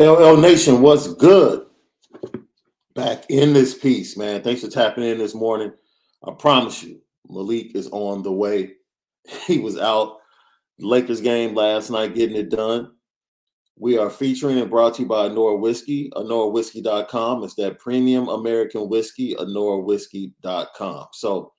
LL 0.00 0.38
Nation, 0.38 0.80
what's 0.80 1.12
good? 1.12 1.66
Back 2.94 3.26
in 3.28 3.52
this 3.52 3.76
piece, 3.76 4.16
man. 4.16 4.42
Thanks 4.42 4.62
for 4.62 4.70
tapping 4.70 5.04
in 5.04 5.18
this 5.18 5.34
morning. 5.34 5.74
I 6.26 6.32
promise 6.32 6.82
you, 6.82 7.02
Malik 7.28 7.76
is 7.76 7.86
on 7.92 8.22
the 8.22 8.32
way. 8.32 8.72
He 9.46 9.58
was 9.58 9.78
out 9.78 10.16
Lakers 10.78 11.20
game 11.20 11.54
last 11.54 11.90
night 11.90 12.14
getting 12.14 12.36
it 12.36 12.48
done. 12.48 12.92
We 13.76 13.98
are 13.98 14.08
featuring 14.08 14.58
and 14.58 14.70
brought 14.70 14.94
to 14.94 15.02
you 15.02 15.08
by 15.08 15.28
Anora 15.28 15.60
Whiskey, 15.60 16.08
AnoraWhiskey.com. 16.14 17.44
It's 17.44 17.54
that 17.56 17.78
premium 17.78 18.28
American 18.28 18.88
whiskey, 18.88 19.34
AnoraWhiskey.com. 19.34 21.08
So, 21.12 21.52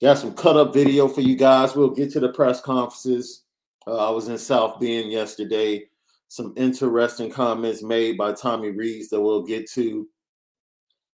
got 0.00 0.18
some 0.18 0.34
cut 0.34 0.56
up 0.56 0.72
video 0.72 1.08
for 1.08 1.22
you 1.22 1.34
guys. 1.34 1.74
We'll 1.74 1.90
get 1.90 2.12
to 2.12 2.20
the 2.20 2.32
press 2.32 2.60
conferences. 2.60 3.42
Uh, 3.84 4.08
I 4.08 4.10
was 4.10 4.28
in 4.28 4.38
South 4.38 4.78
Bend 4.78 5.10
yesterday 5.10 5.88
some 6.32 6.54
interesting 6.56 7.30
comments 7.30 7.82
made 7.82 8.16
by 8.16 8.32
Tommy 8.32 8.70
Rees 8.70 9.10
that 9.10 9.20
we'll 9.20 9.42
get 9.42 9.68
to. 9.72 10.08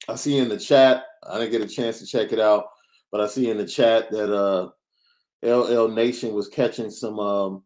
I 0.08 0.14
see 0.14 0.38
in 0.38 0.48
the 0.48 0.60
chat, 0.60 1.06
I 1.28 1.40
didn't 1.40 1.54
get 1.54 1.64
a 1.64 1.68
chance 1.68 1.98
to 1.98 2.06
check 2.06 2.32
it 2.32 2.40
out, 2.40 2.66
but 3.12 3.20
I 3.20 3.26
see 3.26 3.50
in 3.50 3.58
the 3.58 3.66
chat 3.66 4.12
that 4.12 4.32
uh 4.32 4.70
LL 5.42 5.88
Nation 5.88 6.36
was 6.36 6.48
catching 6.48 6.92
some 6.92 7.18
um 7.18 7.64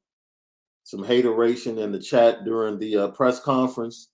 some 0.83 1.03
hateration 1.03 1.77
in 1.77 1.91
the 1.91 1.99
chat 1.99 2.45
during 2.45 2.79
the 2.79 2.95
uh, 2.95 3.07
press 3.09 3.41
conference. 3.41 4.11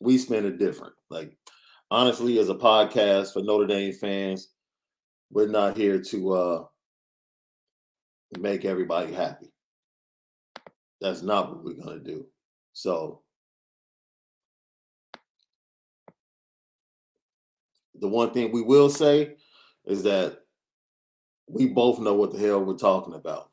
We 0.00 0.16
spent 0.16 0.46
it 0.46 0.58
different. 0.58 0.94
Like 1.10 1.36
honestly, 1.90 2.38
as 2.38 2.48
a 2.48 2.54
podcast 2.54 3.34
for 3.34 3.42
Notre 3.42 3.66
Dame 3.66 3.92
fans, 3.92 4.48
we're 5.30 5.46
not 5.46 5.76
here 5.76 6.00
to 6.00 6.32
uh 6.32 6.64
make 8.38 8.64
everybody 8.64 9.12
happy. 9.12 9.52
That's 11.02 11.20
not 11.20 11.50
what 11.50 11.64
we're 11.64 11.84
gonna 11.84 11.98
do. 12.00 12.28
So 12.72 13.22
the 17.98 18.08
one 18.08 18.32
thing 18.32 18.52
we 18.52 18.62
will 18.62 18.90
say 18.90 19.36
is 19.84 20.02
that 20.04 20.38
we 21.48 21.66
both 21.66 21.98
know 22.00 22.14
what 22.14 22.32
the 22.32 22.38
hell 22.38 22.64
we're 22.64 22.74
talking 22.74 23.14
about 23.14 23.50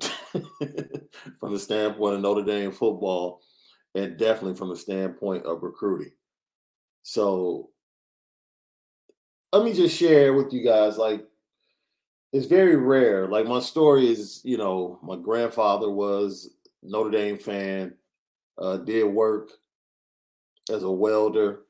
from 0.00 1.52
the 1.52 1.58
standpoint 1.58 2.14
of 2.14 2.20
Notre 2.20 2.44
Dame 2.44 2.72
football 2.72 3.42
and 3.94 4.16
definitely 4.16 4.54
from 4.54 4.68
the 4.70 4.76
standpoint 4.76 5.44
of 5.44 5.62
recruiting. 5.62 6.12
So 7.02 7.70
let 9.52 9.64
me 9.64 9.72
just 9.72 9.96
share 9.96 10.32
with 10.32 10.52
you 10.52 10.64
guys 10.64 10.96
like 10.96 11.26
it's 12.32 12.46
very 12.46 12.76
rare. 12.76 13.28
Like 13.28 13.46
my 13.46 13.60
story 13.60 14.10
is, 14.10 14.40
you 14.44 14.56
know, 14.56 14.98
my 15.02 15.16
grandfather 15.16 15.90
was 15.90 16.48
Notre 16.82 17.10
Dame 17.10 17.36
fan 17.36 17.94
uh, 18.62 18.76
did 18.76 19.04
work 19.04 19.50
as 20.70 20.84
a 20.84 20.90
welder 20.90 21.62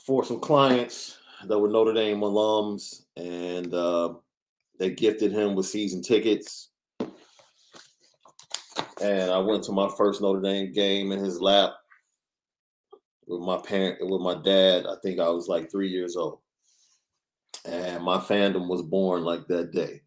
for 0.00 0.24
some 0.24 0.40
clients 0.40 1.18
that 1.44 1.58
were 1.58 1.68
Notre 1.68 1.92
Dame 1.92 2.20
alums, 2.20 3.02
and 3.16 3.72
uh, 3.74 4.14
they 4.78 4.90
gifted 4.90 5.30
him 5.30 5.54
with 5.54 5.66
season 5.66 6.02
tickets. 6.02 6.70
And 9.00 9.30
I 9.30 9.38
went 9.38 9.62
to 9.64 9.72
my 9.72 9.88
first 9.96 10.22
Notre 10.22 10.40
Dame 10.40 10.72
game 10.72 11.12
in 11.12 11.18
his 11.18 11.40
lap 11.40 11.74
with 13.26 13.42
my 13.42 13.58
parent, 13.58 13.98
with 14.00 14.22
my 14.22 14.34
dad. 14.42 14.86
I 14.86 14.94
think 15.02 15.20
I 15.20 15.28
was 15.28 15.48
like 15.48 15.70
three 15.70 15.88
years 15.88 16.16
old, 16.16 16.38
and 17.66 18.02
my 18.02 18.16
fandom 18.16 18.68
was 18.68 18.82
born 18.82 19.22
like 19.22 19.46
that 19.48 19.72
day. 19.72 20.00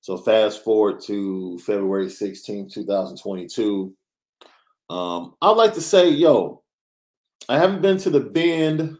So 0.00 0.18
fast 0.18 0.64
forward 0.64 1.00
to 1.04 1.58
February 1.60 2.10
16, 2.10 2.68
2022. 2.68 3.94
Um, 4.90 5.34
I'd 5.40 5.50
like 5.50 5.74
to 5.74 5.80
say, 5.80 6.10
yo, 6.10 6.62
I 7.48 7.58
haven't 7.58 7.82
been 7.82 7.98
to 7.98 8.10
the 8.10 8.20
bend 8.20 8.96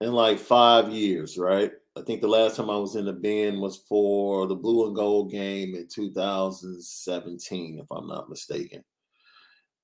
in 0.00 0.12
like 0.12 0.38
five 0.38 0.90
years, 0.90 1.36
right? 1.38 1.72
I 1.96 2.02
think 2.02 2.20
the 2.20 2.28
last 2.28 2.56
time 2.56 2.70
I 2.70 2.76
was 2.76 2.96
in 2.96 3.04
the 3.04 3.12
bend 3.12 3.60
was 3.60 3.82
for 3.88 4.46
the 4.46 4.54
blue 4.54 4.86
and 4.86 4.94
gold 4.94 5.30
game 5.30 5.74
in 5.74 5.88
2017, 5.88 7.78
if 7.80 7.86
I'm 7.90 8.06
not 8.06 8.30
mistaken. 8.30 8.84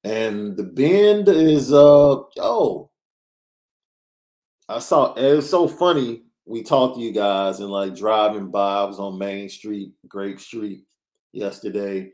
And 0.04 0.56
the 0.56 0.62
bend 0.62 1.28
is 1.28 1.72
uh 1.72 2.20
oh, 2.38 2.90
I 4.68 4.78
saw 4.78 5.14
it 5.14 5.34
was 5.34 5.50
so 5.50 5.66
funny. 5.66 6.22
We 6.44 6.62
talked 6.62 6.96
to 6.96 7.02
you 7.02 7.12
guys 7.12 7.58
and 7.58 7.70
like 7.70 7.96
driving 7.96 8.52
by. 8.52 8.82
I 8.82 8.84
was 8.84 9.00
on 9.00 9.18
Main 9.18 9.48
Street, 9.48 9.92
Grape 10.06 10.38
Street 10.38 10.84
yesterday, 11.32 12.12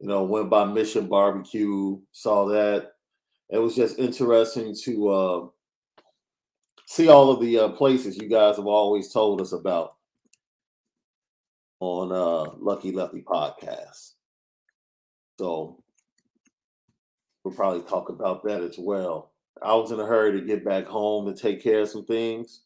you 0.00 0.08
know, 0.08 0.24
went 0.24 0.50
by 0.50 0.64
Mission 0.64 1.08
Barbecue, 1.08 1.98
saw 2.12 2.46
that. 2.46 2.92
It 3.48 3.58
was 3.58 3.74
just 3.74 3.98
interesting 3.98 4.74
to 4.82 5.08
uh, 5.08 5.46
see 6.86 7.08
all 7.08 7.30
of 7.30 7.40
the 7.40 7.58
uh, 7.58 7.68
places 7.70 8.16
you 8.16 8.28
guys 8.28 8.56
have 8.56 8.66
always 8.66 9.12
told 9.12 9.40
us 9.40 9.52
about 9.52 9.94
on 11.80 12.12
uh, 12.12 12.52
Lucky 12.58 12.92
Lefty 12.92 13.22
podcast. 13.22 14.12
So 15.38 15.82
we'll 17.44 17.54
probably 17.54 17.82
talk 17.82 18.08
about 18.08 18.44
that 18.44 18.62
as 18.62 18.78
well. 18.78 19.32
I 19.62 19.74
was 19.74 19.90
in 19.92 20.00
a 20.00 20.06
hurry 20.06 20.38
to 20.38 20.46
get 20.46 20.64
back 20.64 20.86
home 20.86 21.26
to 21.26 21.40
take 21.40 21.62
care 21.62 21.80
of 21.80 21.88
some 21.88 22.04
things, 22.04 22.62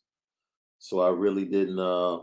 so 0.78 1.00
I 1.00 1.10
really 1.10 1.44
didn't 1.44 1.78
uh, 1.78 2.18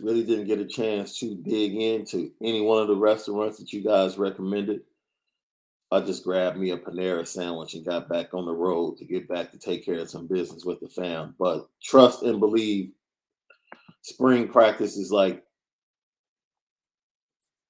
really 0.00 0.24
didn't 0.24 0.46
get 0.46 0.60
a 0.60 0.66
chance 0.66 1.18
to 1.18 1.34
dig 1.34 1.74
into 1.74 2.30
any 2.42 2.60
one 2.60 2.80
of 2.80 2.88
the 2.88 2.96
restaurants 2.96 3.58
that 3.58 3.72
you 3.72 3.82
guys 3.82 4.18
recommended. 4.18 4.82
I 5.90 6.00
just 6.00 6.24
grabbed 6.24 6.58
me 6.58 6.70
a 6.70 6.76
Panera 6.76 7.26
sandwich 7.26 7.74
and 7.74 7.84
got 7.84 8.08
back 8.08 8.34
on 8.34 8.44
the 8.44 8.52
road 8.52 8.98
to 8.98 9.04
get 9.04 9.28
back 9.28 9.50
to 9.52 9.58
take 9.58 9.84
care 9.84 10.00
of 10.00 10.10
some 10.10 10.26
business 10.26 10.64
with 10.64 10.80
the 10.80 10.88
fam. 10.88 11.34
But 11.38 11.68
trust 11.82 12.22
and 12.22 12.40
believe 12.40 12.92
spring 14.02 14.48
practice 14.48 14.96
is 14.96 15.10
like 15.10 15.42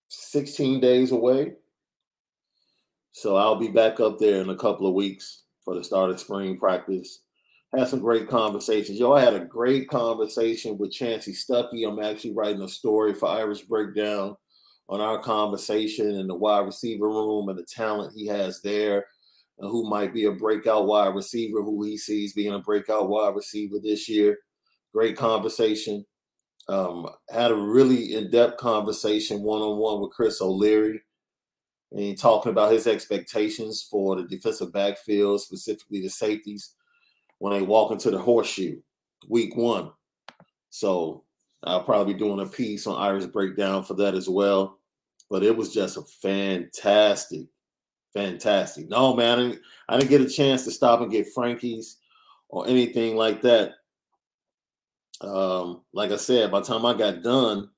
16 0.09 0.81
days 0.81 1.13
away. 1.13 1.55
So 3.13 3.37
I'll 3.37 3.57
be 3.57 3.69
back 3.69 4.01
up 4.01 4.19
there 4.19 4.41
in 4.41 4.51
a 4.51 4.57
couple 4.57 4.87
of 4.87 4.95
weeks 4.95 5.43
for 5.65 5.75
the 5.75 5.85
start 5.85 6.11
of 6.11 6.21
spring 6.21 6.59
practice 6.59 7.21
had 7.77 7.89
some 7.89 8.01
great 8.01 8.29
conversations. 8.29 9.01
I 9.03 9.21
had 9.21 9.35
a 9.35 9.45
great 9.45 9.89
conversation 9.89 10.79
with 10.79 10.93
Chansi 10.93 11.37
Stuckey. 11.37 11.87
I'm 11.87 12.03
actually 12.03 12.33
writing 12.35 12.63
a 12.63 12.69
story 12.69 13.15
for 13.15 13.29
Irish 13.29 13.63
Breakdown 13.63 14.37
on 14.89 15.01
our 15.03 15.21
conversation 15.21 16.15
in 16.15 16.27
the 16.27 16.35
wide 16.35 16.65
receiver 16.65 17.09
room 17.09 17.51
and 17.51 17.59
the 17.59 17.65
talent 17.65 18.15
he 18.15 18.27
has 18.27 18.63
there, 18.63 19.05
and 19.59 19.71
who 19.71 19.89
might 19.89 20.15
be 20.15 20.25
a 20.25 20.33
breakout 20.33 20.87
wide 20.87 21.15
receiver, 21.15 21.63
who 21.63 21.85
he 21.85 21.99
sees 21.99 22.33
being 22.33 22.55
a 22.55 22.59
breakout 22.59 23.09
wide 23.11 23.35
receiver 23.35 23.77
this 23.83 24.09
year. 24.09 24.39
Great 24.95 25.17
conversation. 25.17 26.07
Um, 26.69 27.07
had 27.31 27.51
a 27.51 27.57
really 27.57 28.15
in-depth 28.15 28.57
conversation 28.59 29.43
one-on-one 29.43 30.01
with 30.01 30.13
Chris 30.13 30.41
O'Leary, 30.41 31.03
and 31.93 32.19
talking 32.19 32.53
about 32.53 32.73
his 32.73 32.87
expectations 32.87 33.87
for 33.91 34.17
the 34.17 34.23
defensive 34.23 34.73
backfield, 34.73 35.43
specifically 35.43 36.01
the 36.01 36.09
safeties 36.09 36.75
when 37.39 37.53
they 37.53 37.63
walk 37.63 37.93
into 37.93 38.11
the 38.11 38.19
horseshoe 38.19 38.81
week 39.29 39.57
one. 39.57 39.91
So 40.71 41.25
I'll 41.65 41.83
probably 41.83 42.15
be 42.15 42.19
doing 42.19 42.41
a 42.41 42.47
piece 42.47 42.87
on 42.87 43.01
Irish 43.01 43.27
breakdown 43.27 43.85
for 43.85 43.95
that 43.95 44.15
as 44.15 44.29
well. 44.29 44.79
But 45.31 45.43
it 45.43 45.57
was 45.57 45.73
just 45.73 45.97
a 45.97 46.03
fantastic, 46.23 47.47
fantastic. 48.15 48.89
No, 48.89 49.15
man, 49.15 49.39
I 49.39 49.43
didn't, 49.43 49.61
I 49.89 49.99
didn't 49.99 50.11
get 50.11 50.21
a 50.23 50.29
chance 50.29 50.65
to 50.65 50.71
stop 50.71 51.01
and 51.01 51.11
get 51.11 51.33
Frankie's 51.35 51.99
or 52.49 52.67
anything 52.67 53.17
like 53.17 53.43
that. 53.43 53.73
Um, 55.21 55.83
like 55.93 56.13
I 56.13 56.17
said, 56.17 56.51
by 56.51 56.61
the 56.61 56.67
time 56.67 56.87
I 56.87 56.95
got 56.95 57.23
done, 57.23 57.69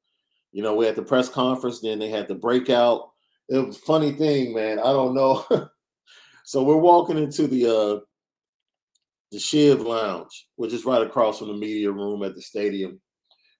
you 0.52 0.62
know, 0.62 0.74
we 0.74 0.86
had 0.86 0.96
the 0.96 1.02
press 1.02 1.28
conference, 1.28 1.80
then 1.80 1.98
they 1.98 2.08
had 2.08 2.28
the 2.28 2.34
breakout. 2.34 3.10
It 3.48 3.58
was 3.66 3.78
funny 3.78 4.12
thing, 4.12 4.54
man. 4.54 4.78
I 4.78 4.92
don't 4.92 5.14
know. 5.14 5.44
so 6.44 6.62
we're 6.62 6.76
walking 6.76 7.18
into 7.18 7.46
the 7.46 7.66
uh 7.66 8.00
the 9.32 9.38
Shiv 9.38 9.80
Lounge, 9.80 10.48
which 10.56 10.72
is 10.72 10.84
right 10.84 11.02
across 11.02 11.38
from 11.38 11.48
the 11.48 11.54
media 11.54 11.90
room 11.90 12.22
at 12.22 12.34
the 12.34 12.42
stadium, 12.42 13.00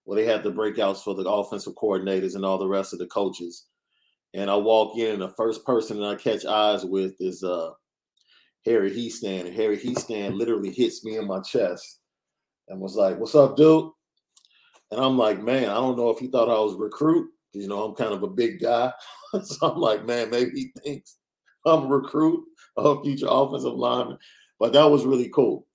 where 0.05 0.17
they 0.17 0.31
had 0.31 0.43
the 0.43 0.51
breakouts 0.51 1.03
for 1.03 1.15
the 1.15 1.29
offensive 1.29 1.75
coordinators 1.75 2.35
and 2.35 2.45
all 2.45 2.59
the 2.59 2.69
rest 2.69 2.93
of 2.93 2.99
the 2.99 3.07
coaches. 3.07 3.67
And 4.35 4.51
I 4.51 4.57
walk 4.57 4.97
in, 4.97 5.13
and 5.13 5.23
the 5.23 5.35
first 5.37 5.65
person 5.65 5.99
that 5.99 6.07
I 6.07 6.15
catch 6.15 6.45
eyes 6.45 6.85
with 6.85 7.15
is 7.21 7.43
uh, 7.43 7.71
Harry 8.65 8.91
Hiestand. 8.91 9.47
And 9.47 9.55
Harry 9.55 9.77
Hiestand 9.77 10.37
literally 10.37 10.71
hits 10.71 11.05
me 11.05 11.17
in 11.17 11.27
my 11.27 11.41
chest 11.41 12.01
and 12.69 12.81
was 12.81 12.95
like, 12.95 13.19
What's 13.19 13.35
up, 13.35 13.57
dude? 13.57 13.91
And 14.91 15.01
I'm 15.01 15.19
like, 15.19 15.43
Man, 15.43 15.65
I 15.65 15.75
don't 15.75 15.97
know 15.97 16.11
if 16.11 16.19
he 16.19 16.29
thought 16.29 16.49
I 16.49 16.61
was 16.61 16.75
recruit. 16.75 17.29
You 17.53 17.67
know, 17.69 17.85
I'm 17.85 17.97
kind 17.97 18.13
of 18.13 18.23
a 18.23 18.29
big 18.29 18.61
guy. 18.61 18.93
so 19.43 19.73
I'm 19.73 19.81
like, 19.81 20.07
Man, 20.07 20.31
maybe 20.31 20.51
he 20.55 20.73
thinks 20.83 21.17
I'm 21.67 21.85
a 21.85 21.89
recruit, 21.89 22.45
a 22.77 23.03
future 23.03 23.27
offensive 23.29 23.75
lineman. 23.75 24.19
But 24.61 24.75
that 24.75 24.91
was 24.91 25.07
really 25.07 25.31
cool. 25.31 25.67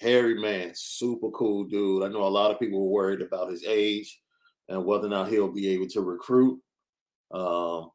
Harry, 0.00 0.40
man, 0.40 0.72
super 0.74 1.30
cool 1.30 1.64
dude. 1.64 2.02
I 2.02 2.08
know 2.08 2.24
a 2.24 2.28
lot 2.28 2.50
of 2.50 2.58
people 2.58 2.80
were 2.80 2.90
worried 2.90 3.20
about 3.20 3.50
his 3.50 3.64
age 3.64 4.20
and 4.68 4.84
whether 4.84 5.06
or 5.06 5.10
not 5.10 5.28
he'll 5.28 5.52
be 5.52 5.68
able 5.68 5.88
to 5.88 6.00
recruit. 6.00 6.58
Um, 7.30 7.90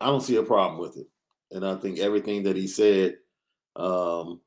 I 0.00 0.06
don't 0.06 0.22
see 0.22 0.36
a 0.36 0.42
problem 0.42 0.80
with 0.80 0.96
it. 0.96 1.08
And 1.50 1.66
I 1.66 1.74
think 1.74 1.98
everything 1.98 2.44
that 2.44 2.56
he 2.56 2.68
said, 2.68 3.16
um, 3.74 4.40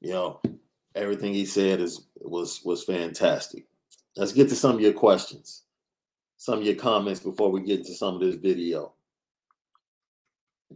you 0.00 0.12
know, 0.12 0.42
everything 0.94 1.32
he 1.32 1.46
said 1.46 1.80
is 1.80 2.06
was 2.16 2.60
was 2.64 2.84
fantastic. 2.84 3.66
Let's 4.14 4.32
get 4.32 4.48
to 4.50 4.54
some 4.54 4.76
of 4.76 4.80
your 4.80 4.92
questions, 4.92 5.62
some 6.36 6.58
of 6.58 6.64
your 6.64 6.74
comments 6.74 7.20
before 7.20 7.50
we 7.50 7.62
get 7.62 7.80
into 7.80 7.94
some 7.94 8.14
of 8.14 8.20
this 8.20 8.36
video. 8.36 8.92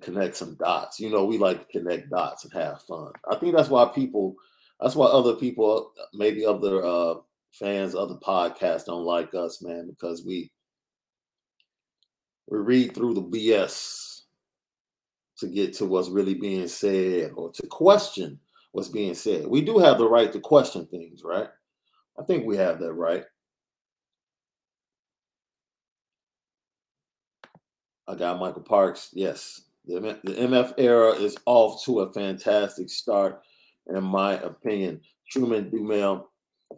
Connect 0.00 0.36
some 0.36 0.54
dots. 0.54 1.00
You 1.00 1.10
know, 1.10 1.24
we 1.24 1.36
like 1.36 1.60
to 1.66 1.78
connect 1.78 2.10
dots 2.10 2.44
and 2.44 2.52
have 2.52 2.82
fun. 2.82 3.12
I 3.30 3.36
think 3.36 3.54
that's 3.54 3.68
why 3.68 3.86
people, 3.86 4.36
that's 4.80 4.94
why 4.94 5.06
other 5.06 5.34
people, 5.34 5.92
maybe 6.14 6.46
other 6.46 6.84
uh, 6.84 7.14
fans, 7.52 7.94
other 7.94 8.14
podcasts 8.14 8.86
don't 8.86 9.04
like 9.04 9.34
us, 9.34 9.62
man, 9.62 9.88
because 9.88 10.24
we 10.24 10.50
we 12.48 12.58
read 12.58 12.94
through 12.94 13.14
the 13.14 13.22
BS 13.22 14.22
to 15.38 15.46
get 15.46 15.72
to 15.74 15.86
what's 15.86 16.08
really 16.08 16.34
being 16.34 16.68
said 16.68 17.32
or 17.36 17.50
to 17.52 17.66
question 17.66 18.38
what's 18.72 18.88
being 18.88 19.14
said. 19.14 19.46
We 19.46 19.62
do 19.62 19.78
have 19.78 19.98
the 19.98 20.08
right 20.08 20.32
to 20.32 20.40
question 20.40 20.86
things, 20.86 21.22
right? 21.24 21.48
I 22.18 22.24
think 22.24 22.44
we 22.44 22.56
have 22.56 22.78
that 22.80 22.92
right. 22.92 23.24
I 28.10 28.16
got 28.16 28.40
Michael 28.40 28.62
Parks. 28.62 29.10
Yes, 29.12 29.62
the, 29.86 30.00
the 30.24 30.32
MF 30.32 30.74
era 30.78 31.10
is 31.12 31.36
off 31.46 31.84
to 31.84 32.00
a 32.00 32.12
fantastic 32.12 32.90
start, 32.90 33.40
in 33.86 34.02
my 34.02 34.34
opinion. 34.34 35.00
Truman 35.30 35.70
Dumel 35.70 36.24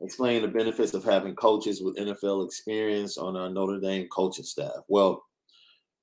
explain 0.02 0.42
the 0.42 0.48
benefits 0.48 0.92
of 0.92 1.04
having 1.04 1.34
coaches 1.34 1.80
with 1.80 1.96
NFL 1.96 2.44
experience 2.44 3.16
on 3.16 3.36
our 3.36 3.48
Notre 3.48 3.80
Dame 3.80 4.08
coaching 4.08 4.44
staff. 4.44 4.72
Well, 4.88 5.24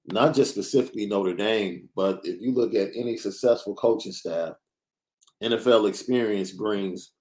not 0.08 0.34
just 0.34 0.52
specifically 0.52 1.06
Notre 1.06 1.36
Dame, 1.36 1.90
but 1.96 2.22
if 2.24 2.42
you 2.42 2.52
look 2.52 2.74
at 2.74 2.90
any 2.96 3.16
successful 3.16 3.76
coaching 3.76 4.12
staff, 4.12 4.56
NFL 5.44 5.88
experience 5.88 6.52
brings 6.52 7.12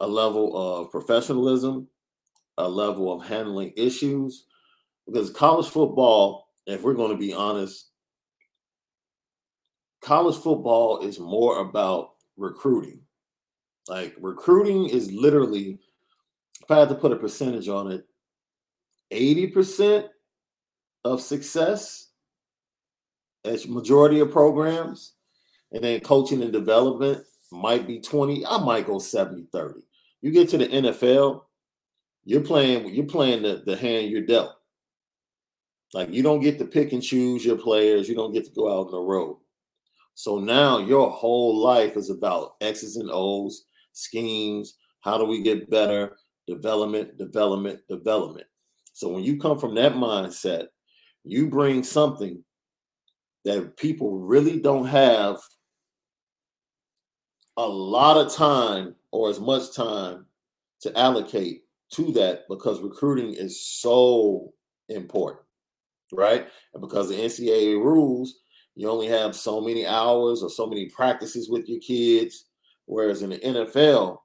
a 0.00 0.06
level 0.06 0.56
of 0.56 0.90
professionalism, 0.90 1.86
a 2.58 2.68
level 2.68 3.12
of 3.12 3.26
handling 3.26 3.72
issues. 3.76 4.46
Because 5.06 5.30
college 5.30 5.68
football, 5.68 6.48
if 6.66 6.82
we're 6.82 6.94
going 6.94 7.12
to 7.12 7.16
be 7.16 7.32
honest, 7.32 7.90
college 10.00 10.36
football 10.36 11.00
is 11.00 11.18
more 11.18 11.60
about 11.60 12.10
recruiting. 12.36 13.00
Like 13.88 14.14
recruiting 14.20 14.88
is 14.88 15.12
literally, 15.12 15.78
if 16.62 16.70
I 16.70 16.80
had 16.80 16.88
to 16.88 16.94
put 16.94 17.12
a 17.12 17.16
percentage 17.16 17.68
on 17.68 17.92
it, 17.92 18.04
80% 19.12 20.08
of 21.04 21.20
success 21.20 22.08
as 23.44 23.68
majority 23.68 24.18
of 24.20 24.32
programs, 24.32 25.12
and 25.72 25.82
then 25.82 26.00
coaching 26.00 26.42
and 26.42 26.52
development 26.52 27.24
might 27.52 27.86
be 27.86 28.00
20. 28.00 28.44
I 28.44 28.58
might 28.58 28.86
go 28.86 28.98
70 28.98 29.46
30. 29.52 29.80
You 30.22 30.30
get 30.32 30.48
to 30.50 30.58
the 30.58 30.66
NFL, 30.66 31.42
you're 32.24 32.40
playing, 32.40 32.92
you're 32.92 33.06
playing 33.06 33.42
the, 33.42 33.62
the 33.64 33.76
hand 33.76 34.10
you're 34.10 34.26
dealt. 34.26 34.55
Like 35.96 36.12
you 36.12 36.22
don't 36.22 36.42
get 36.42 36.58
to 36.58 36.66
pick 36.66 36.92
and 36.92 37.02
choose 37.02 37.42
your 37.42 37.56
players, 37.56 38.06
you 38.06 38.14
don't 38.14 38.34
get 38.34 38.44
to 38.44 38.50
go 38.50 38.70
out 38.70 38.88
on 38.88 38.92
the 38.92 39.00
road. 39.00 39.38
So 40.12 40.38
now 40.38 40.76
your 40.76 41.10
whole 41.10 41.56
life 41.56 41.96
is 41.96 42.10
about 42.10 42.56
X's 42.60 42.96
and 42.96 43.08
O's, 43.10 43.64
schemes. 43.92 44.74
How 45.00 45.16
do 45.16 45.24
we 45.24 45.40
get 45.42 45.70
better? 45.70 46.18
Development, 46.46 47.16
development, 47.16 47.80
development. 47.88 48.46
So 48.92 49.08
when 49.08 49.24
you 49.24 49.40
come 49.40 49.58
from 49.58 49.74
that 49.76 49.94
mindset, 49.94 50.66
you 51.24 51.48
bring 51.48 51.82
something 51.82 52.44
that 53.46 53.78
people 53.78 54.18
really 54.18 54.60
don't 54.60 54.86
have 54.86 55.38
a 57.56 57.66
lot 57.66 58.18
of 58.18 58.34
time 58.34 58.94
or 59.12 59.30
as 59.30 59.40
much 59.40 59.74
time 59.74 60.26
to 60.82 60.94
allocate 60.98 61.62
to 61.92 62.12
that 62.12 62.42
because 62.50 62.82
recruiting 62.82 63.32
is 63.32 63.64
so 63.64 64.52
important, 64.90 65.45
right? 66.12 66.46
And 66.74 66.80
because 66.80 67.08
the 67.08 67.16
NCAA 67.16 67.82
rules, 67.82 68.34
you 68.74 68.90
only 68.90 69.08
have 69.08 69.34
so 69.34 69.60
many 69.60 69.86
hours 69.86 70.42
or 70.42 70.50
so 70.50 70.66
many 70.66 70.88
practices 70.90 71.48
with 71.48 71.68
your 71.68 71.80
kids. 71.80 72.46
Whereas 72.84 73.22
in 73.22 73.30
the 73.30 73.38
NFL, 73.38 74.18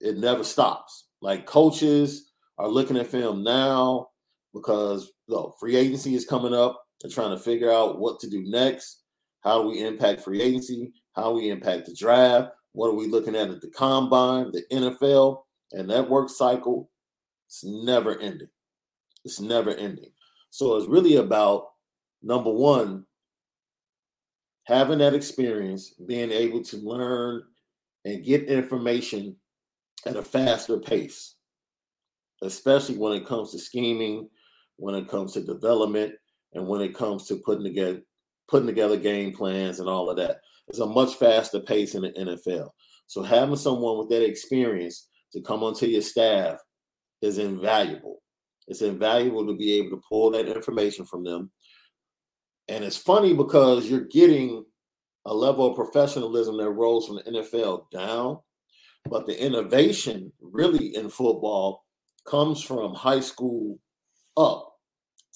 it 0.00 0.18
never 0.18 0.44
stops. 0.44 1.06
Like 1.22 1.46
coaches 1.46 2.32
are 2.58 2.68
looking 2.68 2.96
at 2.96 3.06
film 3.06 3.42
now 3.42 4.08
because 4.52 5.12
the 5.28 5.50
free 5.58 5.76
agency 5.76 6.14
is 6.14 6.26
coming 6.26 6.54
up. 6.54 6.84
They're 7.00 7.10
trying 7.10 7.30
to 7.30 7.42
figure 7.42 7.72
out 7.72 7.98
what 7.98 8.20
to 8.20 8.30
do 8.30 8.42
next. 8.46 9.02
How 9.42 9.62
do 9.62 9.68
we 9.68 9.84
impact 9.84 10.22
free 10.22 10.40
agency? 10.40 10.92
How 11.14 11.32
we 11.32 11.50
impact 11.50 11.86
the 11.86 11.94
draft? 11.94 12.50
What 12.72 12.88
are 12.88 12.94
we 12.94 13.06
looking 13.06 13.36
at 13.36 13.50
at 13.50 13.60
the 13.60 13.70
combine, 13.70 14.50
the 14.50 14.64
NFL, 14.72 15.42
and 15.72 15.88
that 15.90 16.08
work 16.08 16.28
cycle? 16.28 16.90
It's 17.46 17.62
never 17.62 18.18
ending. 18.18 18.48
It's 19.24 19.40
never 19.40 19.70
ending. 19.70 20.10
So 20.54 20.76
it's 20.76 20.86
really 20.86 21.16
about 21.16 21.70
number 22.22 22.52
one, 22.52 23.06
having 24.68 24.98
that 24.98 25.12
experience, 25.12 25.94
being 26.06 26.30
able 26.30 26.62
to 26.62 26.76
learn 26.76 27.42
and 28.04 28.24
get 28.24 28.44
information 28.44 29.34
at 30.06 30.14
a 30.14 30.22
faster 30.22 30.78
pace, 30.78 31.34
especially 32.40 32.96
when 32.98 33.14
it 33.14 33.26
comes 33.26 33.50
to 33.50 33.58
scheming, 33.58 34.28
when 34.76 34.94
it 34.94 35.08
comes 35.08 35.32
to 35.32 35.40
development, 35.40 36.14
and 36.52 36.68
when 36.68 36.82
it 36.82 36.94
comes 36.94 37.26
to 37.26 37.34
putting 37.44 37.64
together 37.64 38.00
putting 38.46 38.68
together 38.68 38.96
game 38.96 39.32
plans 39.32 39.80
and 39.80 39.88
all 39.88 40.08
of 40.08 40.16
that. 40.18 40.36
It's 40.68 40.78
a 40.78 40.86
much 40.86 41.16
faster 41.16 41.58
pace 41.58 41.96
in 41.96 42.02
the 42.02 42.12
NFL. 42.12 42.68
So 43.08 43.24
having 43.24 43.56
someone 43.56 43.98
with 43.98 44.08
that 44.10 44.24
experience 44.24 45.08
to 45.32 45.40
come 45.40 45.64
onto 45.64 45.86
your 45.86 46.02
staff 46.02 46.58
is 47.22 47.38
invaluable. 47.38 48.20
It's 48.66 48.82
invaluable 48.82 49.46
to 49.46 49.56
be 49.56 49.74
able 49.74 49.90
to 49.90 50.02
pull 50.08 50.30
that 50.30 50.48
information 50.48 51.04
from 51.04 51.24
them. 51.24 51.50
And 52.68 52.82
it's 52.82 52.96
funny 52.96 53.34
because 53.34 53.88
you're 53.88 54.06
getting 54.06 54.64
a 55.26 55.34
level 55.34 55.66
of 55.66 55.76
professionalism 55.76 56.56
that 56.58 56.70
rolls 56.70 57.06
from 57.06 57.16
the 57.16 57.22
NFL 57.22 57.90
down. 57.90 58.38
But 59.08 59.26
the 59.26 59.38
innovation 59.38 60.32
really 60.40 60.96
in 60.96 61.10
football 61.10 61.84
comes 62.26 62.62
from 62.62 62.94
high 62.94 63.20
school 63.20 63.78
up 64.36 64.72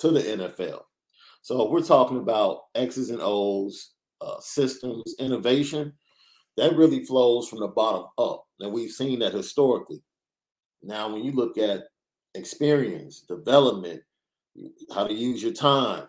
to 0.01 0.11
the 0.11 0.21
NFL. 0.21 0.83
So 1.43 1.69
we're 1.69 1.83
talking 1.83 2.19
about 2.19 2.63
X's 2.75 3.11
and 3.11 3.21
O's, 3.23 3.93
uh, 4.21 4.41
systems, 4.41 5.15
innovation. 5.19 5.93
That 6.57 6.77
really 6.77 7.05
flows 7.05 7.49
from 7.49 7.61
the 7.61 7.69
bottom 7.69 8.07
up. 8.19 8.45
And 8.61 8.73
we've 8.73 8.91
seen 8.91 9.21
that 9.21 9.35
historically. 9.35 10.03
Now, 10.83 11.13
when 11.13 11.25
you 11.25 11.33
look 11.33 11.59
at 11.59 11.85
experience, 12.35 13.21
development, 13.21 14.03
how 14.95 15.07
to 15.07 15.15
use 15.15 15.43
your 15.43 15.53
time, 15.53 16.05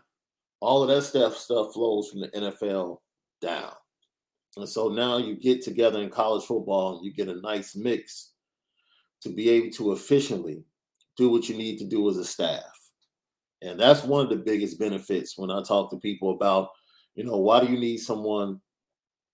all 0.60 0.84
of 0.84 0.90
that 0.90 1.04
stuff 1.04 1.38
stuff 1.38 1.74
flows 1.74 2.10
from 2.10 2.22
the 2.22 2.28
NFL 2.30 3.00
down. 3.42 3.72
And 4.58 4.68
so 4.68 4.90
now 4.90 5.18
you 5.18 5.36
get 5.36 5.62
together 5.62 6.02
in 6.02 6.10
college 6.10 6.44
football 6.46 7.02
you 7.04 7.14
get 7.14 7.30
a 7.30 7.40
nice 7.42 7.76
mix 7.76 8.32
to 9.22 9.30
be 9.30 9.50
able 9.50 9.70
to 9.72 9.92
efficiently 9.92 10.64
do 11.18 11.30
what 11.30 11.50
you 11.50 11.56
need 11.56 11.78
to 11.80 11.86
do 11.86 12.10
as 12.10 12.18
a 12.18 12.26
staff. 12.26 12.64
And 13.62 13.80
that's 13.80 14.04
one 14.04 14.24
of 14.24 14.30
the 14.30 14.38
biggest 14.38 14.80
benefits 14.80 15.38
when 15.38 15.52
I 15.52 15.62
talk 15.62 15.90
to 15.92 15.98
people 15.98 16.32
about, 16.32 16.70
you 17.16 17.26
know, 17.26 17.38
why 17.38 17.60
do 17.60 17.72
you 17.72 17.78
need 17.78 17.98
someone 17.98 18.62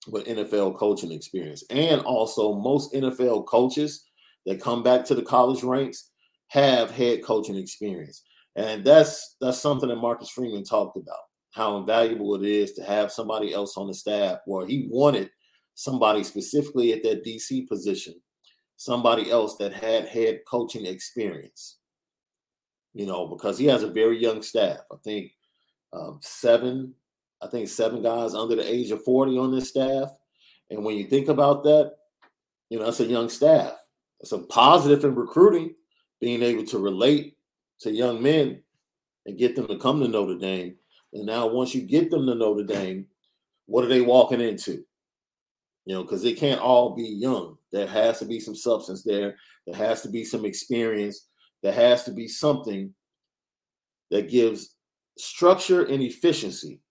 with 0.07 0.25
NFL 0.25 0.77
coaching 0.77 1.11
experience? 1.11 1.63
And 1.69 2.01
also, 2.01 2.55
most 2.55 2.93
NFL 2.93 3.45
coaches 3.45 4.05
that 4.47 4.61
come 4.61 4.81
back 4.81 5.05
to 5.05 5.15
the 5.15 5.21
college 5.21 5.63
ranks 5.63 6.09
have 6.47 6.91
head 6.91 7.23
coaching 7.23 7.55
experience. 7.55 8.23
And 8.55 8.85
that's 8.85 9.35
that's 9.41 9.59
something 9.59 9.89
that 9.89 9.97
Marcus 9.97 10.29
Freeman 10.29 10.63
talked 10.63 10.97
about 10.97 11.17
how 11.55 11.77
invaluable 11.77 12.35
it 12.35 12.43
is 12.43 12.73
to 12.73 12.83
have 12.83 13.11
somebody 13.11 13.53
else 13.53 13.77
on 13.77 13.87
the 13.87 13.93
staff 13.93 14.39
where 14.45 14.67
he 14.67 14.87
wanted 14.89 15.29
somebody 15.73 16.21
specifically 16.21 16.91
at 16.91 17.01
that 17.01 17.23
DC 17.23 17.65
position, 17.67 18.13
somebody 18.75 19.31
else 19.31 19.55
that 19.57 19.73
had 19.73 20.05
head 20.05 20.39
coaching 20.47 20.85
experience. 20.85 21.77
You 22.93 23.05
know, 23.05 23.27
because 23.27 23.57
he 23.57 23.65
has 23.65 23.83
a 23.83 23.91
very 23.91 24.17
young 24.17 24.41
staff. 24.41 24.79
I 24.91 24.95
think 25.03 25.31
um, 25.93 26.19
seven, 26.21 26.93
I 27.41 27.47
think 27.47 27.67
seven 27.67 28.01
guys 28.01 28.33
under 28.33 28.55
the 28.55 28.73
age 28.73 28.91
of 28.91 29.03
40 29.03 29.37
on 29.37 29.53
this 29.53 29.69
staff. 29.69 30.09
And 30.69 30.83
when 30.83 30.97
you 30.97 31.05
think 31.05 31.29
about 31.29 31.63
that, 31.63 31.93
you 32.69 32.79
know, 32.79 32.85
that's 32.85 32.99
a 32.99 33.05
young 33.05 33.29
staff. 33.29 33.73
It's 34.19 34.31
a 34.31 34.39
positive 34.39 35.03
in 35.03 35.15
recruiting, 35.15 35.75
being 36.21 36.41
able 36.41 36.65
to 36.65 36.79
relate 36.79 37.37
to 37.81 37.91
young 37.91 38.21
men 38.21 38.61
and 39.25 39.37
get 39.37 39.55
them 39.55 39.67
to 39.67 39.77
come 39.77 39.99
to 39.99 40.07
Notre 40.07 40.37
Dame 40.37 40.75
and 41.15 41.25
now, 41.25 41.47
once 41.47 41.73
you 41.73 41.81
get 41.81 42.11
them 42.11 42.27
to 42.27 42.35
Notre 42.35 42.63
Dame, 42.63 43.07
what 43.67 43.85
are 43.85 43.87
they 43.87 44.01
walking 44.01 44.41
into? 44.41 44.83
You 45.85 45.95
know, 45.95 46.03
because 46.03 46.21
they 46.21 46.33
can't 46.33 46.59
all 46.59 46.93
be 46.93 47.03
young. 47.03 47.57
There 47.71 47.87
has 47.87 48.19
to 48.19 48.25
be 48.25 48.39
some 48.39 48.55
substance 48.55 49.01
there. 49.01 49.37
There 49.65 49.77
has 49.77 50.01
to 50.01 50.09
be 50.09 50.25
some 50.25 50.43
experience. 50.43 51.27
There 51.63 51.71
has 51.71 52.03
to 52.03 52.11
be 52.11 52.27
something 52.27 52.93
that 54.11 54.29
gives 54.29 54.75
structure 55.17 55.85
and 55.85 56.03
efficiency 56.03 56.81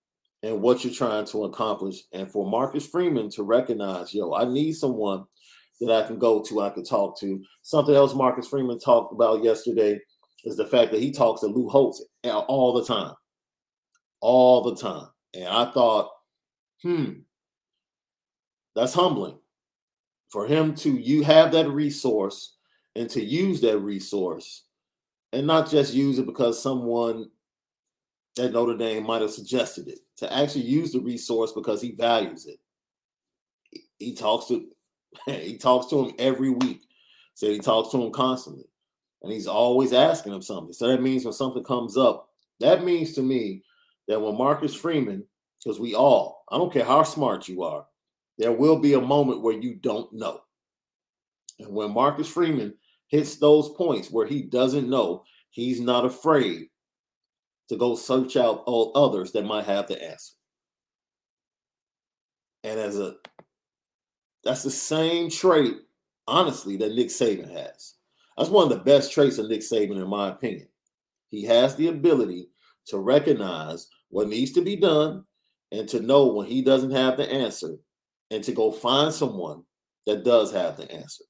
in 0.43 0.63
what 0.63 0.85
you're 0.85 0.95
trying 0.95 1.27
to 1.27 1.45
accomplish. 1.45 2.03
And 2.13 2.31
for 2.31 2.49
Marcus 2.49 2.87
Freeman 2.87 3.29
to 3.31 3.43
recognize, 3.43 4.15
yo, 4.15 4.33
I 4.33 4.47
need 4.47 4.73
someone 4.73 5.25
that 5.81 5.91
I 5.91 6.07
can 6.07 6.19
go 6.19 6.43
to, 6.43 6.61
I 6.61 6.71
can 6.71 6.85
talk 6.85 7.19
to. 7.21 7.43
Something 7.63 7.95
else 7.95 8.15
Marcus 8.15 8.49
Freeman 8.49 8.79
talked 8.79 9.13
about 9.13 9.43
yesterday 9.43 10.01
is 10.45 10.57
the 10.57 10.67
fact 10.67 10.93
that 10.93 11.01
he 11.01 11.11
talks 11.11 11.41
to 11.41 11.47
Lou 11.47 11.69
Holtz 11.69 12.05
all 12.25 12.73
the 12.75 12.85
time. 12.85 13.15
All 14.21 14.63
the 14.63 14.77
time. 14.77 15.09
And 15.35 15.49
I 15.49 15.71
thought, 15.73 16.11
hmm, 16.83 17.13
that's 18.75 18.95
humbling 18.95 19.39
for 20.31 20.47
him 20.47 20.75
to 20.75 20.91
you 20.91 21.23
have 21.23 21.53
that 21.53 21.69
resource 21.69 22.57
and 22.97 23.09
to 23.11 23.23
use 23.23 23.61
that 23.61 23.79
resource 23.79 24.65
and 25.33 25.47
not 25.47 25.71
just 25.71 25.95
use 25.95 26.19
it 26.19 26.27
because 26.27 26.63
someone 26.63 27.31
at 28.39 28.53
Notre 28.53 28.77
Dame 28.77 29.07
might 29.07 29.23
have 29.23 29.31
suggested 29.31 29.89
it, 29.89 30.01
to 30.17 30.33
actually 30.33 30.65
use 30.65 30.93
the 30.93 31.01
resource 31.01 31.53
because 31.53 31.81
he 31.81 31.93
values 31.93 32.47
it. 32.47 32.59
He, 33.71 33.83
he 33.99 34.15
talks 34.15 34.47
to 34.47 34.67
he 35.27 35.57
talks 35.57 35.87
to 35.87 36.05
him 36.05 36.15
every 36.19 36.51
week. 36.51 36.83
Said 37.35 37.51
he 37.51 37.59
talks 37.59 37.91
to 37.91 38.03
him 38.03 38.13
constantly. 38.13 38.65
And 39.23 39.33
he's 39.33 39.47
always 39.47 39.93
asking 39.93 40.35
him 40.35 40.43
something. 40.43 40.73
So 40.73 40.89
that 40.89 41.03
means 41.03 41.25
when 41.25 41.33
something 41.33 41.65
comes 41.65 41.97
up, 41.97 42.29
that 42.61 42.85
means 42.85 43.15
to 43.15 43.23
me 43.23 43.63
that 44.07 44.21
when 44.21 44.37
Marcus 44.37 44.75
Freeman, 44.75 45.25
because 45.63 45.81
we 45.81 45.95
all, 45.95 46.45
I 46.51 46.59
don't 46.59 46.73
care 46.73 46.85
how 46.85 47.03
smart 47.03 47.49
you 47.49 47.63
are, 47.63 47.87
there 48.39 48.53
will 48.53 48.79
be 48.79 48.95
a 48.95 49.01
moment 49.01 49.43
where 49.43 49.55
you 49.55 49.75
don't 49.77 50.13
know. 50.13 50.41
And 51.59 51.73
when 51.73 51.93
Marcus 51.93 52.29
Freeman 52.29 52.75
hits 53.09 53.37
those 53.37 53.71
points 53.71 54.11
where 54.11 54.27
he 54.27 54.43
doesn't 54.43 54.91
know, 54.91 55.25
he's 55.51 55.81
not 55.81 56.05
afraid 56.05 56.69
to 57.69 57.77
go 57.77 57.95
search 57.95 58.37
out 58.37 58.63
all 58.67 58.93
others 58.95 59.33
that 59.33 59.45
might 59.45 59.65
have 59.65 59.87
the 59.87 60.03
answer. 60.03 60.35
And 62.63 62.79
as 62.79 62.99
a 62.99 63.17
that's 64.45 64.63
the 64.63 64.71
same 64.71 65.31
trait, 65.31 65.75
honestly, 66.27 66.77
that 66.77 66.95
Nick 66.95 67.09
Saban 67.09 67.51
has. 67.51 67.95
That's 68.37 68.51
one 68.51 68.65
of 68.65 68.79
the 68.79 68.85
best 68.85 69.13
traits 69.13 69.39
of 69.39 69.49
Nick 69.49 69.61
Saban, 69.61 69.97
in 69.97 70.09
my 70.09 70.29
opinion. 70.29 70.69
He 71.29 71.45
has 71.45 71.77
the 71.77 71.89
ability 71.89 72.49
to 72.87 72.99
recognize 72.99 73.89
what 74.09 74.29
needs 74.29 74.53
to 74.53 74.63
be 74.63 74.77
done 74.77 75.25
and 75.73 75.89
to 75.89 76.01
know 76.01 76.27
when 76.27 76.47
he 76.47 76.63
doesn't 76.63 76.93
have 76.93 77.17
the 77.17 77.31
answer 77.31 77.77
and 78.31 78.43
to 78.45 78.53
go 78.53 78.71
find 78.71 79.13
someone 79.13 79.63
that 80.07 80.25
does 80.25 80.53
have 80.53 80.77
the 80.77 80.91
answer. 80.93 81.25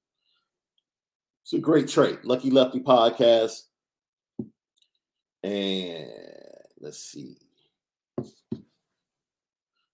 It's 1.43 1.53
a 1.53 1.59
great 1.59 1.89
trait. 1.89 2.25
Lucky 2.25 2.51
Lefty 2.51 2.81
podcast. 2.81 3.61
And 5.43 6.11
let's 6.81 7.01
see. 7.01 7.37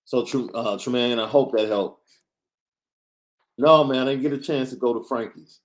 So, 0.04 0.26
uh, 0.54 0.78
Tremaine, 0.78 1.18
I 1.18 1.26
hope 1.26 1.52
that 1.56 1.68
helped. 1.68 2.08
No, 3.60 3.84
man, 3.84 4.08
I 4.08 4.12
didn't 4.12 4.22
get 4.22 4.32
a 4.32 4.38
chance 4.38 4.70
to 4.70 4.76
go 4.76 4.94
to 4.94 5.04
Frankie's. 5.06 5.60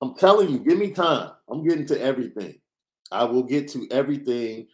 I'm 0.00 0.14
telling 0.14 0.48
you, 0.48 0.58
give 0.58 0.78
me 0.78 0.92
time. 0.92 1.32
I'm 1.46 1.62
getting 1.62 1.84
to 1.88 2.00
everything. 2.00 2.58
I 3.10 3.24
will 3.24 3.42
get 3.42 3.68
to 3.72 3.86
everything 3.90 4.66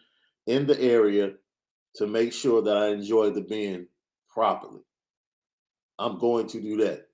in 0.47 0.65
the 0.65 0.81
area 0.81 1.33
to 1.97 2.07
make 2.07 2.33
sure 2.33 2.63
that 2.63 2.77
I 2.77 2.91
enjoy 2.91 3.31
the 3.31 3.41
being 3.41 3.89
properly. 4.31 4.83
I'm 5.99 6.21
going 6.21 6.47
to 6.51 6.61
do 6.61 6.77
that. 6.77 7.09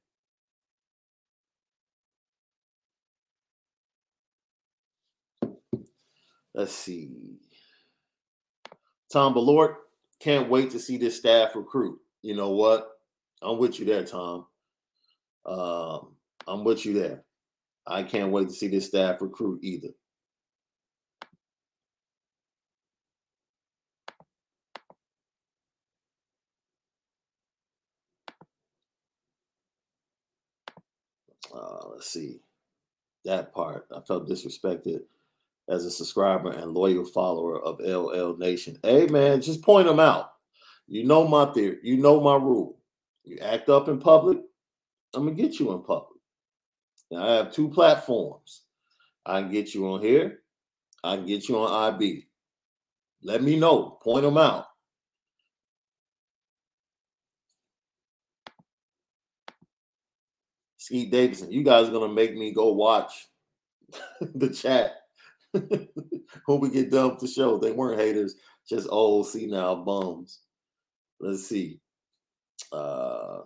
Let's 6.55 6.75
see. 6.75 7.39
Tom 9.11 9.33
Ballort, 9.33 9.77
can't 10.21 10.51
wait 10.51 10.71
to 10.73 10.79
see 10.79 10.99
this 10.99 11.17
staff 11.17 11.57
recruit. 11.57 11.99
You 12.21 12.37
know 12.37 12.51
what? 12.51 12.91
I'm 13.41 13.57
with 13.57 13.81
you 13.81 13.87
there, 13.87 14.05
Tom. 14.05 14.45
Um, 15.47 16.15
I'm 16.47 16.65
with 16.65 16.85
you 16.85 16.95
there. 16.95 17.23
I 17.87 18.03
can't 18.03 18.33
wait 18.33 18.49
to 18.49 18.55
see 18.55 18.69
this 18.69 18.87
staff 18.87 19.21
recruit 19.21 19.61
either. 19.63 19.89
Uh, 31.55 31.89
let's 31.93 32.11
see 32.11 32.41
that 33.25 33.53
part. 33.53 33.87
I 33.95 34.01
felt 34.01 34.29
disrespected 34.29 35.03
as 35.69 35.85
a 35.85 35.91
subscriber 35.91 36.51
and 36.51 36.73
loyal 36.75 37.05
follower 37.05 37.63
of 37.63 37.81
LL 37.81 38.37
Nation. 38.37 38.79
Hey 38.83 39.07
man, 39.07 39.41
just 39.41 39.63
point 39.63 39.87
them 39.87 40.01
out. 40.01 40.33
You 40.87 41.05
know 41.05 41.27
my 41.27 41.47
theory. 41.53 41.79
You 41.83 41.97
know 41.97 42.21
my 42.21 42.37
rule. 42.37 42.79
You 43.25 43.39
act 43.39 43.69
up 43.69 43.89
in 43.89 43.99
public, 43.99 44.39
I'm 45.15 45.25
gonna 45.25 45.37
get 45.37 45.59
you 45.59 45.73
in 45.73 45.83
public. 45.83 46.21
Now 47.11 47.27
I 47.27 47.35
have 47.35 47.53
two 47.53 47.69
platforms. 47.71 48.63
I 49.27 49.41
can 49.41 49.51
get 49.51 49.75
you 49.75 49.87
on 49.89 50.03
here. 50.03 50.41
I 51.03 51.17
can 51.17 51.27
get 51.27 51.49
you 51.49 51.59
on 51.59 51.95
IB. 51.95 52.27
Let 53.23 53.43
me 53.43 53.59
know. 53.59 53.99
Point 54.03 54.23
them 54.23 54.39
out. 54.39 54.67
Skeet 60.77 61.11
Davidson, 61.11 61.51
you 61.51 61.63
guys 61.63 61.89
are 61.89 61.93
gonna 61.93 62.13
make 62.13 62.37
me 62.37 62.53
go 62.53 62.73
watch 62.73 63.29
the 64.21 64.51
chat 64.51 64.97
when 65.53 66.61
we 66.61 66.69
get 66.69 66.91
done 66.91 67.11
with 67.11 67.21
the 67.21 67.27
show. 67.27 67.57
They 67.57 67.73
weren't 67.73 68.01
haters, 68.01 68.35
just 68.69 68.89
old 68.91 69.27
senile 69.27 69.77
bums. 69.77 70.41
Let's 71.21 71.47
see. 71.47 71.81
Uh 72.71 73.41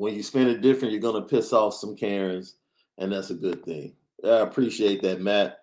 when 0.00 0.14
you 0.14 0.22
spend 0.22 0.48
it 0.48 0.62
different, 0.62 0.92
you're 0.92 1.02
gonna 1.02 1.20
piss 1.20 1.52
off 1.52 1.74
some 1.74 1.94
Karens, 1.94 2.54
and 2.96 3.12
that's 3.12 3.28
a 3.28 3.34
good 3.34 3.62
thing. 3.66 3.94
I 4.24 4.38
appreciate 4.38 5.02
that, 5.02 5.20
Matt. 5.20 5.58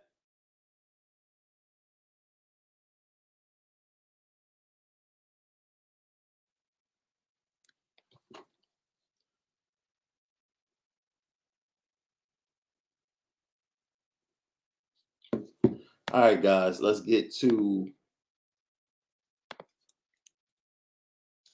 All 16.14 16.22
right, 16.22 16.40
guys, 16.40 16.80
let's 16.80 17.02
get 17.02 17.34
to 17.38 17.90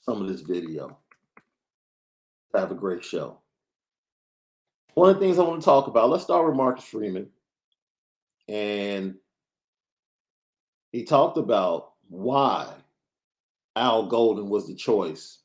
some 0.01 0.21
of 0.21 0.27
this 0.27 0.41
video. 0.41 0.99
Have 2.53 2.71
a 2.71 2.75
great 2.75 3.03
show. 3.03 3.39
One 4.93 5.09
of 5.09 5.15
the 5.15 5.21
things 5.21 5.39
I 5.39 5.43
want 5.43 5.61
to 5.61 5.65
talk 5.65 5.87
about, 5.87 6.09
let's 6.09 6.23
start 6.23 6.45
with 6.45 6.55
Marcus 6.55 6.85
Freeman. 6.85 7.29
And 8.47 9.15
he 10.91 11.03
talked 11.03 11.37
about 11.37 11.93
why 12.09 12.71
Al 13.75 14.05
Golden 14.05 14.49
was 14.49 14.67
the 14.67 14.75
choice 14.75 15.39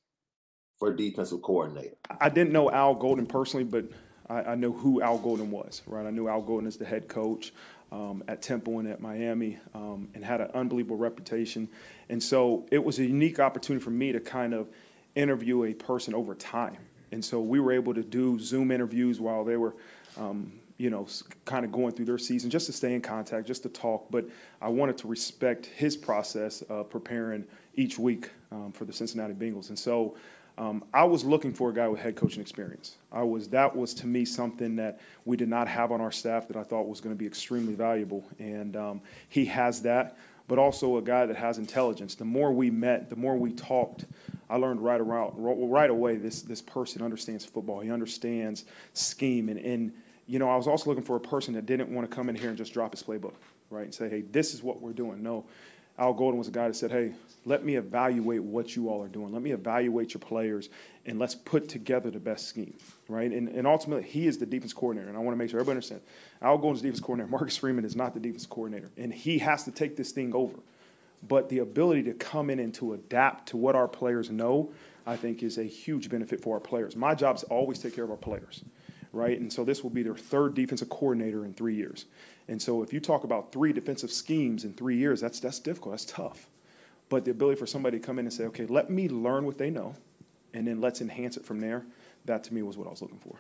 for 0.79 0.93
defensive 0.93 1.41
coordinator. 1.41 1.97
I 2.21 2.29
didn't 2.29 2.53
know 2.53 2.71
Al 2.71 2.95
Golden 2.95 3.27
personally, 3.27 3.65
but 3.65 3.87
I, 4.29 4.53
I 4.53 4.55
know 4.55 4.73
who 4.73 5.01
Al 5.01 5.19
Golden 5.19 5.51
was, 5.51 5.81
right? 5.87 6.07
I 6.07 6.11
knew 6.11 6.29
Al 6.29 6.43
Golden 6.43 6.67
as 6.67 6.77
the 6.77 6.85
head 6.85 7.09
coach 7.09 7.53
um, 7.91 8.23
at 8.29 8.43
Temple 8.43 8.81
and 8.81 8.89
at 8.89 9.01
Miami 9.01 9.59
um, 9.75 10.09
and 10.15 10.23
had 10.23 10.43
an 10.43 10.51
unbelievable 10.53 10.99
reputation. 10.99 11.69
And 12.11 12.23
so 12.23 12.67
it 12.71 12.85
was 12.85 12.99
a 12.99 13.05
unique 13.05 13.41
opportunity 13.41 13.83
for 13.83 13.91
me 13.91 14.13
to 14.13 14.21
kind 14.21 14.53
of 14.53 14.69
interview 15.15 15.65
a 15.65 15.73
person 15.73 16.15
over 16.15 16.35
time. 16.35 16.77
And 17.13 17.25
so 17.25 17.41
we 17.41 17.61
were 17.61 17.73
able 17.73 17.95
to 17.95 18.03
do 18.03 18.39
Zoom 18.39 18.71
interviews 18.71 19.21
while 19.21 19.45
they 19.45 19.57
were, 19.57 19.75
um, 20.17 20.53
you 20.77 20.91
know, 20.91 21.07
kind 21.45 21.65
of 21.65 21.73
going 21.73 21.93
through 21.93 22.05
their 22.05 22.19
season 22.19 22.51
just 22.51 22.67
to 22.67 22.73
stay 22.73 22.95
in 22.95 23.01
contact, 23.01 23.47
just 23.47 23.63
to 23.65 23.69
talk. 23.69 24.07
But 24.11 24.27
I 24.61 24.69
wanted 24.69 24.99
to 24.99 25.09
respect 25.09 25.67
his 25.67 25.97
process 25.97 26.63
of 26.63 26.91
preparing 26.91 27.45
each 27.75 27.99
week 27.99 28.31
um, 28.53 28.73
for 28.73 28.85
the 28.85 28.93
Cincinnati 28.93 29.35
Bengals. 29.35 29.69
And 29.69 29.79
so 29.79 30.17
um, 30.59 30.85
I 30.93 31.05
was 31.05 31.25
looking 31.25 31.53
for 31.53 31.71
a 31.71 31.73
guy 31.73 31.87
with 31.87 32.01
head 32.01 32.17
coaching 32.17 32.41
experience. 32.41 32.97
I 33.13 33.23
was 33.23 33.49
that 33.51 33.75
was 33.75 33.95
to 33.95 34.07
me 34.07 34.25
something 34.25 34.75
that 34.77 35.01
we 35.25 35.37
did 35.37 35.49
not 35.49 35.69
have 35.69 35.93
on 35.93 36.01
our 36.01 36.11
staff 36.11 36.49
that 36.49 36.57
I 36.57 36.65
thought 36.65 36.89
was 36.89 37.01
going 37.01 37.15
to 37.15 37.19
be 37.19 37.27
extremely 37.27 37.75
valuable, 37.75 38.25
and 38.41 38.77
um, 38.77 39.01
he 39.29 39.45
has 39.47 39.83
that. 39.83 40.17
But 40.49 40.59
also 40.59 40.97
a 40.97 41.03
guy 41.03 41.27
that 41.27 41.37
has 41.37 41.59
intelligence. 41.59 42.15
The 42.15 42.25
more 42.25 42.51
we 42.51 42.71
met, 42.71 43.11
the 43.11 43.17
more 43.17 43.37
we 43.37 43.53
talked, 43.53 44.07
I 44.51 44.57
learned 44.57 44.81
right 44.81 45.01
around 45.01 45.35
right 45.37 45.91
away 45.91 46.17
this 46.17 46.43
this 46.43 46.63
person 46.63 47.03
understands 47.03 47.45
football. 47.45 47.81
He 47.81 47.93
understands 47.93 48.65
scheme, 48.95 49.51
and 49.51 49.61
and 49.61 49.93
you 50.27 50.39
know 50.39 50.49
I 50.51 50.57
was 50.57 50.67
also 50.67 50.91
looking 50.91 51.05
for 51.05 51.17
a 51.17 51.21
person 51.21 51.55
that 51.55 51.67
didn't 51.67 51.91
want 51.91 52.11
to 52.11 52.15
come 52.15 52.29
in 52.29 52.35
here 52.35 52.49
and 52.49 52.57
just 52.57 52.73
drop 52.73 52.93
his 52.93 53.03
playbook, 53.03 53.35
right, 53.71 53.85
and 53.85 53.95
say, 53.95 54.09
hey, 54.09 54.23
this 54.23 54.55
is 54.55 54.63
what 54.63 54.81
we're 54.81 54.95
doing. 54.95 55.23
No, 55.23 55.45
Al 55.99 56.15
Golden 56.15 56.39
was 56.39 56.49
a 56.49 56.53
guy 56.53 56.69
that 56.69 56.75
said, 56.75 56.93
hey, 56.93 57.13
let 57.45 57.65
me 57.65 57.77
evaluate 57.77 58.43
what 58.43 58.77
you 58.77 58.89
all 58.89 59.03
are 59.03 59.09
doing. 59.09 59.33
Let 59.33 59.43
me 59.43 59.53
evaluate 59.53 60.15
your 60.15 60.21
players, 60.21 60.69
and 61.07 61.19
let's 61.19 61.35
put 61.35 61.69
together 61.69 62.11
the 62.11 62.21
best 62.21 62.47
scheme, 62.47 62.75
right? 63.09 63.31
And, 63.31 63.49
and 63.49 63.67
ultimately, 63.67 64.05
he 64.05 64.27
is 64.27 64.39
the 64.39 64.47
defense 64.47 64.73
coordinator, 64.73 65.09
and 65.09 65.17
I 65.17 65.21
want 65.21 65.35
to 65.35 65.39
make 65.39 65.51
sure 65.51 65.59
everybody 65.59 65.77
understands. 65.77 66.05
Al 66.43 66.59
Golden's 66.59 66.83
defense 66.83 67.01
coordinator. 67.01 67.31
Marcus 67.37 67.57
Freeman 67.57 67.85
is 67.85 67.97
not 67.97 68.15
the 68.15 68.21
defense 68.21 68.47
coordinator, 68.47 68.91
and 68.97 69.13
he 69.13 69.39
has 69.39 69.65
to 69.65 69.71
take 69.71 69.97
this 69.97 70.13
thing 70.13 70.35
over. 70.35 70.59
But 71.27 71.49
the 71.49 71.59
ability 71.59 72.05
to 72.05 72.13
come 72.13 72.49
in 72.49 72.61
and 72.61 72.73
to 72.75 72.93
adapt 72.93 73.49
to 73.49 73.57
what 73.57 73.75
our 73.75 73.89
players 73.89 74.31
know, 74.31 74.71
I 75.05 75.17
think, 75.17 75.43
is 75.43 75.59
a 75.59 75.65
huge 75.65 76.11
benefit 76.11 76.41
for 76.41 76.55
our 76.55 76.61
players. 76.61 76.95
My 76.95 77.15
job 77.15 77.37
is 77.37 77.43
always 77.45 77.81
take 77.81 77.97
care 77.97 78.05
of 78.05 78.11
our 78.11 78.17
players, 78.17 78.63
right? 79.13 79.39
And 79.39 79.53
so 79.53 79.65
this 79.65 79.83
will 79.83 79.91
be 79.91 80.03
their 80.03 80.17
third 80.17 80.55
defensive 80.55 80.89
coordinator 80.89 81.45
in 81.45 81.55
three 81.55 81.75
years. 81.75 82.07
And 82.49 82.61
so 82.61 82.83
if 82.83 82.93
you 82.93 83.01
talk 83.01 83.25
about 83.25 83.53
three 83.53 83.73
defensive 83.73 84.11
schemes 84.11 84.65
in 84.65 84.73
three 84.73 84.97
years, 84.97 85.21
that's 85.21 85.41
that's 85.41 85.59
difficult. 85.59 85.95
That's 85.95 86.05
tough. 86.05 86.49
But 87.09 87.25
the 87.25 87.31
ability 87.31 87.59
for 87.59 87.67
somebody 87.67 87.99
to 87.99 88.07
come 88.07 88.19
in 88.19 88.27
and 88.27 88.33
say, 88.33 88.45
okay, 88.45 88.67
let 88.67 88.91
me 88.91 89.09
learn 89.09 89.45
what 89.45 89.59
they 89.59 89.71
know, 89.71 89.95
and 90.53 90.67
then 90.67 90.81
let's 90.81 91.01
enhance 91.01 91.37
it 91.37 91.45
from 91.45 91.61
there. 91.61 91.85
That 92.27 92.45
to 92.45 92.55
me 92.55 92.63
was 92.63 92.77
what 92.77 92.87
I 92.87 92.91
was 92.91 93.01
looking 93.01 93.19
for. 93.19 93.37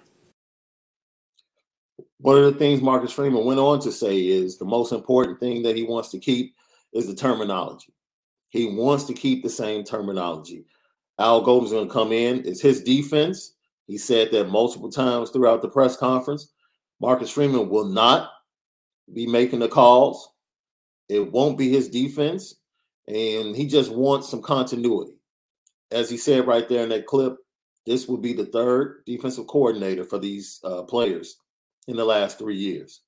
One 2.20 2.38
of 2.38 2.44
the 2.44 2.58
things 2.58 2.80
Marcus 2.80 3.12
Freeman 3.12 3.44
went 3.44 3.60
on 3.60 3.80
to 3.80 3.92
say 3.92 4.18
is 4.18 4.56
the 4.56 4.64
most 4.64 4.92
important 4.92 5.40
thing 5.40 5.62
that 5.62 5.76
he 5.76 5.82
wants 5.82 6.10
to 6.10 6.18
keep 6.18 6.54
is 6.92 7.06
the 7.06 7.14
terminology. 7.14 7.92
He 8.50 8.66
wants 8.66 9.04
to 9.04 9.14
keep 9.14 9.42
the 9.42 9.50
same 9.50 9.84
terminology. 9.84 10.64
Al 11.18 11.42
Golden's 11.42 11.72
going 11.72 11.86
to 11.86 11.92
come 11.92 12.12
in. 12.12 12.46
It's 12.46 12.60
his 12.60 12.82
defense. 12.82 13.54
He 13.88 13.98
said 13.98 14.30
that 14.30 14.50
multiple 14.50 14.90
times 14.90 15.30
throughout 15.30 15.62
the 15.62 15.68
press 15.68 15.96
conference. 15.96 16.52
Marcus 17.00 17.30
Freeman 17.30 17.68
will 17.68 17.86
not 17.86 18.30
be 19.12 19.26
making 19.26 19.60
the 19.60 19.68
calls. 19.68 20.30
It 21.08 21.32
won't 21.32 21.58
be 21.58 21.70
his 21.70 21.88
defense. 21.88 22.54
And 23.08 23.56
he 23.56 23.66
just 23.66 23.90
wants 23.90 24.28
some 24.28 24.42
continuity. 24.42 25.18
As 25.90 26.10
he 26.10 26.18
said 26.18 26.46
right 26.46 26.68
there 26.68 26.82
in 26.82 26.90
that 26.90 27.06
clip, 27.06 27.38
this 27.86 28.06
will 28.06 28.18
be 28.18 28.34
the 28.34 28.44
third 28.44 29.02
defensive 29.06 29.46
coordinator 29.46 30.04
for 30.04 30.18
these 30.18 30.60
uh, 30.62 30.82
players 30.82 31.38
in 31.86 31.96
the 31.96 32.04
last 32.04 32.38
three 32.38 32.56
years. 32.56 33.00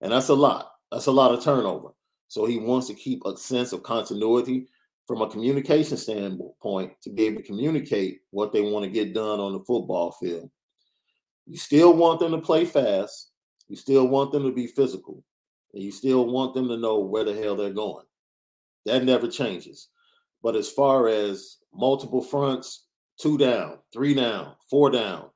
And 0.00 0.10
that's 0.10 0.28
a 0.28 0.34
lot. 0.34 0.72
That's 0.90 1.06
a 1.06 1.12
lot 1.12 1.32
of 1.32 1.44
turnover. 1.44 1.90
So 2.26 2.44
he 2.44 2.58
wants 2.58 2.88
to 2.88 2.94
keep 2.94 3.24
a 3.24 3.36
sense 3.36 3.72
of 3.72 3.84
continuity 3.84 4.66
from 5.08 5.22
a 5.22 5.30
communication 5.30 5.96
standpoint 5.96 6.92
to 7.02 7.08
be 7.08 7.24
able 7.24 7.40
to 7.40 7.46
communicate 7.46 8.20
what 8.30 8.52
they 8.52 8.60
want 8.60 8.84
to 8.84 8.90
get 8.90 9.14
done 9.14 9.40
on 9.40 9.54
the 9.54 9.60
football 9.60 10.12
field. 10.12 10.50
You 11.46 11.56
still 11.56 11.94
want 11.94 12.20
them 12.20 12.32
to 12.32 12.38
play 12.38 12.66
fast. 12.66 13.30
You 13.68 13.76
still 13.76 14.06
want 14.06 14.32
them 14.32 14.42
to 14.42 14.52
be 14.52 14.66
physical. 14.66 15.24
And 15.72 15.82
you 15.82 15.90
still 15.90 16.26
want 16.26 16.52
them 16.52 16.68
to 16.68 16.76
know 16.76 16.98
where 16.98 17.24
the 17.24 17.32
hell 17.32 17.56
they're 17.56 17.70
going. 17.70 18.04
That 18.84 19.02
never 19.04 19.28
changes. 19.28 19.88
But 20.42 20.56
as 20.56 20.70
far 20.70 21.08
as 21.08 21.56
multiple 21.72 22.20
fronts, 22.20 22.84
two 23.18 23.38
down, 23.38 23.78
three 23.94 24.12
down, 24.12 24.56
four 24.68 24.90
down, 24.90 25.30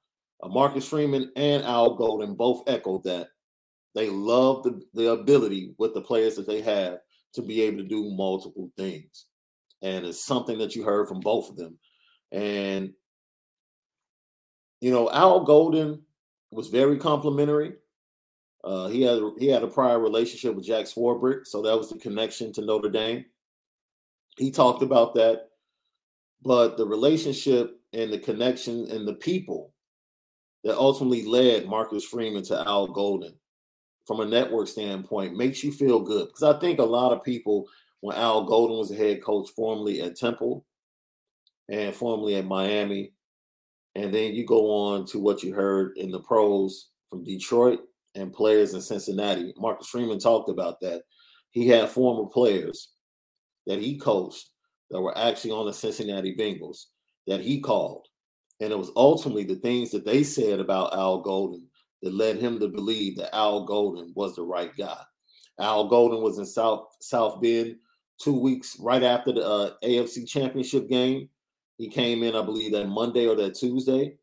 Marcus 0.45 0.87
Freeman 0.87 1.33
and 1.35 1.63
Al 1.65 1.95
Golden 1.95 2.35
both 2.35 2.69
echoed 2.69 3.05
that. 3.05 3.29
They 3.95 4.11
love 4.11 4.65
the, 4.65 4.83
the 4.93 5.13
ability 5.13 5.75
with 5.79 5.95
the 5.95 6.03
players 6.03 6.37
that 6.37 6.47
they 6.47 6.61
have 6.61 6.99
to 7.35 7.43
be 7.43 7.63
able 7.63 7.79
to 7.79 7.89
do 7.89 8.11
multiple 8.11 8.71
things. 8.77 9.27
And 9.83 10.07
it's 10.07 10.25
something 10.25 10.59
that 10.59 10.77
you 10.77 10.85
heard 10.85 11.09
from 11.09 11.21
both 11.21 11.51
of 11.51 11.57
them. 11.57 11.79
And, 12.31 12.93
you 14.81 14.91
know, 14.91 15.11
Al 15.11 15.45
Golden 15.45 16.03
was 16.51 16.69
very 16.69 16.99
complimentary. 16.99 17.75
Uh, 18.65 18.87
he 18.87 19.03
had 19.03 19.21
he 19.39 19.49
had 19.49 19.65
a 19.65 19.69
prior 19.69 19.99
relationship 19.99 20.55
with 20.55 20.65
Jack 20.65 20.87
Swarbrick, 20.87 21.47
so 21.47 21.63
that 21.63 21.77
was 21.77 21.91
the 21.91 21.99
connection 21.99 22.53
to 22.53 22.63
Notre 22.63 22.91
Dame. 22.91 23.25
He 24.37 24.53
talked 24.53 24.83
about 24.83 25.15
that, 25.15 25.49
but 26.43 26.77
the 26.77 26.87
relationship 26.87 27.81
and 27.93 28.13
the 28.13 28.19
connection 28.19 28.89
and 28.91 29.07
the 29.07 29.15
people 29.15 29.73
that 30.65 30.77
ultimately 30.77 31.25
led 31.25 31.67
Marcus 31.67 32.05
Freeman 32.05 32.45
to 32.45 32.59
Al 32.61 32.87
Golden 32.87 33.35
from 34.07 34.21
a 34.21 34.25
network 34.25 34.69
standpoint 34.69 35.37
makes 35.37 35.63
you 35.63 35.73
feel 35.73 36.01
good. 36.01 36.29
Because 36.29 36.43
I 36.43 36.59
think 36.59 36.79
a 36.79 36.85
lot 36.85 37.13
of 37.13 37.25
people, 37.25 37.69
when 38.03 38.17
Al 38.17 38.45
Golden 38.45 38.79
was 38.79 38.91
a 38.91 38.97
head 38.97 39.23
coach 39.23 39.51
formerly 39.55 40.03
at 40.03 40.17
Temple 40.17 40.67
and 41.69 41.95
formerly 41.95 42.35
at 42.35 42.45
Miami, 42.45 43.13
and 43.95 44.13
then 44.13 44.35
you 44.35 44.45
go 44.45 44.71
on 44.71 45.07
to 45.07 45.21
what 45.21 45.43
you 45.43 45.55
heard 45.55 45.97
in 45.97 46.11
the 46.11 46.19
pros 46.19 46.91
from 47.09 47.23
Detroit 47.23 47.79
and 48.17 48.33
players 48.33 48.75
in 48.75 48.81
Cincinnati. 48.81 49.55
Marcus 49.57 49.89
Freeman 49.89 50.19
talked 50.19 50.51
about 50.51 50.81
that. 50.81 51.03
He 51.51 51.69
had 51.69 51.89
former 51.89 52.29
players 52.29 52.89
that 53.67 53.79
he 53.79 53.97
coached 53.97 54.51
that 54.91 55.01
were 55.01 55.17
actually 55.17 55.53
on 55.53 55.67
the 55.67 55.73
Cincinnati 55.73 56.35
Bengals 56.35 56.87
that 57.29 57.41
he 57.41 57.61
called. 57.61 58.09
And 58.61 58.73
it 58.73 58.79
was 58.79 58.91
ultimately 58.97 59.45
the 59.45 59.57
things 59.57 59.91
that 59.93 60.05
they 60.05 60.25
said 60.25 60.59
about 60.59 60.93
Al 60.93 61.21
Golden 61.21 61.69
that 62.03 62.15
led 62.15 62.39
him 62.39 62.59
to 62.59 62.67
believe 62.67 63.17
that 63.19 63.35
Al 63.35 63.65
Golden 63.65 64.13
was 64.17 64.35
the 64.35 64.43
right 64.43 64.77
guy. 64.77 64.99
Al 65.61 65.87
Golden 65.87 66.21
was 66.21 66.39
in 66.39 66.47
South 66.47 66.89
South 67.01 67.41
Bend 67.41 67.77
two 68.23 68.39
weeks 68.39 68.77
right 68.79 69.03
after 69.03 69.33
the 69.33 69.45
uh, 69.45 69.71
AFC 69.83 70.29
Championship 70.29 70.89
game. 70.89 71.29
He 71.79 71.89
came 71.89 72.23
in, 72.23 72.37
I 72.37 72.43
believe, 72.43 72.73
that 72.73 72.89
Monday 72.89 73.27
or 73.27 73.35
that 73.37 73.55
Tuesday. 73.55 74.15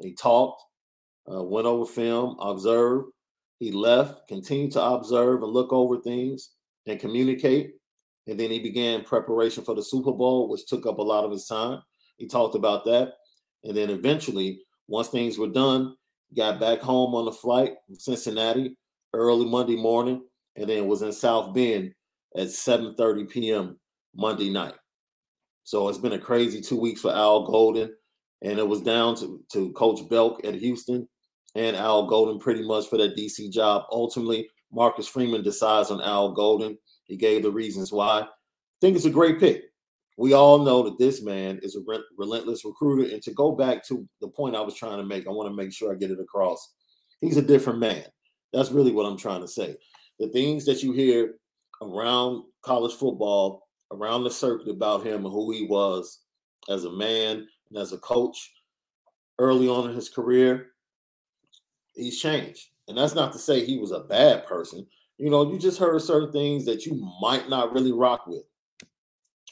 He 0.00 0.14
talked, 0.14 0.62
uh, 1.30 1.42
went 1.42 1.66
over 1.66 1.86
film, 1.86 2.36
observed. 2.40 3.10
He 3.60 3.70
left, 3.70 4.26
continued 4.28 4.72
to 4.72 4.82
observe 4.82 5.42
and 5.42 5.52
look 5.52 5.72
over 5.72 6.00
things 6.00 6.50
and 6.86 6.98
communicate. 6.98 7.74
And 8.26 8.40
then 8.40 8.50
he 8.50 8.58
began 8.58 9.04
preparation 9.04 9.64
for 9.64 9.74
the 9.74 9.82
Super 9.82 10.12
Bowl, 10.12 10.48
which 10.48 10.66
took 10.66 10.86
up 10.86 10.98
a 10.98 11.02
lot 11.02 11.24
of 11.24 11.30
his 11.30 11.46
time. 11.46 11.82
He 12.16 12.26
talked 12.26 12.54
about 12.54 12.84
that. 12.86 13.14
And 13.62 13.76
then 13.76 13.90
eventually, 13.90 14.62
once 14.88 15.08
things 15.08 15.38
were 15.38 15.48
done, 15.48 15.96
got 16.36 16.58
back 16.58 16.80
home 16.80 17.14
on 17.14 17.26
the 17.26 17.32
flight 17.32 17.74
from 17.86 17.96
Cincinnati 17.96 18.76
early 19.12 19.46
Monday 19.46 19.76
morning, 19.76 20.22
and 20.56 20.68
then 20.68 20.88
was 20.88 21.02
in 21.02 21.12
South 21.12 21.54
Bend 21.54 21.94
at 22.36 22.48
7:30 22.48 23.28
p.m. 23.28 23.78
Monday 24.14 24.50
night. 24.50 24.74
So 25.64 25.88
it's 25.88 25.98
been 25.98 26.12
a 26.12 26.18
crazy 26.18 26.60
two 26.60 26.78
weeks 26.78 27.00
for 27.00 27.12
Al 27.12 27.46
Golden, 27.46 27.94
and 28.42 28.58
it 28.58 28.68
was 28.68 28.82
down 28.82 29.16
to, 29.16 29.40
to 29.52 29.72
Coach 29.72 30.08
Belk 30.08 30.44
at 30.44 30.54
Houston 30.54 31.08
and 31.54 31.76
Al 31.76 32.06
Golden 32.06 32.38
pretty 32.38 32.62
much 32.62 32.88
for 32.88 32.98
that 32.98 33.16
DC 33.16 33.50
job. 33.50 33.84
Ultimately, 33.90 34.48
Marcus 34.72 35.08
Freeman 35.08 35.42
decides 35.42 35.90
on 35.90 36.02
Al 36.02 36.32
Golden. 36.32 36.76
He 37.04 37.16
gave 37.16 37.42
the 37.42 37.50
reasons 37.50 37.92
why. 37.92 38.20
I 38.20 38.26
think 38.80 38.96
it's 38.96 39.04
a 39.04 39.10
great 39.10 39.40
pick 39.40 39.64
we 40.16 40.32
all 40.32 40.64
know 40.64 40.82
that 40.84 40.98
this 40.98 41.22
man 41.22 41.58
is 41.62 41.76
a 41.76 41.80
re- 41.86 42.04
relentless 42.16 42.64
recruiter. 42.64 43.12
And 43.12 43.22
to 43.22 43.32
go 43.32 43.52
back 43.52 43.84
to 43.88 44.08
the 44.20 44.28
point 44.28 44.56
I 44.56 44.60
was 44.60 44.74
trying 44.74 44.98
to 44.98 45.04
make, 45.04 45.26
I 45.26 45.30
want 45.30 45.48
to 45.48 45.56
make 45.56 45.72
sure 45.72 45.92
I 45.92 45.96
get 45.96 46.10
it 46.10 46.20
across. 46.20 46.74
He's 47.20 47.36
a 47.36 47.42
different 47.42 47.80
man. 47.80 48.04
That's 48.52 48.70
really 48.70 48.92
what 48.92 49.06
I'm 49.06 49.18
trying 49.18 49.40
to 49.40 49.48
say. 49.48 49.76
The 50.20 50.28
things 50.28 50.64
that 50.66 50.82
you 50.82 50.92
hear 50.92 51.34
around 51.84 52.44
college 52.62 52.94
football, 52.94 53.68
around 53.92 54.24
the 54.24 54.30
circuit 54.30 54.68
about 54.68 55.06
him 55.06 55.24
and 55.24 55.32
who 55.32 55.52
he 55.52 55.66
was 55.66 56.20
as 56.68 56.84
a 56.84 56.92
man 56.92 57.46
and 57.70 57.78
as 57.78 57.92
a 57.92 57.98
coach 57.98 58.52
early 59.38 59.68
on 59.68 59.90
in 59.90 59.96
his 59.96 60.08
career, 60.08 60.68
he's 61.94 62.20
changed. 62.20 62.68
And 62.88 62.96
that's 62.96 63.14
not 63.14 63.32
to 63.32 63.38
say 63.38 63.64
he 63.64 63.78
was 63.78 63.92
a 63.92 64.00
bad 64.00 64.46
person. 64.46 64.86
You 65.18 65.30
know, 65.30 65.50
you 65.50 65.58
just 65.58 65.78
heard 65.78 66.00
certain 66.02 66.32
things 66.32 66.64
that 66.66 66.86
you 66.86 67.08
might 67.20 67.48
not 67.48 67.72
really 67.72 67.92
rock 67.92 68.26
with 68.26 68.44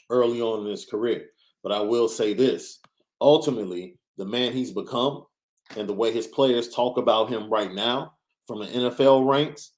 early 0.09 0.41
on 0.41 0.65
in 0.65 0.71
his 0.71 0.85
career. 0.85 1.25
But 1.63 1.71
I 1.71 1.79
will 1.79 2.07
say 2.07 2.33
this 2.33 2.79
ultimately, 3.21 3.97
the 4.17 4.25
man 4.25 4.51
he's 4.51 4.71
become 4.71 5.25
and 5.77 5.87
the 5.87 5.93
way 5.93 6.11
his 6.11 6.27
players 6.27 6.69
talk 6.69 6.97
about 6.97 7.29
him 7.29 7.49
right 7.49 7.73
now 7.73 8.13
from 8.45 8.59
the 8.59 8.67
NFL 8.67 9.27
ranks, 9.27 9.71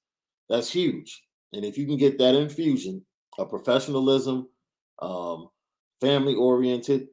that's 0.50 0.72
huge. 0.72 1.24
And 1.54 1.64
if 1.64 1.78
you 1.78 1.86
can 1.86 1.98
get 1.98 2.18
that 2.18 2.36
infusion 2.36 3.06
of 3.38 3.50
professionalism, 3.50 4.50
um, 5.02 5.50
family 6.02 6.36
oriented, 6.36 7.08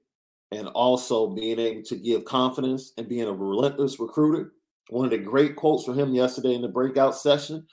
and 0.53 0.68
also 0.68 1.29
being 1.29 1.59
able 1.59 1.83
to 1.83 1.97
give 1.97 2.25
confidence 2.25 2.92
and 2.99 3.09
being 3.09 3.27
a 3.27 3.33
relentless 3.33 3.99
recruiter. 3.99 4.53
One 4.90 5.07
of 5.07 5.11
the 5.11 5.18
great 5.18 5.57
quotes 5.57 5.85
from 5.85 5.99
him 5.99 6.14
yesterday 6.14 6.55
in 6.55 6.61
the 6.61 6.68
breakout 6.68 7.16
session 7.16 7.66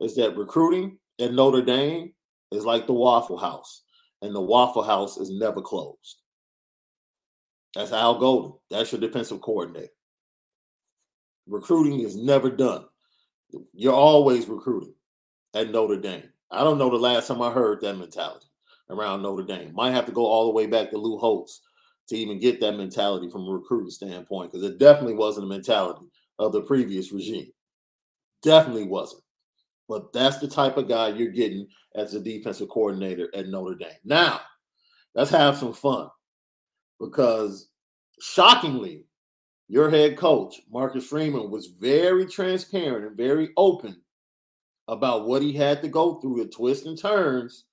is 0.00 0.14
that 0.16 0.36
recruiting 0.36 0.98
at 1.18 1.32
Notre 1.32 1.62
Dame 1.62 2.12
is 2.52 2.64
like 2.64 2.86
the 2.86 2.92
Waffle 2.92 3.38
House 3.38 3.84
and 4.20 4.34
the 4.34 4.40
Waffle 4.40 4.82
House 4.82 5.16
is 5.16 5.30
never 5.30 5.62
closed. 5.62 6.20
That's 7.74 7.92
Al 7.92 8.18
Golden. 8.18 8.52
That's 8.70 8.92
your 8.92 9.00
defensive 9.00 9.40
coordinator. 9.40 9.88
Recruiting 11.46 12.00
is 12.00 12.16
never 12.16 12.50
done. 12.50 12.84
You're 13.72 13.94
always 13.94 14.46
recruiting 14.46 14.94
at 15.56 15.70
Notre 15.70 15.96
Dame. 15.96 16.28
I 16.50 16.62
don't 16.62 16.78
know 16.78 16.90
the 16.90 16.96
last 16.96 17.28
time 17.28 17.42
I 17.42 17.50
heard 17.50 17.80
that 17.80 17.98
mentality. 17.98 18.46
around 18.90 19.22
Notre 19.22 19.44
Dame. 19.44 19.74
Might 19.74 19.92
have 19.92 20.06
to 20.06 20.12
go 20.12 20.26
all 20.26 20.46
the 20.46 20.52
way 20.52 20.66
back 20.66 20.90
to 20.90 20.98
Lou 20.98 21.18
Holtz 21.18 21.62
to 22.08 22.16
even 22.16 22.38
get 22.38 22.60
that 22.60 22.76
mentality 22.76 23.28
from 23.28 23.46
a 23.48 23.50
recruiting 23.50 23.90
standpoint, 23.90 24.52
because 24.52 24.64
it 24.64 24.78
definitely 24.78 25.14
wasn't 25.14 25.46
a 25.46 25.48
mentality 25.48 26.06
of 26.38 26.52
the 26.52 26.62
previous 26.62 27.12
regime. 27.12 27.50
Definitely 28.42 28.84
wasn't. 28.84 29.22
But 29.88 30.12
that's 30.12 30.38
the 30.38 30.48
type 30.48 30.76
of 30.76 30.88
guy 30.88 31.08
you're 31.08 31.30
getting 31.30 31.66
as 31.94 32.14
a 32.14 32.20
defensive 32.20 32.68
coordinator 32.68 33.28
at 33.34 33.48
Notre 33.48 33.74
Dame. 33.74 33.88
Now, 34.04 34.40
let's 35.14 35.30
have 35.30 35.56
some 35.56 35.72
fun 35.72 36.08
because 37.00 37.68
shockingly, 38.20 39.04
your 39.68 39.90
head 39.90 40.16
coach, 40.16 40.60
Marcus 40.70 41.06
Freeman, 41.06 41.50
was 41.50 41.66
very 41.66 42.26
transparent 42.26 43.04
and 43.04 43.16
very 43.16 43.50
open 43.56 44.00
about 44.88 45.26
what 45.26 45.42
he 45.42 45.52
had 45.52 45.82
to 45.82 45.88
go 45.88 46.14
through 46.14 46.42
the 46.42 46.48
twists 46.48 46.86
and 46.86 46.98
turns 46.98 47.64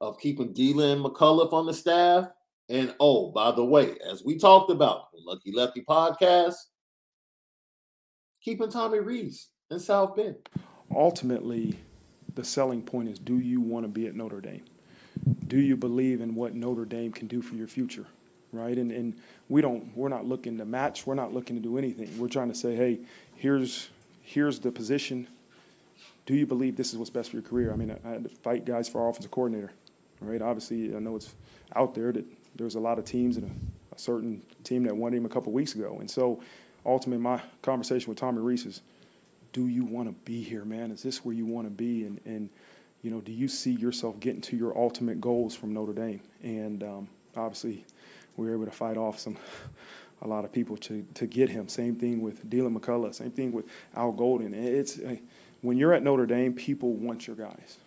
of 0.00 0.18
keeping 0.18 0.52
Deland 0.52 1.04
McCullough 1.04 1.52
on 1.52 1.66
the 1.66 1.74
staff. 1.74 2.28
And 2.68 2.94
oh, 3.00 3.30
by 3.32 3.52
the 3.52 3.64
way, 3.64 3.96
as 4.10 4.24
we 4.24 4.38
talked 4.38 4.70
about 4.70 5.06
Lucky 5.24 5.52
Lefty 5.52 5.82
podcast, 5.82 6.54
keeping 8.40 8.70
Tommy 8.70 8.98
Rees 8.98 9.48
in 9.70 9.78
South 9.78 10.16
Bend. 10.16 10.36
Ultimately, 10.94 11.78
the 12.34 12.44
selling 12.44 12.82
point 12.82 13.08
is 13.08 13.18
do 13.18 13.38
you 13.38 13.60
want 13.60 13.84
to 13.84 13.88
be 13.88 14.06
at 14.06 14.14
Notre 14.14 14.40
Dame? 14.40 14.64
Do 15.46 15.58
you 15.58 15.76
believe 15.76 16.20
in 16.20 16.34
what 16.34 16.54
Notre 16.54 16.84
Dame 16.84 17.12
can 17.12 17.26
do 17.26 17.42
for 17.42 17.54
your 17.54 17.68
future? 17.68 18.06
Right? 18.52 18.76
And 18.76 18.92
and 18.92 19.14
we 19.48 19.62
don't 19.62 19.96
we're 19.96 20.08
not 20.08 20.26
looking 20.26 20.58
to 20.58 20.64
match, 20.64 21.06
we're 21.06 21.14
not 21.14 21.32
looking 21.32 21.56
to 21.56 21.62
do 21.62 21.78
anything. 21.78 22.18
We're 22.18 22.28
trying 22.28 22.48
to 22.48 22.54
say, 22.54 22.74
hey, 22.74 23.00
here's 23.34 23.88
here's 24.22 24.58
the 24.60 24.72
position. 24.72 25.28
Do 26.26 26.34
you 26.34 26.46
believe 26.46 26.76
this 26.76 26.92
is 26.92 26.98
what's 26.98 27.10
best 27.10 27.30
for 27.30 27.36
your 27.36 27.42
career? 27.42 27.72
I 27.72 27.76
mean, 27.76 27.90
I, 27.90 28.08
I 28.08 28.12
had 28.12 28.24
to 28.24 28.28
fight 28.28 28.64
guys 28.64 28.88
for 28.88 29.02
our 29.02 29.10
offensive 29.10 29.30
coordinator. 29.30 29.72
Right? 30.20 30.40
Obviously, 30.40 30.94
I 30.94 31.00
know 31.00 31.16
it's 31.16 31.34
out 31.74 31.94
there 31.94 32.12
that 32.12 32.24
there's 32.54 32.76
a 32.76 32.80
lot 32.80 32.98
of 32.98 33.04
teams 33.04 33.36
and 33.36 33.50
a, 33.50 33.94
a 33.94 33.98
certain 33.98 34.42
team 34.62 34.84
that 34.84 34.96
won 34.96 35.12
him 35.12 35.24
a 35.24 35.28
couple 35.28 35.52
weeks 35.52 35.74
ago. 35.74 35.98
And 35.98 36.10
so 36.10 36.40
ultimately 36.86 37.22
my 37.22 37.42
conversation 37.62 38.08
with 38.08 38.18
Tommy 38.18 38.40
Rees 38.40 38.66
is 38.66 38.82
do 39.52 39.66
you 39.66 39.84
want 39.84 40.08
to 40.08 40.14
be 40.24 40.42
here, 40.42 40.64
man? 40.64 40.90
Is 40.90 41.02
this 41.02 41.24
where 41.24 41.34
you 41.34 41.44
want 41.44 41.66
to 41.66 41.70
be? 41.70 42.04
And, 42.04 42.20
and, 42.24 42.48
you 43.02 43.10
know, 43.10 43.20
do 43.20 43.32
you 43.32 43.48
see 43.48 43.72
yourself 43.72 44.18
getting 44.20 44.40
to 44.42 44.56
your 44.56 44.76
ultimate 44.78 45.20
goals 45.20 45.54
from 45.54 45.74
Notre 45.74 45.92
Dame? 45.92 46.20
And 46.42 46.82
um, 46.82 47.08
obviously, 47.36 47.84
we 48.36 48.46
were 48.46 48.54
able 48.54 48.64
to 48.64 48.70
fight 48.70 48.96
off 48.96 49.18
some 49.18 49.36
a 50.22 50.28
lot 50.28 50.44
of 50.44 50.52
people 50.52 50.76
to, 50.76 51.04
to 51.14 51.26
get 51.26 51.50
him. 51.50 51.68
Same 51.68 51.96
thing 51.96 52.22
with 52.22 52.48
Dylan 52.48 52.78
McCullough. 52.78 53.14
Same 53.14 53.32
thing 53.32 53.52
with 53.52 53.66
Al 53.94 54.12
Golden. 54.12 54.54
It's 54.54 54.98
when 55.62 55.78
you're 55.78 55.94
at 55.94 56.02
Notre 56.02 56.26
Dame, 56.26 56.52
people 56.52 56.92
want 56.92 57.26
your 57.26 57.36
guys. 57.36 57.78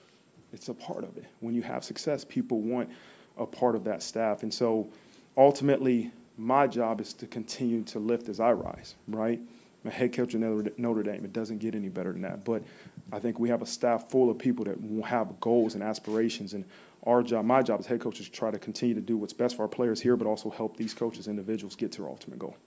It's 0.52 0.70
a 0.70 0.74
part 0.74 1.04
of 1.04 1.18
it. 1.18 1.26
When 1.40 1.54
you 1.54 1.62
have 1.62 1.84
success, 1.84 2.26
people 2.26 2.62
want 2.62 2.90
a 3.38 3.46
part 3.46 3.76
of 3.76 3.84
that 3.84 4.02
staff. 4.02 4.44
And 4.44 4.54
so, 4.54 4.90
ultimately, 5.38 6.12
my 6.38 6.68
job 6.68 7.00
is 7.02 7.14
to 7.14 7.28
continue 7.28 7.84
to 7.84 8.00
lift 8.00 8.30
as 8.30 8.40
I 8.40 8.54
rise. 8.54 8.96
Right 9.08 9.40
a 9.86 9.92
head 9.92 10.14
coach 10.14 10.34
at 10.36 10.42
Notre 10.80 11.04
Dame. 11.04 11.24
It 11.24 11.34
doesn't 11.34 11.60
get 11.60 11.76
any 11.76 11.90
better 11.90 12.12
than 12.12 12.22
that. 12.24 12.44
But 12.44 12.64
I 13.12 13.20
think 13.20 13.40
we 13.40 13.50
have 13.50 13.62
a 13.62 13.66
staff 13.66 14.10
full 14.10 14.30
of 14.30 14.38
people 14.38 14.66
that 14.66 14.78
have 15.06 15.40
goals 15.40 15.76
and 15.76 15.84
aspirations. 15.84 16.54
And 16.54 16.66
our 17.04 17.22
job, 17.22 17.46
my 17.46 17.62
job 17.62 17.80
as 17.80 17.86
head 17.86 18.02
coach, 18.02 18.20
is 18.20 18.26
to 18.28 18.32
try 18.32 18.52
to 18.52 18.58
continue 18.58 18.96
to 18.96 19.02
do 19.02 19.18
what's 19.18 19.34
best 19.34 19.56
for 19.56 19.64
our 19.64 19.68
players 19.68 20.02
here, 20.02 20.18
but 20.18 20.28
also 20.28 20.50
help 20.50 20.78
these 20.78 20.94
coaches, 20.94 21.28
individuals, 21.28 21.76
get 21.76 21.92
to 21.94 22.02
their 22.02 22.10
ultimate 22.10 22.40
goal. 22.40 22.58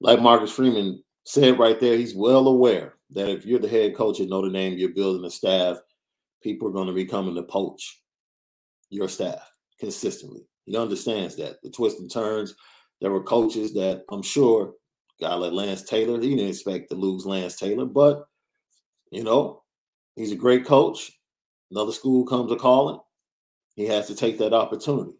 Like 0.00 0.20
Marcus 0.20 0.52
Freeman 0.52 1.02
said 1.24 1.58
right 1.58 1.80
there, 1.80 1.96
he's 1.96 2.14
well 2.14 2.46
aware 2.46 2.94
that 3.10 3.28
if 3.28 3.46
you're 3.46 3.58
the 3.58 3.68
head 3.68 3.94
coach 3.94 4.20
at 4.20 4.28
Notre 4.28 4.50
Dame, 4.50 4.78
you're 4.78 4.90
building 4.90 5.24
a 5.24 5.30
staff, 5.30 5.78
people 6.42 6.68
are 6.68 6.72
going 6.72 6.88
to 6.88 6.92
be 6.92 7.04
coming 7.04 7.34
to 7.34 7.42
poach 7.42 8.02
your 8.90 9.08
staff 9.08 9.50
consistently. 9.78 10.48
He 10.64 10.76
understands 10.76 11.36
that 11.36 11.62
the 11.62 11.70
twists 11.70 12.00
and 12.00 12.10
turns. 12.10 12.54
There 13.00 13.10
were 13.10 13.22
coaches 13.22 13.74
that 13.74 14.04
I'm 14.10 14.22
sure 14.22 14.74
guy 15.20 15.34
like 15.34 15.52
Lance 15.52 15.82
Taylor, 15.82 16.20
he 16.20 16.34
didn't 16.34 16.50
expect 16.50 16.90
to 16.90 16.96
lose 16.96 17.26
Lance 17.26 17.56
Taylor, 17.56 17.86
but 17.86 18.26
you 19.10 19.24
know, 19.24 19.62
he's 20.14 20.32
a 20.32 20.36
great 20.36 20.66
coach. 20.66 21.12
Another 21.70 21.92
school 21.92 22.26
comes 22.26 22.52
a 22.52 22.56
calling. 22.56 23.00
He 23.74 23.86
has 23.86 24.06
to 24.08 24.14
take 24.14 24.38
that 24.38 24.52
opportunity. 24.52 25.16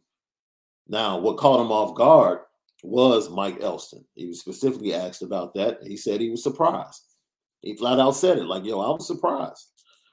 Now, 0.89 1.19
what 1.19 1.39
caught 1.39 1.61
him 1.61 1.73
off 1.73 1.97
guard 1.97 2.41
was 2.83 3.31
Mike 3.31 3.59
Elston. 3.61 4.05
He 4.15 4.27
was 4.27 4.41
specifically 4.41 4.95
asked 4.95 5.23
about 5.23 5.55
that. 5.55 5.79
He 5.83 5.97
said 5.97 6.21
he 6.21 6.31
was 6.31 6.43
surprised. 6.43 7.03
He 7.67 7.77
flat 7.77 7.99
out 7.99 8.13
said 8.13 8.39
it 8.39 8.45
like, 8.45 8.65
yo, 8.65 8.79
I 8.79 8.91
was 8.91 9.09
surprised 9.09 9.73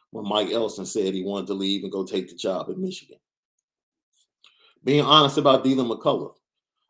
when 0.10 0.28
Mike 0.28 0.50
Elston 0.50 0.88
said 0.88 1.14
he 1.14 1.22
wanted 1.22 1.46
to 1.48 1.54
leave 1.54 1.84
and 1.84 1.92
go 1.92 2.04
take 2.04 2.28
the 2.28 2.34
job 2.34 2.68
at 2.72 2.80
Michigan. 2.80 3.20
Being 4.84 5.06
honest 5.06 5.38
about 5.38 5.64
Deland 5.64 5.88
McCullough. 5.88 6.34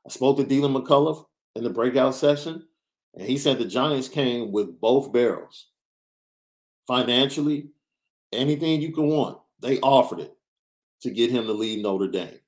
I 0.08 0.10
spoke 0.10 0.38
to 0.38 0.45
Deland 0.45 0.73
McCullough 0.73 1.26
in 1.58 1.65
the 1.65 1.69
breakout 1.69 2.15
session. 2.15 2.65
And 3.13 3.28
he 3.28 3.38
said 3.38 3.60
the 3.60 3.65
Giants 3.65 4.08
came 4.08 4.54
with 4.54 4.80
both 4.80 5.12
barrels. 5.12 5.67
Financially, 6.88 7.67
anything 8.32 8.82
you 8.82 8.93
can 8.93 9.10
want, 9.10 9.39
they 9.62 9.82
offered 9.82 10.21
it 10.21 10.34
to 11.02 11.12
get 11.12 11.30
him 11.30 11.45
to 11.45 11.52
leave 11.52 11.84
Notre 11.84 12.08
Dame. 12.08 12.39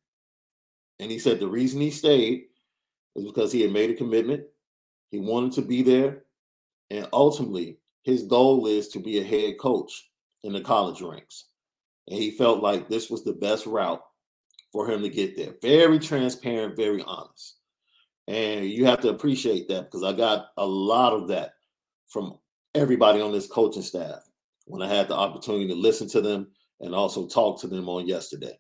And 1.01 1.11
he 1.11 1.19
said 1.19 1.41
the 1.41 1.47
reason 1.47 1.81
he 1.81 1.91
stayed 1.91 2.45
is 3.17 3.25
because 3.25 3.51
he 3.51 3.59
had 3.59 3.73
made 3.73 3.89
a 3.89 3.93
commitment. 3.93 4.45
He 5.11 5.19
wanted 5.19 5.51
to 5.51 5.61
be 5.63 5.83
there. 5.83 6.23
And 6.89 7.09
ultimately, 7.11 7.79
his 8.05 8.23
goal 8.23 8.67
is 8.67 8.87
to 8.89 8.99
be 8.99 9.17
a 9.17 9.23
head 9.23 9.57
coach 9.59 10.09
in 10.43 10.53
the 10.53 10.61
college 10.61 11.01
ranks. 11.01 11.45
And 12.07 12.19
he 12.19 12.29
felt 12.29 12.61
like 12.61 12.87
this 12.87 13.09
was 13.09 13.23
the 13.23 13.33
best 13.33 13.65
route 13.65 14.01
for 14.71 14.87
him 14.89 15.01
to 15.01 15.09
get 15.09 15.35
there. 15.35 15.55
Very 15.61 15.97
transparent, 15.97 16.77
very 16.77 17.01
honest. 17.01 17.55
And 18.27 18.65
you 18.65 18.85
have 18.85 19.01
to 19.01 19.09
appreciate 19.09 19.67
that 19.69 19.85
because 19.85 20.03
I 20.03 20.13
got 20.13 20.47
a 20.57 20.65
lot 20.65 21.13
of 21.13 21.27
that 21.29 21.53
from 22.07 22.37
everybody 22.75 23.21
on 23.21 23.31
this 23.31 23.47
coaching 23.47 23.81
staff 23.81 24.19
when 24.65 24.83
I 24.83 24.87
had 24.87 25.07
the 25.07 25.15
opportunity 25.15 25.67
to 25.67 25.75
listen 25.75 26.07
to 26.09 26.21
them 26.21 26.47
and 26.81 26.93
also 26.93 27.27
talk 27.27 27.59
to 27.61 27.67
them 27.67 27.89
on 27.89 28.07
yesterday. 28.07 28.57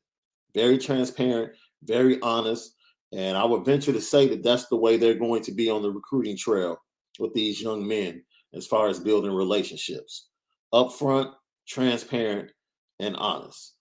Very 0.55 0.79
transparent, 0.79 1.51
very 1.83 2.19
honest. 2.21 2.73
And 3.13 3.37
I 3.37 3.45
would 3.45 3.63
venture 3.63 3.93
to 3.93 4.01
say 4.01 4.27
that 4.29 4.43
that's 4.43 4.67
the 4.67 4.75
way 4.75 4.97
they're 4.97 5.13
going 5.13 5.43
to 5.43 5.51
be 5.51 5.69
on 5.69 5.83
the 5.83 5.91
recruiting 5.91 6.35
trail 6.35 6.79
with 7.19 7.33
these 7.33 7.61
young 7.61 7.87
men 7.87 8.23
as 8.55 8.65
far 8.65 8.87
as 8.87 8.99
building 8.99 9.33
relationships. 9.33 10.29
Upfront, 10.73 11.33
transparent, 11.67 12.51
and 12.99 13.15
honest. 13.17 13.73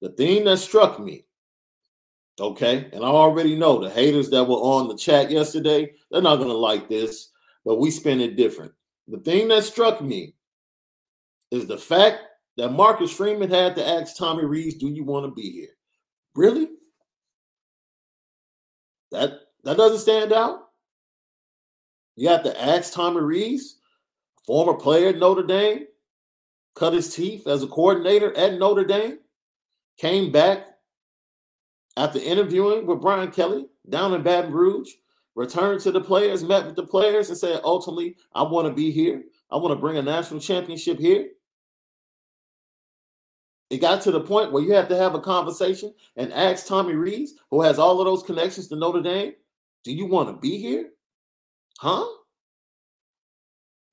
The 0.00 0.10
thing 0.10 0.44
that 0.44 0.58
struck 0.58 0.98
me 0.98 1.24
Okay. 2.40 2.88
And 2.92 3.04
I 3.04 3.08
already 3.08 3.54
know 3.54 3.80
the 3.80 3.90
haters 3.90 4.30
that 4.30 4.44
were 4.44 4.56
on 4.56 4.88
the 4.88 4.96
chat 4.96 5.30
yesterday, 5.30 5.92
they're 6.10 6.22
not 6.22 6.36
going 6.36 6.48
to 6.48 6.54
like 6.54 6.88
this, 6.88 7.30
but 7.64 7.78
we 7.78 7.90
spin 7.90 8.20
it 8.20 8.36
different. 8.36 8.72
The 9.08 9.18
thing 9.18 9.48
that 9.48 9.64
struck 9.64 10.00
me 10.00 10.34
is 11.50 11.66
the 11.66 11.76
fact 11.76 12.20
that 12.56 12.72
Marcus 12.72 13.12
Freeman 13.12 13.50
had 13.50 13.76
to 13.76 13.86
ask 13.86 14.16
Tommy 14.16 14.44
Rees, 14.44 14.76
do 14.76 14.88
you 14.88 15.04
want 15.04 15.26
to 15.26 15.32
be 15.32 15.50
here? 15.50 15.68
Really? 16.34 16.68
That 19.10 19.40
that 19.64 19.76
doesn't 19.76 19.98
stand 19.98 20.32
out. 20.32 20.60
You 22.16 22.28
have 22.28 22.44
to 22.44 22.62
ask 22.62 22.92
Tommy 22.92 23.20
Rees, 23.20 23.79
former 24.46 24.74
player 24.74 25.08
at 25.08 25.18
Notre 25.18 25.46
Dame, 25.46 25.86
cut 26.74 26.92
his 26.92 27.14
teeth 27.14 27.46
as 27.46 27.62
a 27.62 27.66
coordinator 27.66 28.36
at 28.36 28.58
Notre 28.58 28.84
Dame, 28.84 29.18
came 29.98 30.32
back 30.32 30.66
after 31.96 32.18
interviewing 32.18 32.86
with 32.86 33.00
Brian 33.00 33.30
Kelly 33.30 33.66
down 33.88 34.14
in 34.14 34.22
Baton 34.22 34.52
Rouge, 34.52 34.90
returned 35.34 35.80
to 35.82 35.90
the 35.90 36.00
players, 36.00 36.42
met 36.42 36.66
with 36.66 36.76
the 36.76 36.86
players, 36.86 37.28
and 37.28 37.38
said, 37.38 37.60
ultimately, 37.64 38.16
I 38.34 38.42
want 38.42 38.66
to 38.66 38.74
be 38.74 38.90
here. 38.90 39.22
I 39.50 39.56
want 39.56 39.72
to 39.72 39.80
bring 39.80 39.96
a 39.96 40.02
national 40.02 40.40
championship 40.40 40.98
here. 40.98 41.28
It 43.68 43.80
got 43.80 44.02
to 44.02 44.10
the 44.10 44.20
point 44.20 44.50
where 44.50 44.62
you 44.62 44.72
have 44.72 44.88
to 44.88 44.96
have 44.96 45.14
a 45.14 45.20
conversation 45.20 45.94
and 46.16 46.32
ask 46.32 46.66
Tommy 46.66 46.94
Rees, 46.94 47.34
who 47.50 47.62
has 47.62 47.78
all 47.78 48.00
of 48.00 48.06
those 48.06 48.22
connections 48.22 48.68
to 48.68 48.76
Notre 48.76 49.02
Dame, 49.02 49.32
do 49.84 49.92
you 49.92 50.06
want 50.06 50.28
to 50.28 50.34
be 50.34 50.58
here? 50.58 50.90
Huh? 51.78 52.04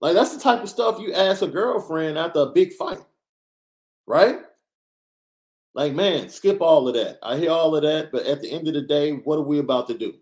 Like 0.01 0.13
that's 0.13 0.35
the 0.35 0.41
type 0.41 0.61
of 0.61 0.69
stuff 0.69 0.99
you 0.99 1.13
ask 1.13 1.41
a 1.41 1.47
girlfriend 1.47 2.17
after 2.17 2.39
a 2.39 2.47
big 2.47 2.73
fight, 2.73 2.99
right? 4.05 4.39
Like, 5.73 5.93
man, 5.93 6.29
skip 6.29 6.59
all 6.61 6.87
of 6.87 6.95
that. 6.95 7.19
I 7.21 7.37
hear 7.37 7.51
all 7.51 7.75
of 7.75 7.83
that, 7.83 8.11
but 8.11 8.25
at 8.25 8.41
the 8.41 8.51
end 8.51 8.67
of 8.67 8.73
the 8.73 8.81
day, 8.81 9.11
what 9.11 9.37
are 9.37 9.43
we 9.43 9.59
about 9.59 9.87
to 9.87 9.97
do? 9.97 10.15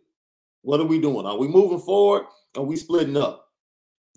What 0.63 0.81
are 0.81 0.85
we 0.85 0.99
doing? 0.99 1.25
Are 1.25 1.37
we 1.37 1.47
moving 1.47 1.79
forward? 1.79 2.25
Are 2.57 2.63
we 2.63 2.75
splitting 2.75 3.15
up? 3.15 3.49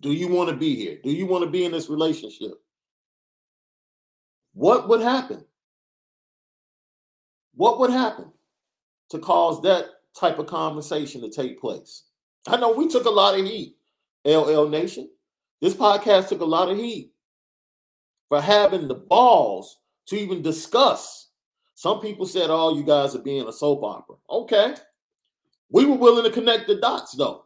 Do 0.00 0.12
you 0.12 0.28
want 0.28 0.50
to 0.50 0.56
be 0.56 0.74
here? 0.74 0.98
Do 1.02 1.10
you 1.10 1.26
want 1.26 1.44
to 1.44 1.50
be 1.50 1.64
in 1.64 1.72
this 1.72 1.88
relationship? 1.88 2.60
What 4.54 4.88
would 4.88 5.00
happen? 5.00 5.44
What 7.54 7.78
would 7.80 7.90
happen 7.90 8.32
to 9.10 9.18
cause 9.18 9.62
that 9.62 9.86
type 10.18 10.38
of 10.38 10.46
conversation 10.46 11.20
to 11.20 11.30
take 11.30 11.60
place? 11.60 12.04
I 12.46 12.56
know 12.56 12.72
we 12.72 12.88
took 12.88 13.04
a 13.04 13.10
lot 13.10 13.38
of 13.38 13.44
heat, 13.44 13.76
LL 14.24 14.68
Nation. 14.68 15.08
This 15.60 15.74
podcast 15.74 16.28
took 16.28 16.40
a 16.40 16.44
lot 16.44 16.70
of 16.70 16.78
heat 16.78 17.12
for 18.28 18.40
having 18.40 18.88
the 18.88 18.94
balls 18.94 19.78
to 20.06 20.16
even 20.16 20.42
discuss 20.42 21.28
Some 21.78 22.00
people 22.00 22.26
said, 22.26 22.50
"Oh, 22.50 22.74
you 22.74 22.82
guys 22.82 23.14
are 23.14 23.20
being 23.20 23.46
a 23.46 23.52
soap 23.52 23.84
opera." 23.84 24.16
Okay, 24.28 24.74
we 25.70 25.84
were 25.84 25.94
willing 25.94 26.24
to 26.24 26.30
connect 26.30 26.66
the 26.66 26.74
dots, 26.74 27.12
though. 27.12 27.44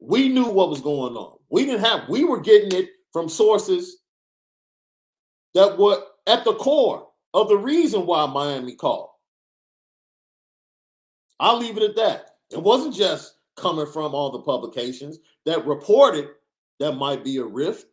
We 0.00 0.28
knew 0.28 0.46
what 0.50 0.68
was 0.68 0.80
going 0.80 1.16
on. 1.16 1.38
We 1.48 1.64
didn't 1.64 1.84
have. 1.84 2.08
We 2.08 2.24
were 2.24 2.40
getting 2.40 2.76
it 2.76 2.90
from 3.12 3.28
sources 3.28 3.98
that 5.54 5.78
were 5.78 6.02
at 6.26 6.44
the 6.44 6.54
core 6.54 7.08
of 7.34 7.48
the 7.48 7.56
reason 7.56 8.04
why 8.04 8.26
Miami 8.26 8.74
called. 8.74 9.10
I'll 11.38 11.58
leave 11.58 11.76
it 11.76 11.84
at 11.84 11.94
that. 11.94 12.38
It 12.50 12.60
wasn't 12.60 12.96
just 12.96 13.36
coming 13.54 13.86
from 13.86 14.12
all 14.12 14.32
the 14.32 14.40
publications 14.40 15.20
that 15.44 15.64
reported 15.66 16.30
that 16.78 16.92
might 16.92 17.24
be 17.24 17.38
a 17.38 17.44
rift, 17.44 17.86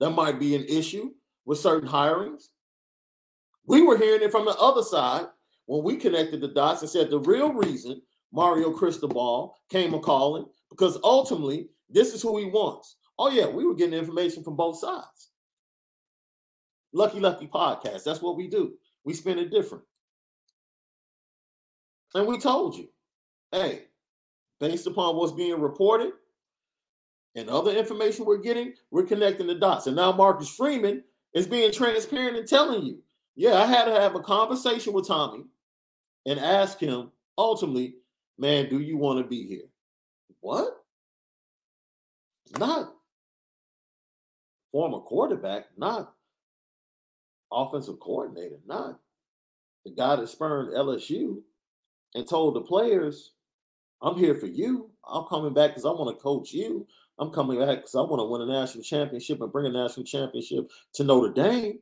that 0.00 0.10
might 0.10 0.38
be 0.38 0.54
an 0.54 0.64
issue 0.64 1.10
with 1.44 1.58
certain 1.58 1.88
hirings. 1.88 2.48
We 3.66 3.82
were 3.82 3.96
hearing 3.96 4.22
it 4.22 4.32
from 4.32 4.44
the 4.44 4.56
other 4.56 4.82
side 4.82 5.26
when 5.66 5.84
we 5.84 5.96
connected 5.96 6.40
the 6.40 6.48
dots 6.48 6.82
and 6.82 6.90
said 6.90 7.10
the 7.10 7.20
real 7.20 7.52
reason 7.52 8.02
Mario 8.32 8.72
Cristobal 8.72 9.54
came 9.70 9.94
a 9.94 10.00
calling 10.00 10.46
because 10.70 10.98
ultimately 11.04 11.68
this 11.88 12.14
is 12.14 12.22
who 12.22 12.38
he 12.38 12.46
wants. 12.46 12.96
Oh 13.18 13.30
yeah, 13.30 13.46
we 13.46 13.64
were 13.64 13.74
getting 13.74 13.98
information 13.98 14.42
from 14.42 14.56
both 14.56 14.78
sides. 14.78 15.30
Lucky 16.92 17.20
Lucky 17.20 17.46
podcast. 17.46 18.04
That's 18.04 18.22
what 18.22 18.36
we 18.36 18.48
do. 18.48 18.72
We 19.04 19.14
spin 19.14 19.38
it 19.38 19.50
different. 19.50 19.84
And 22.14 22.26
we 22.26 22.38
told 22.38 22.76
you, 22.76 22.88
hey, 23.50 23.84
based 24.60 24.86
upon 24.86 25.16
what's 25.16 25.32
being 25.32 25.60
reported 25.60 26.12
and 27.34 27.48
other 27.48 27.72
information 27.72 28.24
we're 28.24 28.38
getting, 28.38 28.74
we're 28.90 29.06
connecting 29.06 29.46
the 29.46 29.54
dots. 29.54 29.86
And 29.86 29.96
now 29.96 30.12
Marcus 30.12 30.48
Freeman 30.48 31.02
is 31.34 31.46
being 31.46 31.72
transparent 31.72 32.36
and 32.36 32.46
telling 32.46 32.82
you, 32.82 32.98
yeah, 33.34 33.54
I 33.62 33.66
had 33.66 33.86
to 33.86 33.92
have 33.92 34.14
a 34.14 34.20
conversation 34.20 34.92
with 34.92 35.08
Tommy 35.08 35.44
and 36.26 36.38
ask 36.38 36.78
him 36.78 37.10
ultimately, 37.38 37.94
man, 38.38 38.68
do 38.68 38.80
you 38.80 38.96
want 38.96 39.18
to 39.18 39.24
be 39.24 39.46
here? 39.46 39.68
What? 40.40 40.68
Not 42.58 42.92
former 44.70 45.00
quarterback, 45.00 45.66
not 45.76 46.14
offensive 47.50 48.00
coordinator, 48.00 48.58
not 48.66 48.98
the 49.84 49.90
guy 49.90 50.16
that 50.16 50.28
spurned 50.28 50.74
LSU 50.74 51.40
and 52.14 52.26
told 52.26 52.54
the 52.54 52.60
players, 52.60 53.32
I'm 54.00 54.16
here 54.16 54.34
for 54.34 54.46
you. 54.46 54.90
I'm 55.08 55.24
coming 55.24 55.54
back 55.54 55.70
because 55.70 55.84
I 55.84 55.90
want 55.90 56.16
to 56.16 56.22
coach 56.22 56.52
you. 56.52 56.86
I'm 57.22 57.30
coming 57.30 57.60
back 57.60 57.76
because 57.76 57.94
I 57.94 58.00
want 58.00 58.18
to 58.18 58.24
win 58.24 58.40
a 58.42 58.46
national 58.46 58.82
championship 58.82 59.40
and 59.40 59.52
bring 59.52 59.66
a 59.66 59.70
national 59.70 60.04
championship 60.04 60.68
to 60.94 61.04
Notre 61.04 61.32
Dame. 61.32 61.78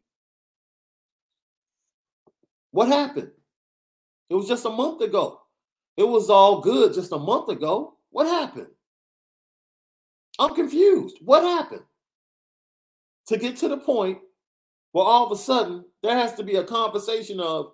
What 2.73 2.89
happened? 2.89 3.31
It 4.29 4.35
was 4.35 4.47
just 4.47 4.67
a 4.67 4.71
month 4.71 5.01
ago. 5.01 5.41
It 5.97 6.07
was 6.07 6.29
all 6.29 6.61
good 6.61 6.93
just 6.93 7.13
a 7.13 7.19
month 7.19 7.49
ago. 7.49 7.97
What 8.11 8.27
happened? 8.27 8.67
I'm 10.39 10.55
confused. 10.55 11.17
What 11.23 11.43
happened? 11.43 11.85
To 13.29 13.39
get 13.39 13.57
to 13.59 13.69
the 13.69 13.79
point 13.79 14.19
where 14.93 15.07
all 15.07 15.25
of 15.25 15.33
a 15.33 15.41
sudden 15.41 15.87
there 16.03 16.17
has 16.17 16.35
to 16.35 16.43
be 16.43 16.57
a 16.57 16.65
conversation 16.65 17.41
of, 17.41 17.73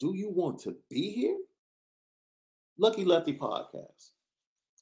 do 0.00 0.12
you 0.14 0.28
want 0.28 0.58
to 0.62 0.74
be 0.88 1.12
here? 1.12 1.36
Lucky 2.78 3.04
Lefty 3.04 3.34
podcast. 3.34 4.10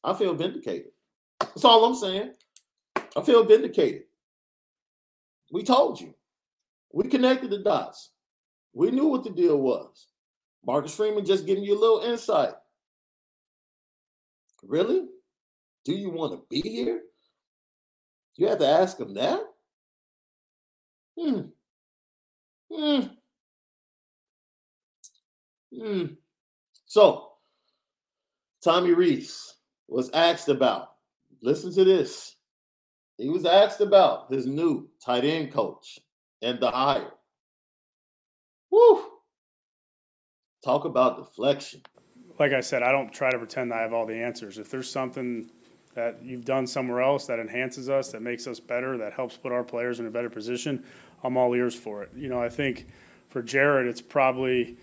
I 0.03 0.15
feel 0.15 0.35
vindicated. 0.35 0.93
That's 1.41 1.65
all 1.65 1.85
I'm 1.85 1.95
saying. 1.95 2.33
I 3.17 3.23
feel 3.23 3.45
vindicated. 3.45 4.03
We 5.53 5.63
told 5.63 6.01
you. 6.01 6.15
We 6.93 7.09
connected 7.09 7.51
the 7.51 7.59
dots. 7.59 8.11
We 8.73 8.91
knew 8.91 9.07
what 9.07 9.25
the 9.25 9.31
deal 9.31 9.59
was. 9.59 10.09
Marcus 10.65 10.95
Freeman 10.95 11.25
just 11.25 11.47
giving 11.47 11.65
you 11.65 11.77
a 11.77 11.81
little 11.81 12.01
insight. 12.01 12.55
Really? 14.63 15.07
Do 15.85 15.95
you 15.95 16.11
want 16.11 16.33
to 16.33 16.45
be 16.51 16.61
here? 16.69 17.03
You 18.37 18.49
have 18.49 18.59
to 18.59 18.69
ask 18.69 18.99
him 18.99 19.15
that? 19.15 19.41
Hmm. 21.19 21.41
Hmm. 22.73 23.01
Hmm. 25.75 26.05
So, 26.87 27.33
Tommy 28.63 28.93
Rees 28.93 29.55
was 29.89 30.11
asked 30.11 30.49
about, 30.49 30.91
listen 31.41 31.73
to 31.75 31.85
this. 31.85 32.37
He 33.17 33.29
was 33.29 33.45
asked 33.45 33.81
about 33.81 34.33
his 34.33 34.47
new 34.47 34.89
tight 35.05 35.25
end 35.25 35.53
coach 35.53 35.99
and 36.41 36.61
the 36.61 36.71
hire. 36.71 37.11
Woo! 38.71 39.05
Talk 40.65 40.85
about 40.85 41.17
deflection. 41.17 41.83
Like 42.39 42.53
I 42.53 42.61
said, 42.61 42.83
I 42.83 42.93
don't 42.93 43.13
try 43.13 43.31
to 43.31 43.39
pretend 43.39 43.73
I 43.73 43.81
have 43.81 43.93
all 43.93 44.07
the 44.07 44.15
answers. 44.15 44.59
If 44.59 44.71
there's 44.71 44.91
something 44.91 45.51
that 45.95 46.23
you've 46.23 46.45
done 46.45 46.67
somewhere 46.67 47.01
else 47.01 47.27
that 47.27 47.41
enhances 47.41 47.89
us, 47.89 48.13
that 48.13 48.23
makes 48.23 48.47
us 48.47 48.61
better, 48.61 48.97
that 48.99 49.13
helps 49.13 49.37
put 49.37 49.51
our 49.51 49.65
players 49.65 49.99
in 49.99 50.07
a 50.07 50.11
better 50.11 50.31
position, 50.31 50.85
I'm 51.25 51.37
all 51.37 51.55
ears 51.55 51.75
for 51.75 52.05
it. 52.05 52.11
You 52.17 52.29
know, 52.29 52.41
I 52.41 52.49
think 52.49 52.87
for 53.29 53.43
Gerad, 53.43 53.87
it's 53.87 54.01
probably, 54.01 54.77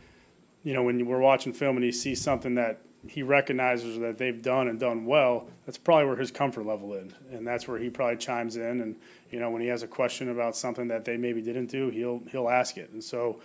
you 0.63 0.73
know, 0.73 0.83
when 0.83 1.05
we're 1.05 1.19
watching 1.19 1.53
film 1.53 1.77
and 1.77 1.85
he 1.85 1.91
sees 1.91 2.19
something 2.19 2.55
that 2.55 2.81
he 3.07 3.23
recognizes 3.23 3.99
that 3.99 4.17
they've 4.17 4.41
done 4.41 4.67
and 4.67 4.79
done 4.79 5.05
well, 5.05 5.47
that's 5.65 5.77
probably 5.77 6.05
where 6.05 6.15
his 6.15 6.31
comfort 6.31 6.65
level 6.65 6.93
is, 6.93 7.11
and 7.31 7.45
that's 7.45 7.67
where 7.67 7.77
he 7.77 7.89
probably 7.89 8.17
chimes 8.17 8.57
in. 8.57 8.81
And 8.81 8.95
you 9.31 9.39
know, 9.39 9.49
when 9.49 9.61
he 9.61 9.67
has 9.67 9.83
a 9.83 9.87
question 9.87 10.29
about 10.29 10.55
something 10.55 10.87
that 10.89 11.05
they 11.05 11.17
maybe 11.17 11.41
didn't 11.41 11.67
do, 11.67 11.89
he'll 11.89 12.21
he'll 12.31 12.49
ask 12.49 12.77
it. 12.77 12.89
And 12.91 13.03
so, 13.03 13.41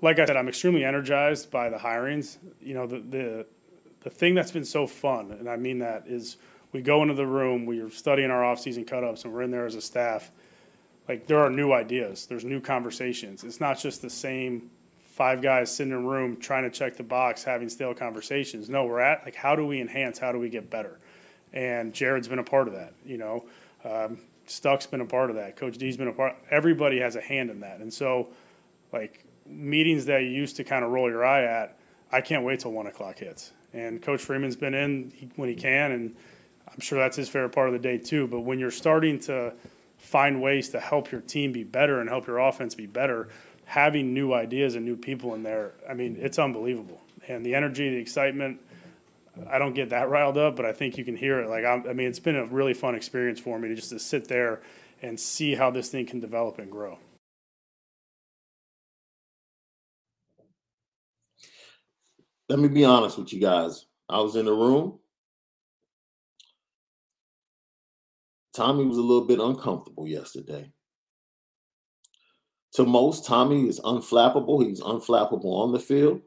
like 0.00 0.18
I 0.18 0.24
said, 0.26 0.36
I'm 0.36 0.48
extremely 0.48 0.84
energized 0.84 1.50
by 1.50 1.68
the 1.68 1.78
hirings. 1.78 2.38
You 2.60 2.74
know, 2.74 2.86
the 2.86 3.00
the 3.00 3.46
the 4.02 4.10
thing 4.10 4.34
that's 4.34 4.52
been 4.52 4.64
so 4.64 4.86
fun, 4.86 5.32
and 5.32 5.48
I 5.48 5.56
mean 5.56 5.78
that, 5.80 6.04
is 6.06 6.36
we 6.72 6.80
go 6.80 7.02
into 7.02 7.14
the 7.14 7.26
room, 7.26 7.66
we're 7.66 7.90
studying 7.90 8.30
our 8.30 8.44
off-season 8.44 8.84
cut-ups, 8.84 9.24
and 9.24 9.32
we're 9.32 9.42
in 9.42 9.50
there 9.50 9.66
as 9.66 9.74
a 9.74 9.80
staff. 9.80 10.30
Like 11.08 11.26
there 11.26 11.38
are 11.40 11.50
new 11.50 11.72
ideas, 11.72 12.26
there's 12.26 12.44
new 12.44 12.60
conversations. 12.60 13.44
It's 13.44 13.60
not 13.60 13.78
just 13.78 14.00
the 14.00 14.10
same 14.10 14.70
five 15.10 15.42
guys 15.42 15.74
sitting 15.74 15.92
in 15.92 15.98
a 15.98 16.02
room 16.02 16.36
trying 16.36 16.62
to 16.62 16.70
check 16.70 16.96
the 16.96 17.02
box, 17.02 17.42
having 17.42 17.68
stale 17.68 17.92
conversations. 17.92 18.70
No, 18.70 18.84
we're 18.84 19.00
at 19.00 19.24
like, 19.24 19.34
how 19.34 19.56
do 19.56 19.66
we 19.66 19.80
enhance? 19.80 20.18
How 20.18 20.32
do 20.32 20.38
we 20.38 20.48
get 20.48 20.70
better? 20.70 20.98
And 21.52 21.92
Gerad's 21.92 22.28
been 22.28 22.38
a 22.38 22.44
part 22.44 22.68
of 22.68 22.74
that. 22.74 22.94
You 23.04 23.18
know, 23.18 23.44
um, 23.84 24.18
Stuck's 24.46 24.86
been 24.86 25.00
a 25.00 25.06
part 25.06 25.28
of 25.30 25.36
that. 25.36 25.56
Coach 25.56 25.78
D's 25.78 25.96
been 25.96 26.08
a 26.08 26.12
part. 26.12 26.36
Everybody 26.50 27.00
has 27.00 27.16
a 27.16 27.20
hand 27.20 27.50
in 27.50 27.60
that. 27.60 27.80
And 27.80 27.92
so, 27.92 28.28
like 28.92 29.24
meetings 29.46 30.06
that 30.06 30.22
you 30.22 30.28
used 30.28 30.56
to 30.56 30.64
kind 30.64 30.84
of 30.84 30.92
roll 30.92 31.10
your 31.10 31.24
eye 31.24 31.44
at, 31.44 31.76
I 32.12 32.20
can't 32.20 32.44
wait 32.44 32.60
till 32.60 32.72
one 32.72 32.86
o'clock 32.86 33.18
hits. 33.18 33.52
And 33.72 34.00
Coach 34.00 34.22
Freeman's 34.22 34.56
been 34.56 34.74
in 34.74 35.32
when 35.36 35.48
he 35.48 35.54
can, 35.54 35.92
and 35.92 36.16
I'm 36.68 36.80
sure 36.80 36.98
that's 36.98 37.16
his 37.16 37.28
favorite 37.28 37.50
part 37.50 37.68
of 37.68 37.72
the 37.72 37.78
day 37.78 37.98
too. 37.98 38.26
But 38.28 38.40
when 38.40 38.58
you're 38.58 38.70
starting 38.70 39.18
to 39.20 39.54
find 39.98 40.40
ways 40.40 40.70
to 40.70 40.80
help 40.80 41.10
your 41.10 41.20
team 41.20 41.52
be 41.52 41.64
better 41.64 42.00
and 42.00 42.08
help 42.08 42.26
your 42.26 42.38
offense 42.38 42.74
be 42.74 42.86
better, 42.86 43.28
having 43.70 44.12
new 44.12 44.32
ideas 44.32 44.74
and 44.74 44.84
new 44.84 44.96
people 44.96 45.32
in 45.32 45.44
there, 45.44 45.74
I 45.88 45.94
mean, 45.94 46.18
it's 46.20 46.40
unbelievable. 46.40 47.00
And 47.28 47.46
the 47.46 47.54
energy, 47.54 47.88
the 47.88 47.98
excitement, 47.98 48.60
I 49.48 49.60
don't 49.60 49.74
get 49.74 49.90
that 49.90 50.08
riled 50.08 50.36
up, 50.36 50.56
but 50.56 50.66
I 50.66 50.72
think 50.72 50.98
you 50.98 51.04
can 51.04 51.14
hear 51.14 51.38
it. 51.38 51.48
Like, 51.48 51.64
I'm, 51.64 51.88
i 51.88 51.92
mean, 51.92 52.08
it's 52.08 52.18
been 52.18 52.34
a 52.34 52.46
really 52.46 52.74
fun 52.74 52.96
experience 52.96 53.38
for 53.38 53.60
me 53.60 53.68
to 53.68 53.76
just 53.76 53.90
to 53.90 54.00
sit 54.00 54.26
there 54.26 54.60
and 55.02 55.18
see 55.18 55.54
how 55.54 55.70
this 55.70 55.88
thing 55.88 56.04
can 56.04 56.18
develop 56.18 56.58
and 56.58 56.68
grow. 56.68 56.98
Let 62.48 62.58
me 62.58 62.66
be 62.66 62.84
honest 62.84 63.18
with 63.18 63.32
you 63.32 63.40
guys. 63.40 63.86
I 64.08 64.18
was 64.18 64.34
in 64.34 64.46
the 64.46 64.52
room. 64.52 64.98
Tommy 68.52 68.84
was 68.84 68.98
a 68.98 69.00
little 69.00 69.28
bit 69.28 69.38
uncomfortable 69.38 70.08
yesterday 70.08 70.72
to 72.74 72.84
most, 72.84 73.26
Tommy 73.26 73.68
is 73.68 73.80
unflappable. 73.80 74.64
He's 74.64 74.80
unflappable 74.80 75.44
on 75.44 75.72
the 75.72 75.80
field. 75.80 76.20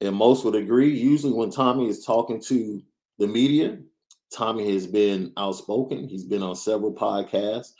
And 0.00 0.14
most 0.14 0.44
would 0.44 0.56
agree. 0.56 0.90
Usually, 0.90 1.32
when 1.32 1.50
Tommy 1.50 1.88
is 1.88 2.04
talking 2.04 2.40
to 2.42 2.82
the 3.18 3.26
media, 3.26 3.78
Tommy 4.32 4.72
has 4.72 4.86
been 4.86 5.32
outspoken. 5.36 6.08
He's 6.08 6.24
been 6.24 6.42
on 6.42 6.56
several 6.56 6.92
podcasts 6.92 7.72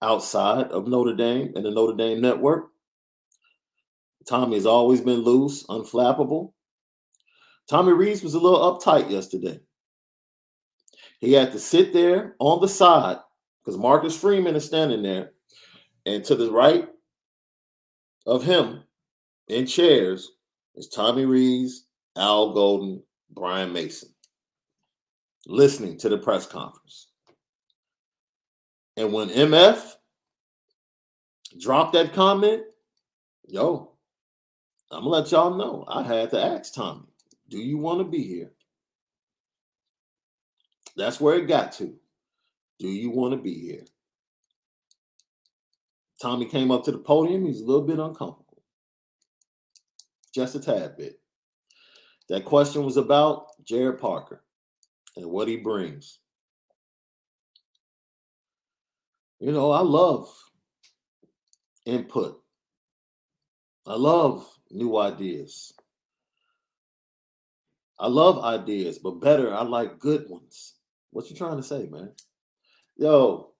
outside 0.00 0.68
of 0.68 0.86
Notre 0.86 1.14
Dame 1.14 1.52
and 1.56 1.64
the 1.64 1.70
Notre 1.70 1.96
Dame 1.96 2.20
network. 2.20 2.68
Tommy 4.26 4.54
has 4.54 4.66
always 4.66 5.00
been 5.00 5.20
loose, 5.20 5.66
unflappable. 5.66 6.52
Tommy 7.68 7.92
Rees 7.92 8.22
was 8.22 8.34
a 8.34 8.38
little 8.38 8.78
uptight 8.78 9.10
yesterday. 9.10 9.60
He 11.18 11.32
had 11.32 11.52
to 11.52 11.58
sit 11.58 11.92
there 11.92 12.36
on 12.38 12.60
the 12.60 12.68
side 12.68 13.18
because 13.62 13.78
Marcus 13.78 14.18
Freeman 14.18 14.56
is 14.56 14.64
standing 14.64 15.02
there 15.02 15.32
and 16.10 16.24
to 16.24 16.34
the 16.34 16.50
right 16.50 16.88
of 18.26 18.42
him 18.42 18.82
in 19.48 19.64
chairs 19.64 20.32
is 20.74 20.88
Tommy 20.88 21.24
Rees, 21.24 21.86
Al 22.16 22.52
Golden, 22.52 23.02
Brian 23.30 23.72
Mason, 23.72 24.08
listening 25.46 25.96
to 25.98 26.08
the 26.08 26.18
press 26.18 26.46
conference. 26.46 27.10
And 28.96 29.12
when 29.12 29.28
MF 29.28 29.80
dropped 31.60 31.92
that 31.92 32.12
comment, 32.12 32.64
yo, 33.46 33.92
I'm 34.90 35.04
gonna 35.04 35.10
let 35.10 35.30
y'all 35.30 35.56
know. 35.56 35.84
I 35.86 36.02
had 36.02 36.30
to 36.30 36.44
ask 36.44 36.74
Tommy, 36.74 37.06
do 37.48 37.58
you 37.58 37.78
want 37.78 38.00
to 38.00 38.04
be 38.04 38.24
here? 38.24 38.50
That's 40.96 41.20
where 41.20 41.36
it 41.36 41.46
got 41.46 41.70
to. 41.72 41.94
Do 42.80 42.88
you 42.88 43.10
want 43.10 43.32
to 43.32 43.40
be 43.40 43.54
here? 43.54 43.84
Tommy 46.20 46.44
came 46.44 46.70
up 46.70 46.84
to 46.84 46.92
the 46.92 46.98
podium. 46.98 47.46
He's 47.46 47.60
a 47.60 47.64
little 47.64 47.86
bit 47.86 47.98
uncomfortable, 47.98 48.62
just 50.34 50.54
a 50.54 50.60
tad 50.60 50.96
bit. 50.96 51.20
That 52.28 52.44
question 52.44 52.84
was 52.84 52.96
about 52.96 53.46
Gerad 53.64 53.98
Parker 53.98 54.44
and 55.16 55.26
what 55.26 55.48
he 55.48 55.56
brings. 55.56 56.18
You 59.40 59.52
know, 59.52 59.70
I 59.70 59.80
love 59.80 60.28
input. 61.86 62.42
I 63.86 63.94
love 63.94 64.46
new 64.70 64.98
ideas. 64.98 65.72
I 67.98 68.06
love 68.06 68.44
ideas, 68.44 68.98
but 68.98 69.20
better, 69.20 69.54
I 69.54 69.62
like 69.62 69.98
good 69.98 70.28
ones. 70.28 70.74
What 71.10 71.28
you 71.30 71.36
trying 71.36 71.56
to 71.56 71.62
say, 71.62 71.86
man? 71.90 72.12
Yo, 72.96 73.52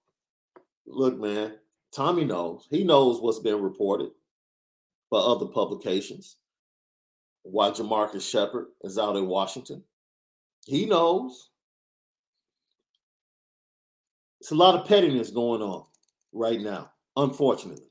look, 0.86 1.18
man, 1.18 1.54
Tommy 1.94 2.24
knows. 2.24 2.66
He 2.70 2.85
knows 2.85 3.20
what's 3.20 3.40
been 3.40 3.61
reported 3.61 4.11
by 5.11 5.18
other 5.18 5.46
publications. 5.46 6.37
Why 7.42 7.70
Jamarcus 7.70 8.29
Shepard 8.29 8.66
is 8.83 8.98
out 8.98 9.16
in 9.16 9.26
Washington. 9.26 9.83
He 10.66 10.87
knows. 10.87 11.50
It's 14.40 14.53
a 14.53 14.55
lot 14.55 14.74
of 14.74 14.87
pettiness 14.87 15.31
going 15.31 15.62
on 15.62 15.85
right 16.33 16.61
now, 16.61 16.92
unfortunately. 17.16 17.90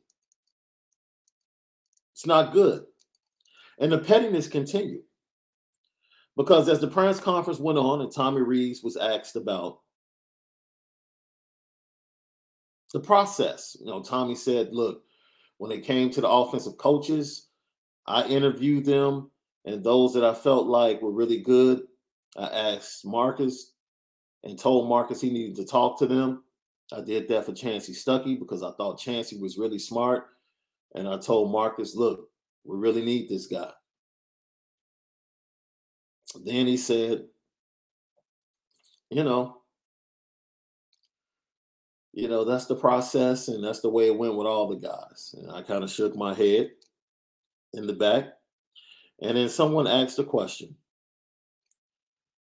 It's 2.13 2.25
not 2.25 2.53
good. 2.53 2.83
And 3.79 3.91
the 3.91 3.99
pettiness 3.99 4.47
continued. 4.47 5.03
Because 6.35 6.69
as 6.69 6.79
the 6.79 6.87
press 6.87 7.19
conference 7.19 7.59
went 7.59 7.77
on 7.77 8.01
and 8.01 8.11
Tommy 8.11 8.41
Rees 8.41 8.81
was 8.83 8.97
asked 8.97 9.35
about 9.35 9.79
the 12.93 12.99
process, 12.99 13.77
you 13.79 13.85
know, 13.85 14.01
Tommy 14.01 14.35
said, 14.35 14.69
look, 14.71 15.03
when 15.57 15.71
it 15.71 15.83
came 15.83 16.09
to 16.11 16.21
the 16.21 16.29
offensive 16.29 16.77
coaches, 16.77 17.47
I 18.07 18.25
interviewed 18.25 18.85
them, 18.85 19.29
and 19.65 19.83
those 19.83 20.13
that 20.13 20.23
I 20.23 20.33
felt 20.33 20.67
like 20.67 21.01
were 21.01 21.11
really 21.11 21.41
good, 21.41 21.83
I 22.37 22.47
asked 22.47 23.05
Marcus 23.05 23.73
and 24.43 24.57
told 24.57 24.89
Marcus 24.89 25.21
he 25.21 25.29
needed 25.29 25.55
to 25.57 25.65
talk 25.65 25.99
to 25.99 26.07
them. 26.07 26.43
I 26.91 27.01
did 27.01 27.27
that 27.27 27.45
for 27.45 27.51
Chansi 27.51 27.91
Stuckey 27.91 28.39
because 28.39 28.63
I 28.63 28.71
thought 28.71 28.99
Chansi 28.99 29.39
was 29.39 29.57
really 29.57 29.79
smart. 29.79 30.27
And 30.95 31.07
I 31.07 31.17
told 31.17 31.51
Marcus, 31.51 31.95
look, 31.95 32.29
we 32.63 32.77
really 32.77 33.03
need 33.03 33.29
this 33.29 33.45
guy. 33.45 33.69
Then 36.43 36.67
he 36.67 36.77
said, 36.77 37.25
you 39.09 39.23
know, 39.23 39.58
you 42.19 42.27
know, 42.27 42.43
that's 42.43 42.65
the 42.65 42.75
process 42.75 43.47
and 43.47 43.63
that's 43.63 43.79
the 43.79 43.89
way 43.89 44.07
it 44.07 44.17
went 44.17 44.35
with 44.35 44.45
all 44.45 44.67
the 44.67 44.75
guys. 44.75 45.33
And 45.37 45.49
I 45.49 45.61
kind 45.61 45.85
of 45.85 45.89
shook 45.89 46.17
my 46.17 46.33
head 46.33 46.71
in 47.73 47.87
the 47.87 47.93
back. 47.93 48.25
And 49.21 49.37
then 49.37 49.47
someone 49.47 49.87
asked 49.87 50.19
a 50.19 50.23
question. 50.23 50.75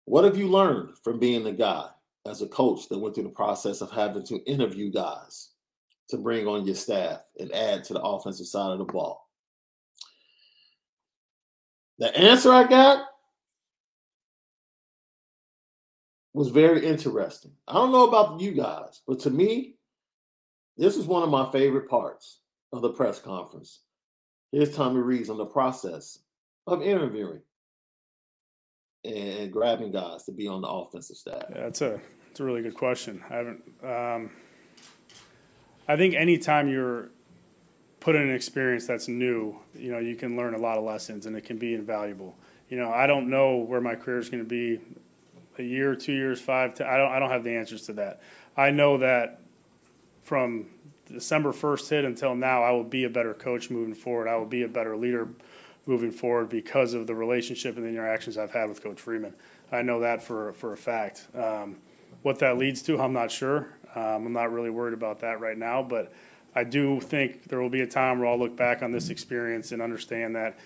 What 0.04 0.22
have 0.22 0.38
you 0.38 0.46
learned 0.48 0.98
from 1.02 1.18
being 1.18 1.42
the 1.42 1.52
guy 1.52 1.88
as 2.26 2.42
a 2.42 2.46
coach 2.46 2.88
that 2.88 2.98
went 2.98 3.16
through 3.16 3.24
the 3.24 3.30
process 3.30 3.80
of 3.80 3.90
having 3.90 4.24
to 4.26 4.38
interview 4.44 4.90
guys 4.90 5.50
to 6.10 6.16
bring 6.16 6.46
on 6.46 6.64
your 6.64 6.76
staff 6.76 7.22
and 7.40 7.52
add 7.52 7.82
to 7.84 7.92
the 7.92 8.02
offensive 8.02 8.46
side 8.46 8.70
of 8.70 8.78
the 8.78 8.84
ball? 8.84 9.28
The 11.98 12.16
answer 12.16 12.52
I 12.52 12.68
got 12.68 13.04
was 16.36 16.48
very 16.50 16.84
interesting. 16.84 17.50
I 17.66 17.72
don't 17.72 17.92
know 17.92 18.06
about 18.06 18.42
you 18.42 18.52
guys, 18.52 19.00
but 19.08 19.20
to 19.20 19.30
me, 19.30 19.76
this 20.76 20.98
is 20.98 21.06
one 21.06 21.22
of 21.22 21.30
my 21.30 21.50
favorite 21.50 21.88
parts 21.88 22.40
of 22.74 22.82
the 22.82 22.90
press 22.90 23.18
conference. 23.18 23.80
Here's 24.52 24.76
Tommy 24.76 25.00
Rees 25.00 25.30
on 25.30 25.38
the 25.38 25.46
process 25.46 26.18
of 26.66 26.82
interviewing 26.82 27.40
and 29.02 29.50
grabbing 29.50 29.92
guys 29.92 30.24
to 30.24 30.32
be 30.32 30.46
on 30.46 30.60
the 30.60 30.68
offensive 30.68 31.16
staff. 31.16 31.44
Yeah, 31.48 31.62
that's 31.62 31.80
a 31.80 32.02
that's 32.28 32.40
a 32.40 32.44
really 32.44 32.60
good 32.60 32.74
question. 32.74 33.24
I 33.30 33.34
haven't. 33.34 33.62
Um, 33.82 34.30
I 35.88 35.96
think 35.96 36.14
anytime 36.14 36.68
you're 36.68 37.08
put 38.00 38.14
in 38.14 38.20
an 38.20 38.34
experience 38.34 38.86
that's 38.86 39.08
new, 39.08 39.58
you 39.74 39.90
know, 39.90 40.00
you 40.00 40.14
can 40.14 40.36
learn 40.36 40.52
a 40.52 40.58
lot 40.58 40.76
of 40.76 40.84
lessons 40.84 41.24
and 41.24 41.34
it 41.34 41.46
can 41.46 41.56
be 41.56 41.72
invaluable. 41.72 42.36
You 42.68 42.76
know, 42.76 42.90
I 42.92 43.06
don't 43.06 43.30
know 43.30 43.56
where 43.56 43.80
my 43.80 43.94
career 43.94 44.18
is 44.18 44.28
going 44.28 44.42
to 44.42 44.48
be 44.48 44.80
a 45.58 45.62
year, 45.62 45.94
two 45.94 46.12
years, 46.12 46.40
five. 46.40 46.80
I 46.80 46.96
don't. 46.96 47.12
I 47.12 47.18
don't 47.18 47.30
have 47.30 47.44
the 47.44 47.56
answers 47.56 47.82
to 47.86 47.92
that. 47.94 48.20
I 48.56 48.70
know 48.70 48.98
that 48.98 49.40
from 50.22 50.66
December 51.06 51.52
first 51.52 51.88
hit 51.88 52.04
until 52.04 52.34
now, 52.34 52.62
I 52.62 52.70
will 52.72 52.84
be 52.84 53.04
a 53.04 53.10
better 53.10 53.34
coach 53.34 53.70
moving 53.70 53.94
forward. 53.94 54.28
I 54.28 54.36
will 54.36 54.46
be 54.46 54.62
a 54.62 54.68
better 54.68 54.96
leader 54.96 55.28
moving 55.86 56.10
forward 56.10 56.48
because 56.48 56.94
of 56.94 57.06
the 57.06 57.14
relationship 57.14 57.76
and 57.76 57.84
the 57.84 57.88
interactions 57.88 58.36
I've 58.36 58.50
had 58.50 58.68
with 58.68 58.82
Coach 58.82 59.00
Freeman. 59.00 59.34
I 59.70 59.82
know 59.82 60.00
that 60.00 60.22
for 60.22 60.52
for 60.52 60.72
a 60.72 60.76
fact. 60.76 61.26
Um, 61.34 61.76
what 62.22 62.40
that 62.40 62.58
leads 62.58 62.82
to, 62.82 63.00
I'm 63.00 63.12
not 63.12 63.30
sure. 63.30 63.68
Um, 63.94 64.26
I'm 64.26 64.32
not 64.32 64.52
really 64.52 64.70
worried 64.70 64.94
about 64.94 65.20
that 65.20 65.38
right 65.40 65.56
now, 65.56 65.82
but 65.82 66.12
I 66.56 66.64
do 66.64 67.00
think 67.00 67.44
there 67.44 67.60
will 67.60 67.70
be 67.70 67.82
a 67.82 67.86
time 67.86 68.18
where 68.18 68.28
I'll 68.28 68.38
look 68.38 68.56
back 68.56 68.82
on 68.82 68.90
this 68.90 69.10
experience 69.10 69.72
and 69.72 69.80
understand 69.80 70.34
that, 70.34 70.58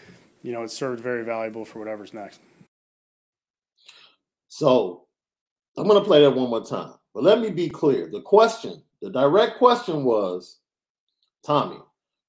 you 0.43 0.53
know, 0.53 0.63
it 0.63 0.71
served 0.71 1.03
very 1.03 1.25
valuable 1.25 1.65
for 1.65 1.79
whatever's 1.79 2.15
next. 2.15 2.41
So 4.51 5.07
I'm 5.77 5.87
going 5.87 5.99
to 5.99 6.07
play 6.07 6.21
that 6.21 6.31
one 6.31 6.51
more 6.51 6.65
time. 6.65 6.95
But 7.15 7.23
let 7.23 7.41
me 7.41 7.51
be 7.51 7.69
clear. 7.69 8.09
The 8.11 8.21
question, 8.21 8.83
the 9.01 9.09
direct 9.09 9.59
question 9.59 10.05
was 10.05 10.59
Tommy, 11.47 11.79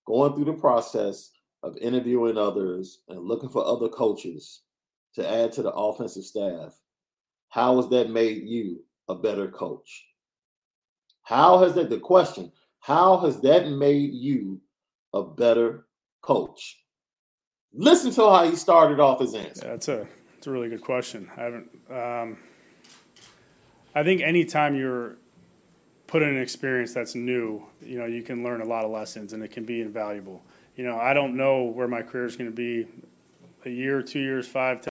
going 0.06 0.34
through 0.34 0.46
the 0.46 0.54
process 0.54 1.32
of 1.64 1.76
interviewing 1.78 2.38
others 2.38 3.00
and 3.10 3.20
looking 3.20 3.50
for 3.50 3.66
other 3.66 3.90
coaches 3.90 4.62
to 5.16 5.30
add 5.30 5.52
to 5.54 5.64
the 5.64 5.72
offensive 5.72 6.24
staff, 6.24 6.80
how 7.50 7.76
has 7.76 7.90
that 7.90 8.10
made 8.10 8.44
you 8.44 8.84
a 9.10 9.16
better 9.16 9.48
coach? 9.48 10.06
How 11.24 11.60
has 11.60 11.74
that, 11.74 11.90
the 11.90 12.00
question, 12.00 12.52
how 12.80 13.18
has 13.18 13.42
that 13.42 13.68
made 13.70 14.14
you 14.14 14.62
a 15.14 15.24
better 15.24 15.88
coach? 16.22 16.78
Listen 17.74 18.12
to 18.12 18.30
how 18.30 18.50
he 18.50 18.56
started 18.56 19.00
off 19.00 19.20
his 19.20 19.34
answer. 19.34 19.68
That's 19.68 19.88
a 19.88 20.08
it's 20.42 20.48
a 20.48 20.52
really 20.52 20.70
good 20.70 20.82
question. 20.82 21.30
I 21.38 21.42
haven't. 21.44 21.70
Um, 21.92 22.38
I 23.94 24.02
think 24.02 24.22
anytime 24.22 24.76
you're 24.76 25.18
put 26.08 26.24
in 26.24 26.30
an 26.30 26.42
experience 26.42 26.96
that's 26.96 27.14
new, 27.14 27.64
you 27.80 28.00
know, 28.00 28.08
you 28.08 28.24
can 28.24 28.44
learn 28.44 28.62
a 28.62 28.66
lot 28.66 28.84
of 28.84 28.90
lessons 28.90 29.34
and 29.34 29.44
it 29.44 29.52
can 29.52 29.66
be 29.66 29.82
invaluable. 29.82 30.42
You 30.76 30.84
know, 30.84 30.98
I 30.98 31.14
don't 31.14 31.38
know 31.38 31.66
where 31.66 31.88
my 31.88 32.02
career 32.02 32.26
is 32.26 32.36
going 32.36 32.50
to 32.50 32.56
be 32.56 32.88
a 33.66 33.70
year, 33.70 34.02
two 34.02 34.18
years, 34.18 34.48
five. 34.48 34.82
Ten. 34.82 34.90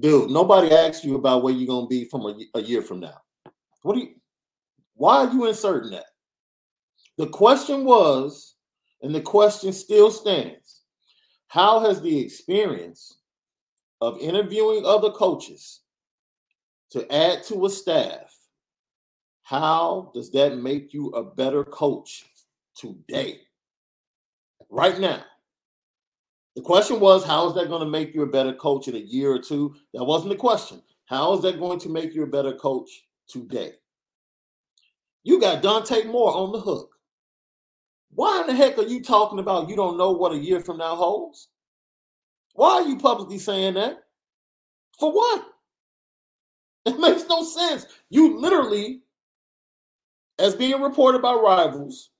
Dude, 0.00 0.32
nobody 0.32 0.74
asked 0.74 1.04
you 1.04 1.14
about 1.14 1.44
where 1.44 1.54
you're 1.54 1.68
going 1.68 1.84
to 1.84 1.88
be 1.88 2.06
from 2.06 2.22
a, 2.22 2.36
a 2.56 2.60
year 2.60 2.82
from 2.82 2.98
now. 2.98 3.18
What 3.82 3.94
do 3.94 4.00
you? 4.00 4.14
Why 4.94 5.18
are 5.18 5.32
you 5.32 5.46
inserting 5.46 5.92
that? 5.92 6.06
The 7.18 7.28
question 7.28 7.84
was, 7.84 8.56
and 9.00 9.14
the 9.14 9.20
question 9.20 9.72
still 9.72 10.10
stands: 10.10 10.80
How 11.46 11.78
has 11.86 12.00
the 12.00 12.18
experience 12.18 13.21
of 14.02 14.18
interviewing 14.18 14.84
other 14.84 15.10
coaches 15.10 15.82
to 16.90 17.10
add 17.14 17.44
to 17.44 17.64
a 17.66 17.70
staff, 17.70 18.36
how 19.44 20.10
does 20.12 20.28
that 20.32 20.58
make 20.58 20.92
you 20.92 21.10
a 21.10 21.22
better 21.22 21.62
coach 21.62 22.26
today? 22.76 23.42
Right 24.68 24.98
now. 24.98 25.22
The 26.56 26.62
question 26.62 26.98
was, 26.98 27.24
how 27.24 27.48
is 27.48 27.54
that 27.54 27.68
going 27.68 27.84
to 27.84 27.88
make 27.88 28.12
you 28.12 28.22
a 28.22 28.26
better 28.26 28.52
coach 28.52 28.88
in 28.88 28.96
a 28.96 28.98
year 28.98 29.30
or 29.30 29.38
two? 29.38 29.76
That 29.94 30.04
wasn't 30.04 30.30
the 30.30 30.36
question. 30.36 30.82
How 31.06 31.32
is 31.34 31.42
that 31.42 31.60
going 31.60 31.78
to 31.78 31.88
make 31.88 32.12
you 32.12 32.24
a 32.24 32.26
better 32.26 32.54
coach 32.54 33.06
today? 33.28 33.74
You 35.22 35.40
got 35.40 35.62
Dante 35.62 36.02
Moore 36.02 36.34
on 36.34 36.50
the 36.50 36.60
hook. 36.60 36.90
Why 38.10 38.40
in 38.40 38.48
the 38.48 38.54
heck 38.54 38.76
are 38.78 38.82
you 38.82 39.00
talking 39.00 39.38
about 39.38 39.68
you 39.68 39.76
don't 39.76 39.96
know 39.96 40.10
what 40.10 40.32
a 40.32 40.38
year 40.38 40.60
from 40.60 40.78
now 40.78 40.96
holds? 40.96 41.48
Why 42.54 42.74
are 42.74 42.88
you 42.88 42.98
publicly 42.98 43.38
saying 43.38 43.74
that? 43.74 43.98
For 44.98 45.12
what? 45.12 45.46
It 46.84 46.98
makes 46.98 47.22
no 47.28 47.44
sense. 47.44 47.86
You 48.10 48.40
literally, 48.40 49.02
as 50.40 50.56
being 50.56 50.82
reported 50.82 51.22
by 51.22 51.32
rivals, 51.32 52.10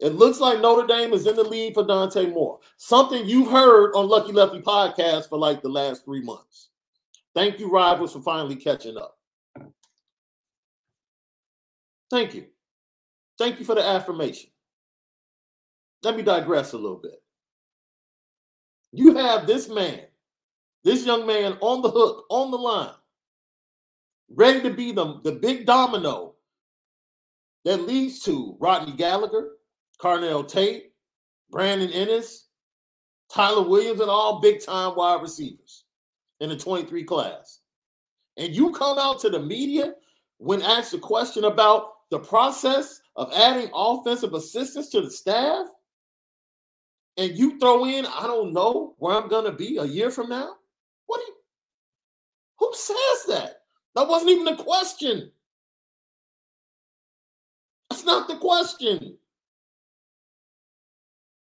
it 0.00 0.14
looks 0.14 0.40
like 0.40 0.60
Notre 0.60 0.86
Dame 0.86 1.12
is 1.12 1.26
in 1.26 1.36
the 1.36 1.44
lead 1.44 1.74
for 1.74 1.86
Dante 1.86 2.26
Moore. 2.30 2.60
Something 2.78 3.26
you've 3.26 3.50
heard 3.50 3.92
on 3.94 4.08
Lucky 4.08 4.32
Lefty 4.32 4.60
podcast 4.60 5.28
for 5.28 5.38
like 5.38 5.60
the 5.60 5.68
last 5.68 6.06
three 6.06 6.22
months. 6.22 6.70
Thank 7.34 7.60
you, 7.60 7.70
rivals, 7.70 8.14
for 8.14 8.22
finally 8.22 8.56
catching 8.56 8.96
up. 8.96 9.18
Thank 12.10 12.34
you. 12.34 12.46
Thank 13.38 13.58
you 13.58 13.66
for 13.66 13.74
the 13.74 13.84
affirmation. 13.84 14.50
Let 16.02 16.16
me 16.16 16.22
digress 16.22 16.72
a 16.72 16.78
little 16.78 16.96
bit. 16.96 17.22
You 18.92 19.14
have 19.16 19.46
this 19.46 19.68
man, 19.68 20.00
this 20.84 21.06
young 21.06 21.26
man 21.26 21.56
on 21.60 21.82
the 21.82 21.90
hook, 21.90 22.24
on 22.30 22.50
the 22.50 22.56
line, 22.56 22.94
ready 24.28 24.60
to 24.62 24.70
be 24.70 24.92
the, 24.92 25.20
the 25.22 25.32
big 25.32 25.66
domino 25.66 26.34
that 27.64 27.86
leads 27.86 28.20
to 28.20 28.56
Rodney 28.58 28.96
Gallagher, 28.96 29.50
Carnell 30.00 30.46
Tate, 30.46 30.92
Brandon 31.50 31.90
Inniss, 31.90 32.44
Tyler 33.32 33.68
Williams, 33.68 34.00
and 34.00 34.10
all 34.10 34.40
big 34.40 34.64
time 34.64 34.96
wide 34.96 35.22
receivers 35.22 35.84
in 36.40 36.48
the 36.48 36.56
23 36.56 37.04
class. 37.04 37.60
And 38.36 38.54
you 38.54 38.72
come 38.72 38.98
out 38.98 39.20
to 39.20 39.30
the 39.30 39.40
media 39.40 39.94
when 40.38 40.62
asked 40.62 40.94
a 40.94 40.98
question 40.98 41.44
about 41.44 41.92
the 42.10 42.18
process 42.18 43.00
of 43.16 43.32
adding 43.34 43.70
offensive 43.74 44.34
assistants 44.34 44.88
to 44.90 45.02
the 45.02 45.10
staff, 45.10 45.66
and 47.20 47.36
you 47.36 47.58
throw 47.58 47.84
in, 47.84 48.06
I 48.06 48.26
don't 48.26 48.54
know 48.54 48.94
where 48.98 49.14
I'm 49.14 49.28
gonna 49.28 49.52
be 49.52 49.76
a 49.76 49.84
year 49.84 50.10
from 50.10 50.30
now. 50.30 50.54
What 51.06 51.18
do 51.18 51.26
you, 51.26 51.34
who 52.58 52.72
says 52.74 53.36
that? 53.36 53.62
That 53.94 54.08
wasn't 54.08 54.30
even 54.30 54.48
a 54.48 54.56
question. 54.56 55.30
That's 57.90 58.04
not 58.04 58.26
the 58.26 58.38
question. 58.38 59.18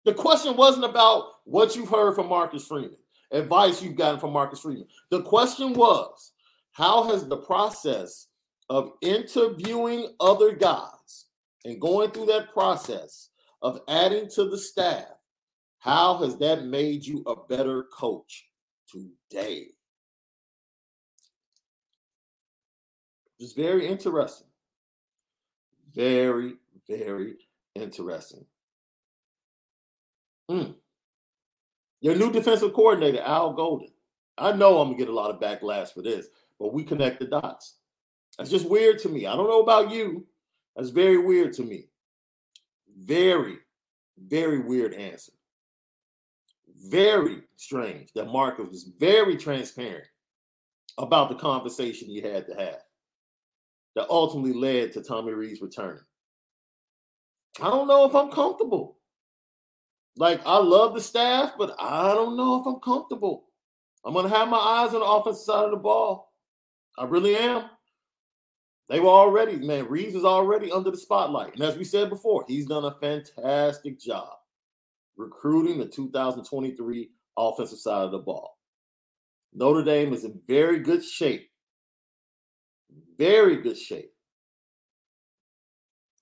The 0.06 0.14
question 0.14 0.56
wasn't 0.56 0.86
about 0.86 1.32
what 1.44 1.76
you've 1.76 1.90
heard 1.90 2.14
from 2.14 2.30
Marcus 2.30 2.66
Freeman, 2.66 2.96
advice 3.30 3.82
you've 3.82 3.96
gotten 3.96 4.18
from 4.18 4.32
Marcus 4.32 4.60
Freeman. 4.60 4.86
The 5.10 5.20
question 5.20 5.74
was, 5.74 6.32
how 6.72 7.10
has 7.10 7.28
the 7.28 7.36
process 7.36 8.28
of 8.70 8.92
interviewing 9.02 10.14
other 10.18 10.52
guys 10.52 11.26
and 11.66 11.78
going 11.78 12.10
through 12.12 12.26
that 12.26 12.54
process 12.54 13.28
of 13.60 13.80
adding 13.86 14.30
to 14.30 14.48
the 14.48 14.56
staff, 14.56 15.08
how 15.78 16.18
has 16.18 16.36
that 16.38 16.64
made 16.64 17.06
you 17.06 17.22
a 17.26 17.36
better 17.36 17.84
coach 17.84 18.46
today? 18.88 19.68
It's 23.38 23.52
very 23.52 23.86
interesting. 23.86 24.48
Very, 25.94 26.54
very 26.88 27.36
interesting. 27.74 28.44
Mm. 30.50 30.74
Your 32.00 32.16
new 32.16 32.32
defensive 32.32 32.72
coordinator, 32.72 33.20
Al 33.22 33.52
Golden. 33.52 33.88
I 34.36 34.52
know 34.52 34.80
I'm 34.80 34.88
gonna 34.88 34.98
get 34.98 35.08
a 35.08 35.14
lot 35.14 35.30
of 35.30 35.40
backlash 35.40 35.92
for 35.92 36.02
this, 36.02 36.28
but 36.58 36.72
we 36.72 36.84
connect 36.84 37.20
the 37.20 37.26
dots. 37.26 37.78
That's 38.36 38.50
just 38.50 38.68
weird 38.68 38.98
to 39.00 39.08
me. 39.08 39.26
I 39.26 39.34
don't 39.34 39.48
know 39.48 39.62
about 39.62 39.90
you. 39.90 40.26
That's 40.76 40.90
very 40.90 41.18
weird 41.18 41.52
to 41.54 41.62
me. 41.62 41.88
Very, 43.00 43.58
very 44.16 44.60
weird 44.60 44.94
answer. 44.94 45.32
Very 46.86 47.42
strange 47.56 48.12
that 48.14 48.28
Marcus 48.30 48.68
was 48.68 48.92
very 48.98 49.36
transparent 49.36 50.06
about 50.96 51.28
the 51.28 51.34
conversation 51.34 52.08
he 52.08 52.20
had 52.20 52.46
to 52.46 52.54
have 52.54 52.80
that 53.94 54.08
ultimately 54.10 54.52
led 54.52 54.92
to 54.92 55.02
Tommy 55.02 55.32
Rees 55.32 55.60
returning. 55.60 56.02
I 57.60 57.70
don't 57.70 57.88
know 57.88 58.04
if 58.04 58.14
I'm 58.14 58.30
comfortable. 58.30 58.98
Like 60.16 60.40
I 60.46 60.58
love 60.58 60.94
the 60.94 61.00
staff, 61.00 61.52
but 61.58 61.74
I 61.80 62.14
don't 62.14 62.36
know 62.36 62.60
if 62.60 62.66
I'm 62.66 62.80
comfortable. 62.80 63.46
I'm 64.04 64.14
gonna 64.14 64.28
have 64.28 64.48
my 64.48 64.56
eyes 64.56 64.94
on 64.94 65.00
the 65.00 65.06
offensive 65.06 65.44
side 65.44 65.64
of 65.64 65.72
the 65.72 65.76
ball. 65.76 66.32
I 66.96 67.04
really 67.04 67.36
am. 67.36 67.64
They 68.88 69.00
were 69.00 69.08
already, 69.08 69.56
man, 69.56 69.88
Rees 69.88 70.14
is 70.14 70.24
already 70.24 70.72
under 70.72 70.90
the 70.90 70.96
spotlight. 70.96 71.54
And 71.54 71.62
as 71.62 71.76
we 71.76 71.84
said 71.84 72.08
before, 72.08 72.44
he's 72.48 72.66
done 72.66 72.84
a 72.84 72.92
fantastic 72.92 74.00
job 74.00 74.30
recruiting 75.18 75.78
the 75.78 75.86
2023 75.86 77.10
offensive 77.36 77.78
side 77.78 78.04
of 78.04 78.12
the 78.12 78.18
ball. 78.18 78.56
Notre 79.52 79.84
Dame 79.84 80.12
is 80.12 80.24
in 80.24 80.40
very 80.46 80.78
good 80.78 81.04
shape. 81.04 81.50
Very 83.18 83.56
good 83.56 83.76
shape. 83.76 84.12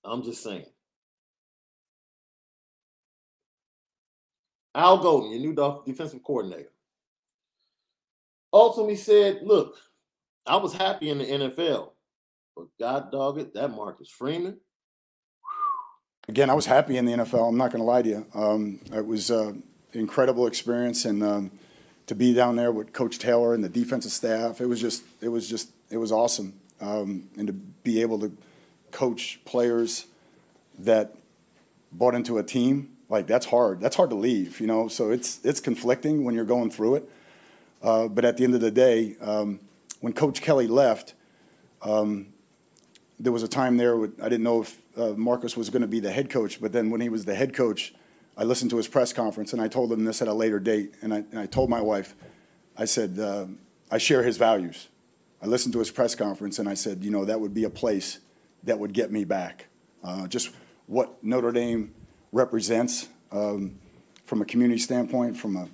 I'm 0.03 0.23
just 0.23 0.43
saying. 0.43 0.65
Al 4.73 4.99
Golden, 4.99 5.31
your 5.31 5.39
new 5.39 5.83
defensive 5.85 6.23
coordinator, 6.23 6.71
ultimately 8.53 8.95
said, 8.95 9.39
Look, 9.43 9.75
I 10.45 10.55
was 10.57 10.73
happy 10.73 11.09
in 11.09 11.17
the 11.17 11.25
NFL, 11.25 11.89
but 12.55 12.67
God 12.79 13.11
dog 13.11 13.39
it, 13.39 13.53
that 13.55 13.69
Marcus 13.69 14.09
Freeman. 14.09 14.59
Again, 16.29 16.49
I 16.49 16.53
was 16.53 16.65
happy 16.65 16.97
in 16.97 17.05
the 17.05 17.13
NFL. 17.13 17.47
I'm 17.47 17.55
not 17.57 17.71
going 17.71 17.81
to 17.81 17.85
lie 17.85 18.01
to 18.01 18.09
you. 18.09 18.25
Um, 18.33 18.81
it 18.93 19.05
was 19.05 19.31
uh, 19.31 19.47
an 19.47 19.63
incredible 19.93 20.45
experience, 20.45 21.05
and 21.05 21.23
um, 21.23 21.51
to 22.07 22.15
be 22.15 22.33
down 22.33 22.57
there 22.57 22.71
with 22.71 22.91
Coach 22.91 23.17
Taylor 23.17 23.53
and 23.53 23.63
the 23.63 23.69
defensive 23.69 24.11
staff, 24.11 24.59
it 24.59 24.65
was 24.65 24.81
just, 24.81 25.03
it 25.21 25.29
was 25.29 25.49
just, 25.49 25.69
it 25.89 25.95
was 25.95 26.11
awesome. 26.11 26.59
Um, 26.81 27.29
and 27.37 27.47
to 27.47 27.53
be 27.53 28.01
able 28.01 28.19
to 28.19 28.35
coach 28.91 29.39
players 29.45 30.05
that 30.79 31.15
bought 31.93 32.13
into 32.13 32.37
a 32.37 32.43
team 32.43 32.97
like 33.09 33.25
that's 33.25 33.45
hard. 33.45 33.79
That's 33.79 33.95
hard 33.95 34.09
to 34.09 34.15
leave, 34.15 34.59
you 34.59 34.67
know. 34.67 34.89
So 34.89 35.11
it's 35.11 35.39
it's 35.45 35.59
conflicting 35.59 36.25
when 36.25 36.35
you're 36.35 36.45
going 36.45 36.71
through 36.71 36.95
it. 36.95 37.09
Uh, 37.81 38.07
but 38.07 38.25
at 38.25 38.37
the 38.37 38.43
end 38.43 38.53
of 38.53 38.61
the 38.61 38.71
day, 38.71 39.15
um, 39.21 39.59
when 40.01 40.11
Coach 40.11 40.41
Kelly 40.41 40.67
left, 40.67 41.13
um, 41.81 42.27
there 43.19 43.31
was 43.31 43.43
a 43.43 43.47
time 43.47 43.77
there 43.77 44.03
I 44.03 44.29
didn't 44.29 44.43
know 44.43 44.61
if 44.61 44.81
uh, 44.95 45.13
Marcus 45.15 45.57
was 45.57 45.69
going 45.69 45.81
to 45.81 45.87
be 45.87 45.99
the 45.99 46.11
head 46.11 46.29
coach. 46.29 46.61
But 46.61 46.71
then 46.71 46.89
when 46.89 47.01
he 47.01 47.09
was 47.09 47.25
the 47.25 47.35
head 47.35 47.53
coach, 47.53 47.93
I 48.37 48.43
listened 48.43 48.69
to 48.71 48.77
his 48.77 48.87
press 48.87 49.13
conference 49.13 49.53
and 49.53 49.61
I 49.61 49.67
told 49.67 49.91
him 49.91 50.05
this 50.05 50.21
at 50.21 50.27
a 50.27 50.33
later 50.33 50.59
date. 50.59 50.93
And 51.01 51.13
I, 51.13 51.17
and 51.31 51.39
I 51.39 51.47
told 51.47 51.69
my 51.69 51.81
wife, 51.81 52.15
I 52.77 52.85
said, 52.85 53.17
uh, 53.17 53.47
I 53.89 53.97
share 53.97 54.23
his 54.23 54.37
values. 54.37 54.87
I 55.41 55.47
listened 55.47 55.73
to 55.73 55.79
his 55.79 55.89
press 55.89 56.15
conference 56.15 56.59
and 56.59 56.69
I 56.69 56.75
said, 56.75 57.03
you 57.03 57.11
know, 57.11 57.25
that 57.25 57.39
would 57.39 57.53
be 57.53 57.63
a 57.63 57.69
place 57.69 58.19
that 58.63 58.77
would 58.77 58.93
get 58.93 59.11
me 59.11 59.23
back. 59.23 59.67
Uh, 60.03 60.27
just 60.27 60.51
what 60.85 61.23
Notre 61.23 61.51
Dame 61.51 61.93
represents 62.31 63.09
um, 63.31 63.79
from 64.25 64.41
a 64.41 64.45
community 64.45 64.79
standpoint, 64.79 65.37
from 65.37 65.55
a 65.55 65.67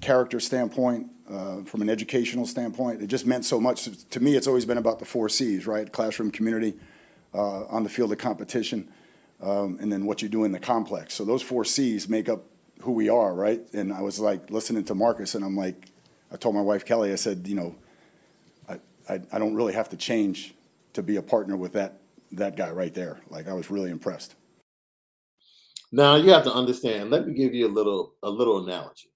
character 0.00 0.40
standpoint, 0.40 1.08
uh, 1.30 1.62
from 1.62 1.82
an 1.82 1.90
educational 1.90 2.46
standpoint. 2.46 3.02
It 3.02 3.06
just 3.06 3.26
meant 3.26 3.44
so 3.44 3.60
much. 3.60 3.88
To 4.10 4.20
me, 4.20 4.36
it's 4.36 4.46
always 4.46 4.64
been 4.64 4.78
about 4.78 4.98
the 4.98 5.04
four 5.04 5.28
C's, 5.28 5.66
right? 5.66 5.90
Classroom, 5.90 6.30
community, 6.30 6.74
uh, 7.34 7.64
on 7.66 7.84
the 7.84 7.88
field 7.88 8.12
of 8.12 8.18
competition, 8.18 8.88
um, 9.40 9.78
and 9.80 9.92
then 9.92 10.06
what 10.06 10.22
you 10.22 10.28
do 10.28 10.44
in 10.44 10.52
the 10.52 10.58
complex. 10.58 11.14
So 11.14 11.24
those 11.24 11.42
four 11.42 11.64
C's 11.64 12.08
make 12.08 12.28
up 12.28 12.44
who 12.82 12.92
we 12.92 13.08
are, 13.08 13.34
right? 13.34 13.60
And 13.72 13.92
I 13.92 14.00
was 14.00 14.18
like 14.18 14.50
listening 14.50 14.84
to 14.84 14.94
Marcus, 14.94 15.34
and 15.34 15.44
I'm 15.44 15.56
like, 15.56 15.86
I 16.32 16.36
told 16.36 16.54
my 16.54 16.62
wife 16.62 16.84
Kelly, 16.84 17.12
I 17.12 17.16
said, 17.16 17.46
you 17.46 17.54
know, 17.54 17.76
I, 18.68 18.80
I, 19.08 19.20
I 19.32 19.38
don't 19.38 19.54
really 19.54 19.74
have 19.74 19.88
to 19.90 19.96
change 19.96 20.54
to 20.94 21.02
be 21.02 21.16
a 21.16 21.22
partner 21.22 21.56
with 21.56 21.72
that 21.74 21.98
that 22.32 22.56
guy 22.56 22.70
right 22.70 22.94
there. 22.94 23.20
Like 23.28 23.48
I 23.48 23.54
was 23.54 23.70
really 23.70 23.90
impressed. 23.90 24.34
Now 25.92 26.14
you 26.16 26.30
have 26.30 26.44
to 26.44 26.52
understand. 26.52 27.10
Let 27.10 27.26
me 27.26 27.34
give 27.34 27.54
you 27.54 27.66
a 27.66 27.72
little 27.72 28.14
a 28.22 28.30
little 28.30 28.64
analogy. 28.64 29.09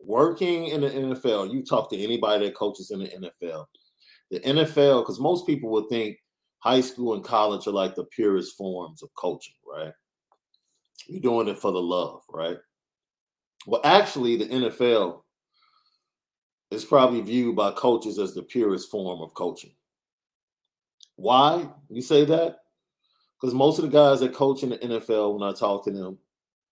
Working 0.00 0.66
in 0.66 0.82
the 0.82 0.90
NFL, 0.90 1.52
you 1.52 1.64
talk 1.64 1.90
to 1.90 1.98
anybody 1.98 2.46
that 2.46 2.54
coaches 2.54 2.90
in 2.90 3.00
the 3.00 3.08
NFL. 3.08 3.66
The 4.30 4.40
NFL, 4.40 5.02
because 5.02 5.18
most 5.18 5.46
people 5.46 5.70
would 5.70 5.88
think 5.88 6.18
high 6.60 6.80
school 6.80 7.14
and 7.14 7.24
college 7.24 7.66
are 7.66 7.72
like 7.72 7.94
the 7.94 8.04
purest 8.04 8.56
forms 8.56 9.02
of 9.02 9.08
coaching, 9.14 9.54
right? 9.66 9.92
You're 11.06 11.20
doing 11.20 11.48
it 11.48 11.58
for 11.58 11.72
the 11.72 11.80
love, 11.80 12.22
right? 12.30 12.58
Well, 13.66 13.80
actually, 13.84 14.36
the 14.36 14.46
NFL 14.46 15.22
is 16.70 16.84
probably 16.84 17.20
viewed 17.20 17.56
by 17.56 17.70
coaches 17.72 18.18
as 18.18 18.34
the 18.34 18.42
purest 18.42 18.90
form 18.90 19.20
of 19.20 19.34
coaching. 19.34 19.72
Why 21.16 21.68
you 21.88 22.02
say 22.02 22.24
that? 22.26 22.58
Because 23.40 23.54
most 23.54 23.78
of 23.78 23.84
the 23.84 23.90
guys 23.90 24.20
that 24.20 24.34
coach 24.34 24.62
in 24.62 24.70
the 24.70 24.78
NFL, 24.78 25.38
when 25.38 25.48
I 25.48 25.52
talk 25.52 25.84
to 25.84 25.90
them, 25.90 26.18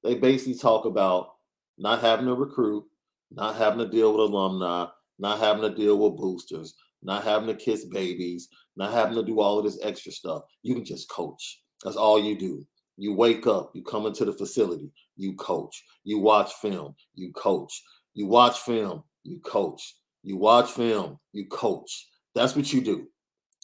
they 0.03 0.15
basically 0.15 0.55
talk 0.55 0.85
about 0.85 1.35
not 1.79 2.01
having 2.01 2.27
to 2.27 2.35
recruit, 2.35 2.85
not 3.31 3.57
having 3.57 3.79
to 3.79 3.89
deal 3.89 4.13
with 4.13 4.31
alumni, 4.31 4.87
not 5.19 5.39
having 5.39 5.63
to 5.63 5.75
deal 5.75 5.99
with 5.99 6.19
boosters, 6.19 6.75
not 7.03 7.25
having 7.25 7.49
to 7.49 7.55
kiss 7.55 7.85
babies, 7.85 8.49
not 8.77 8.93
having 8.93 9.15
to 9.15 9.23
do 9.23 9.41
all 9.41 9.59
of 9.59 9.65
this 9.65 9.79
extra 9.83 10.13
stuff. 10.13 10.43
You 10.63 10.75
can 10.75 10.85
just 10.85 11.09
coach. 11.09 11.63
That's 11.85 11.97
all 11.97 12.23
you 12.23 12.39
do. 12.39 12.67
You 12.97 13.13
wake 13.13 13.47
up, 13.47 13.73
you 13.75 13.83
come 13.83 14.07
into 14.07 14.25
the 14.25 14.33
facility, 14.33 14.91
you 15.17 15.35
coach. 15.35 15.85
You 16.05 16.19
watch 16.19 16.55
film, 16.55 16.95
you 17.15 17.33
coach. 17.33 17.83
You 18.15 18.27
watch 18.27 18.61
film, 18.61 19.03
you 19.25 19.39
coach. 19.41 19.97
You 20.23 20.37
watch 20.39 20.71
film, 20.71 21.19
you 21.33 21.47
coach. 21.47 22.09
That's 22.35 22.57
what 22.57 22.73
you 22.73 22.81
do. 22.81 23.07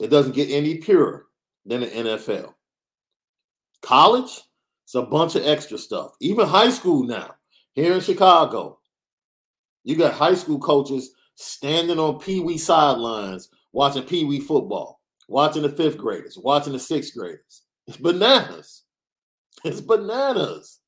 It 0.01 0.09
doesn't 0.09 0.35
get 0.35 0.51
any 0.51 0.77
purer 0.77 1.27
than 1.65 1.81
the 1.81 1.87
NFL. 1.87 2.53
College, 3.81 4.41
it's 4.85 4.95
a 4.95 5.03
bunch 5.03 5.35
of 5.35 5.47
extra 5.47 5.79
stuff. 5.79 6.13
Even 6.21 6.47
high 6.47 6.71
school 6.71 7.05
now, 7.05 7.35
here 7.73 7.95
in 7.95 8.01
Chicago, 8.01 8.79
you 9.85 9.97
got 9.97 10.15
high 10.15 10.35
school 10.35 10.59
coaches 10.59 11.13
standing 11.35 11.99
on 11.99 12.19
Pee 12.19 12.41
Wee 12.41 12.59
sidelines 12.59 13.49
watching 13.73 14.05
Pee 14.05 14.25
Wee 14.25 14.41
football, 14.41 15.01
watching 15.29 15.63
the 15.63 15.69
fifth 15.69 15.99
graders, 15.99 16.39
watching 16.39 16.73
the 16.73 16.79
sixth 16.79 17.15
graders. 17.17 17.63
It's 17.87 17.97
bananas. 17.97 18.83
It's 19.65 19.81
bananas. 19.81 20.79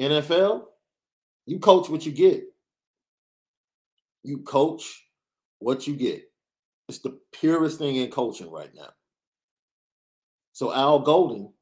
NFL, 0.00 0.64
You 1.46 1.58
coach 1.58 1.88
what 1.88 2.04
you 2.04 2.12
get. 2.12 2.44
You 4.22 4.38
coach 4.38 5.04
what 5.58 5.86
you 5.86 5.94
get. 5.94 6.24
It's 6.88 6.98
the 6.98 7.18
purest 7.32 7.78
thing 7.78 7.96
in 7.96 8.10
coaching 8.10 8.50
right 8.50 8.70
now. 8.74 8.90
So 10.52 10.72
Al 10.72 11.00
Golden, 11.00 11.52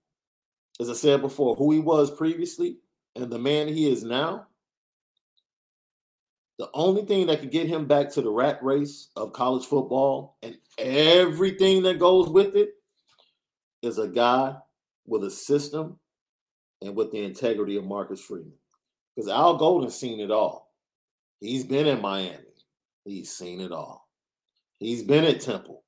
as 0.80 0.90
I 0.90 0.94
said 0.94 1.20
before, 1.20 1.54
who 1.56 1.72
he 1.72 1.78
was 1.78 2.10
previously 2.10 2.78
and 3.16 3.30
the 3.30 3.38
man 3.38 3.68
he 3.68 3.90
is 3.90 4.02
now, 4.02 4.46
the 6.58 6.68
only 6.74 7.04
thing 7.04 7.26
that 7.26 7.40
could 7.40 7.50
get 7.50 7.66
him 7.66 7.86
back 7.86 8.10
to 8.12 8.22
the 8.22 8.30
rat 8.30 8.62
race 8.62 9.08
of 9.16 9.32
college 9.32 9.66
football 9.66 10.36
and 10.42 10.56
everything 10.78 11.82
that 11.82 11.98
goes 11.98 12.28
with 12.28 12.54
it 12.54 12.70
is 13.82 13.98
a 13.98 14.08
guy 14.08 14.54
with 15.06 15.24
a 15.24 15.30
system 15.30 15.98
and 16.80 16.94
with 16.94 17.10
the 17.10 17.24
integrity 17.24 17.76
of 17.76 17.84
Marcus 17.84 18.20
Freeman. 18.20 18.52
Because 19.14 19.30
Al 19.30 19.56
Golden's 19.56 19.96
seen 19.96 20.20
it 20.20 20.30
all. 20.30 20.72
He's 21.40 21.64
been 21.64 21.86
in 21.86 22.00
Miami. 22.00 22.38
He's 23.04 23.32
seen 23.32 23.60
it 23.60 23.72
all. 23.72 24.08
He's 24.78 25.02
been 25.02 25.24
at 25.24 25.40
Temple 25.40 25.84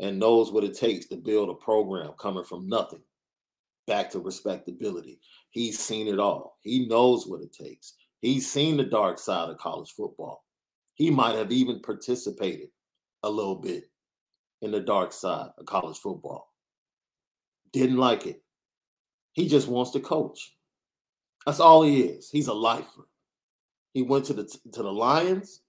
and 0.00 0.18
knows 0.18 0.52
what 0.52 0.64
it 0.64 0.76
takes 0.76 1.06
to 1.06 1.16
build 1.16 1.50
a 1.50 1.54
program 1.54 2.12
coming 2.18 2.44
from 2.44 2.68
nothing 2.68 3.02
back 3.86 4.10
to 4.10 4.20
respectability. 4.20 5.18
He's 5.50 5.78
seen 5.78 6.08
it 6.08 6.18
all. 6.18 6.58
He 6.62 6.86
knows 6.86 7.26
what 7.26 7.42
it 7.42 7.52
takes. 7.52 7.94
He's 8.20 8.50
seen 8.50 8.76
the 8.76 8.84
dark 8.84 9.18
side 9.18 9.48
of 9.48 9.58
college 9.58 9.92
football. 9.92 10.44
He 10.94 11.10
might 11.10 11.36
have 11.36 11.52
even 11.52 11.80
participated 11.80 12.68
a 13.22 13.30
little 13.30 13.56
bit 13.56 13.84
in 14.62 14.70
the 14.70 14.80
dark 14.80 15.12
side 15.12 15.50
of 15.56 15.66
college 15.66 15.98
football. 15.98 16.52
Didn't 17.72 17.96
like 17.96 18.26
it. 18.26 18.42
He 19.32 19.48
just 19.48 19.68
wants 19.68 19.92
to 19.92 20.00
coach. 20.00 20.54
That's 21.46 21.60
all 21.60 21.82
he 21.82 22.02
is. 22.02 22.30
He's 22.30 22.48
a 22.48 22.52
lifer. 22.52 23.08
He 23.94 24.02
went 24.02 24.26
to 24.26 24.34
the 24.34 24.44
to 24.44 24.82
the 24.82 24.92
Lions, 24.92 25.62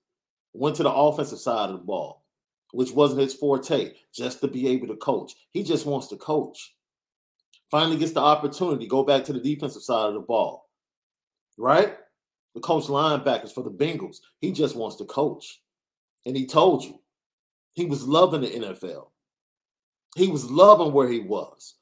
went 0.54 0.76
to 0.76 0.84
the 0.84 0.92
offensive 0.92 1.40
side 1.40 1.70
of 1.70 1.80
the 1.80 1.86
ball, 1.86 2.26
which 2.72 2.92
wasn't 2.92 3.22
his 3.22 3.34
forte, 3.34 3.94
just 4.14 4.42
to 4.42 4.48
be 4.48 4.68
able 4.68 4.88
to 4.88 4.96
coach. 4.96 5.34
He 5.52 5.64
just 5.64 5.86
wants 5.86 6.08
to 6.08 6.18
coach. 6.18 6.76
Finally 7.70 7.98
gets 7.98 8.12
the 8.12 8.20
opportunity, 8.20 8.86
to 8.86 8.90
go 8.90 9.04
back 9.04 9.24
to 9.24 9.34
the 9.34 9.40
defensive 9.40 9.82
side 9.82 10.08
of 10.08 10.14
the 10.14 10.20
ball. 10.20 10.70
Right? 11.58 11.96
The 12.54 12.62
coach 12.62 12.86
linebackers 12.86 13.54
for 13.54 13.64
the 13.64 13.72
Bengals. 13.72 14.18
He 14.40 14.52
just 14.52 14.76
wants 14.76 14.98
to 14.98 15.06
coach. 15.06 15.62
And 16.26 16.36
he 16.36 16.46
told 16.46 16.84
you 16.84 17.00
he 17.74 17.86
was 17.86 18.08
loving 18.08 18.42
the 18.42 18.50
NFL. 18.50 19.08
He 20.16 20.28
was 20.28 20.50
loving 20.50 20.94
where 20.94 21.10
he 21.10 21.20
was. 21.20 21.76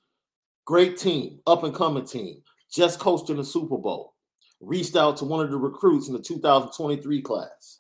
Great 0.66 0.98
team, 0.98 1.40
up 1.48 1.64
and 1.64 1.74
coming 1.74 2.06
team, 2.06 2.44
just 2.72 3.00
coached 3.00 3.30
in 3.30 3.38
the 3.38 3.44
Super 3.44 3.78
Bowl. 3.78 4.14
Reached 4.62 4.96
out 4.96 5.18
to 5.18 5.26
one 5.26 5.44
of 5.44 5.50
the 5.50 5.58
recruits 5.58 6.08
in 6.08 6.14
the 6.14 6.22
2023 6.22 7.22
class. 7.22 7.80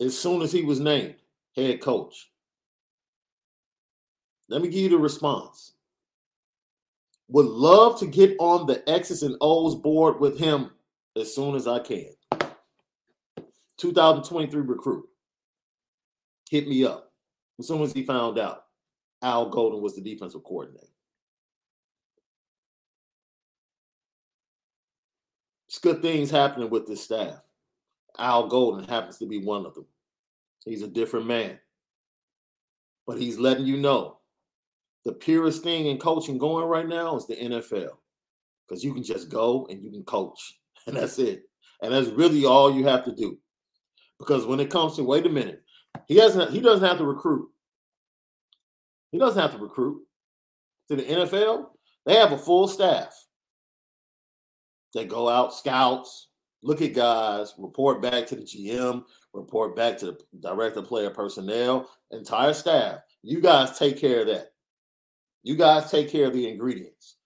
As 0.00 0.18
soon 0.18 0.42
as 0.42 0.50
he 0.50 0.62
was 0.62 0.80
named 0.80 1.14
head 1.54 1.80
coach, 1.80 2.30
let 4.48 4.62
me 4.62 4.68
give 4.68 4.80
you 4.80 4.88
the 4.88 4.98
response. 4.98 5.73
Would 7.28 7.46
love 7.46 7.98
to 8.00 8.06
get 8.06 8.36
on 8.38 8.66
the 8.66 8.88
X's 8.88 9.22
and 9.22 9.36
O's 9.40 9.74
board 9.74 10.20
with 10.20 10.38
him 10.38 10.70
as 11.16 11.34
soon 11.34 11.54
as 11.54 11.66
I 11.66 11.78
can. 11.78 12.10
2023 13.78 14.60
recruit. 14.60 15.06
Hit 16.50 16.68
me 16.68 16.84
up 16.84 17.12
as 17.58 17.66
soon 17.66 17.82
as 17.82 17.92
he 17.92 18.04
found 18.04 18.38
out 18.38 18.64
Al 19.22 19.48
Golden 19.48 19.80
was 19.80 19.94
the 19.94 20.02
defensive 20.02 20.44
coordinator. 20.44 20.86
It's 25.66 25.78
good 25.78 26.02
things 26.02 26.30
happening 26.30 26.70
with 26.70 26.86
this 26.86 27.02
staff. 27.02 27.40
Al 28.18 28.46
Golden 28.48 28.84
happens 28.84 29.18
to 29.18 29.26
be 29.26 29.38
one 29.38 29.66
of 29.66 29.74
them. 29.74 29.86
He's 30.64 30.82
a 30.82 30.88
different 30.88 31.26
man. 31.26 31.58
But 33.06 33.18
he's 33.18 33.38
letting 33.38 33.66
you 33.66 33.78
know 33.78 34.18
the 35.04 35.12
purest 35.12 35.62
thing 35.62 35.86
in 35.86 35.98
coaching 35.98 36.38
going 36.38 36.66
right 36.66 36.88
now 36.88 37.16
is 37.16 37.26
the 37.26 37.36
NFL 37.36 37.90
because 38.66 38.82
you 38.82 38.94
can 38.94 39.02
just 39.02 39.28
go 39.28 39.66
and 39.70 39.82
you 39.82 39.90
can 39.90 40.04
coach, 40.04 40.58
and 40.86 40.96
that's 40.96 41.18
it. 41.18 41.42
And 41.82 41.92
that's 41.92 42.08
really 42.08 42.44
all 42.46 42.74
you 42.74 42.86
have 42.86 43.04
to 43.04 43.14
do. 43.14 43.38
Because 44.18 44.46
when 44.46 44.60
it 44.60 44.70
comes 44.70 44.96
to 44.96 45.04
wait 45.04 45.26
a 45.26 45.30
minute, 45.30 45.62
he 46.06 46.14
doesn't 46.14 46.52
he 46.52 46.60
doesn't 46.60 46.86
have 46.86 46.98
to 46.98 47.04
recruit. 47.04 47.48
He 49.12 49.18
doesn't 49.18 49.40
have 49.40 49.52
to 49.52 49.58
recruit 49.58 50.02
to 50.88 50.96
the 50.96 51.02
NFL. 51.02 51.66
They 52.06 52.16
have 52.16 52.32
a 52.32 52.38
full 52.38 52.68
staff. 52.68 53.14
They 54.92 55.04
go 55.04 55.28
out, 55.28 55.54
scouts, 55.54 56.28
look 56.62 56.80
at 56.80 56.94
guys, 56.94 57.54
report 57.58 58.00
back 58.00 58.26
to 58.26 58.36
the 58.36 58.42
GM, 58.42 59.04
report 59.32 59.76
back 59.76 59.98
to 59.98 60.06
the 60.06 60.18
director 60.40 60.82
player 60.82 61.10
personnel, 61.10 61.90
entire 62.10 62.54
staff. 62.54 63.00
You 63.22 63.40
guys 63.40 63.78
take 63.78 63.98
care 63.98 64.22
of 64.22 64.28
that. 64.28 64.53
You 65.44 65.56
guys 65.56 65.90
take 65.90 66.10
care 66.10 66.26
of 66.26 66.32
the 66.32 66.48
ingredients. 66.48 67.16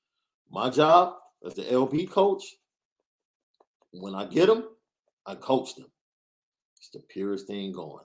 My 0.51 0.71
job 0.71 1.15
as 1.47 1.55
the 1.55 1.63
LB 1.63 2.11
coach, 2.11 2.43
when 3.93 4.17
I 4.17 4.27
get 4.27 4.47
them, 4.47 4.65
I 5.25 5.37
coach 5.37 5.77
them. 5.77 5.87
It's 6.79 6.91
the 6.91 6.99
purest 6.99 7.47
thing 7.47 7.73
going. 7.73 8.05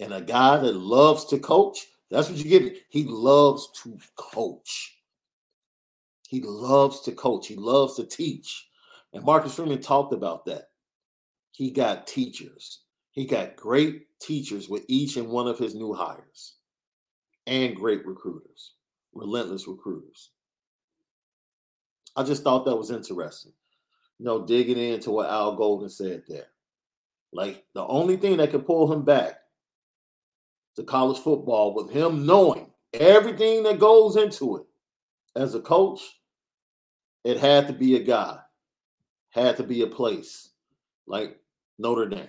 And 0.00 0.14
a 0.14 0.22
guy 0.22 0.56
that 0.56 0.74
loves 0.74 1.26
to 1.26 1.38
coach, 1.38 1.86
that's 2.10 2.30
what 2.30 2.38
you 2.38 2.48
get. 2.48 2.78
He 2.88 3.04
loves 3.04 3.68
to 3.82 3.98
coach. 4.16 4.96
He 6.26 6.40
loves 6.40 7.02
to 7.02 7.12
coach. 7.12 7.46
He 7.46 7.56
loves 7.56 7.96
to 7.96 8.04
teach. 8.04 8.68
And 9.12 9.22
Marcus 9.22 9.54
Freeman 9.54 9.82
talked 9.82 10.14
about 10.14 10.46
that. 10.46 10.70
He 11.50 11.70
got 11.70 12.06
teachers. 12.06 12.80
He 13.10 13.26
got 13.26 13.54
great 13.54 14.06
teachers 14.18 14.70
with 14.70 14.86
each 14.88 15.18
and 15.18 15.28
one 15.28 15.46
of 15.46 15.58
his 15.58 15.74
new 15.74 15.92
hires 15.92 16.54
and 17.46 17.76
great 17.76 18.06
recruiters 18.06 18.72
relentless 19.14 19.66
recruiters. 19.66 20.30
I 22.16 22.22
just 22.22 22.42
thought 22.42 22.64
that 22.64 22.76
was 22.76 22.90
interesting. 22.90 23.52
You 24.18 24.26
know, 24.26 24.46
digging 24.46 24.78
into 24.78 25.10
what 25.10 25.30
Al 25.30 25.56
Golden 25.56 25.88
said 25.88 26.22
there. 26.28 26.46
Like 27.32 27.64
the 27.74 27.84
only 27.84 28.16
thing 28.16 28.36
that 28.36 28.50
could 28.50 28.66
pull 28.66 28.92
him 28.92 29.04
back 29.04 29.38
to 30.76 30.84
college 30.84 31.18
football 31.18 31.74
with 31.74 31.90
him 31.90 32.26
knowing 32.26 32.70
everything 32.92 33.64
that 33.64 33.80
goes 33.80 34.16
into 34.16 34.56
it 34.58 34.66
as 35.36 35.54
a 35.54 35.60
coach, 35.60 36.00
it 37.24 37.38
had 37.38 37.66
to 37.66 37.72
be 37.72 37.96
a 37.96 38.02
guy, 38.02 38.38
had 39.30 39.56
to 39.56 39.64
be 39.64 39.82
a 39.82 39.86
place 39.86 40.50
like 41.06 41.36
Notre 41.78 42.08
Dame, 42.08 42.28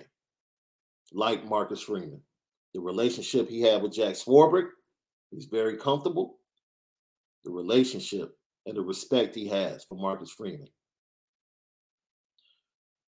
like 1.12 1.48
Marcus 1.48 1.80
Freeman. 1.80 2.20
The 2.74 2.80
relationship 2.80 3.48
he 3.48 3.62
had 3.62 3.80
with 3.80 3.94
Jack 3.94 4.14
Swarbrick, 4.14 4.68
he's 5.30 5.46
very 5.46 5.76
comfortable 5.76 6.35
the 7.46 7.52
relationship 7.52 8.36
and 8.66 8.76
the 8.76 8.82
respect 8.82 9.34
he 9.34 9.46
has 9.48 9.84
for 9.84 9.94
Marcus 9.94 10.30
Freeman. 10.30 10.68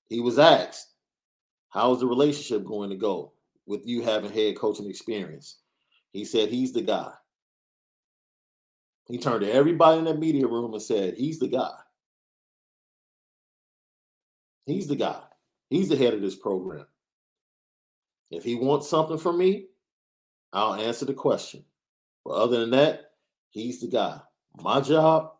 He 0.08 0.20
was 0.20 0.38
asked, 0.38 0.94
How's 1.70 2.00
the 2.00 2.06
relationship 2.06 2.64
going 2.64 2.88
to 2.88 2.96
go 2.96 3.32
with 3.66 3.82
you 3.84 4.00
having 4.00 4.32
head 4.32 4.56
coaching 4.56 4.88
experience? 4.88 5.58
He 6.12 6.24
said, 6.24 6.48
He's 6.48 6.72
the 6.72 6.80
guy. 6.80 7.10
He 9.08 9.18
turned 9.18 9.42
to 9.42 9.52
everybody 9.52 9.98
in 9.98 10.04
that 10.04 10.18
media 10.18 10.46
room 10.46 10.72
and 10.72 10.82
said, 10.82 11.14
He's 11.14 11.38
the 11.38 11.48
guy. 11.48 11.74
He's 14.66 14.86
the 14.86 14.96
guy. 14.96 15.20
He's 15.68 15.88
the 15.88 15.96
head 15.96 16.14
of 16.14 16.22
this 16.22 16.36
program. 16.36 16.86
If 18.30 18.44
he 18.44 18.54
wants 18.54 18.88
something 18.88 19.18
from 19.18 19.38
me, 19.38 19.66
I'll 20.52 20.74
answer 20.74 21.06
the 21.06 21.14
question. 21.14 21.64
But 22.24 22.34
other 22.34 22.60
than 22.60 22.70
that, 22.70 23.12
he's 23.50 23.80
the 23.80 23.88
guy. 23.88 24.20
My 24.56 24.80
job 24.80 25.32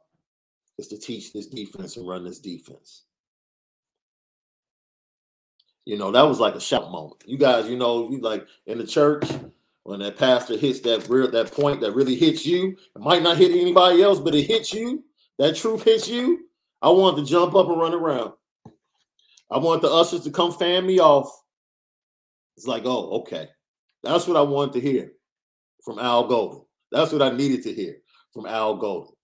is 0.79 0.89
to 0.89 0.99
teach 0.99 1.33
this 1.33 1.47
defense 1.47 1.97
and 1.97 2.09
run 2.09 2.25
this 2.25 2.39
defense. 2.39 3.05
You 5.85 5.97
know, 5.97 6.13
that 6.13 6.23
was 6.23 6.39
like 6.39 6.55
a 6.55 6.61
shout 6.61 6.91
moment. 6.91 7.23
You 7.27 7.39
guys, 7.39 7.69
you 7.69 7.77
know, 7.77 8.11
you 8.11 8.21
like 8.21 8.47
in 8.67 8.79
the 8.79 8.87
church 8.87 9.25
when 9.85 10.01
that 10.01 10.19
pastor 10.19 10.57
hits 10.57 10.81
that 10.81 11.09
real 11.09 11.31
that 11.31 11.53
point 11.53 11.81
that 11.81 11.93
really 11.93 12.15
hits 12.15 12.45
you. 12.45 12.77
It 12.95 13.01
might 13.01 13.23
not 13.23 13.39
hit 13.39 13.53
anybody 13.53 14.03
else, 14.03 14.21
but 14.21 14.35
it 14.35 14.43
hits 14.43 14.73
you. 14.73 15.03
That 15.39 15.57
truth 15.57 15.83
hits 15.83 16.09
you. 16.09 16.47
I 16.83 16.91
want 16.91 17.17
to 17.17 17.25
jump 17.25 17.55
up 17.55 17.69
and 17.69 17.81
run 17.81 17.95
around. 17.95 18.33
I 19.51 19.59
want 19.59 19.83
the 19.83 19.91
ushers 19.91 20.25
to 20.25 20.31
come 20.31 20.53
fan 20.53 20.87
me 20.87 21.01
off. 21.01 21.31
It's 22.57 22.67
like, 22.67 22.83
oh, 22.85 23.21
okay. 23.21 23.49
That's 24.03 24.27
what 24.27 24.37
I 24.37 24.43
wanted 24.43 24.75
to 24.75 24.81
hear 24.81 25.13
from 25.83 25.99
Al 25.99 26.27
Golden. 26.27 26.63
That's 26.93 27.13
what 27.13 27.23
I 27.23 27.31
needed 27.31 27.63
to 27.63 27.73
hear 27.73 27.97
from 28.33 28.47
Al 28.47 28.77
Golden. 28.77 29.15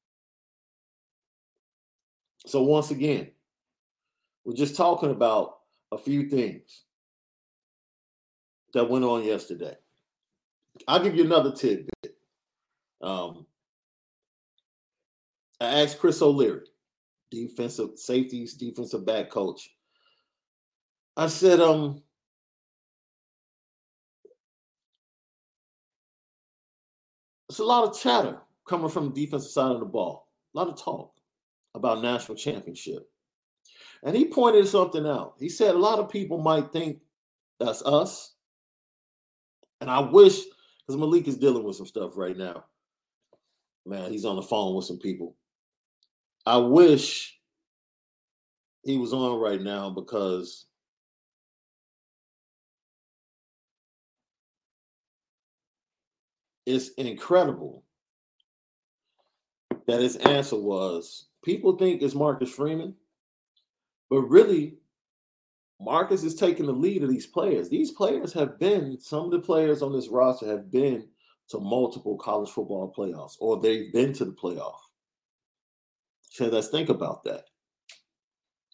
So, 2.46 2.62
once 2.62 2.90
again, 2.90 3.30
we're 4.44 4.54
just 4.54 4.76
talking 4.76 5.10
about 5.10 5.58
a 5.92 5.98
few 5.98 6.28
things 6.28 6.82
that 8.74 8.88
went 8.88 9.04
on 9.04 9.24
yesterday. 9.24 9.74
I'll 10.86 11.02
give 11.02 11.14
you 11.14 11.24
another 11.24 11.52
tidbit. 11.52 12.16
Um, 13.00 13.46
I 15.60 15.82
asked 15.82 15.98
Chris 15.98 16.20
O'Leary, 16.20 16.66
defensive 17.30 17.90
safeties, 17.96 18.54
defensive 18.54 19.06
back 19.06 19.30
coach. 19.30 19.70
I 21.16 21.28
said, 21.28 21.60
um, 21.60 22.02
it's 27.48 27.60
a 27.60 27.64
lot 27.64 27.84
of 27.84 27.98
chatter 27.98 28.38
coming 28.66 28.88
from 28.88 29.06
the 29.12 29.24
defensive 29.24 29.50
side 29.50 29.72
of 29.72 29.80
the 29.80 29.86
ball, 29.86 30.28
a 30.54 30.58
lot 30.58 30.68
of 30.68 30.80
talk 30.80 31.12
about 31.74 32.02
national 32.02 32.36
championship. 32.36 33.08
And 34.02 34.16
he 34.16 34.26
pointed 34.26 34.68
something 34.68 35.06
out. 35.06 35.34
He 35.38 35.48
said 35.48 35.74
a 35.74 35.78
lot 35.78 35.98
of 35.98 36.10
people 36.10 36.38
might 36.38 36.72
think 36.72 36.98
that's 37.58 37.82
us. 37.82 38.34
And 39.80 39.90
I 39.90 40.00
wish, 40.00 40.40
because 40.86 40.98
Malik 40.98 41.26
is 41.26 41.38
dealing 41.38 41.64
with 41.64 41.76
some 41.76 41.86
stuff 41.86 42.16
right 42.16 42.36
now. 42.36 42.64
Man, 43.86 44.10
he's 44.10 44.24
on 44.24 44.36
the 44.36 44.42
phone 44.42 44.74
with 44.74 44.86
some 44.86 44.98
people. 44.98 45.36
I 46.46 46.58
wish 46.58 47.38
he 48.84 48.98
was 48.98 49.12
on 49.12 49.40
right 49.40 49.60
now 49.60 49.90
because 49.90 50.66
it's 56.66 56.90
incredible 56.90 57.83
that 59.86 60.00
his 60.00 60.16
answer 60.16 60.56
was 60.56 61.26
people 61.44 61.76
think 61.76 62.02
it's 62.02 62.14
Marcus 62.14 62.50
Freeman, 62.50 62.94
but 64.10 64.22
really, 64.22 64.76
Marcus 65.80 66.22
is 66.22 66.34
taking 66.34 66.66
the 66.66 66.72
lead 66.72 67.02
of 67.02 67.10
these 67.10 67.26
players. 67.26 67.68
These 67.68 67.90
players 67.92 68.32
have 68.32 68.58
been, 68.58 68.98
some 69.00 69.26
of 69.26 69.30
the 69.30 69.40
players 69.40 69.82
on 69.82 69.92
this 69.92 70.08
roster 70.08 70.46
have 70.46 70.70
been 70.70 71.08
to 71.48 71.58
multiple 71.58 72.16
college 72.16 72.50
football 72.50 72.92
playoffs, 72.96 73.36
or 73.38 73.60
they've 73.60 73.92
been 73.92 74.12
to 74.14 74.24
the 74.24 74.32
playoff. 74.32 74.78
So 76.30 76.46
let's 76.46 76.68
think 76.68 76.88
about 76.88 77.24
that. 77.24 77.44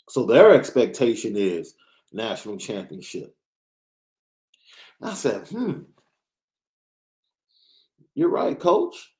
So 0.08 0.24
their 0.24 0.52
expectation 0.52 1.36
is 1.36 1.74
national 2.12 2.58
championship. 2.58 3.34
I 5.02 5.14
said, 5.14 5.48
hmm, 5.48 5.80
you're 8.14 8.28
right, 8.28 8.58
coach. 8.58 9.14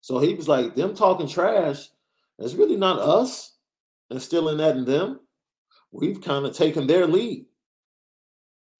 So 0.00 0.18
he 0.18 0.34
was 0.34 0.48
like, 0.48 0.74
them 0.74 0.94
talking 0.94 1.28
trash, 1.28 1.88
it's 2.38 2.54
really 2.54 2.76
not 2.76 2.98
us 2.98 3.56
instilling 4.10 4.56
that 4.58 4.76
in 4.76 4.84
them. 4.84 5.20
We've 5.92 6.20
kind 6.20 6.46
of 6.46 6.56
taken 6.56 6.86
their 6.86 7.06
lead. 7.06 7.46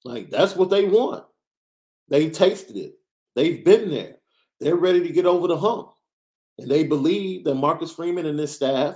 Like 0.03 0.29
that's 0.29 0.55
what 0.55 0.69
they 0.69 0.85
want. 0.85 1.25
They 2.09 2.29
tasted 2.29 2.75
it. 2.75 2.95
They've 3.35 3.63
been 3.63 3.89
there. 3.89 4.15
They're 4.59 4.75
ready 4.75 5.01
to 5.01 5.13
get 5.13 5.25
over 5.25 5.47
the 5.47 5.57
hump. 5.57 5.89
And 6.57 6.69
they 6.69 6.83
believe 6.83 7.43
that 7.45 7.55
Marcus 7.55 7.91
Freeman 7.91 8.25
and 8.25 8.37
his 8.37 8.53
staff 8.53 8.95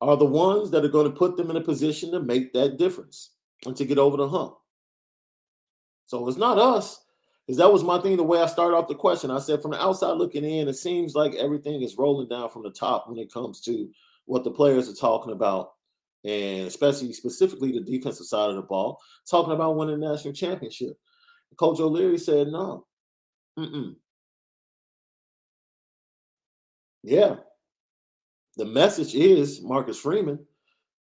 are 0.00 0.16
the 0.16 0.24
ones 0.24 0.70
that 0.70 0.84
are 0.84 0.88
going 0.88 1.10
to 1.10 1.16
put 1.16 1.36
them 1.36 1.50
in 1.50 1.56
a 1.56 1.60
position 1.60 2.10
to 2.12 2.20
make 2.20 2.52
that 2.52 2.76
difference 2.76 3.30
and 3.64 3.76
to 3.76 3.84
get 3.84 3.98
over 3.98 4.16
the 4.16 4.28
hump. 4.28 4.56
So 6.06 6.28
it's 6.28 6.36
not 6.36 6.58
us. 6.58 7.03
Because 7.46 7.58
that 7.58 7.72
was 7.72 7.84
my 7.84 7.98
thing, 7.98 8.16
the 8.16 8.22
way 8.22 8.40
I 8.40 8.46
started 8.46 8.74
off 8.76 8.88
the 8.88 8.94
question. 8.94 9.30
I 9.30 9.38
said, 9.38 9.60
from 9.60 9.72
the 9.72 9.82
outside 9.82 10.12
looking 10.12 10.44
in, 10.44 10.66
it 10.66 10.74
seems 10.74 11.14
like 11.14 11.34
everything 11.34 11.82
is 11.82 11.98
rolling 11.98 12.28
down 12.28 12.48
from 12.48 12.62
the 12.62 12.70
top 12.70 13.08
when 13.08 13.18
it 13.18 13.32
comes 13.32 13.60
to 13.62 13.90
what 14.24 14.44
the 14.44 14.50
players 14.50 14.88
are 14.88 14.94
talking 14.94 15.32
about, 15.32 15.72
and 16.24 16.66
especially 16.66 17.12
specifically 17.12 17.72
the 17.72 17.80
defensive 17.80 18.24
side 18.26 18.48
of 18.48 18.56
the 18.56 18.62
ball, 18.62 18.98
talking 19.28 19.52
about 19.52 19.76
winning 19.76 20.02
a 20.02 20.10
national 20.10 20.32
championship. 20.32 20.98
Coach 21.56 21.80
O'Leary 21.80 22.18
said, 22.18 22.48
no. 22.48 22.86
Mm-mm. 23.58 23.94
Yeah. 27.02 27.36
The 28.56 28.64
message 28.64 29.14
is 29.14 29.60
Marcus 29.60 29.98
Freeman. 30.00 30.38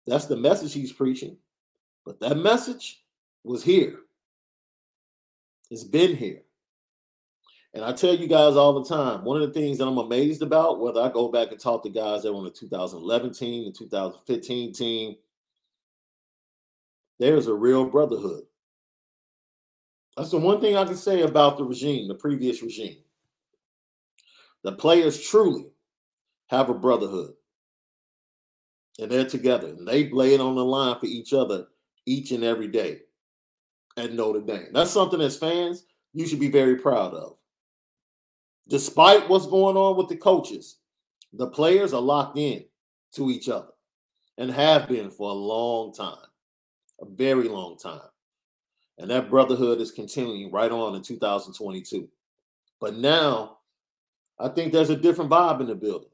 That's 0.07 0.27
the 0.27 0.37
message 0.37 0.75
he's 0.75 0.93
preaching. 0.93 1.37
But 2.05 2.19
that 2.21 2.37
message 2.37 3.05
was 3.45 3.63
here. 3.63 4.01
It's 5.71 5.85
been 5.85 6.17
here. 6.17 6.43
And 7.73 7.85
I 7.85 7.93
tell 7.93 8.15
you 8.15 8.29
guys 8.29 8.55
all 8.55 8.81
the 8.81 8.89
time, 8.89 9.25
one 9.25 9.41
of 9.41 9.49
the 9.49 9.59
things 9.59 9.79
that 9.79 9.87
I'm 9.87 9.99
amazed 9.99 10.43
about, 10.43 10.79
whether 10.79 11.01
I 11.01 11.09
go 11.09 11.29
back 11.29 11.51
and 11.51 11.59
talk 11.59 11.83
to 11.83 11.91
guys 11.91 12.23
that 12.23 12.33
were 12.33 12.39
on 12.39 12.45
the 12.45 12.51
2011 12.51 13.33
team, 13.35 13.65
the 13.65 13.73
2015 13.73 14.73
team, 14.73 15.17
there's 17.19 17.49
a 17.49 17.55
real 17.55 17.85
brotherhood. 17.85 18.45
That's 20.17 20.31
the 20.31 20.39
one 20.39 20.61
thing 20.61 20.77
I 20.77 20.85
can 20.85 20.97
say 20.97 21.23
about 21.23 21.59
the 21.59 21.65
regime, 21.65 22.07
the 22.07 22.15
previous 22.15 22.63
regime. 22.63 22.99
The 24.63 24.73
players 24.73 25.21
truly 25.21 25.67
have 26.49 26.69
a 26.69 26.75
brotherhood. 26.75 27.35
And 29.01 29.11
they're 29.11 29.29
together. 29.29 29.69
And 29.69 29.89
they 29.89 30.09
lay 30.11 30.35
it 30.35 30.41
on 30.41 30.55
the 30.55 30.65
line 30.65 30.99
for 31.01 31.07
each 31.07 31.33
other 31.33 31.67
each 32.07 32.31
and 32.31 32.45
every 32.45 32.69
day 32.69 33.01
at 33.97 34.13
Notre 34.13 34.41
Dame. 34.41 34.69
That's 34.73 34.91
something 34.91 35.21
as 35.21 35.37
fans 35.37 35.85
you 36.13 36.27
should 36.27 36.41
be 36.41 36.51
very 36.51 36.77
proud 36.77 37.15
of. 37.15 37.37
Despite 38.69 39.29
what's 39.29 39.47
going 39.47 39.77
on 39.77 39.97
with 39.97 40.09
the 40.09 40.17
coaches, 40.17 40.79
the 41.33 41.49
players 41.49 41.93
are 41.93 42.01
locked 42.01 42.39
in 42.39 42.65
to 43.15 43.31
each 43.31 43.49
other 43.49 43.73
and 44.39 44.51
have 44.51 44.89
been 44.89 45.11
for 45.11 45.31
a 45.31 45.35
long 45.35 45.93
time, 45.93 46.17
a 47.01 47.05
very 47.05 47.49
long 47.49 47.77
time. 47.77 48.01
And 48.99 49.11
that 49.11 49.29
brotherhood 49.29 49.81
is 49.81 49.91
continuing 49.91 50.53
right 50.53 50.71
on 50.71 50.95
in 50.95 51.03
2022. 51.03 52.09
But 52.81 52.97
now 52.97 53.59
I 54.39 54.49
think 54.49 54.73
there's 54.73 54.91
a 54.91 54.97
different 54.97 55.31
vibe 55.31 55.61
in 55.61 55.67
the 55.67 55.75
building, 55.75 56.11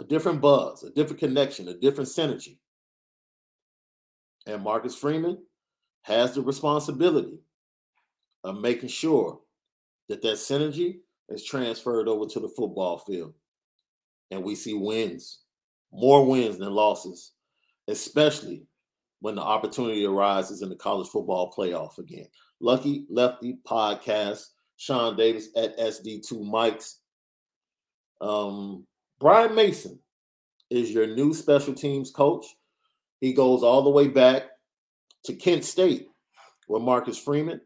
a 0.00 0.04
different 0.04 0.40
buzz, 0.40 0.84
a 0.84 0.90
different 0.90 1.18
connection, 1.18 1.68
a 1.68 1.74
different 1.74 2.08
synergy. 2.08 2.58
And 4.46 4.62
Marcus 4.62 4.96
Freeman 4.96 5.38
has 6.06 6.32
the 6.34 6.40
responsibility 6.40 7.40
of 8.44 8.60
making 8.60 8.88
sure 8.88 9.40
that 10.08 10.22
that 10.22 10.34
synergy 10.34 10.98
is 11.28 11.44
transferred 11.44 12.06
over 12.06 12.26
to 12.26 12.38
the 12.38 12.48
football 12.48 12.98
field. 12.98 13.34
And 14.30 14.44
we 14.44 14.54
see 14.54 14.74
wins, 14.74 15.40
more 15.92 16.24
wins 16.24 16.58
than 16.58 16.70
losses, 16.70 17.32
especially 17.88 18.66
when 19.18 19.34
the 19.34 19.42
opportunity 19.42 20.06
arises 20.06 20.62
in 20.62 20.68
the 20.68 20.76
college 20.76 21.08
football 21.08 21.52
playoff 21.52 21.98
again. 21.98 22.28
Lucky 22.60 23.04
Lefty 23.10 23.58
Podcast, 23.66 24.46
Sean 24.76 25.16
Davis 25.16 25.48
at 25.56 25.76
SD2 25.76 26.34
Mics. 26.34 26.98
Um, 28.20 28.86
Brian 29.18 29.56
Mason 29.56 29.98
is 30.70 30.92
your 30.92 31.08
new 31.08 31.34
special 31.34 31.74
teams 31.74 32.12
coach. 32.12 32.46
He 33.20 33.32
goes 33.32 33.64
all 33.64 33.82
the 33.82 33.90
way 33.90 34.06
back 34.06 34.44
to 35.26 35.34
Kent 35.34 35.64
State 35.64 36.08
with 36.68 36.82
Marcus 36.82 37.18
Freeman. 37.18 37.60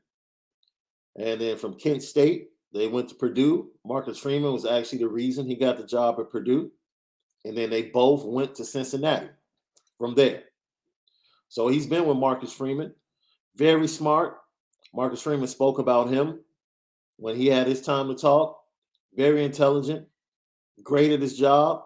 And 1.18 1.40
then 1.40 1.56
from 1.56 1.74
Kent 1.74 2.02
State, 2.02 2.48
they 2.72 2.86
went 2.86 3.08
to 3.08 3.14
Purdue. 3.14 3.70
Marcus 3.84 4.18
Freeman 4.18 4.52
was 4.52 4.64
actually 4.64 4.98
the 4.98 5.08
reason 5.08 5.46
he 5.46 5.56
got 5.56 5.76
the 5.76 5.84
job 5.84 6.20
at 6.20 6.30
Purdue. 6.30 6.70
And 7.44 7.56
then 7.56 7.70
they 7.70 7.82
both 7.82 8.24
went 8.24 8.54
to 8.56 8.64
Cincinnati 8.64 9.28
from 9.98 10.14
there. 10.14 10.44
So 11.48 11.68
he's 11.68 11.86
been 11.86 12.06
with 12.06 12.16
Marcus 12.16 12.52
Freeman. 12.52 12.94
Very 13.56 13.88
smart. 13.88 14.38
Marcus 14.94 15.22
Freeman 15.22 15.48
spoke 15.48 15.78
about 15.78 16.10
him 16.10 16.40
when 17.16 17.36
he 17.36 17.46
had 17.46 17.66
his 17.66 17.82
time 17.82 18.08
to 18.08 18.14
talk. 18.14 18.58
Very 19.14 19.44
intelligent, 19.44 20.06
great 20.82 21.10
at 21.10 21.20
his 21.20 21.36
job. 21.36 21.82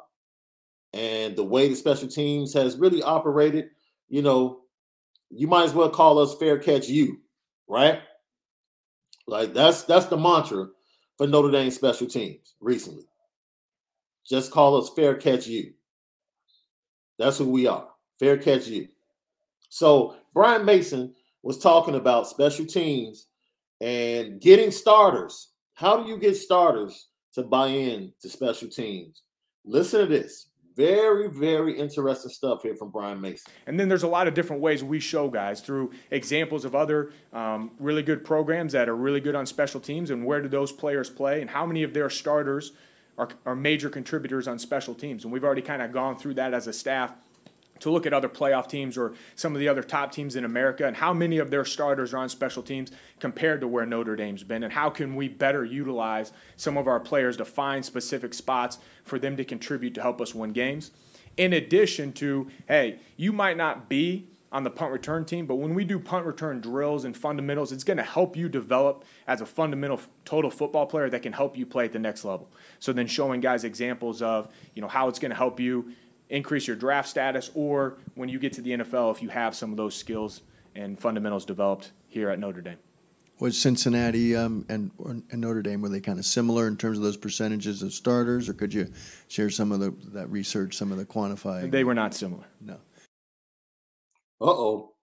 And 0.92 1.34
the 1.34 1.44
way 1.44 1.68
the 1.68 1.74
special 1.74 2.08
teams 2.08 2.52
has 2.52 2.76
really 2.76 3.02
operated, 3.02 3.70
you 4.08 4.22
know, 4.22 4.60
you 5.36 5.46
might 5.46 5.64
as 5.64 5.74
well 5.74 5.90
call 5.90 6.18
us 6.18 6.36
fair 6.36 6.58
catch 6.58 6.88
you, 6.88 7.18
right? 7.68 8.00
Like 9.26 9.54
that's 9.54 9.82
that's 9.82 10.06
the 10.06 10.16
mantra 10.16 10.68
for 11.16 11.26
Notre 11.26 11.50
Dame 11.50 11.70
special 11.70 12.06
teams 12.06 12.54
recently. 12.60 13.04
Just 14.28 14.50
call 14.50 14.76
us 14.76 14.90
fair 14.94 15.14
catch 15.14 15.46
you. 15.46 15.72
That's 17.18 17.38
who 17.38 17.48
we 17.48 17.66
are. 17.66 17.88
Fair 18.18 18.38
catch 18.38 18.66
you. 18.66 18.88
So 19.68 20.16
Brian 20.32 20.64
Mason 20.64 21.14
was 21.42 21.58
talking 21.58 21.94
about 21.94 22.28
special 22.28 22.64
teams 22.64 23.26
and 23.80 24.40
getting 24.40 24.70
starters. 24.70 25.50
How 25.74 26.00
do 26.00 26.08
you 26.08 26.18
get 26.18 26.36
starters 26.36 27.08
to 27.34 27.42
buy 27.42 27.68
in 27.68 28.12
to 28.22 28.28
special 28.28 28.68
teams? 28.68 29.22
Listen 29.64 30.00
to 30.00 30.06
this. 30.06 30.46
Very, 30.76 31.28
very 31.28 31.78
interesting 31.78 32.30
stuff 32.30 32.62
here 32.62 32.74
from 32.74 32.90
Brian 32.90 33.20
Mason. 33.20 33.52
And 33.66 33.78
then 33.78 33.88
there's 33.88 34.02
a 34.02 34.08
lot 34.08 34.26
of 34.26 34.34
different 34.34 34.60
ways 34.60 34.82
we 34.82 34.98
show 34.98 35.28
guys 35.28 35.60
through 35.60 35.92
examples 36.10 36.64
of 36.64 36.74
other 36.74 37.12
um, 37.32 37.70
really 37.78 38.02
good 38.02 38.24
programs 38.24 38.72
that 38.72 38.88
are 38.88 38.96
really 38.96 39.20
good 39.20 39.36
on 39.36 39.46
special 39.46 39.80
teams 39.80 40.10
and 40.10 40.26
where 40.26 40.42
do 40.42 40.48
those 40.48 40.72
players 40.72 41.08
play 41.08 41.40
and 41.40 41.50
how 41.50 41.64
many 41.64 41.84
of 41.84 41.94
their 41.94 42.10
starters 42.10 42.72
are, 43.16 43.28
are 43.46 43.54
major 43.54 43.88
contributors 43.88 44.48
on 44.48 44.58
special 44.58 44.94
teams. 44.94 45.22
And 45.22 45.32
we've 45.32 45.44
already 45.44 45.62
kind 45.62 45.80
of 45.80 45.92
gone 45.92 46.18
through 46.18 46.34
that 46.34 46.52
as 46.52 46.66
a 46.66 46.72
staff 46.72 47.14
to 47.84 47.90
look 47.90 48.06
at 48.06 48.14
other 48.14 48.30
playoff 48.30 48.66
teams 48.66 48.96
or 48.96 49.12
some 49.36 49.54
of 49.54 49.60
the 49.60 49.68
other 49.68 49.82
top 49.82 50.10
teams 50.10 50.36
in 50.36 50.44
America 50.46 50.86
and 50.86 50.96
how 50.96 51.12
many 51.12 51.36
of 51.36 51.50
their 51.50 51.66
starters 51.66 52.14
are 52.14 52.18
on 52.18 52.30
special 52.30 52.62
teams 52.62 52.90
compared 53.20 53.60
to 53.60 53.68
where 53.68 53.84
Notre 53.84 54.16
Dame's 54.16 54.42
been 54.42 54.64
and 54.64 54.72
how 54.72 54.88
can 54.88 55.14
we 55.14 55.28
better 55.28 55.66
utilize 55.66 56.32
some 56.56 56.78
of 56.78 56.88
our 56.88 56.98
players 56.98 57.36
to 57.36 57.44
find 57.44 57.84
specific 57.84 58.32
spots 58.32 58.78
for 59.04 59.18
them 59.18 59.36
to 59.36 59.44
contribute 59.44 59.94
to 59.94 60.00
help 60.00 60.22
us 60.22 60.34
win 60.34 60.52
games. 60.52 60.92
In 61.36 61.52
addition 61.52 62.14
to, 62.14 62.48
hey, 62.66 63.00
you 63.18 63.34
might 63.34 63.58
not 63.58 63.86
be 63.90 64.28
on 64.50 64.62
the 64.62 64.70
punt 64.70 64.90
return 64.90 65.26
team, 65.26 65.44
but 65.44 65.56
when 65.56 65.74
we 65.74 65.84
do 65.84 65.98
punt 65.98 66.24
return 66.24 66.62
drills 66.62 67.04
and 67.04 67.14
fundamentals, 67.14 67.70
it's 67.70 67.84
going 67.84 67.96
to 67.98 68.02
help 68.02 68.34
you 68.34 68.48
develop 68.48 69.04
as 69.26 69.42
a 69.42 69.46
fundamental 69.46 70.00
total 70.24 70.50
football 70.50 70.86
player 70.86 71.10
that 71.10 71.22
can 71.22 71.34
help 71.34 71.58
you 71.58 71.66
play 71.66 71.84
at 71.84 71.92
the 71.92 71.98
next 71.98 72.24
level. 72.24 72.48
So 72.78 72.94
then 72.94 73.08
showing 73.08 73.40
guys 73.40 73.64
examples 73.64 74.22
of, 74.22 74.48
you 74.74 74.80
know, 74.80 74.88
how 74.88 75.08
it's 75.08 75.18
going 75.18 75.32
to 75.32 75.36
help 75.36 75.60
you 75.60 75.92
increase 76.28 76.66
your 76.66 76.76
draft 76.76 77.08
status 77.08 77.50
or 77.54 77.98
when 78.14 78.28
you 78.28 78.38
get 78.38 78.52
to 78.54 78.62
the 78.62 78.70
NFL 78.70 79.14
if 79.14 79.22
you 79.22 79.28
have 79.28 79.54
some 79.54 79.70
of 79.70 79.76
those 79.76 79.94
skills 79.94 80.42
and 80.74 80.98
fundamentals 80.98 81.44
developed 81.44 81.92
here 82.08 82.30
at 82.30 82.38
Notre 82.38 82.60
Dame. 82.60 82.78
Was 83.40 83.60
Cincinnati 83.60 84.36
um, 84.36 84.64
and, 84.68 84.92
and 85.30 85.40
Notre 85.40 85.60
Dame 85.62 85.80
were 85.80 85.88
they 85.88 86.00
kind 86.00 86.18
of 86.18 86.24
similar 86.24 86.68
in 86.68 86.76
terms 86.76 86.98
of 86.98 87.04
those 87.04 87.16
percentages 87.16 87.82
of 87.82 87.92
starters, 87.92 88.48
or 88.48 88.54
could 88.54 88.72
you 88.72 88.92
share 89.26 89.50
some 89.50 89.72
of 89.72 89.80
the 89.80 89.92
that 90.12 90.30
research, 90.30 90.76
some 90.76 90.92
of 90.92 90.98
the 90.98 91.04
quantifying? 91.04 91.70
They 91.70 91.82
were 91.82 91.94
not 91.94 92.14
similar. 92.14 92.44
No. 92.60 92.74
Uh 94.40 94.46
oh. 94.46 94.94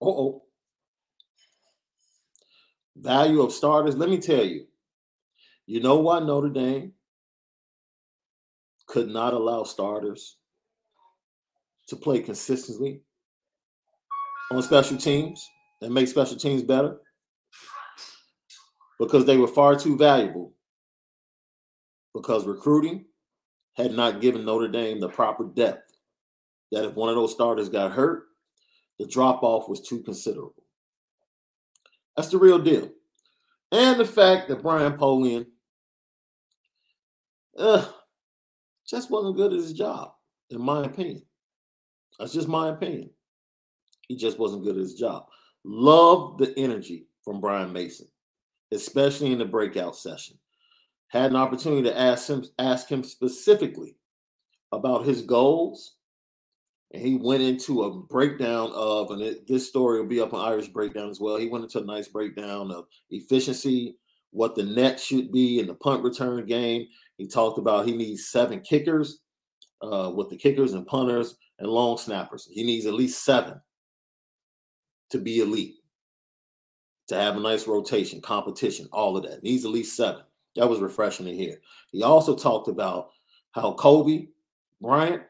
Uh 0.00 0.06
oh. 0.06 0.42
Value 2.96 3.42
of 3.42 3.52
starters. 3.52 3.96
Let 3.96 4.08
me 4.08 4.18
tell 4.18 4.44
you. 4.44 4.66
You 5.66 5.80
know 5.80 5.98
why 5.98 6.20
Notre 6.20 6.50
Dame 6.50 6.92
could 8.94 9.08
not 9.08 9.34
allow 9.34 9.64
starters 9.64 10.36
to 11.88 11.96
play 11.96 12.20
consistently 12.20 13.00
on 14.52 14.62
special 14.62 14.96
teams 14.96 15.44
and 15.82 15.92
make 15.92 16.06
special 16.06 16.36
teams 16.36 16.62
better? 16.62 16.98
Because 19.00 19.26
they 19.26 19.36
were 19.36 19.48
far 19.48 19.76
too 19.76 19.98
valuable. 19.98 20.52
Because 22.14 22.46
recruiting 22.46 23.06
had 23.76 23.90
not 23.90 24.20
given 24.20 24.44
Notre 24.44 24.68
Dame 24.68 25.00
the 25.00 25.08
proper 25.08 25.42
depth 25.42 25.90
that 26.70 26.84
if 26.84 26.94
one 26.94 27.08
of 27.08 27.16
those 27.16 27.32
starters 27.32 27.68
got 27.68 27.90
hurt, 27.90 28.26
the 29.00 29.08
drop 29.08 29.42
off 29.42 29.68
was 29.68 29.80
too 29.80 30.04
considerable. 30.04 30.62
That's 32.16 32.28
the 32.28 32.38
real 32.38 32.60
deal. 32.60 32.90
And 33.72 33.98
the 33.98 34.04
fact 34.04 34.46
that 34.46 34.62
Brian 34.62 34.96
Polian 34.96 35.46
uh, 37.58 37.88
just 38.88 39.10
wasn't 39.10 39.36
good 39.36 39.52
at 39.52 39.58
his 39.58 39.72
job, 39.72 40.12
in 40.50 40.60
my 40.60 40.84
opinion. 40.84 41.22
That's 42.18 42.32
just 42.32 42.48
my 42.48 42.68
opinion. 42.68 43.10
He 44.08 44.16
just 44.16 44.38
wasn't 44.38 44.64
good 44.64 44.76
at 44.76 44.82
his 44.82 44.94
job. 44.94 45.26
Love 45.64 46.38
the 46.38 46.56
energy 46.58 47.06
from 47.24 47.40
Brian 47.40 47.72
Mason, 47.72 48.06
especially 48.72 49.32
in 49.32 49.38
the 49.38 49.44
breakout 49.44 49.96
session. 49.96 50.38
Had 51.08 51.30
an 51.30 51.36
opportunity 51.36 51.82
to 51.84 51.98
ask 51.98 52.28
him, 52.28 52.44
ask 52.58 52.88
him 52.88 53.02
specifically 53.02 53.96
about 54.72 55.06
his 55.06 55.22
goals 55.22 55.94
and 56.94 57.02
he 57.02 57.16
went 57.16 57.42
into 57.42 57.82
a 57.82 57.92
breakdown 57.92 58.70
of, 58.72 59.10
and 59.10 59.20
it, 59.20 59.48
this 59.48 59.68
story 59.68 60.00
will 60.00 60.08
be 60.08 60.20
up 60.20 60.32
on 60.32 60.46
Irish 60.48 60.68
Breakdown 60.68 61.10
as 61.10 61.18
well. 61.18 61.36
He 61.36 61.48
went 61.48 61.64
into 61.64 61.80
a 61.80 61.84
nice 61.84 62.06
breakdown 62.06 62.70
of 62.70 62.86
efficiency, 63.10 63.96
what 64.30 64.54
the 64.54 64.62
net 64.62 65.00
should 65.00 65.32
be 65.32 65.58
in 65.58 65.66
the 65.66 65.74
punt 65.74 66.04
return 66.04 66.46
game. 66.46 66.86
He 67.16 67.26
talked 67.28 67.58
about 67.58 67.86
he 67.86 67.96
needs 67.96 68.26
seven 68.26 68.60
kickers 68.60 69.20
uh, 69.82 70.10
with 70.14 70.30
the 70.30 70.36
kickers 70.36 70.72
and 70.72 70.86
punters 70.86 71.36
and 71.58 71.68
long 71.68 71.96
snappers. 71.98 72.48
He 72.50 72.64
needs 72.64 72.86
at 72.86 72.94
least 72.94 73.24
seven 73.24 73.60
to 75.10 75.18
be 75.18 75.40
elite, 75.40 75.76
to 77.08 77.14
have 77.14 77.36
a 77.36 77.40
nice 77.40 77.66
rotation, 77.66 78.20
competition, 78.20 78.88
all 78.92 79.16
of 79.16 79.22
that. 79.24 79.42
Needs 79.42 79.64
at 79.64 79.70
least 79.70 79.96
seven. 79.96 80.22
That 80.56 80.68
was 80.68 80.80
refreshing 80.80 81.26
to 81.26 81.34
hear. 81.34 81.60
He 81.90 82.02
also 82.02 82.34
talked 82.34 82.68
about 82.68 83.10
how 83.52 83.74
Coby 83.74 84.28
Bryant 84.80 85.22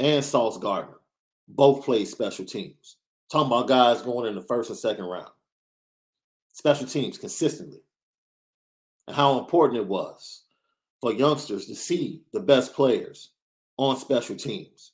and 0.00 0.24
Sauce 0.24 0.58
Gardner 0.58 0.98
both 1.48 1.84
played 1.84 2.08
special 2.08 2.44
teams. 2.44 2.96
Talking 3.30 3.48
about 3.48 3.68
guys 3.68 4.02
going 4.02 4.28
in 4.28 4.34
the 4.34 4.42
first 4.42 4.70
and 4.70 4.78
second 4.78 5.04
round. 5.04 5.30
Special 6.52 6.86
teams 6.86 7.18
consistently. 7.18 7.82
And 9.06 9.16
how 9.16 9.38
important 9.38 9.80
it 9.80 9.86
was 9.86 10.44
for 11.00 11.12
youngsters 11.12 11.66
to 11.66 11.74
see 11.74 12.22
the 12.32 12.40
best 12.40 12.74
players 12.74 13.30
on 13.76 13.96
special 13.96 14.36
teams. 14.36 14.92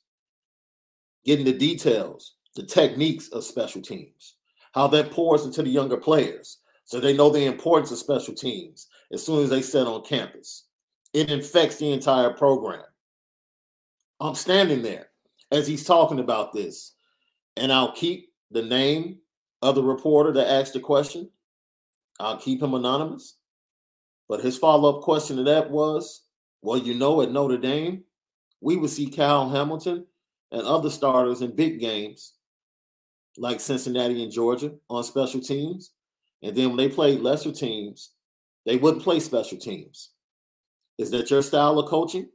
Getting 1.25 1.45
the 1.45 1.53
details, 1.53 2.35
the 2.55 2.63
techniques 2.63 3.29
of 3.29 3.43
special 3.43 3.81
teams, 3.81 4.35
how 4.73 4.87
that 4.87 5.11
pours 5.11 5.45
into 5.45 5.63
the 5.63 5.69
younger 5.69 5.97
players 5.97 6.59
so 6.85 6.99
they 6.99 7.15
know 7.15 7.29
the 7.29 7.45
importance 7.45 7.91
of 7.91 7.97
special 7.97 8.33
teams 8.33 8.87
as 9.11 9.25
soon 9.25 9.43
as 9.43 9.49
they 9.49 9.61
set 9.61 9.87
on 9.87 10.03
campus. 10.03 10.65
It 11.13 11.29
infects 11.29 11.77
the 11.77 11.91
entire 11.91 12.31
program. 12.31 12.83
I'm 14.19 14.35
standing 14.35 14.81
there 14.81 15.09
as 15.51 15.67
he's 15.67 15.85
talking 15.85 16.19
about 16.19 16.53
this. 16.53 16.93
And 17.55 17.71
I'll 17.71 17.93
keep 17.93 18.33
the 18.51 18.63
name 18.63 19.19
of 19.61 19.75
the 19.75 19.83
reporter 19.83 20.31
that 20.33 20.49
asked 20.49 20.73
the 20.73 20.79
question. 20.79 21.29
I'll 22.19 22.37
keep 22.37 22.61
him 22.61 22.73
anonymous. 22.73 23.35
But 24.29 24.41
his 24.41 24.57
follow 24.57 24.97
up 24.97 25.03
question 25.03 25.37
to 25.37 25.43
that 25.43 25.69
was 25.69 26.23
well, 26.63 26.77
you 26.77 26.93
know, 26.93 27.21
at 27.21 27.31
Notre 27.31 27.57
Dame, 27.57 28.03
we 28.61 28.77
would 28.77 28.89
see 28.89 29.09
Kyle 29.09 29.49
Hamilton 29.49 30.05
and 30.51 30.61
other 30.61 30.89
starters 30.89 31.41
in 31.41 31.55
big 31.55 31.79
games 31.79 32.33
like 33.37 33.59
Cincinnati 33.59 34.23
and 34.23 34.31
Georgia 34.31 34.71
on 34.89 35.03
special 35.03 35.41
teams. 35.41 35.91
And 36.41 36.55
then 36.55 36.69
when 36.69 36.77
they 36.77 36.87
played 36.87 37.19
lesser 37.19 37.51
teams, 37.51 38.11
they 38.65 38.77
wouldn't 38.77 39.03
play 39.03 39.19
special 39.19 39.57
teams. 39.57 40.11
Is 40.97 41.11
that 41.11 41.29
your 41.29 41.41
style 41.41 41.79
of 41.79 41.89
coaching? 41.89 42.29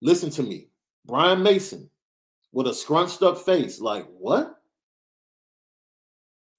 Listen 0.00 0.30
to 0.30 0.42
me. 0.42 0.68
Brian 1.04 1.42
Mason 1.42 1.88
with 2.52 2.66
a 2.66 2.74
scrunched 2.74 3.22
up 3.22 3.38
face, 3.38 3.80
like, 3.80 4.06
what? 4.18 4.56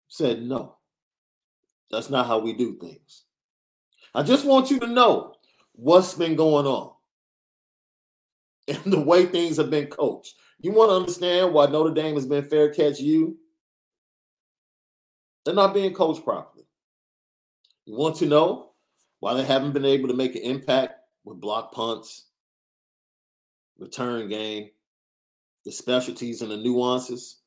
Said, 0.07 0.43
no, 0.43 0.77
that's 1.91 2.09
not 2.09 2.27
how 2.27 2.39
we 2.39 2.53
do 2.53 2.77
things. 2.77 3.22
I 4.13 4.23
just 4.23 4.45
want 4.45 4.69
you 4.69 4.79
to 4.79 4.87
know 4.87 5.33
what's 5.73 6.13
been 6.13 6.35
going 6.35 6.65
on 6.65 6.93
and 8.67 8.83
the 8.85 9.01
way 9.01 9.25
things 9.25 9.57
have 9.57 9.69
been 9.69 9.87
coached. 9.87 10.35
You 10.59 10.71
want 10.71 10.91
to 10.91 10.95
understand 10.95 11.53
why 11.53 11.65
Notre 11.65 11.93
Dame 11.93 12.15
has 12.15 12.25
been 12.25 12.47
fair 12.47 12.73
catch 12.73 12.99
you? 12.99 13.37
They're 15.43 15.53
not 15.53 15.73
being 15.73 15.93
coached 15.93 16.23
properly. 16.23 16.65
You 17.85 17.97
want 17.97 18.15
to 18.17 18.25
know 18.25 18.71
why 19.19 19.33
they 19.33 19.43
haven't 19.43 19.73
been 19.73 19.85
able 19.85 20.07
to 20.07 20.13
make 20.13 20.35
an 20.35 20.41
impact 20.41 20.93
with 21.25 21.41
block 21.41 21.73
punts, 21.73 22.27
return 23.77 24.29
game, 24.29 24.69
the 25.65 25.71
specialties 25.71 26.41
and 26.41 26.51
the 26.51 26.57
nuances. 26.57 27.39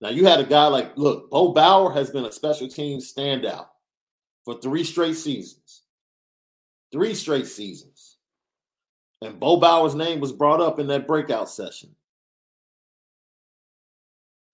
Now 0.00 0.10
you 0.10 0.26
had 0.26 0.40
a 0.40 0.44
guy 0.44 0.66
like, 0.66 0.96
look, 0.96 1.30
Bo 1.30 1.52
Bauer 1.52 1.92
has 1.92 2.10
been 2.10 2.24
a 2.26 2.32
special 2.32 2.68
team 2.68 3.00
standout 3.00 3.68
for 4.44 4.60
three 4.60 4.84
straight 4.84 5.16
seasons. 5.16 5.83
Three 6.94 7.14
straight 7.14 7.48
seasons. 7.48 8.18
And 9.20 9.40
Bo 9.40 9.56
Bauer's 9.56 9.96
name 9.96 10.20
was 10.20 10.30
brought 10.30 10.60
up 10.60 10.78
in 10.78 10.86
that 10.86 11.08
breakout 11.08 11.50
session. 11.50 11.90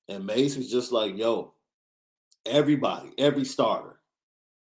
And 0.09 0.25
Mace 0.25 0.57
was 0.57 0.71
just 0.71 0.91
like, 0.91 1.19
yo, 1.19 1.53
everybody, 2.47 3.11
every 3.19 3.45
starter 3.45 4.01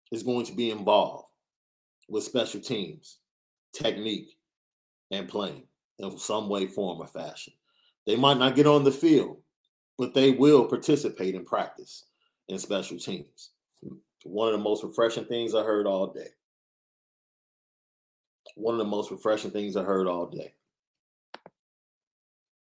is 0.09 0.23
going 0.23 0.45
to 0.45 0.53
be 0.53 0.71
involved 0.71 1.27
with 2.07 2.23
special 2.23 2.61
teams, 2.61 3.17
technique, 3.73 4.37
and 5.11 5.27
playing 5.27 5.63
in 5.99 6.17
some 6.17 6.47
way, 6.47 6.67
form, 6.67 7.01
or 7.01 7.07
fashion. 7.07 7.51
They 8.07 8.15
might 8.15 8.37
not 8.37 8.55
get 8.55 8.67
on 8.67 8.85
the 8.85 8.91
field, 8.91 9.41
but 9.97 10.13
they 10.13 10.31
will 10.31 10.63
participate 10.63 11.35
in 11.35 11.43
practice 11.43 12.05
in 12.47 12.57
special 12.57 12.97
teams. 12.97 13.49
One 14.23 14.47
of 14.47 14.53
the 14.53 14.63
most 14.63 14.81
refreshing 14.81 15.25
things 15.25 15.53
I 15.53 15.63
heard 15.63 15.87
all 15.87 16.07
day. 16.07 16.29
One 18.55 18.73
of 18.73 18.79
the 18.79 18.85
most 18.85 19.11
refreshing 19.11 19.51
things 19.51 19.77
I 19.77 19.83
heard 19.83 20.07
all 20.07 20.25
day. 20.25 20.53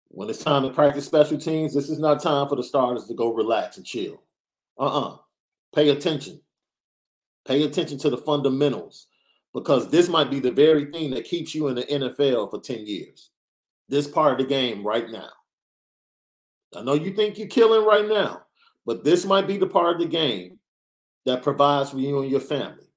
When 0.08 0.30
it's 0.30 0.44
time 0.44 0.62
to 0.62 0.70
practice 0.70 1.06
special 1.06 1.38
teams, 1.38 1.74
this 1.74 1.88
is 1.88 1.98
not 1.98 2.22
time 2.22 2.48
for 2.48 2.56
the 2.56 2.62
starters 2.62 3.06
to 3.06 3.14
go 3.14 3.32
relax 3.32 3.76
and 3.76 3.86
chill. 3.86 4.22
Uh 4.78 4.84
uh-uh. 4.84 5.14
uh 5.14 5.16
Pay 5.74 5.88
attention. 5.88 6.40
Pay 7.46 7.64
attention 7.64 7.98
to 7.98 8.10
the 8.10 8.18
fundamentals 8.18 9.08
because 9.52 9.88
this 9.88 10.08
might 10.08 10.30
be 10.30 10.40
the 10.40 10.50
very 10.50 10.86
thing 10.86 11.10
that 11.10 11.24
keeps 11.24 11.54
you 11.54 11.68
in 11.68 11.74
the 11.74 11.82
NFL 11.82 12.50
for 12.50 12.60
10 12.60 12.86
years. 12.86 13.30
This 13.88 14.06
part 14.06 14.32
of 14.32 14.38
the 14.38 14.52
game 14.52 14.86
right 14.86 15.10
now. 15.10 15.30
I 16.76 16.82
know 16.82 16.94
you 16.94 17.12
think 17.12 17.38
you're 17.38 17.46
killing 17.46 17.86
right 17.86 18.08
now, 18.08 18.42
but 18.86 19.04
this 19.04 19.24
might 19.24 19.46
be 19.46 19.56
the 19.56 19.66
part 19.66 19.96
of 19.96 20.02
the 20.02 20.08
game 20.08 20.58
that 21.26 21.42
provides 21.42 21.90
for 21.90 21.98
you 21.98 22.20
and 22.20 22.30
your 22.30 22.40
family. 22.40 22.88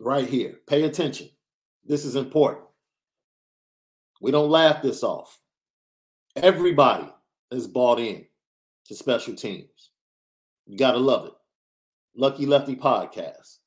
Right 0.00 0.28
here. 0.28 0.60
Pay 0.68 0.84
attention. 0.84 1.30
This 1.84 2.04
is 2.04 2.16
important. 2.16 2.64
We 4.20 4.30
don't 4.30 4.50
laugh 4.50 4.82
this 4.82 5.02
off. 5.02 5.38
Everybody 6.36 7.08
is 7.50 7.66
bought 7.66 7.98
in 7.98 8.26
to 8.86 8.94
special 8.94 9.34
teams. 9.34 9.90
You 10.66 10.76
got 10.76 10.92
to 10.92 10.98
love 10.98 11.26
it. 11.26 11.32
Lucky 12.14 12.46
Lefty 12.46 12.76
Podcast. 12.76 13.58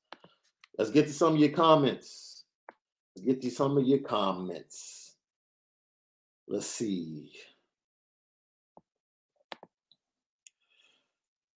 Let's 0.78 0.92
get 0.92 1.08
to 1.08 1.14
some 1.14 1.34
of 1.34 1.40
your 1.40 1.50
comments. 1.50 2.44
Let's 3.16 3.26
get 3.26 3.42
to 3.42 3.52
some 3.52 3.78
of 3.78 3.86
your 3.86 4.00
comments. 4.00 5.16
Let's 6.48 6.68
see. 6.68 7.32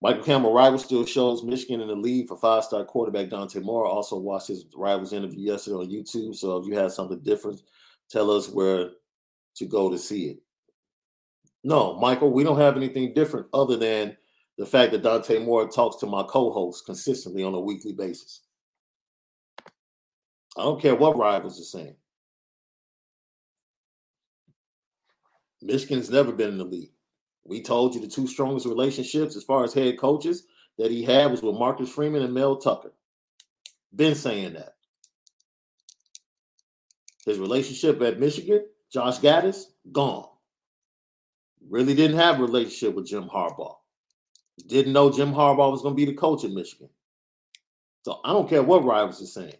Michael 0.02 0.22
Campbell 0.22 0.52
rival 0.52 0.78
still 0.78 1.06
shows 1.06 1.42
Michigan 1.42 1.80
in 1.80 1.88
the 1.88 1.96
lead 1.96 2.28
for 2.28 2.36
five-star 2.36 2.84
quarterback 2.84 3.30
Dante 3.30 3.60
Moore. 3.60 3.86
Also 3.86 4.18
watched 4.18 4.48
his 4.48 4.66
rivals 4.74 5.12
interview 5.12 5.50
yesterday 5.50 5.76
on 5.76 5.90
YouTube. 5.90 6.36
So 6.36 6.58
if 6.58 6.66
you 6.66 6.76
have 6.76 6.92
something 6.92 7.20
different, 7.20 7.62
tell 8.10 8.30
us 8.30 8.48
where 8.48 8.90
to 9.56 9.64
go 9.64 9.90
to 9.90 9.98
see 9.98 10.26
it. 10.26 10.38
No, 11.64 11.98
Michael, 11.98 12.30
we 12.30 12.44
don't 12.44 12.60
have 12.60 12.76
anything 12.76 13.14
different 13.14 13.46
other 13.54 13.76
than 13.76 14.16
the 14.58 14.66
fact 14.66 14.92
that 14.92 15.02
Dante 15.02 15.38
Moore 15.38 15.68
talks 15.68 15.96
to 15.96 16.06
my 16.06 16.22
co-host 16.22 16.86
consistently 16.86 17.42
on 17.42 17.54
a 17.54 17.60
weekly 17.60 17.92
basis. 17.92 18.42
I 20.58 20.62
don't 20.62 20.80
care 20.80 20.94
what 20.94 21.18
rivals 21.18 21.60
are 21.60 21.64
saying. 21.64 21.96
Michigan's 25.62 26.10
never 26.10 26.32
been 26.32 26.50
in 26.50 26.58
the 26.58 26.64
league. 26.64 26.92
We 27.46 27.62
told 27.62 27.94
you 27.94 28.00
the 28.00 28.08
two 28.08 28.26
strongest 28.26 28.66
relationships 28.66 29.36
as 29.36 29.44
far 29.44 29.62
as 29.64 29.72
head 29.72 29.98
coaches 29.98 30.44
that 30.78 30.90
he 30.90 31.04
had 31.04 31.30
was 31.30 31.42
with 31.42 31.54
Marcus 31.54 31.88
Freeman 31.88 32.22
and 32.22 32.34
Mel 32.34 32.56
Tucker. 32.56 32.92
Been 33.94 34.14
saying 34.14 34.54
that. 34.54 34.74
His 37.24 37.38
relationship 37.38 38.00
at 38.02 38.20
Michigan, 38.20 38.66
Josh 38.92 39.18
Gattis, 39.18 39.64
gone. 39.90 40.28
Really 41.68 41.94
didn't 41.94 42.18
have 42.18 42.38
a 42.38 42.42
relationship 42.42 42.94
with 42.94 43.06
Jim 43.06 43.24
Harbaugh. 43.24 43.76
Didn't 44.66 44.92
know 44.92 45.10
Jim 45.10 45.32
Harbaugh 45.32 45.70
was 45.70 45.82
going 45.82 45.94
to 45.94 45.96
be 45.96 46.04
the 46.04 46.14
coach 46.14 46.44
at 46.44 46.50
Michigan. 46.50 46.88
So 48.04 48.20
I 48.24 48.32
don't 48.32 48.48
care 48.48 48.62
what 48.62 48.84
rivals 48.84 49.22
are 49.22 49.26
saying. 49.26 49.56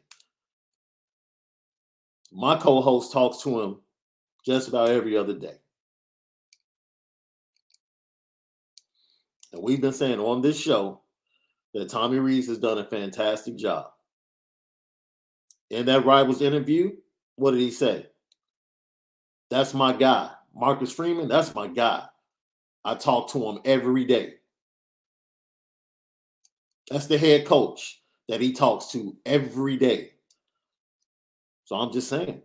My 2.33 2.57
co-host 2.57 3.13
talks 3.13 3.43
to 3.43 3.61
him 3.61 3.77
just 4.45 4.69
about 4.69 4.91
every 4.91 5.17
other 5.17 5.35
day. 5.35 5.57
And 9.53 9.63
we've 9.63 9.81
been 9.81 9.93
saying 9.93 10.19
on 10.21 10.43
this 10.43 10.61
show 10.61 11.01
that 11.75 11.89
Tommy 11.89 12.19
Rees 12.19 12.49
has 12.49 12.59
done 12.59 12.79
a 12.79 12.85
fantastic 12.85 13.57
job. 13.57 13.87
In 15.71 15.87
that 15.87 16.05
Rivals 16.05 16.43
interview, 16.43 16.93
what 17.37 17.53
did 17.53 17.61
he 17.61 17.71
say? 17.71 18.07
That's 19.51 19.75
my 19.75 19.93
guy. 19.93 20.31
Marcus 20.55 20.93
Freeman, 20.93 21.29
that's 21.29 21.55
my 21.55 21.67
guy. 21.67 22.05
I 22.85 22.95
talk 22.95 23.31
to 23.33 23.45
him 23.45 23.59
every 23.65 24.05
day. 24.05 24.35
That's 26.91 27.07
the 27.07 27.19
head 27.19 27.47
coach 27.47 28.01
that 28.29 28.41
he 28.41 28.53
talks 28.53 28.87
to 28.93 29.17
every 29.27 29.77
day. 29.77 30.13
So 31.65 31.77
I'm 31.77 31.93
just 31.93 32.09
saying, 32.09 32.43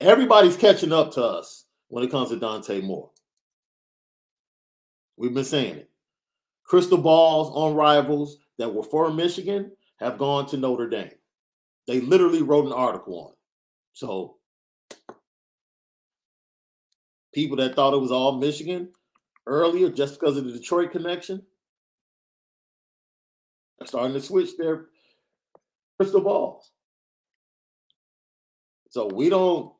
everybody's 0.00 0.56
catching 0.56 0.92
up 0.92 1.12
to 1.12 1.22
us 1.22 1.66
when 1.88 2.02
it 2.02 2.10
comes 2.10 2.30
to 2.30 2.36
Dante 2.36 2.80
Moore. 2.80 3.10
We've 5.18 5.34
been 5.34 5.44
saying 5.44 5.76
it. 5.76 5.90
Crystal 6.64 6.98
balls 6.98 7.50
on 7.54 7.74
rivals 7.74 8.38
that 8.58 8.72
were 8.72 8.84
for 8.84 9.12
Michigan 9.12 9.72
have 9.98 10.16
gone 10.16 10.46
to 10.46 10.56
Notre 10.56 10.88
Dame. 10.88 11.10
They 11.86 12.00
literally 12.00 12.42
wrote 12.42 12.66
an 12.66 12.72
article 12.72 13.20
on 13.20 13.32
it. 13.32 13.38
So 13.94 14.36
people 17.34 17.56
that 17.56 17.74
thought 17.74 17.94
it 17.94 18.00
was 18.00 18.12
all 18.12 18.38
Michigan 18.38 18.90
earlier 19.46 19.88
just 19.90 20.20
because 20.20 20.36
of 20.36 20.44
the 20.44 20.52
Detroit 20.52 20.92
connection 20.92 21.42
are 23.80 23.86
starting 23.86 24.12
to 24.12 24.20
switch 24.20 24.56
their 24.56 24.86
crystal 25.98 26.20
balls. 26.20 26.70
So 28.90 29.06
we 29.12 29.28
don't, 29.28 29.72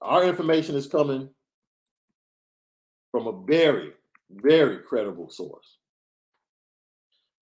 our 0.00 0.24
information 0.24 0.76
is 0.76 0.86
coming 0.86 1.28
from 3.10 3.26
a 3.26 3.42
very, 3.46 3.92
very 4.32 4.78
credible 4.78 5.28
source. 5.30 5.76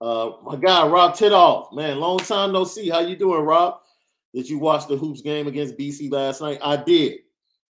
Uh, 0.01 0.33
my 0.45 0.57
guy 0.57 0.87
Rob 0.87 1.15
Tidoff, 1.15 1.75
man, 1.75 1.99
long 1.99 2.19
time 2.19 2.53
no 2.53 2.65
see. 2.65 2.89
How 2.89 3.01
you 3.01 3.17
doing, 3.17 3.43
Rob? 3.43 3.81
Did 4.33 4.49
you 4.49 4.59
watch 4.59 4.87
the 4.87 4.97
hoops 4.97 5.23
game 5.23 5.49
against 5.49 5.77
BC 5.77 6.13
last 6.13 6.41
night? 6.41 6.59
I 6.63 6.77
did, 6.77 7.19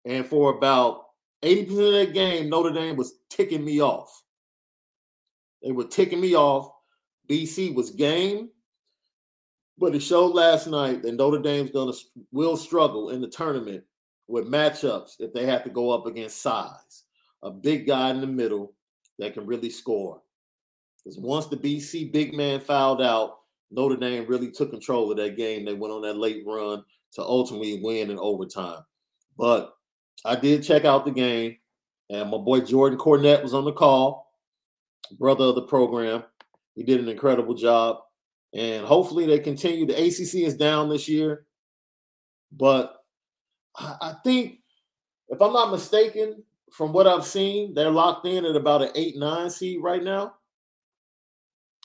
and 0.04 0.26
for 0.26 0.56
about 0.56 1.04
eighty 1.42 1.64
percent 1.64 1.86
of 1.86 1.92
that 1.92 2.14
game, 2.14 2.48
Notre 2.48 2.72
Dame 2.72 2.96
was 2.96 3.14
ticking 3.30 3.64
me 3.64 3.80
off. 3.80 4.22
They 5.62 5.70
were 5.70 5.84
ticking 5.84 6.20
me 6.20 6.34
off. 6.34 6.72
BC 7.28 7.74
was 7.74 7.90
game, 7.90 8.50
but 9.78 9.94
it 9.94 10.00
showed 10.00 10.34
last 10.34 10.66
night 10.66 11.02
that 11.02 11.14
Notre 11.14 11.40
Dame's 11.40 11.70
gonna 11.70 11.92
will 12.32 12.56
struggle 12.56 13.10
in 13.10 13.20
the 13.20 13.28
tournament 13.28 13.84
with 14.26 14.50
matchups 14.50 15.20
if 15.20 15.32
they 15.32 15.46
have 15.46 15.62
to 15.62 15.70
go 15.70 15.90
up 15.90 16.06
against 16.06 16.42
size, 16.42 17.04
a 17.42 17.50
big 17.50 17.86
guy 17.86 18.10
in 18.10 18.20
the 18.20 18.26
middle 18.26 18.74
that 19.18 19.34
can 19.34 19.46
really 19.46 19.70
score. 19.70 20.20
Because 21.04 21.18
once 21.18 21.46
the 21.46 21.56
BC 21.56 22.12
big 22.12 22.34
man 22.34 22.60
fouled 22.60 23.00
out, 23.00 23.38
Notre 23.70 23.96
Dame 23.96 24.26
really 24.26 24.50
took 24.50 24.70
control 24.70 25.10
of 25.10 25.16
that 25.18 25.36
game. 25.36 25.64
They 25.64 25.74
went 25.74 25.92
on 25.92 26.02
that 26.02 26.18
late 26.18 26.44
run 26.46 26.84
to 27.12 27.22
ultimately 27.22 27.80
win 27.82 28.10
in 28.10 28.18
overtime. 28.18 28.80
But 29.38 29.74
I 30.24 30.36
did 30.36 30.62
check 30.62 30.84
out 30.84 31.04
the 31.04 31.10
game, 31.10 31.56
and 32.10 32.30
my 32.30 32.38
boy 32.38 32.60
Jordan 32.60 32.98
Cornette 32.98 33.42
was 33.42 33.54
on 33.54 33.64
the 33.64 33.72
call, 33.72 34.32
brother 35.18 35.44
of 35.44 35.54
the 35.54 35.62
program. 35.62 36.24
He 36.74 36.82
did 36.82 37.00
an 37.00 37.08
incredible 37.08 37.54
job. 37.54 38.00
And 38.54 38.86
hopefully 38.86 39.26
they 39.26 39.38
continue. 39.38 39.86
The 39.86 39.94
ACC 39.94 40.46
is 40.46 40.56
down 40.56 40.88
this 40.88 41.08
year, 41.08 41.46
but 42.52 43.04
I 43.78 44.14
think, 44.24 44.60
if 45.28 45.42
I'm 45.42 45.52
not 45.52 45.72
mistaken, 45.72 46.42
from 46.76 46.92
what 46.92 47.06
I've 47.06 47.24
seen, 47.24 47.72
they're 47.72 47.90
locked 47.90 48.26
in 48.26 48.44
at 48.44 48.54
about 48.54 48.82
an 48.82 48.90
eight 48.96 49.16
nine 49.16 49.48
seed 49.48 49.82
right 49.82 50.04
now. 50.04 50.34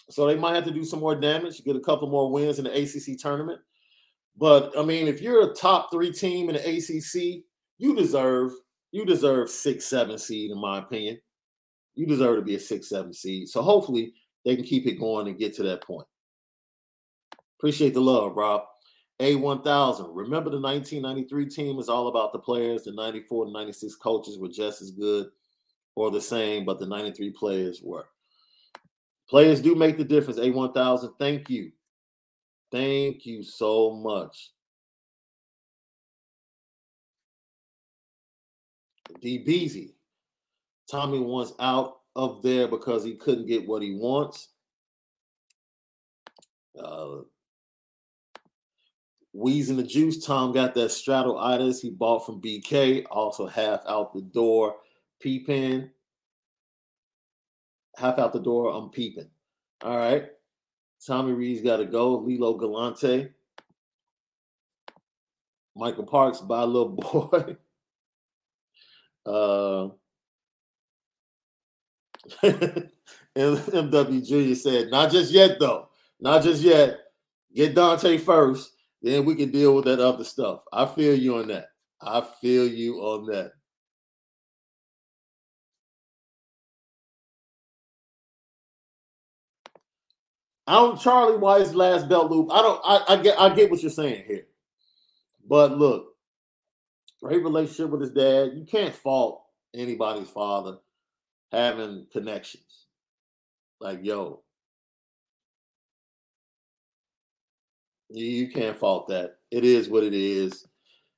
So 0.09 0.27
they 0.27 0.35
might 0.35 0.55
have 0.55 0.65
to 0.65 0.71
do 0.71 0.83
some 0.83 0.99
more 0.99 1.15
damage, 1.15 1.63
get 1.63 1.77
a 1.77 1.79
couple 1.79 2.09
more 2.09 2.29
wins 2.29 2.59
in 2.59 2.65
the 2.65 2.77
ACC 2.77 3.17
tournament. 3.17 3.61
But 4.35 4.77
I 4.77 4.83
mean, 4.83 5.07
if 5.07 5.21
you're 5.21 5.49
a 5.49 5.53
top 5.53 5.91
three 5.91 6.11
team 6.11 6.49
in 6.49 6.55
the 6.55 6.77
ACC, 6.77 7.45
you 7.77 7.95
deserve 7.95 8.51
you 8.91 9.05
deserve 9.05 9.49
six 9.49 9.85
seven 9.85 10.17
seed 10.17 10.51
in 10.51 10.59
my 10.59 10.79
opinion. 10.79 11.21
You 11.95 12.05
deserve 12.05 12.39
to 12.39 12.41
be 12.41 12.55
a 12.55 12.59
six 12.59 12.89
seven 12.89 13.13
seed. 13.13 13.47
So 13.47 13.61
hopefully 13.61 14.13
they 14.43 14.57
can 14.57 14.65
keep 14.65 14.87
it 14.87 14.99
going 14.99 15.29
and 15.29 15.39
get 15.39 15.55
to 15.55 15.63
that 15.63 15.83
point. 15.83 16.07
Appreciate 17.57 17.93
the 17.93 18.01
love, 18.01 18.35
Rob. 18.35 18.63
A1000. 19.22 20.09
Remember 20.13 20.49
the 20.49 20.59
1993 20.59 21.45
team 21.47 21.78
is 21.80 21.89
all 21.89 22.07
about 22.07 22.34
the 22.34 22.39
players. 22.39 22.84
The 22.84 22.91
94 22.91 23.45
and 23.45 23.53
96 23.53 23.95
coaches 23.95 24.39
were 24.39 24.49
just 24.49 24.82
as 24.82 24.89
good 24.89 25.28
or 25.95 26.09
the 26.09 26.19
same, 26.19 26.65
but 26.65 26.80
the 26.80 26.88
93 26.88 27.30
players 27.30 27.82
were. 27.84 28.05
Players 29.30 29.61
do 29.61 29.76
make 29.76 29.97
the 29.97 30.03
difference. 30.03 30.39
A1000. 30.39 31.11
Thank 31.19 31.49
you. 31.51 31.72
Thank 32.72 33.26
you 33.26 33.43
so 33.43 33.91
much. 33.91 34.51
D 39.22 39.43
Beasy. 39.45 39.93
Tommy 40.89 41.19
wants 41.19 41.53
out 41.59 41.99
of 42.15 42.41
there 42.41 42.67
because 42.67 43.03
he 43.03 43.15
couldn't 43.15 43.45
get 43.45 43.67
what 43.67 43.84
he 43.84 43.93
wants. 43.93 44.49
Uh, 46.78 47.19
Wheezing 49.34 49.77
the 49.77 49.84
juice. 49.84 50.23
Tom 50.25 50.51
got 50.53 50.73
that 50.75 50.91
straddle 50.91 51.39
itis 51.39 51.82
he 51.82 51.89
bought 51.89 52.25
from 52.25 52.41
BK. 52.41 53.05
Also 53.09 53.47
half 53.47 53.82
out 53.88 54.13
the 54.13 54.21
door. 54.21 54.75
Peeping. 55.21 55.89
Half 57.97 58.19
out 58.19 58.34
the 58.34 58.39
door. 58.39 58.73
I'm 58.73 58.89
peeping. 58.89 59.29
All 59.84 59.97
right. 59.97 60.25
Tommy 61.05 61.32
Reed's 61.32 61.61
got 61.61 61.77
to 61.77 61.86
go. 61.86 62.17
Lilo 62.17 62.55
Galante. 62.55 63.29
Michael 65.75 66.05
Parks, 66.05 66.41
by 66.41 66.63
little 66.63 66.89
boy. 66.89 67.55
uh, 69.25 69.89
MW 73.36 74.27
Jr. 74.27 74.55
said, 74.55 74.91
not 74.91 75.11
just 75.11 75.32
yet, 75.32 75.59
though. 75.59 75.88
Not 76.19 76.43
just 76.43 76.61
yet. 76.61 76.99
Get 77.55 77.73
Dante 77.73 78.17
first. 78.17 78.71
Then 79.01 79.25
we 79.25 79.35
can 79.35 79.51
deal 79.51 79.75
with 79.75 79.85
that 79.85 79.99
other 79.99 80.23
stuff. 80.23 80.61
I 80.71 80.85
feel 80.85 81.15
you 81.15 81.37
on 81.37 81.47
that. 81.47 81.67
I 82.01 82.25
feel 82.41 82.67
you 82.67 82.97
on 82.97 83.25
that. 83.27 83.53
I 90.67 90.75
don't 90.75 90.99
Charlie 90.99 91.37
White's 91.37 91.73
last 91.73 92.07
belt 92.07 92.31
loop. 92.31 92.49
I 92.51 92.61
don't 92.61 92.81
I, 92.83 93.03
I 93.09 93.17
get 93.17 93.39
I 93.39 93.53
get 93.53 93.69
what 93.69 93.81
you're 93.81 93.91
saying 93.91 94.23
here. 94.27 94.45
But 95.47 95.77
look, 95.77 96.13
great 97.21 97.43
relationship 97.43 97.89
with 97.89 98.01
his 98.01 98.11
dad. 98.11 98.51
You 98.55 98.65
can't 98.65 98.95
fault 98.95 99.43
anybody's 99.73 100.29
father 100.29 100.77
having 101.51 102.07
connections. 102.11 102.85
Like, 103.79 103.99
yo, 104.03 104.43
You, 108.14 108.49
can't 108.49 108.78
fault 108.78 109.07
that. 109.07 109.38
It 109.51 109.64
is 109.64 109.89
what 109.89 110.03
it 110.03 110.14
is. 110.14 110.68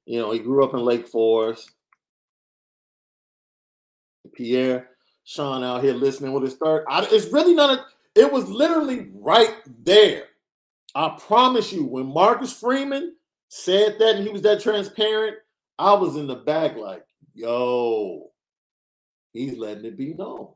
You 0.06 0.20
know, 0.20 0.32
he 0.32 0.40
grew 0.40 0.64
up 0.64 0.74
in 0.74 0.82
Lake 0.82 1.08
Forest. 1.08 1.72
Pierre, 4.34 4.90
Sean 5.24 5.64
out 5.64 5.84
here 5.84 5.94
listening 5.94 6.34
with 6.34 6.44
his 6.44 6.56
third. 6.56 6.86
I, 6.90 7.08
it's 7.12 7.32
really 7.32 7.54
not 7.54 7.78
a, 7.78 7.86
it 8.16 8.32
was 8.32 8.48
literally 8.48 9.10
right 9.14 9.56
there. 9.84 10.26
I 10.96 11.18
promise 11.20 11.74
you, 11.74 11.86
when 11.86 12.06
Marcus 12.06 12.54
Freeman 12.54 13.16
said 13.50 13.98
that 14.00 14.16
and 14.16 14.26
he 14.26 14.32
was 14.32 14.44
that 14.44 14.62
transparent, 14.62 15.38
I 15.80 15.94
was 15.94 16.16
in 16.16 16.28
the 16.28 16.36
back 16.36 16.76
like, 16.76 17.04
yo, 17.34 18.32
he's 19.32 19.58
letting 19.58 19.86
it 19.86 19.98
be 19.98 20.14
known. 20.14 20.50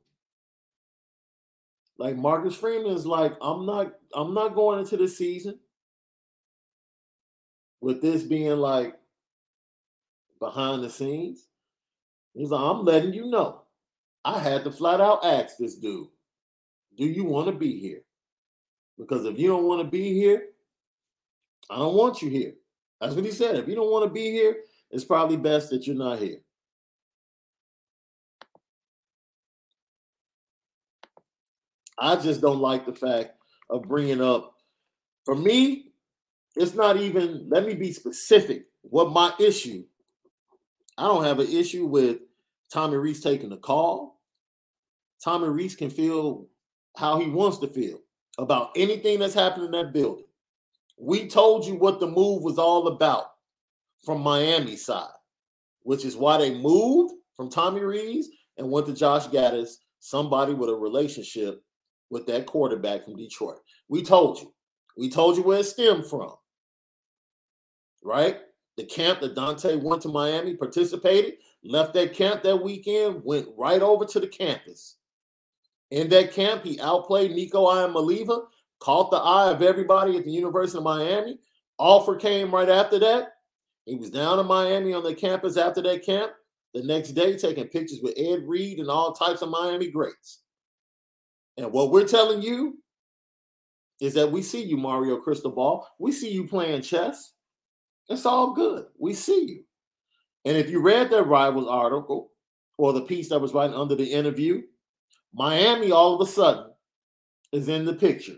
Like 1.97 2.15
Marcus 2.15 2.55
Freeman 2.55 2.91
is 2.91 3.07
like, 3.07 3.33
I'm 3.41 3.65
not, 3.65 3.93
I'm 4.13 4.35
not 4.35 4.53
going 4.53 4.79
into 4.79 4.97
the 4.97 5.07
season 5.07 5.57
with 7.81 8.01
this 8.01 8.23
being 8.23 8.57
like 8.57 8.95
behind 10.39 10.83
the 10.83 10.89
scenes. 10.89 11.47
He's 12.33 12.49
like, 12.49 12.61
I'm 12.61 12.85
letting 12.85 13.13
you 13.13 13.27
know. 13.27 13.61
I 14.23 14.39
had 14.39 14.63
to 14.65 14.71
flat 14.71 15.01
out 15.01 15.25
ask 15.25 15.57
this 15.57 15.75
dude, 15.75 16.07
do 16.97 17.05
you 17.05 17.23
want 17.23 17.47
to 17.47 17.53
be 17.53 17.79
here? 17.79 18.01
Because 18.97 19.25
if 19.25 19.39
you 19.39 19.47
don't 19.47 19.65
want 19.65 19.81
to 19.81 19.87
be 19.89 20.13
here, 20.13 20.47
I 21.69 21.77
don't 21.77 21.95
want 21.95 22.21
you 22.21 22.29
here. 22.29 22.53
That's 22.99 23.15
what 23.15 23.25
he 23.25 23.31
said. 23.31 23.55
If 23.55 23.67
you 23.67 23.75
don't 23.75 23.91
want 23.91 24.05
to 24.05 24.13
be 24.13 24.31
here, 24.31 24.57
it's 24.89 25.05
probably 25.05 25.37
best 25.37 25.69
that 25.69 25.85
you're 25.85 25.95
not 25.95 26.19
here. 26.19 26.39
I 31.99 32.15
just 32.15 32.41
don't 32.41 32.59
like 32.59 32.85
the 32.85 32.93
fact 32.93 33.31
of 33.69 33.87
bringing 33.87 34.21
up, 34.21 34.53
for 35.25 35.35
me, 35.35 35.86
it's 36.57 36.73
not 36.73 36.97
even, 36.97 37.47
let 37.49 37.65
me 37.65 37.73
be 37.73 37.91
specific. 37.93 38.65
What 38.81 39.11
my 39.11 39.33
issue, 39.39 39.83
I 40.97 41.07
don't 41.07 41.23
have 41.23 41.39
an 41.39 41.51
issue 41.51 41.85
with 41.85 42.19
Tommy 42.71 42.97
Rees 42.97 43.21
taking 43.21 43.49
the 43.49 43.57
call. 43.57 44.19
Tommy 45.23 45.47
Rees 45.47 45.75
can 45.75 45.89
feel 45.89 46.47
how 46.95 47.19
he 47.19 47.29
wants 47.29 47.59
to 47.59 47.67
feel 47.67 47.99
about 48.37 48.71
anything 48.75 49.19
that's 49.19 49.33
happened 49.33 49.65
in 49.65 49.71
that 49.71 49.93
building. 49.93 50.25
We 50.97 51.27
told 51.27 51.65
you 51.65 51.75
what 51.75 51.99
the 51.99 52.07
move 52.07 52.43
was 52.43 52.57
all 52.57 52.87
about 52.87 53.31
from 54.03 54.21
Miami 54.21 54.75
side, 54.75 55.09
which 55.83 56.05
is 56.05 56.15
why 56.15 56.37
they 56.37 56.55
moved 56.55 57.13
from 57.35 57.49
Tommy 57.49 57.81
Rees 57.81 58.29
and 58.57 58.71
went 58.71 58.87
to 58.87 58.93
Josh 58.93 59.27
Gattis, 59.27 59.75
somebody 59.99 60.53
with 60.53 60.69
a 60.69 60.75
relationship 60.75 61.63
with 62.09 62.25
that 62.27 62.45
quarterback 62.45 63.03
from 63.03 63.15
Detroit. 63.15 63.59
We 63.89 64.01
told 64.01 64.39
you. 64.39 64.53
We 64.97 65.09
told 65.09 65.37
you 65.37 65.43
where 65.43 65.59
it 65.59 65.65
stemmed 65.65 66.07
from. 66.07 66.33
Right? 68.07 68.37
The 68.77 68.85
camp 68.85 69.19
that 69.19 69.35
Dante 69.35 69.75
went 69.75 70.01
to 70.03 70.07
Miami, 70.07 70.55
participated, 70.55 71.33
left 71.61 71.93
that 71.95 72.13
camp 72.13 72.41
that 72.43 72.55
weekend, 72.63 73.21
went 73.25 73.49
right 73.57 73.81
over 73.81 74.05
to 74.05 74.19
the 74.21 74.27
campus. 74.27 74.95
In 75.91 76.07
that 76.09 76.31
camp, 76.31 76.63
he 76.63 76.79
outplayed 76.79 77.31
Nico 77.31 77.65
Iamaleava, 77.65 78.45
caught 78.79 79.11
the 79.11 79.17
eye 79.17 79.51
of 79.51 79.61
everybody 79.61 80.15
at 80.15 80.23
the 80.23 80.31
University 80.31 80.77
of 80.77 80.85
Miami. 80.85 81.39
Offer 81.79 82.15
came 82.15 82.53
right 82.53 82.69
after 82.69 82.97
that. 82.99 83.33
He 83.85 83.95
was 83.95 84.09
down 84.09 84.39
in 84.39 84.45
Miami 84.45 84.93
on 84.93 85.03
the 85.03 85.13
campus 85.13 85.57
after 85.57 85.81
that 85.81 86.05
camp. 86.05 86.31
The 86.73 86.83
next 86.83 87.11
day, 87.11 87.35
taking 87.37 87.67
pictures 87.67 87.99
with 88.01 88.13
Ed 88.17 88.47
Reed 88.47 88.79
and 88.79 88.89
all 88.89 89.11
types 89.11 89.41
of 89.41 89.49
Miami 89.49 89.91
greats. 89.91 90.43
And 91.57 91.73
what 91.73 91.91
we're 91.91 92.07
telling 92.07 92.41
you 92.41 92.77
is 93.99 94.13
that 94.13 94.31
we 94.31 94.41
see 94.41 94.63
you, 94.63 94.77
Mario 94.77 95.17
Cristobal. 95.17 95.85
We 95.99 96.13
see 96.13 96.31
you 96.31 96.47
playing 96.47 96.83
chess. 96.83 97.33
It's 98.09 98.25
all 98.25 98.53
good. 98.53 98.85
We 98.97 99.13
see 99.13 99.45
you. 99.47 99.63
And 100.45 100.57
if 100.57 100.69
you 100.69 100.81
read 100.81 101.09
that 101.09 101.23
Rivals 101.23 101.67
article 101.67 102.31
or 102.77 102.93
the 102.93 103.01
piece 103.01 103.29
that 103.29 103.41
was 103.41 103.53
right 103.53 103.71
under 103.71 103.95
the 103.95 104.05
interview, 104.05 104.61
Miami 105.33 105.91
all 105.91 106.15
of 106.15 106.27
a 106.27 106.31
sudden 106.31 106.71
is 107.51 107.67
in 107.67 107.85
the 107.85 107.93
picture 107.93 108.35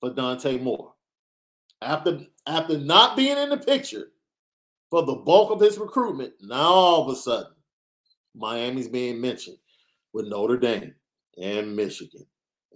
for 0.00 0.10
Dante 0.10 0.58
Moore. 0.58 0.94
After, 1.80 2.20
after 2.46 2.78
not 2.78 3.16
being 3.16 3.36
in 3.36 3.50
the 3.50 3.58
picture 3.58 4.08
for 4.90 5.04
the 5.04 5.14
bulk 5.14 5.50
of 5.50 5.60
his 5.60 5.78
recruitment, 5.78 6.32
now 6.40 6.62
all 6.62 7.02
of 7.02 7.16
a 7.16 7.18
sudden, 7.18 7.52
Miami's 8.34 8.88
being 8.88 9.20
mentioned 9.20 9.58
with 10.12 10.26
Notre 10.26 10.56
Dame 10.56 10.94
and 11.40 11.74
Michigan 11.74 12.26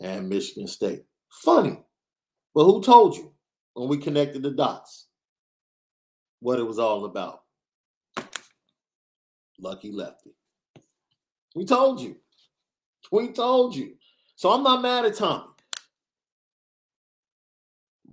and 0.01 0.29
Michigan 0.29 0.67
State. 0.67 1.05
Funny. 1.31 1.79
But 2.55 2.65
who 2.65 2.83
told 2.83 3.17
you 3.17 3.33
when 3.75 3.89
we 3.89 3.99
connected 3.99 4.43
the 4.43 4.51
dots 4.51 5.06
what 6.47 6.61
it 6.61 6.63
was 6.63 6.79
all 6.79 7.07
about? 7.07 7.43
Lucky 9.59 9.91
lefty. 9.91 10.31
We 11.57 11.65
told 11.65 12.01
you. 12.01 12.19
We 13.11 13.33
told 13.33 13.75
you. 13.75 13.97
So 14.37 14.53
I'm 14.53 14.63
not 14.63 14.81
mad 14.81 15.07
at 15.07 15.17
Tommy. 15.17 15.49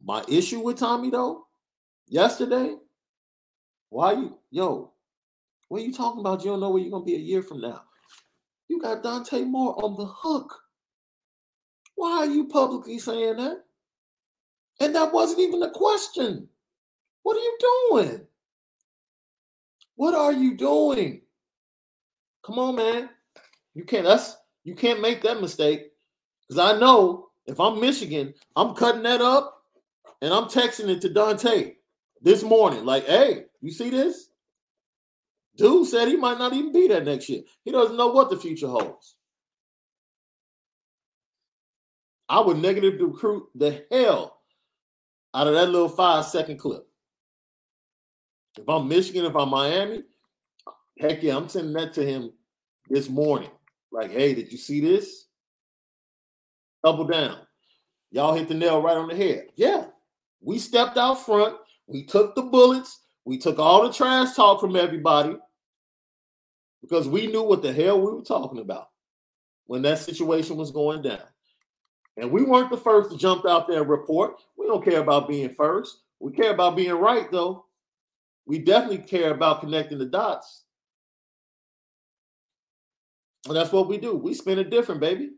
My 0.04 0.24
issue 0.28 0.62
with 0.62 0.80
Tommy, 0.80 1.12
though, 1.12 1.46
yesterday, 2.08 2.74
why 3.90 4.14
you, 4.14 4.40
yo, 4.50 4.92
what 5.68 5.84
are 5.84 5.86
you 5.86 5.94
talking 5.94 6.22
about? 6.22 6.44
You 6.44 6.54
don't 6.54 6.60
know 6.60 6.72
where 6.72 6.82
you're 6.82 7.00
to 7.00 7.06
be 7.06 7.14
a 7.14 7.20
year 7.20 7.44
from 7.44 7.62
now. 7.62 7.84
You 8.68 8.82
got 8.82 9.04
Dante 9.04 9.44
Moore 9.44 9.76
on 9.86 9.96
the 9.96 10.08
hook. 10.08 10.60
Why 11.94 12.18
are 12.18 12.26
you 12.26 12.48
publicly 12.48 12.98
saying 12.98 13.38
that? 13.38 13.58
And 14.80 14.96
that 14.96 15.14
wasn't 15.14 15.42
even 15.42 15.62
a 15.62 15.70
question. 15.70 16.50
What 17.24 17.38
are 17.38 17.40
you 17.40 17.58
doing? 17.90 18.22
What 19.96 20.14
are 20.14 20.34
you 20.34 20.56
doing? 20.56 21.22
Come 22.46 22.60
on, 22.60 22.76
man. 22.76 23.10
You 23.74 23.86
can't 23.86 24.06
that's 24.06 24.36
you 24.64 24.76
can't 24.76 25.02
make 25.02 25.22
that 25.24 25.42
mistake. 25.42 25.92
Because 26.48 26.60
I 26.60 26.80
know 26.80 27.30
if 27.48 27.60
I'm 27.60 27.80
Michigan, 27.80 28.34
I'm 28.56 28.76
cutting 28.76 29.04
that 29.04 29.22
up 29.22 29.64
and 30.22 30.34
I'm 30.34 30.46
texting 30.46 30.90
it 30.90 31.02
to 31.02 31.10
Dante 31.10 31.76
this 32.22 32.44
morning. 32.44 32.86
Like, 32.86 33.06
hey, 33.06 33.46
you 33.62 33.72
see 33.72 33.90
this? 33.90 34.30
Dude 35.56 35.88
said 35.88 36.08
he 36.08 36.16
might 36.16 36.40
not 36.40 36.54
even 36.54 36.72
be 36.72 36.88
there 36.88 37.04
next 37.04 37.30
year. 37.30 37.42
He 37.64 37.72
doesn't 37.72 37.98
know 37.98 38.08
what 38.08 38.30
the 38.30 38.38
future 38.38 38.68
holds. 38.68 39.16
I 42.28 42.40
would 42.40 42.58
negative 42.58 43.00
recruit 43.00 43.44
the 43.54 43.86
hell 43.92 44.40
out 45.34 45.48
of 45.48 45.54
that 45.54 45.70
little 45.70 45.90
five 45.90 46.26
second 46.26 46.58
clip. 46.58 46.88
If 48.58 48.70
I'm 48.70 48.88
Michigan, 48.88 49.26
if 49.26 49.36
I'm 49.36 49.50
Miami, 49.50 50.04
heck 51.00 51.24
yeah, 51.24 51.36
I'm 51.36 51.50
sending 51.50 51.74
that 51.74 51.94
to 51.96 52.06
him 52.06 52.32
this 52.90 53.10
morning. 53.10 53.50
Like, 53.92 54.12
hey, 54.12 54.34
did 54.34 54.52
you 54.52 54.58
see 54.58 54.80
this? 54.80 55.26
Double 56.84 57.06
down. 57.06 57.38
Y'all 58.12 58.36
hit 58.36 58.48
the 58.48 58.54
nail 58.54 58.82
right 58.82 58.98
on 58.98 59.08
the 59.08 59.16
head. 59.16 59.48
Yeah, 59.56 59.86
we 60.42 60.60
stepped 60.60 60.98
out 60.98 61.26
front. 61.26 61.56
We 61.88 62.04
took 62.04 62.36
the 62.36 62.44
bullets. 62.44 63.00
We 63.26 63.38
took 63.38 63.58
all 63.58 63.84
the 63.88 63.94
trash 63.94 64.36
talk 64.36 64.60
from 64.60 64.76
everybody 64.76 65.38
because 66.82 67.08
we 67.08 67.28
knew 67.28 67.44
what 67.44 67.62
the 67.62 67.74
hell 67.74 68.00
we 68.00 68.12
were 68.12 68.22
talking 68.22 68.60
about 68.60 68.90
when 69.66 69.82
that 69.84 70.00
situation 70.00 70.58
was 70.58 70.72
going 70.72 71.02
down. 71.02 71.22
And 72.18 72.30
we 72.30 72.44
weren't 72.44 72.70
the 72.70 72.78
first 72.78 73.10
to 73.12 73.18
jump 73.18 73.48
out 73.48 73.68
there 73.68 73.82
and 73.82 73.90
report. 73.90 74.36
We 74.58 74.68
don't 74.68 74.86
care 74.86 75.00
about 75.00 75.28
being 75.28 75.50
first. 75.56 76.02
We 76.20 76.32
care 76.32 76.54
about 76.54 76.76
being 76.76 76.92
right, 76.92 77.32
though. 77.32 77.66
We 78.46 78.60
definitely 78.60 79.00
care 79.00 79.32
about 79.32 79.62
connecting 79.62 79.98
the 79.98 80.06
dots. 80.06 80.64
And 83.48 83.56
that's 83.56 83.72
what 83.72 83.88
we 83.88 83.98
do. 83.98 84.16
We 84.16 84.34
spin 84.34 84.60
it 84.60 84.70
different, 84.70 85.02
baby. 85.02 85.32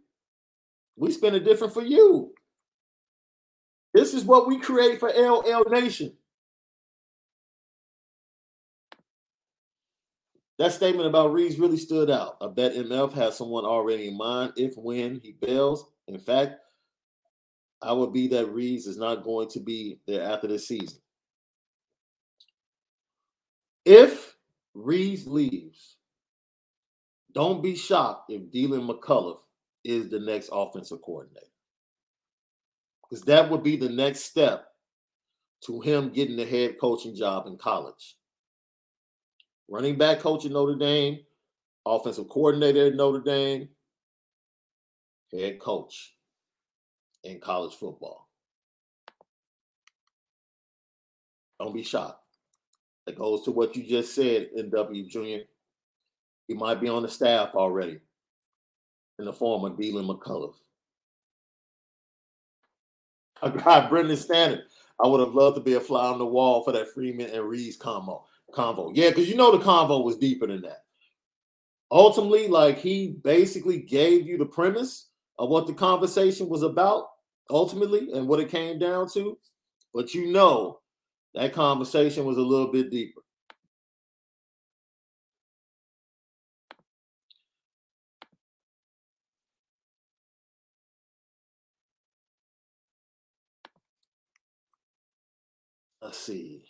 We 0.96 1.12
spin 1.12 1.36
it 1.36 1.44
different 1.44 1.74
for 1.74 1.82
you. 1.82 2.34
This 3.94 4.14
is 4.14 4.24
what 4.24 4.48
we 4.48 4.60
create 4.60 5.00
for 5.00 5.10
LL 5.10 5.64
Nation. 5.70 6.14
That 10.58 10.72
statement 10.72 11.08
about 11.08 11.34
Reeves 11.34 11.60
really 11.60 11.78
stood 11.78 12.10
out. 12.10 12.38
I 12.42 12.48
bet 12.48 12.76
MF 12.76 13.14
has 13.14 13.38
someone 13.38 13.66
already 13.66 14.08
in 14.08 14.18
mind 14.18 14.54
if 14.56 14.78
when 14.78 15.20
he 15.22 15.34
bails. 15.42 15.86
In 16.08 16.18
fact, 16.18 16.56
I 17.82 17.92
would 17.92 18.14
be 18.14 18.28
that 18.30 18.48
Reeves 18.48 18.88
is 18.88 18.98
not 18.98 19.24
going 19.24 19.50
to 19.50 19.60
be 19.60 20.00
there 20.08 20.24
after 20.24 20.48
this 20.48 20.68
season. 20.68 21.00
If 23.86 24.36
Reeves 24.74 25.28
leaves, 25.28 25.98
don't 27.34 27.62
be 27.62 27.76
shocked 27.76 28.32
if 28.32 28.52
Deland 28.52 28.90
McCullough 28.90 29.38
is 29.84 30.10
the 30.10 30.20
next 30.20 30.50
offensive 30.52 31.02
coordinator. 31.04 31.46
Because 33.04 33.24
that 33.26 33.50
would 33.50 33.62
be 33.62 33.76
the 33.76 33.90
next 33.90 34.22
step 34.22 34.68
to 35.66 35.82
him 35.82 36.10
getting 36.10 36.36
the 36.36 36.46
head 36.46 36.80
coaching 36.80 37.16
job 37.16 37.46
in 37.46 37.58
college. 37.58 38.16
Running 39.70 39.98
back 39.98 40.20
coach 40.20 40.46
at 40.46 40.52
Notre 40.52 40.76
Dame, 40.76 41.20
offensive 41.86 42.30
coordinator 42.30 42.88
at 42.88 42.96
Notre 42.96 43.22
Dame, 43.22 43.70
head 45.32 45.60
coach 45.60 46.16
in 47.24 47.40
college 47.40 47.74
football. 47.74 48.30
Don't 51.60 51.74
be 51.74 51.84
shocked. 51.84 52.25
That 53.06 53.18
goes 53.18 53.44
to 53.44 53.52
what 53.52 53.76
you 53.76 53.84
just 53.84 54.16
said, 54.16 54.50
NW 54.58 55.08
Junior. 55.08 55.42
He 56.48 56.54
might 56.54 56.82
be 56.82 56.90
on 56.90 57.04
the 57.04 57.10
staff 57.10 57.56
already 57.56 58.00
in 59.20 59.26
the 59.26 59.34
form 59.34 59.64
of 59.64 59.78
Deland 59.80 60.10
McCullough. 60.10 60.56
I 63.42 63.50
got 63.50 63.90
Brendan 63.90 64.18
Standard. 64.18 64.64
I 65.04 65.08
would 65.08 65.20
have 65.20 65.36
loved 65.36 65.58
to 65.58 65.62
be 65.62 65.74
a 65.74 65.80
fly 65.80 66.08
on 66.08 66.18
the 66.18 66.26
wall 66.26 66.64
for 66.64 66.72
that 66.72 66.94
Freeman 66.94 67.30
and 67.30 67.44
Reeves 67.44 67.78
combo. 67.78 68.26
Convo. 68.54 68.92
Yeah, 68.94 69.10
because 69.10 69.28
you 69.28 69.36
know 69.36 69.52
the 69.52 69.64
convo 69.64 70.04
was 70.04 70.18
deeper 70.18 70.48
than 70.48 70.62
that. 70.62 70.84
Ultimately, 71.92 72.48
like 72.48 72.80
he 72.80 73.20
basically 73.24 73.80
gave 73.80 74.26
you 74.26 74.38
the 74.38 74.46
premise 74.46 75.10
of 75.38 75.50
what 75.50 75.68
the 75.68 75.74
conversation 75.74 76.48
was 76.48 76.64
about, 76.64 77.10
ultimately, 77.50 78.12
and 78.14 78.28
what 78.28 78.40
it 78.40 78.50
came 78.50 78.80
down 78.80 79.10
to. 79.10 79.38
But 79.94 80.14
you 80.14 80.32
know 80.32 80.80
that 81.36 81.54
conversation 81.54 82.26
was 82.26 82.38
a 82.38 82.42
little 82.42 82.72
bit 82.72 82.90
deeper. 82.90 83.22
Let's 96.02 96.20
see. 96.20 96.64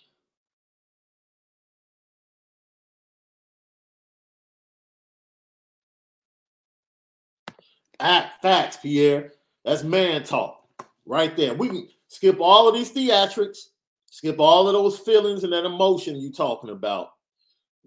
Act 7.99 8.41
facts, 8.41 8.77
Pierre. 8.77 9.33
That's 9.63 9.83
man 9.83 10.23
talk 10.23 10.63
right 11.05 11.35
there. 11.35 11.53
We 11.53 11.67
can 11.67 11.87
skip 12.07 12.37
all 12.39 12.67
of 12.67 12.73
these 12.73 12.91
theatrics, 12.91 13.67
skip 14.15 14.39
all 14.39 14.65
of 14.65 14.73
those 14.73 14.97
feelings 14.97 15.43
and 15.43 15.51
that 15.51 15.65
emotion 15.65 16.15
you're 16.15 16.31
talking 16.31 16.69
about. 16.69 17.09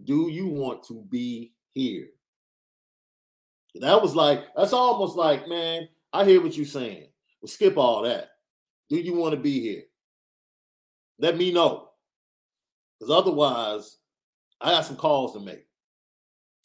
Do 0.04 0.28
you 0.28 0.46
want 0.46 0.82
to 0.88 1.02
be 1.08 1.54
here? 1.72 2.08
That 3.76 4.02
was 4.02 4.14
like, 4.14 4.44
that's 4.54 4.74
almost 4.74 5.16
like, 5.16 5.48
man, 5.48 5.88
I 6.12 6.26
hear 6.26 6.42
what 6.42 6.54
you're 6.54 6.66
saying. 6.66 7.06
Well, 7.40 7.48
skip 7.48 7.78
all 7.78 8.02
that. 8.02 8.28
Do 8.90 8.98
you 8.98 9.14
want 9.14 9.36
to 9.36 9.40
be 9.40 9.58
here? 9.58 9.84
Let 11.18 11.38
me 11.38 11.50
know. 11.50 11.88
Because 13.00 13.14
otherwise, 13.14 13.96
I 14.60 14.72
got 14.72 14.84
some 14.84 14.96
calls 14.96 15.32
to 15.32 15.40
make. 15.40 15.64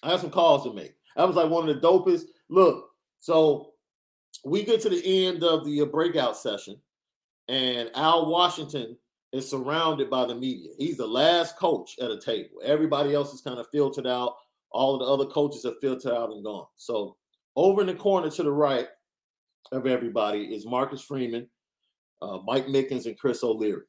I 0.03 0.09
got 0.09 0.19
some 0.19 0.29
calls 0.29 0.65
to 0.65 0.73
make. 0.73 0.93
That 1.15 1.25
was 1.25 1.37
like 1.37 1.49
one 1.49 1.69
of 1.69 1.73
the 1.73 1.87
dopest. 1.87 2.23
Look, 2.49 2.89
so 3.21 3.71
we 4.43 4.63
get 4.63 4.81
to 4.81 4.89
the 4.89 5.25
end 5.25 5.41
of 5.41 5.63
the 5.63 5.83
uh, 5.83 5.85
breakout 5.85 6.35
session, 6.35 6.75
and 7.47 7.89
Al 7.95 8.29
Washington 8.29 8.97
is 9.33 9.49
surrounded 9.49 10.09
by 10.09 10.25
the 10.25 10.35
media. 10.35 10.69
He's 10.77 10.97
the 10.97 11.07
last 11.07 11.57
coach 11.57 11.97
at 11.99 12.11
a 12.11 12.19
table. 12.19 12.61
Everybody 12.63 13.13
else 13.13 13.33
is 13.33 13.41
kind 13.41 13.59
of 13.59 13.67
filtered 13.71 14.07
out. 14.07 14.35
All 14.69 14.93
of 14.93 14.99
the 15.01 15.05
other 15.05 15.31
coaches 15.31 15.65
are 15.65 15.73
filtered 15.81 16.13
out 16.13 16.31
and 16.31 16.43
gone. 16.43 16.67
So 16.77 17.17
over 17.55 17.81
in 17.81 17.87
the 17.87 17.95
corner 17.95 18.29
to 18.29 18.43
the 18.43 18.51
right 18.51 18.87
of 19.71 19.87
everybody 19.87 20.55
is 20.55 20.65
Marcus 20.65 21.01
Freeman, 21.01 21.47
uh, 22.21 22.39
Mike 22.45 22.67
Mickens, 22.67 23.07
and 23.07 23.17
Chris 23.17 23.43
O'Leary. 23.43 23.83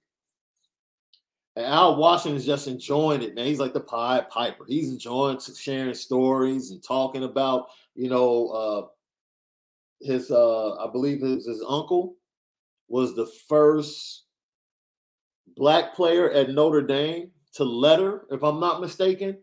And 1.56 1.66
Al 1.66 1.96
Washington's 1.96 2.46
just 2.46 2.66
enjoying 2.66 3.22
it, 3.22 3.34
man. 3.34 3.46
He's 3.46 3.60
like 3.60 3.74
the 3.74 3.80
Pied 3.80 4.28
Piper. 4.30 4.64
He's 4.66 4.90
enjoying 4.90 5.38
sharing 5.40 5.94
stories 5.94 6.70
and 6.70 6.82
talking 6.82 7.22
about, 7.22 7.66
you 7.94 8.08
know, 8.08 8.48
uh, 8.48 8.86
his 10.00 10.30
uh 10.30 10.74
I 10.76 10.90
believe 10.90 11.20
his 11.20 11.46
his 11.46 11.64
uncle 11.66 12.16
was 12.88 13.14
the 13.14 13.26
first 13.48 14.23
black 15.56 15.94
player 15.94 16.30
at 16.30 16.50
Notre 16.50 16.82
Dame 16.82 17.30
to 17.54 17.64
letter, 17.64 18.26
if 18.30 18.42
I'm 18.42 18.60
not 18.60 18.80
mistaken. 18.80 19.38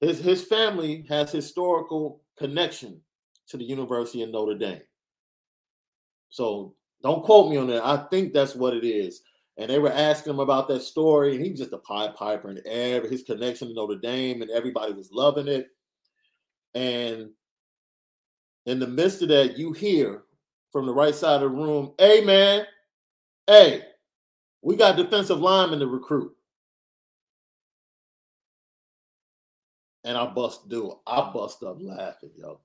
His 0.00 0.18
his 0.18 0.44
family 0.44 1.04
has 1.08 1.30
historical 1.30 2.22
connection 2.36 3.00
to 3.48 3.56
the 3.56 3.64
University 3.64 4.22
of 4.22 4.30
Notre 4.30 4.58
Dame. 4.58 4.80
So 6.30 6.74
don't 7.02 7.24
quote 7.24 7.50
me 7.50 7.56
on 7.56 7.66
that. 7.68 7.84
I 7.84 8.08
think 8.08 8.32
that's 8.32 8.54
what 8.54 8.74
it 8.74 8.84
is. 8.84 9.22
And 9.58 9.68
they 9.68 9.78
were 9.78 9.92
asking 9.92 10.32
him 10.32 10.40
about 10.40 10.66
that 10.68 10.80
story, 10.80 11.34
and 11.34 11.44
he 11.44 11.50
was 11.50 11.60
just 11.60 11.72
a 11.72 11.78
pie 11.78 12.12
Piper 12.16 12.48
and 12.48 12.58
every 12.60 13.10
his 13.10 13.22
connection 13.22 13.68
to 13.68 13.74
Notre 13.74 13.98
Dame, 13.98 14.40
and 14.40 14.50
everybody 14.50 14.92
was 14.92 15.10
loving 15.12 15.46
it. 15.46 15.68
And 16.74 17.30
in 18.66 18.78
the 18.78 18.86
midst 18.86 19.22
of 19.22 19.28
that, 19.28 19.58
you 19.58 19.72
hear 19.72 20.22
from 20.72 20.86
the 20.86 20.94
right 20.94 21.14
side 21.14 21.34
of 21.34 21.40
the 21.42 21.48
room, 21.48 21.92
hey 21.98 22.24
man, 22.24 22.64
hey, 23.46 23.82
we 24.62 24.76
got 24.76 24.96
defensive 24.96 25.40
linemen 25.40 25.80
to 25.80 25.86
recruit. 25.86 26.32
And 30.04 30.16
I 30.16 30.26
bust 30.26 30.68
do 30.68 30.98
I 31.06 31.30
bust 31.32 31.62
up 31.62 31.76
laughing, 31.80 32.30
yo. 32.36 32.60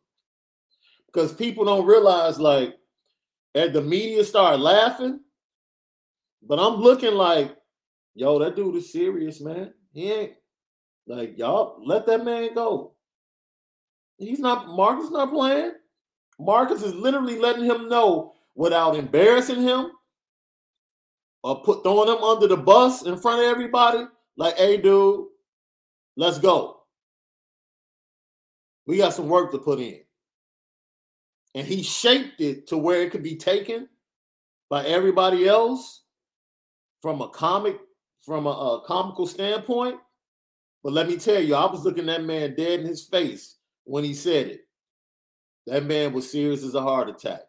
Because 1.07 1.33
people 1.33 1.65
don't 1.65 1.85
realize, 1.85 2.39
like, 2.39 2.75
as 3.55 3.73
the 3.73 3.81
media 3.81 4.23
start 4.23 4.59
laughing, 4.59 5.19
but 6.43 6.59
I'm 6.59 6.75
looking 6.75 7.13
like, 7.13 7.55
yo, 8.15 8.39
that 8.39 8.55
dude 8.55 8.75
is 8.75 8.91
serious, 8.91 9.41
man. 9.41 9.73
He 9.93 10.11
ain't 10.11 10.33
like 11.07 11.37
y'all 11.37 11.81
let 11.83 12.05
that 12.07 12.23
man 12.25 12.53
go. 12.53 12.93
He's 14.17 14.39
not 14.39 14.67
Marcus 14.67 15.11
not 15.11 15.31
playing. 15.31 15.73
Marcus 16.39 16.83
is 16.83 16.93
literally 16.93 17.37
letting 17.37 17.65
him 17.65 17.87
know 17.87 18.33
without 18.55 18.95
embarrassing 18.95 19.61
him 19.61 19.91
or 21.47 21.61
put 21.61 21.81
throwing 21.81 22.07
them 22.07 22.21
under 22.21 22.45
the 22.45 22.57
bus 22.57 23.03
in 23.03 23.17
front 23.17 23.41
of 23.41 23.47
everybody. 23.47 24.03
Like, 24.35 24.57
hey, 24.57 24.75
dude, 24.75 25.27
let's 26.17 26.39
go. 26.39 26.81
We 28.85 28.97
got 28.97 29.13
some 29.13 29.29
work 29.29 29.51
to 29.51 29.57
put 29.57 29.79
in. 29.79 30.01
And 31.55 31.65
he 31.65 31.83
shaped 31.83 32.41
it 32.41 32.67
to 32.67 32.77
where 32.77 33.01
it 33.01 33.11
could 33.11 33.23
be 33.23 33.37
taken 33.37 33.87
by 34.69 34.85
everybody 34.85 35.47
else 35.47 36.03
from 37.01 37.21
a 37.21 37.29
comic, 37.29 37.79
from 38.23 38.45
a, 38.45 38.49
a 38.49 38.83
comical 38.85 39.25
standpoint. 39.25 39.95
But 40.83 40.91
let 40.91 41.07
me 41.07 41.15
tell 41.15 41.41
you, 41.41 41.55
I 41.55 41.71
was 41.71 41.85
looking 41.85 42.07
that 42.07 42.25
man 42.25 42.55
dead 42.55 42.81
in 42.81 42.85
his 42.85 43.05
face 43.05 43.55
when 43.85 44.03
he 44.03 44.13
said 44.13 44.47
it. 44.47 44.61
That 45.65 45.85
man 45.85 46.11
was 46.11 46.29
serious 46.29 46.63
as 46.63 46.75
a 46.75 46.81
heart 46.81 47.09
attack. 47.09 47.41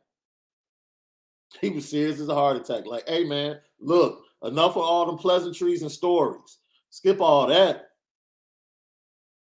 He 1.61 1.71
was 1.71 1.89
serious 1.89 2.21
as 2.21 2.29
a 2.29 2.35
heart 2.35 2.57
attack. 2.57 2.87
Like, 2.87 3.09
hey 3.09 3.25
man, 3.25 3.59
look, 3.81 4.23
enough 4.43 4.73
of 4.77 4.83
all 4.83 5.07
the 5.07 5.17
pleasantries 5.17 5.83
and 5.83 5.91
stories. 5.91 6.59
Skip 6.91 7.21
all 7.21 7.47
that. 7.47 7.87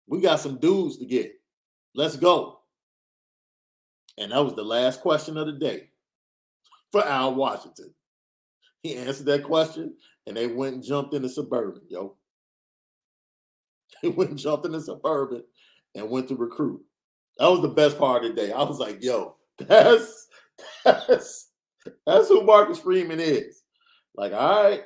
We 0.07 0.21
got 0.21 0.39
some 0.39 0.59
dudes 0.59 0.97
to 0.97 1.05
get. 1.05 1.33
Let's 1.93 2.15
go. 2.15 2.61
And 4.17 4.31
that 4.31 4.43
was 4.43 4.55
the 4.55 4.63
last 4.63 5.01
question 5.01 5.37
of 5.37 5.45
the 5.47 5.53
day 5.53 5.89
for 6.91 7.05
Al 7.05 7.35
Washington. 7.35 7.93
He 8.81 8.95
answered 8.95 9.25
that 9.27 9.43
question 9.43 9.95
and 10.25 10.35
they 10.35 10.47
went 10.47 10.75
and 10.75 10.83
jumped 10.83 11.13
into 11.13 11.29
suburban, 11.29 11.81
yo. 11.89 12.15
They 14.03 14.09
went 14.09 14.29
and 14.29 14.39
jumped 14.39 14.65
into 14.65 14.79
suburban 14.81 15.43
and 15.95 16.09
went 16.09 16.27
to 16.29 16.35
recruit. 16.35 16.81
That 17.37 17.49
was 17.49 17.61
the 17.61 17.69
best 17.69 17.97
part 17.97 18.23
of 18.23 18.35
the 18.35 18.41
day. 18.41 18.51
I 18.51 18.63
was 18.63 18.79
like, 18.79 19.03
yo, 19.03 19.35
that's 19.57 20.27
that's 20.83 21.38
that's 22.05 22.27
who 22.27 22.43
Marcus 22.43 22.79
Freeman 22.79 23.19
is. 23.19 23.63
Like, 24.15 24.33
all 24.33 24.63
right, 24.63 24.81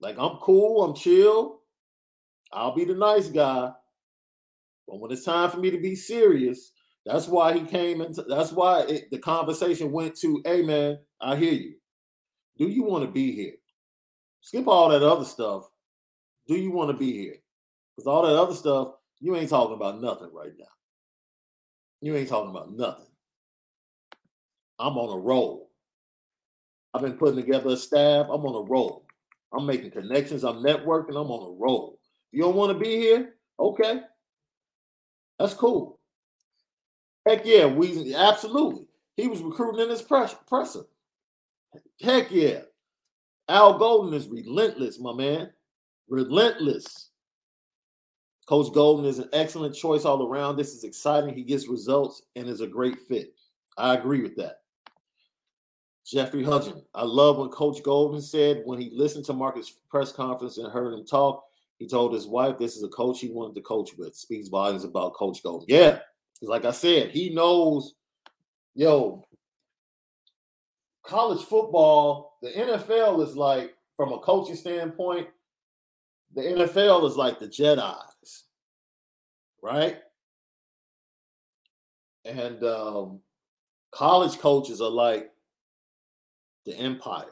like 0.00 0.16
I'm 0.18 0.36
cool, 0.36 0.84
I'm 0.84 0.94
chill. 0.94 1.60
I'll 2.52 2.74
be 2.74 2.84
the 2.84 2.94
nice 2.94 3.28
guy. 3.28 3.70
But 4.86 5.00
when 5.00 5.10
it's 5.10 5.24
time 5.24 5.50
for 5.50 5.58
me 5.58 5.70
to 5.70 5.78
be 5.78 5.94
serious, 5.94 6.72
that's 7.04 7.28
why 7.28 7.52
he 7.52 7.64
came 7.64 8.00
into 8.00 8.22
that's 8.22 8.52
why 8.52 8.82
it, 8.82 9.10
the 9.10 9.18
conversation 9.18 9.92
went 9.92 10.16
to, 10.20 10.42
hey 10.44 10.62
man, 10.62 10.98
I 11.20 11.36
hear 11.36 11.52
you. 11.52 11.74
Do 12.58 12.68
you 12.68 12.82
want 12.82 13.04
to 13.04 13.10
be 13.10 13.32
here? 13.32 13.54
Skip 14.40 14.66
all 14.66 14.88
that 14.88 15.02
other 15.02 15.24
stuff. 15.24 15.64
Do 16.46 16.56
you 16.56 16.70
want 16.70 16.90
to 16.90 16.96
be 16.96 17.12
here? 17.12 17.36
Because 17.96 18.06
all 18.06 18.22
that 18.22 18.40
other 18.40 18.54
stuff, 18.54 18.94
you 19.20 19.36
ain't 19.36 19.50
talking 19.50 19.74
about 19.74 20.00
nothing 20.00 20.30
right 20.32 20.52
now. 20.58 20.66
You 22.00 22.16
ain't 22.16 22.28
talking 22.28 22.50
about 22.50 22.72
nothing. 22.72 23.06
I'm 24.78 24.96
on 24.96 25.18
a 25.18 25.20
roll. 25.20 25.67
I've 26.94 27.02
been 27.02 27.14
putting 27.14 27.36
together 27.36 27.70
a 27.70 27.76
staff. 27.76 28.26
I'm 28.30 28.44
on 28.44 28.66
a 28.66 28.68
roll. 28.68 29.04
I'm 29.52 29.66
making 29.66 29.90
connections. 29.90 30.44
I'm 30.44 30.62
networking. 30.62 31.10
I'm 31.10 31.30
on 31.30 31.54
a 31.54 31.58
roll. 31.58 31.98
You 32.32 32.42
don't 32.42 32.56
want 32.56 32.72
to 32.72 32.78
be 32.78 32.96
here? 32.96 33.34
Okay. 33.58 34.00
That's 35.38 35.54
cool. 35.54 35.98
Heck 37.26 37.44
yeah, 37.44 37.66
we 37.66 38.14
absolutely. 38.14 38.86
He 39.16 39.28
was 39.28 39.42
recruiting 39.42 39.82
in 39.82 39.90
his 39.90 40.02
press, 40.02 40.34
presser. 40.46 40.84
Heck 42.00 42.30
yeah. 42.30 42.60
Al 43.48 43.78
Golden 43.78 44.14
is 44.14 44.28
relentless, 44.28 44.98
my 44.98 45.12
man. 45.12 45.50
Relentless. 46.08 47.10
Coach 48.46 48.72
Golden 48.72 49.04
is 49.04 49.18
an 49.18 49.28
excellent 49.32 49.74
choice 49.74 50.04
all 50.04 50.26
around. 50.26 50.56
This 50.56 50.74
is 50.74 50.84
exciting. 50.84 51.34
He 51.34 51.42
gets 51.42 51.68
results 51.68 52.22
and 52.34 52.48
is 52.48 52.62
a 52.62 52.66
great 52.66 52.98
fit. 53.06 53.34
I 53.76 53.94
agree 53.94 54.22
with 54.22 54.36
that. 54.36 54.60
Jeffrey 56.08 56.42
Hudson. 56.42 56.82
I 56.94 57.04
love 57.04 57.36
what 57.36 57.50
Coach 57.50 57.82
Golden 57.82 58.22
said 58.22 58.62
when 58.64 58.80
he 58.80 58.90
listened 58.94 59.26
to 59.26 59.34
Marcus' 59.34 59.74
press 59.90 60.10
conference 60.10 60.56
and 60.56 60.72
heard 60.72 60.94
him 60.94 61.04
talk. 61.04 61.44
He 61.78 61.86
told 61.86 62.14
his 62.14 62.26
wife 62.26 62.58
this 62.58 62.76
is 62.76 62.82
a 62.82 62.88
coach 62.88 63.20
he 63.20 63.28
wanted 63.28 63.54
to 63.56 63.60
coach 63.60 63.90
with. 63.96 64.16
Speaks 64.16 64.48
volumes 64.48 64.84
about 64.84 65.14
Coach 65.14 65.42
Golden. 65.42 65.66
Yeah, 65.68 65.98
because 66.34 66.48
like 66.48 66.64
I 66.64 66.72
said, 66.72 67.10
he 67.10 67.30
knows, 67.30 67.94
yo, 68.74 69.26
college 71.04 71.44
football, 71.44 72.38
the 72.42 72.50
NFL 72.50 73.26
is 73.26 73.36
like, 73.36 73.74
from 73.96 74.12
a 74.12 74.18
coaching 74.18 74.56
standpoint, 74.56 75.28
the 76.34 76.42
NFL 76.42 77.06
is 77.08 77.16
like 77.16 77.38
the 77.38 77.48
Jedi's, 77.48 78.44
right? 79.62 79.98
And 82.24 82.62
um, 82.64 83.20
college 83.90 84.38
coaches 84.38 84.80
are 84.80 84.90
like 84.90 85.32
the 86.68 86.76
empire. 86.78 87.24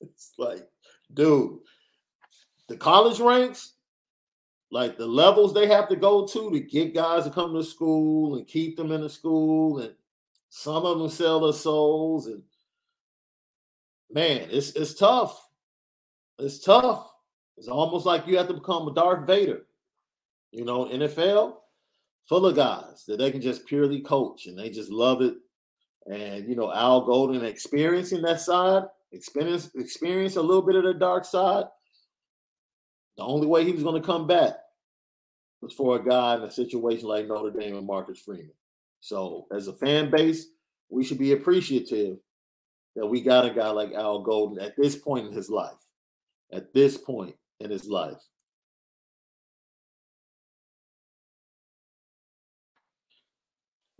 It's 0.00 0.32
like, 0.38 0.66
dude, 1.12 1.58
the 2.68 2.76
college 2.76 3.20
ranks, 3.20 3.74
like 4.70 4.96
the 4.96 5.06
levels 5.06 5.52
they 5.52 5.66
have 5.66 5.88
to 5.88 5.96
go 5.96 6.26
to 6.26 6.50
to 6.50 6.60
get 6.60 6.94
guys 6.94 7.24
to 7.24 7.30
come 7.30 7.54
to 7.54 7.62
school 7.62 8.36
and 8.36 8.46
keep 8.46 8.76
them 8.76 8.92
in 8.92 9.02
the 9.02 9.10
school, 9.10 9.80
and 9.80 9.94
some 10.48 10.84
of 10.84 10.98
them 10.98 11.08
sell 11.08 11.40
their 11.40 11.52
souls, 11.52 12.26
and 12.26 12.42
man, 14.10 14.48
it's 14.50 14.70
it's 14.72 14.94
tough. 14.94 15.48
It's 16.38 16.60
tough. 16.60 17.12
It's 17.56 17.68
almost 17.68 18.06
like 18.06 18.26
you 18.26 18.38
have 18.38 18.48
to 18.48 18.54
become 18.54 18.88
a 18.88 18.94
Darth 18.94 19.26
Vader. 19.26 19.66
You 20.52 20.64
know, 20.64 20.86
NFL 20.86 21.56
full 22.28 22.46
of 22.46 22.56
guys 22.56 23.04
that 23.06 23.18
they 23.18 23.30
can 23.30 23.40
just 23.40 23.66
purely 23.66 24.00
coach 24.00 24.46
and 24.46 24.58
they 24.58 24.70
just 24.70 24.90
love 24.90 25.22
it. 25.22 25.34
And 26.08 26.48
you 26.48 26.56
know, 26.56 26.72
Al 26.72 27.02
Golden 27.02 27.44
experiencing 27.44 28.22
that 28.22 28.40
side, 28.40 28.84
experience 29.12 29.70
experience 29.74 30.36
a 30.36 30.42
little 30.42 30.62
bit 30.62 30.76
of 30.76 30.84
the 30.84 30.94
dark 30.94 31.24
side. 31.24 31.64
The 33.16 33.24
only 33.24 33.46
way 33.46 33.64
he 33.64 33.72
was 33.72 33.82
going 33.82 34.00
to 34.00 34.06
come 34.06 34.26
back 34.26 34.54
was 35.60 35.74
for 35.74 35.96
a 35.96 36.04
guy 36.04 36.36
in 36.36 36.42
a 36.42 36.50
situation 36.50 37.08
like 37.08 37.26
Notre 37.26 37.50
Dame 37.50 37.76
and 37.76 37.86
Marcus 37.86 38.20
Freeman. 38.20 38.52
So, 39.00 39.46
as 39.52 39.68
a 39.68 39.72
fan 39.72 40.10
base, 40.10 40.46
we 40.88 41.04
should 41.04 41.18
be 41.18 41.32
appreciative 41.32 42.18
that 42.96 43.06
we 43.06 43.20
got 43.20 43.44
a 43.44 43.50
guy 43.50 43.70
like 43.70 43.92
Al 43.92 44.22
Golden 44.22 44.64
at 44.64 44.76
this 44.76 44.96
point 44.96 45.26
in 45.26 45.32
his 45.32 45.50
life. 45.50 45.76
At 46.52 46.72
this 46.72 46.96
point 46.96 47.36
in 47.60 47.70
his 47.70 47.86
life. 47.86 48.22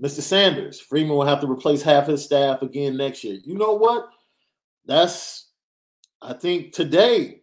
Mr. 0.02 0.20
Sanders, 0.20 0.80
Freeman 0.80 1.16
will 1.16 1.26
have 1.26 1.40
to 1.40 1.50
replace 1.50 1.82
half 1.82 2.06
his 2.06 2.24
staff 2.24 2.62
again 2.62 2.96
next 2.96 3.24
year. 3.24 3.38
You 3.44 3.54
know 3.54 3.74
what? 3.74 4.08
That's, 4.86 5.48
I 6.22 6.34
think 6.34 6.72
today, 6.72 7.42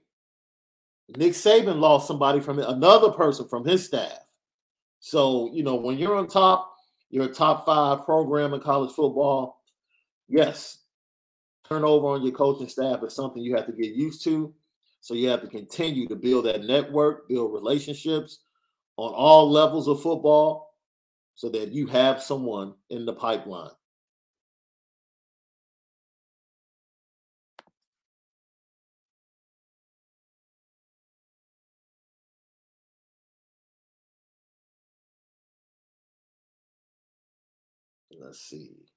Nick 1.18 1.34
Saban 1.34 1.80
lost 1.80 2.08
somebody 2.08 2.40
from 2.40 2.60
another 2.60 3.12
person 3.12 3.48
from 3.48 3.66
his 3.66 3.86
staff. 3.86 4.20
So, 5.00 5.52
you 5.54 5.64
know, 5.64 5.76
when 5.76 5.98
you're 5.98 6.16
on 6.16 6.28
top, 6.28 6.74
you're 7.10 7.26
a 7.26 7.34
top 7.34 7.66
five 7.66 8.06
program 8.06 8.54
in 8.54 8.62
college 8.62 8.94
football. 8.96 9.62
Yes, 10.28 10.80
turnover 11.68 12.08
on 12.08 12.24
your 12.24 12.32
coaching 12.32 12.70
staff 12.70 13.04
is 13.04 13.14
something 13.14 13.44
you 13.44 13.56
have 13.56 13.68
to 13.68 13.74
get 13.74 13.94
used 13.94 14.24
to. 14.24 14.54
So 15.02 15.14
you 15.14 15.28
have 15.30 15.42
to 15.42 15.48
continue 15.48 16.08
to 16.08 16.16
build 16.16 16.46
that 16.46 16.64
network, 16.64 17.28
build 17.28 17.54
relationships 17.54 18.40
on 18.98 19.14
all 19.14 19.52
levels 19.52 19.88
of 19.88 20.02
football 20.02 20.75
so 21.36 21.50
that 21.50 21.72
you 21.72 21.88
have 21.88 22.22
someone 22.22 22.74
in 22.90 23.06
the 23.06 23.14
pipeline. 23.14 23.72
Let's 38.20 38.40
see. 38.40 38.95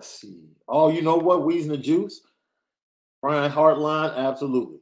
Let's 0.00 0.20
see. 0.22 0.38
Oh, 0.66 0.88
you 0.88 1.02
know 1.02 1.16
what? 1.16 1.40
Weez 1.40 1.64
and 1.64 1.72
the 1.72 1.76
Juice. 1.76 2.22
Brian 3.20 3.52
Hartline, 3.52 4.16
absolutely. 4.16 4.78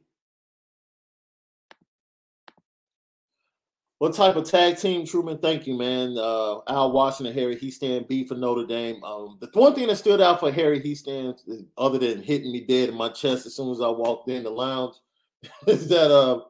What 3.97 4.13
type 4.13 4.37
of 4.37 4.49
tag 4.49 4.77
team, 4.77 5.05
Truman? 5.05 5.39
Thank 5.39 5.67
you, 5.67 5.77
man. 5.77 6.17
Uh, 6.17 6.59
Al 6.69 6.93
Washington, 6.93 7.35
Harry 7.35 7.57
Hiestand, 7.57 8.07
B 8.07 8.25
for 8.25 8.35
Notre 8.35 8.65
Dame. 8.65 9.03
Um, 9.03 9.37
the 9.41 9.49
one 9.51 9.75
thing 9.75 9.87
that 9.87 9.97
stood 9.97 10.21
out 10.21 10.39
for 10.39 10.53
Harry 10.53 10.79
Hiestand, 10.79 11.65
other 11.77 11.97
than 11.97 12.23
hitting 12.23 12.53
me 12.53 12.61
dead 12.61 12.87
in 12.87 12.95
my 12.95 13.09
chest 13.09 13.45
as 13.45 13.53
soon 13.53 13.71
as 13.71 13.81
I 13.81 13.89
walked 13.89 14.29
in 14.29 14.43
the 14.43 14.49
lounge, 14.49 14.95
is 15.67 15.89
that 15.89 16.11
uh, 16.11 16.43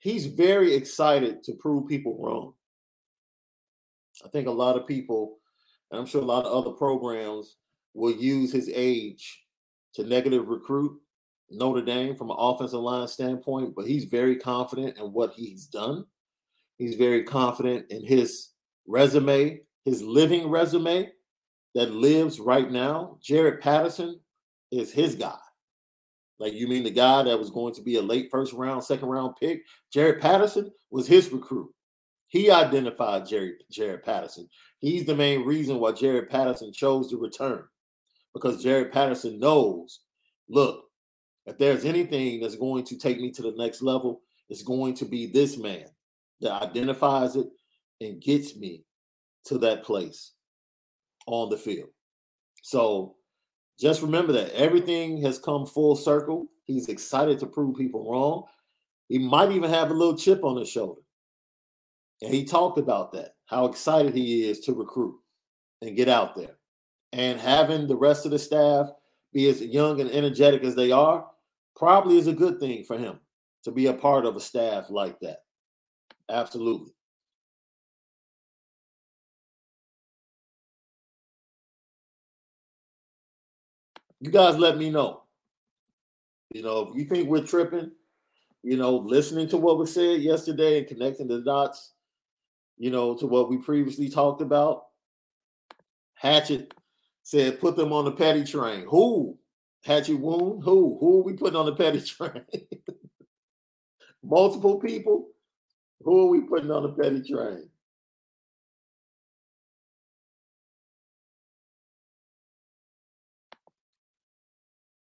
he's 0.00 0.26
very 0.26 0.74
excited 0.74 1.44
to 1.44 1.52
prove 1.52 1.86
people 1.86 2.18
wrong. 2.18 2.54
I 4.24 4.28
think 4.30 4.48
a 4.48 4.50
lot 4.50 4.74
of 4.74 4.88
people 4.88 5.38
and 5.90 6.00
I'm 6.00 6.06
sure 6.06 6.22
a 6.22 6.24
lot 6.24 6.44
of 6.44 6.52
other 6.52 6.76
programs 6.76 7.56
will 7.94 8.14
use 8.14 8.52
his 8.52 8.70
age 8.72 9.42
to 9.94 10.04
negative 10.04 10.48
recruit 10.48 11.00
Notre 11.50 11.82
Dame 11.82 12.16
from 12.16 12.30
an 12.30 12.36
offensive 12.38 12.80
line 12.80 13.08
standpoint, 13.08 13.74
but 13.74 13.86
he's 13.86 14.04
very 14.04 14.36
confident 14.36 14.98
in 14.98 15.12
what 15.12 15.32
he's 15.34 15.66
done. 15.66 16.04
He's 16.78 16.96
very 16.96 17.22
confident 17.22 17.90
in 17.90 18.04
his 18.04 18.50
resume, 18.86 19.60
his 19.84 20.02
living 20.02 20.48
resume 20.48 21.10
that 21.74 21.92
lives 21.92 22.40
right 22.40 22.70
now. 22.70 23.18
Jarrett 23.22 23.62
Patterson 23.62 24.20
is 24.70 24.92
his 24.92 25.14
guy. 25.14 25.38
Like 26.38 26.52
you 26.52 26.68
mean 26.68 26.82
the 26.82 26.90
guy 26.90 27.22
that 27.22 27.38
was 27.38 27.50
going 27.50 27.74
to 27.74 27.82
be 27.82 27.96
a 27.96 28.02
late 28.02 28.28
first 28.30 28.52
round, 28.52 28.84
second 28.84 29.08
round 29.08 29.36
pick? 29.40 29.62
Jarrett 29.92 30.20
Patterson 30.20 30.70
was 30.90 31.06
his 31.06 31.30
recruit. 31.32 31.70
He 32.28 32.50
identified 32.50 33.26
Jerry 33.26 33.54
Jarrett 33.70 34.04
Patterson. 34.04 34.48
He's 34.78 35.06
the 35.06 35.14
main 35.14 35.44
reason 35.44 35.78
why 35.78 35.92
Jarrett 35.92 36.30
Patterson 36.30 36.72
chose 36.72 37.10
to 37.10 37.16
return. 37.16 37.64
Because 38.34 38.62
Jarrett 38.62 38.92
Patterson 38.92 39.38
knows, 39.38 40.00
look, 40.48 40.84
if 41.46 41.56
there's 41.58 41.84
anything 41.84 42.40
that's 42.40 42.56
going 42.56 42.84
to 42.84 42.98
take 42.98 43.20
me 43.20 43.30
to 43.32 43.42
the 43.42 43.54
next 43.56 43.80
level, 43.80 44.22
it's 44.48 44.62
going 44.62 44.94
to 44.94 45.04
be 45.04 45.26
this 45.26 45.56
man 45.56 45.86
that 46.40 46.62
identifies 46.62 47.36
it 47.36 47.46
and 48.00 48.20
gets 48.20 48.56
me 48.56 48.84
to 49.46 49.58
that 49.58 49.84
place 49.84 50.32
on 51.26 51.48
the 51.48 51.56
field. 51.56 51.88
So 52.62 53.14
just 53.78 54.02
remember 54.02 54.32
that 54.32 54.52
everything 54.52 55.22
has 55.22 55.38
come 55.38 55.66
full 55.66 55.94
circle. 55.94 56.46
He's 56.64 56.88
excited 56.88 57.38
to 57.38 57.46
prove 57.46 57.76
people 57.76 58.10
wrong. 58.10 58.44
He 59.08 59.18
might 59.18 59.52
even 59.52 59.70
have 59.70 59.90
a 59.90 59.94
little 59.94 60.16
chip 60.16 60.44
on 60.44 60.56
his 60.56 60.68
shoulder. 60.68 61.00
And 62.22 62.32
he 62.32 62.44
talked 62.44 62.78
about 62.78 63.12
that, 63.12 63.34
how 63.46 63.66
excited 63.66 64.14
he 64.14 64.48
is 64.48 64.60
to 64.60 64.72
recruit 64.72 65.16
and 65.82 65.96
get 65.96 66.08
out 66.08 66.34
there. 66.34 66.56
And 67.12 67.38
having 67.38 67.86
the 67.86 67.96
rest 67.96 68.24
of 68.24 68.30
the 68.30 68.38
staff 68.38 68.88
be 69.32 69.48
as 69.48 69.60
young 69.60 70.00
and 70.00 70.10
energetic 70.10 70.64
as 70.64 70.74
they 70.74 70.90
are 70.92 71.26
probably 71.76 72.18
is 72.18 72.26
a 72.26 72.32
good 72.32 72.58
thing 72.58 72.84
for 72.84 72.96
him 72.96 73.20
to 73.64 73.70
be 73.70 73.86
a 73.86 73.92
part 73.92 74.24
of 74.24 74.36
a 74.36 74.40
staff 74.40 74.86
like 74.90 75.18
that. 75.20 75.38
Absolutely. 76.30 76.92
You 84.20 84.30
guys 84.30 84.56
let 84.56 84.78
me 84.78 84.90
know. 84.90 85.22
You 86.52 86.62
know, 86.62 86.88
if 86.88 86.96
you 86.96 87.04
think 87.04 87.28
we're 87.28 87.44
tripping, 87.44 87.90
you 88.62 88.76
know, 88.76 88.96
listening 88.96 89.48
to 89.48 89.58
what 89.58 89.78
was 89.78 89.92
said 89.92 90.22
yesterday 90.22 90.78
and 90.78 90.86
connecting 90.86 91.28
the 91.28 91.42
dots, 91.42 91.92
you 92.78 92.90
know, 92.90 93.16
to 93.16 93.26
what 93.26 93.48
we 93.48 93.58
previously 93.58 94.08
talked 94.08 94.42
about. 94.42 94.84
Hatchet 96.14 96.74
said, 97.22 97.60
put 97.60 97.76
them 97.76 97.92
on 97.92 98.04
the 98.04 98.12
petty 98.12 98.44
train. 98.44 98.86
Who? 98.88 99.38
Hatchet 99.84 100.18
Wound? 100.18 100.64
Who? 100.64 100.98
Who 101.00 101.20
are 101.20 101.24
we 101.24 101.34
putting 101.34 101.56
on 101.56 101.66
the 101.66 101.74
petty 101.74 102.00
train? 102.02 102.44
Multiple 104.22 104.78
people? 104.80 105.28
Who 106.02 106.26
are 106.26 106.30
we 106.30 106.42
putting 106.42 106.70
on 106.70 106.82
the 106.82 106.90
petty 106.90 107.22
train? 107.22 107.68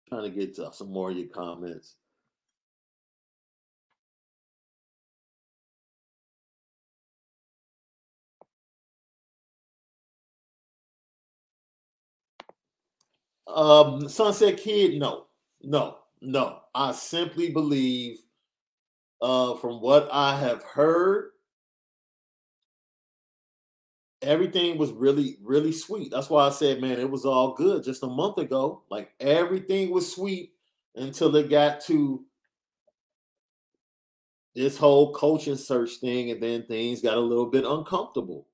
Trying 0.10 0.23
to 0.23 0.30
get 0.30 0.56
to 0.56 0.72
some 0.73 0.91
more 0.91 1.11
of 1.11 1.18
your 1.18 1.27
comments. 1.30 1.95
Um, 13.48 14.07
Sunset 14.07 14.57
Kid, 14.57 14.99
no, 14.99 15.28
no, 15.61 15.98
no. 16.22 16.60
I 16.74 16.91
simply 16.91 17.52
believe, 17.52 18.20
uh, 19.22 19.56
from 19.56 19.82
what 19.82 20.10
I 20.11 20.38
have 20.38 20.64
heard, 20.64 21.32
everything 24.22 24.78
was 24.78 24.91
really, 24.91 25.38
really 25.44 25.72
sweet. 25.72 26.11
That's 26.11 26.30
why 26.30 26.48
I 26.48 26.49
said, 26.49 26.82
man, 26.82 26.99
it 26.99 27.10
was 27.10 27.26
all 27.26 27.53
good 27.53 27.84
just 27.84 28.03
a 28.03 28.07
month 28.07 28.38
ago. 28.38 28.84
Like 28.90 29.11
everything 29.20 29.91
was 29.91 30.14
sweet 30.14 30.53
until 30.95 31.36
it 31.36 31.49
got 31.49 31.82
to 31.86 32.24
this 34.56 34.78
whole 34.78 35.14
coaching 35.14 35.56
search 35.56 35.95
thing, 35.95 36.32
and 36.32 36.41
then 36.41 36.64
things 36.64 37.02
got 37.02 37.18
a 37.18 37.22
little 37.22 37.48
bit 37.48 37.65
uncomfortable. 37.65 38.48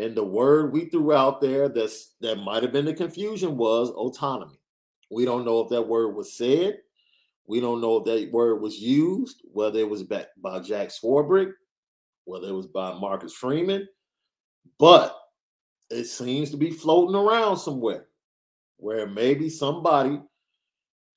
And 0.00 0.14
the 0.14 0.24
word 0.24 0.72
we 0.72 0.86
threw 0.86 1.12
out 1.12 1.42
there 1.42 1.68
that's 1.68 2.14
that 2.22 2.36
might 2.36 2.62
have 2.62 2.72
been 2.72 2.86
the 2.86 2.94
confusion 2.94 3.58
was 3.58 3.90
autonomy. 3.90 4.58
We 5.10 5.26
don't 5.26 5.44
know 5.44 5.60
if 5.60 5.68
that 5.68 5.82
word 5.82 6.14
was 6.16 6.32
said. 6.32 6.78
We 7.46 7.60
don't 7.60 7.82
know 7.82 7.98
if 7.98 8.04
that 8.04 8.32
word 8.32 8.62
was 8.62 8.78
used, 8.78 9.42
whether 9.52 9.78
it 9.78 9.90
was 9.90 10.02
by, 10.02 10.24
by 10.40 10.60
Jack 10.60 10.88
Swarbrick, 10.88 11.52
whether 12.24 12.48
it 12.48 12.54
was 12.54 12.66
by 12.66 12.94
Marcus 12.94 13.34
Freeman, 13.34 13.86
but 14.78 15.14
it 15.90 16.04
seems 16.04 16.50
to 16.50 16.56
be 16.56 16.70
floating 16.70 17.16
around 17.16 17.58
somewhere 17.58 18.06
where 18.78 19.06
maybe 19.06 19.50
somebody 19.50 20.18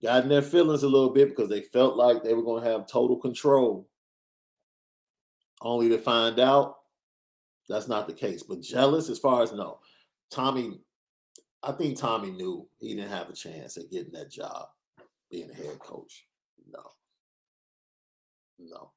got 0.01 0.23
in 0.23 0.29
their 0.29 0.41
feelings 0.41 0.83
a 0.83 0.89
little 0.89 1.11
bit 1.11 1.29
because 1.29 1.47
they 1.49 1.61
felt 1.61 1.95
like 1.95 2.21
they 2.21 2.33
were 2.33 2.43
going 2.43 2.61
to 2.61 2.69
have 2.69 2.85
total 2.87 3.15
control, 3.15 3.87
only 5.61 5.87
to 5.87 5.97
find 5.97 6.37
out 6.37 6.79
that's 7.69 7.87
not 7.87 8.07
the 8.07 8.13
case. 8.13 8.43
But 8.43 8.61
jealous, 8.61 9.09
as 9.09 9.19
far 9.19 9.43
as 9.43 9.53
no, 9.53 9.79
Tommy, 10.31 10.79
I 11.61 11.71
think 11.71 11.97
Tommy 11.97 12.31
knew 12.31 12.67
he 12.79 12.95
didn't 12.95 13.11
have 13.11 13.29
a 13.29 13.33
chance 13.33 13.77
at 13.77 13.91
getting 13.91 14.13
that 14.13 14.31
job, 14.31 14.67
being 15.31 15.49
a 15.49 15.53
head 15.53 15.79
coach. 15.79 16.25
No, 16.71 16.91
no. 18.59 18.91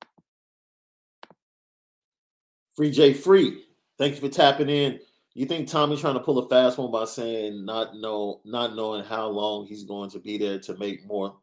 Free 2.75 2.91
J 2.91 3.15
Free, 3.15 3.65
thank 3.99 4.15
you 4.15 4.21
for 4.21 4.29
tapping 4.29 4.69
in. 4.69 5.01
You 5.35 5.45
think 5.45 5.69
Tommy's 5.69 6.01
trying 6.01 6.15
to 6.15 6.21
pull 6.21 6.39
a 6.39 6.49
fast 6.49 6.79
one 6.79 6.91
by 6.91 7.05
saying 7.05 7.65
not 7.65 7.95
know 7.95 8.41
not 8.45 8.75
knowing 8.75 9.05
how 9.05 9.29
long 9.29 9.67
he's 9.67 9.85
going 9.85 10.09
to 10.11 10.19
be 10.19 10.39
there 10.39 10.59
to 10.61 10.77
make 10.79 11.07
more 11.07 11.37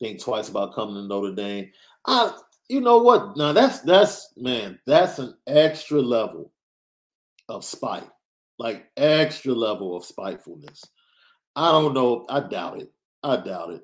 think 0.00 0.22
twice 0.22 0.48
about 0.48 0.74
coming 0.74 0.94
to 0.94 1.02
Notre 1.02 1.34
Dame? 1.34 1.70
I 2.06 2.32
you 2.68 2.80
know 2.80 2.98
what? 2.98 3.36
Now 3.36 3.52
that's 3.52 3.80
that's 3.80 4.32
man, 4.36 4.78
that's 4.86 5.18
an 5.18 5.34
extra 5.46 6.00
level 6.00 6.52
of 7.48 7.64
spite, 7.64 8.08
like 8.58 8.86
extra 8.96 9.52
level 9.52 9.96
of 9.96 10.04
spitefulness. 10.04 10.82
I 11.56 11.70
don't 11.70 11.94
know. 11.94 12.26
I 12.28 12.40
doubt 12.40 12.80
it. 12.80 12.92
I 13.22 13.36
doubt 13.36 13.70
it. 13.70 13.82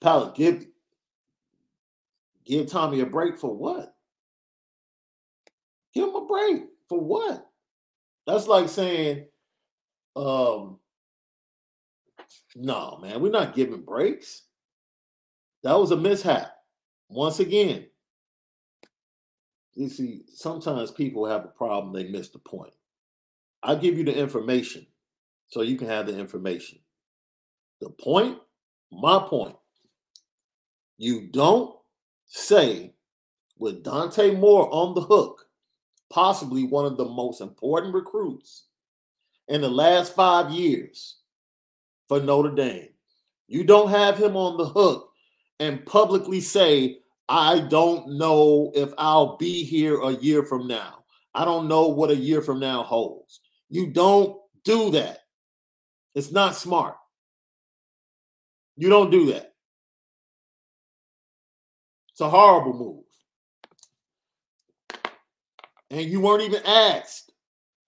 Pallet, 0.00 0.34
give 0.34 0.66
give 2.44 2.70
Tommy 2.70 3.00
a 3.00 3.06
break 3.06 3.38
for 3.38 3.54
what? 3.56 3.94
Give 5.94 6.08
him 6.08 6.14
a 6.14 6.26
break 6.26 6.64
for 6.88 7.00
what? 7.00 7.46
That's 8.26 8.46
like 8.46 8.68
saying, 8.68 9.26
um, 10.16 10.78
no, 12.56 12.98
man, 13.02 13.20
we're 13.20 13.30
not 13.30 13.54
giving 13.54 13.82
breaks. 13.82 14.42
That 15.62 15.78
was 15.78 15.90
a 15.90 15.96
mishap. 15.96 16.52
Once 17.08 17.40
again, 17.40 17.86
you 19.74 19.88
see, 19.88 20.22
sometimes 20.32 20.90
people 20.90 21.26
have 21.26 21.44
a 21.44 21.48
problem, 21.48 21.92
they 21.92 22.10
miss 22.10 22.28
the 22.28 22.38
point. 22.38 22.72
I'll 23.62 23.78
give 23.78 23.96
you 23.96 24.04
the 24.04 24.16
information 24.16 24.86
so 25.48 25.62
you 25.62 25.76
can 25.76 25.88
have 25.88 26.06
the 26.06 26.18
information. 26.18 26.78
The 27.80 27.90
point, 27.90 28.38
my 28.92 29.18
point, 29.28 29.56
you 30.98 31.28
don't 31.32 31.74
say 32.26 32.94
with 33.58 33.82
Dante 33.82 34.34
Moore 34.34 34.68
on 34.72 34.94
the 34.94 35.00
hook, 35.00 35.46
possibly 36.10 36.64
one 36.64 36.84
of 36.86 36.96
the 36.96 37.04
most 37.04 37.40
important 37.40 37.94
recruits 37.94 38.66
in 39.48 39.60
the 39.60 39.68
last 39.68 40.14
five 40.14 40.50
years 40.50 41.16
for 42.08 42.20
Notre 42.20 42.54
Dame. 42.54 42.88
You 43.46 43.64
don't 43.64 43.90
have 43.90 44.16
him 44.16 44.36
on 44.36 44.56
the 44.56 44.66
hook 44.66 45.10
and 45.60 45.84
publicly 45.86 46.40
say, 46.40 46.98
I 47.28 47.60
don't 47.60 48.18
know 48.18 48.72
if 48.74 48.92
I'll 48.98 49.36
be 49.36 49.64
here 49.64 50.00
a 50.00 50.12
year 50.12 50.42
from 50.42 50.66
now. 50.66 51.04
I 51.34 51.44
don't 51.44 51.68
know 51.68 51.88
what 51.88 52.10
a 52.10 52.16
year 52.16 52.42
from 52.42 52.60
now 52.60 52.82
holds. 52.82 53.40
You 53.68 53.88
don't 53.88 54.36
do 54.64 54.90
that. 54.92 55.20
It's 56.14 56.30
not 56.30 56.54
smart. 56.54 56.96
You 58.76 58.88
don't 58.88 59.10
do 59.10 59.32
that. 59.32 59.52
It's 62.12 62.20
a 62.20 62.28
horrible 62.28 62.74
move. 62.74 63.04
And 65.90 66.02
you 66.02 66.20
weren't 66.20 66.42
even 66.42 66.62
asked 66.64 67.32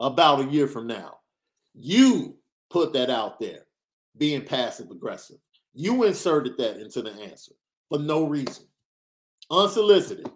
about 0.01 0.41
a 0.41 0.51
year 0.51 0.67
from 0.67 0.87
now. 0.87 1.19
You 1.75 2.37
put 2.71 2.93
that 2.95 3.11
out 3.11 3.39
there 3.39 3.66
being 4.19 4.43
passive 4.43 4.91
aggressive. 4.91 5.37
You 5.75 6.05
inserted 6.05 6.57
that 6.59 6.81
into 6.81 7.03
the 7.03 7.13
answer 7.13 7.53
for 7.89 7.99
no 7.99 8.25
reason, 8.25 8.65
unsolicited. 9.51 10.31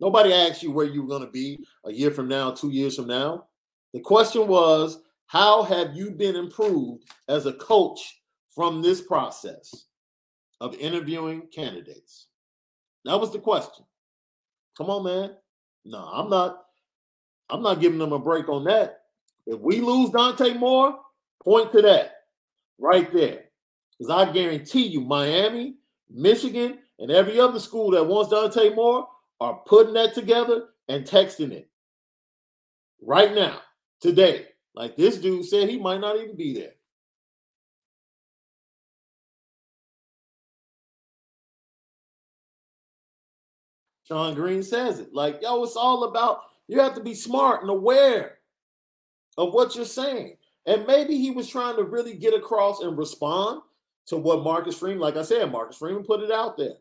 Nobody 0.00 0.32
asked 0.32 0.62
you 0.62 0.70
where 0.70 0.86
you 0.86 1.02
were 1.02 1.08
going 1.08 1.24
to 1.24 1.30
be 1.30 1.58
a 1.84 1.92
year 1.92 2.10
from 2.10 2.28
now, 2.28 2.52
two 2.52 2.70
years 2.70 2.96
from 2.96 3.08
now. 3.08 3.46
The 3.92 4.00
question 4.00 4.46
was, 4.46 5.00
how 5.26 5.62
have 5.62 5.94
you 5.94 6.10
been 6.10 6.36
improved 6.36 7.04
as 7.28 7.46
a 7.46 7.54
coach 7.54 8.20
from 8.54 8.80
this 8.80 9.00
process 9.00 9.86
of 10.60 10.74
interviewing 10.76 11.48
candidates? 11.52 12.26
That 13.04 13.18
was 13.18 13.32
the 13.32 13.38
question. 13.38 13.84
Come 14.76 14.90
on, 14.90 15.04
man. 15.04 15.36
No, 15.84 15.98
I'm 15.98 16.30
not. 16.30 16.64
I'm 17.50 17.62
not 17.62 17.80
giving 17.80 17.98
them 17.98 18.12
a 18.12 18.18
break 18.18 18.48
on 18.50 18.64
that. 18.64 19.00
If 19.46 19.58
we 19.60 19.80
lose 19.80 20.10
Dante 20.10 20.52
Moore, 20.52 20.98
point 21.42 21.72
to 21.72 21.80
that 21.80 22.17
right 22.78 23.12
there. 23.12 23.44
Because 23.98 24.10
I 24.10 24.32
guarantee 24.32 24.86
you, 24.86 25.00
Miami, 25.00 25.74
Michigan, 26.10 26.78
and 26.98 27.10
every 27.10 27.38
other 27.40 27.60
school 27.60 27.90
that 27.92 28.04
wants 28.04 28.30
Dante 28.30 28.74
Moore 28.74 29.08
are 29.40 29.60
putting 29.66 29.94
that 29.94 30.14
together 30.14 30.68
and 30.88 31.04
texting 31.04 31.52
it 31.52 31.68
right 33.02 33.34
now, 33.34 33.60
today. 34.00 34.46
Like 34.74 34.96
this 34.96 35.18
dude 35.18 35.44
said, 35.44 35.68
he 35.68 35.78
might 35.78 36.00
not 36.00 36.16
even 36.16 36.36
be 36.36 36.54
there. 36.54 36.72
Sean 44.08 44.34
Green 44.34 44.62
says 44.62 45.00
it. 45.00 45.12
Like, 45.12 45.40
yo, 45.42 45.62
it's 45.64 45.76
all 45.76 46.04
about 46.04 46.40
you 46.66 46.80
have 46.80 46.94
to 46.94 47.02
be 47.02 47.14
smart 47.14 47.60
and 47.60 47.70
aware 47.70 48.38
of 49.36 49.52
what 49.52 49.76
you're 49.76 49.84
saying. 49.84 50.36
And 50.66 50.86
maybe 50.86 51.16
he 51.16 51.30
was 51.30 51.48
trying 51.48 51.76
to 51.76 51.84
really 51.84 52.14
get 52.14 52.34
across 52.34 52.80
and 52.80 52.98
respond 52.98 53.62
to 54.06 54.16
what 54.16 54.42
Marcus 54.42 54.76
Freeman, 54.76 55.00
like 55.00 55.16
I 55.16 55.22
said, 55.22 55.50
Marcus 55.50 55.76
Freeman 55.76 56.04
put 56.04 56.22
it 56.22 56.30
out 56.30 56.56
there. 56.56 56.74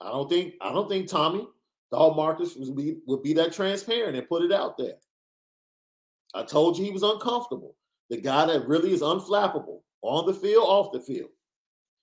I 0.00 0.10
don't 0.10 0.28
think 0.28 0.54
I 0.60 0.72
don't 0.72 0.88
think 0.88 1.08
Tommy 1.08 1.46
thought 1.90 2.16
Marcus 2.16 2.56
would 2.56 2.76
be 2.76 2.96
would 3.06 3.22
be 3.22 3.32
that 3.34 3.52
transparent 3.52 4.16
and 4.16 4.28
put 4.28 4.42
it 4.42 4.52
out 4.52 4.76
there. 4.76 4.94
I 6.34 6.42
told 6.42 6.76
you 6.76 6.84
he 6.84 6.90
was 6.90 7.02
uncomfortable. 7.02 7.76
The 8.10 8.16
guy 8.16 8.46
that 8.46 8.66
really 8.66 8.92
is 8.92 9.02
unflappable 9.02 9.80
on 10.02 10.26
the 10.26 10.34
field, 10.34 10.64
off 10.66 10.92
the 10.92 11.00
field. 11.00 11.30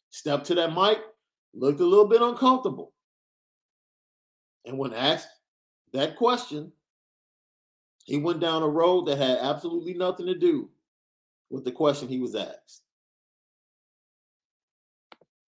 Stepped 0.10 0.46
to 0.48 0.56
that 0.56 0.74
mic, 0.74 1.00
looked 1.54 1.80
a 1.80 1.86
little 1.86 2.08
bit 2.08 2.22
uncomfortable. 2.22 2.94
And 4.66 4.78
when 4.78 4.94
asked 4.94 5.28
that 5.94 6.16
question, 6.16 6.72
he 8.06 8.18
went 8.18 8.40
down 8.40 8.64
a 8.64 8.68
road 8.68 9.06
that 9.06 9.18
had 9.18 9.38
absolutely 9.40 9.94
nothing 9.94 10.26
to 10.26 10.38
do 10.38 10.70
with 11.50 11.64
the 11.64 11.72
question 11.72 12.08
he 12.08 12.20
was 12.20 12.36
asked. 12.36 12.82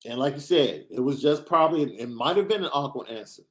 And 0.06 0.20
like 0.20 0.34
you 0.36 0.42
said, 0.42 0.86
it 0.92 1.00
was 1.00 1.22
just 1.22 1.46
probably, 1.46 1.84
it 2.00 2.10
might 2.10 2.38
have 2.38 2.48
been 2.48 2.64
an 2.64 2.72
awkward 2.74 3.10
answer. 3.10 3.44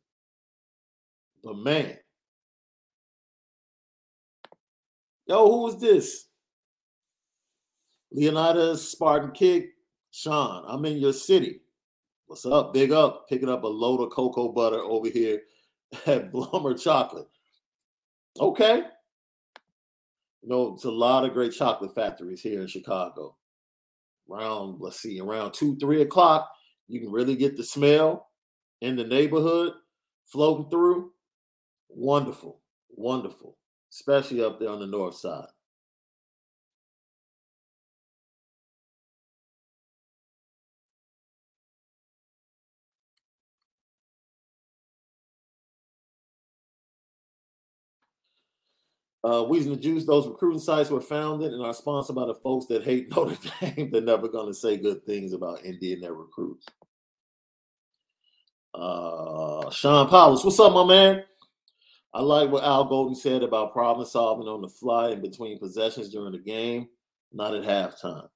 But 1.42 1.56
man, 1.56 1.96
yo, 5.26 5.50
who 5.50 5.62
was 5.62 5.80
this? 5.80 6.26
Leonidas 8.12 8.88
Spartan 8.88 9.32
Kick. 9.32 9.70
Sean, 10.10 10.64
I'm 10.68 10.84
in 10.84 10.98
your 10.98 11.14
city. 11.14 11.62
What's 12.26 12.44
up? 12.44 12.74
Big 12.74 12.92
up. 12.92 13.28
Picking 13.28 13.48
up 13.48 13.64
a 13.64 13.68
load 13.68 14.00
of 14.00 14.10
cocoa 14.10 14.52
butter 14.52 14.80
over 14.80 15.08
here 15.08 15.40
at 16.06 16.30
Blommer 16.30 16.80
Chocolate. 16.80 17.28
Okay. 18.38 18.82
You 20.42 20.48
know, 20.48 20.74
it's 20.74 20.84
a 20.84 20.90
lot 20.90 21.24
of 21.24 21.32
great 21.32 21.52
chocolate 21.52 21.94
factories 21.94 22.42
here 22.42 22.60
in 22.60 22.66
Chicago. 22.66 23.36
Around, 24.30 24.80
let's 24.80 25.00
see, 25.00 25.20
around 25.20 25.52
two, 25.52 25.76
three 25.76 26.02
o'clock, 26.02 26.50
you 26.88 27.00
can 27.00 27.12
really 27.12 27.36
get 27.36 27.56
the 27.56 27.64
smell 27.64 28.28
in 28.80 28.96
the 28.96 29.04
neighborhood 29.04 29.74
floating 30.26 30.68
through. 30.70 31.12
Wonderful, 31.88 32.60
wonderful, 32.90 33.56
especially 33.92 34.42
up 34.42 34.58
there 34.58 34.70
on 34.70 34.80
the 34.80 34.86
north 34.86 35.14
side. 35.14 35.46
Uh, 49.24 49.44
Weezy 49.44 49.68
the 49.68 49.76
Juice, 49.76 50.04
those 50.04 50.26
recruiting 50.26 50.60
sites 50.60 50.90
were 50.90 51.00
founded 51.00 51.52
and 51.52 51.62
are 51.62 51.74
sponsored 51.74 52.16
by 52.16 52.26
the 52.26 52.34
folks 52.34 52.66
that 52.66 52.82
hate 52.82 53.08
Notre 53.16 53.38
Dame. 53.60 53.90
They're 53.90 54.00
never 54.00 54.28
going 54.28 54.48
to 54.48 54.54
say 54.54 54.76
good 54.76 55.04
things 55.06 55.32
about 55.32 55.64
Indy 55.64 55.92
and 55.92 56.02
their 56.02 56.14
recruits. 56.14 56.66
Uh, 58.74 59.70
Sean 59.70 60.08
Powers, 60.08 60.44
what's 60.44 60.58
up, 60.58 60.72
my 60.72 60.84
man? 60.84 61.22
I 62.14 62.20
like 62.20 62.50
what 62.50 62.64
Al 62.64 62.84
Golden 62.84 63.14
said 63.14 63.42
about 63.42 63.72
problem 63.72 64.06
solving 64.06 64.48
on 64.48 64.60
the 64.60 64.68
fly 64.68 65.10
in 65.10 65.22
between 65.22 65.58
possessions 65.58 66.10
during 66.10 66.32
the 66.32 66.38
game, 66.38 66.88
not 67.32 67.54
at 67.54 67.62
halftime. 67.62 68.28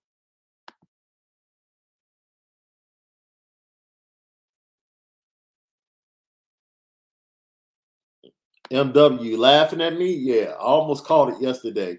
MW 8.70 9.38
laughing 9.38 9.80
at 9.80 9.97
me? 9.97 10.12
Yeah, 10.12 10.52
I 10.52 10.62
almost 10.62 11.05
caught 11.05 11.32
it 11.32 11.40
yesterday. 11.40 11.98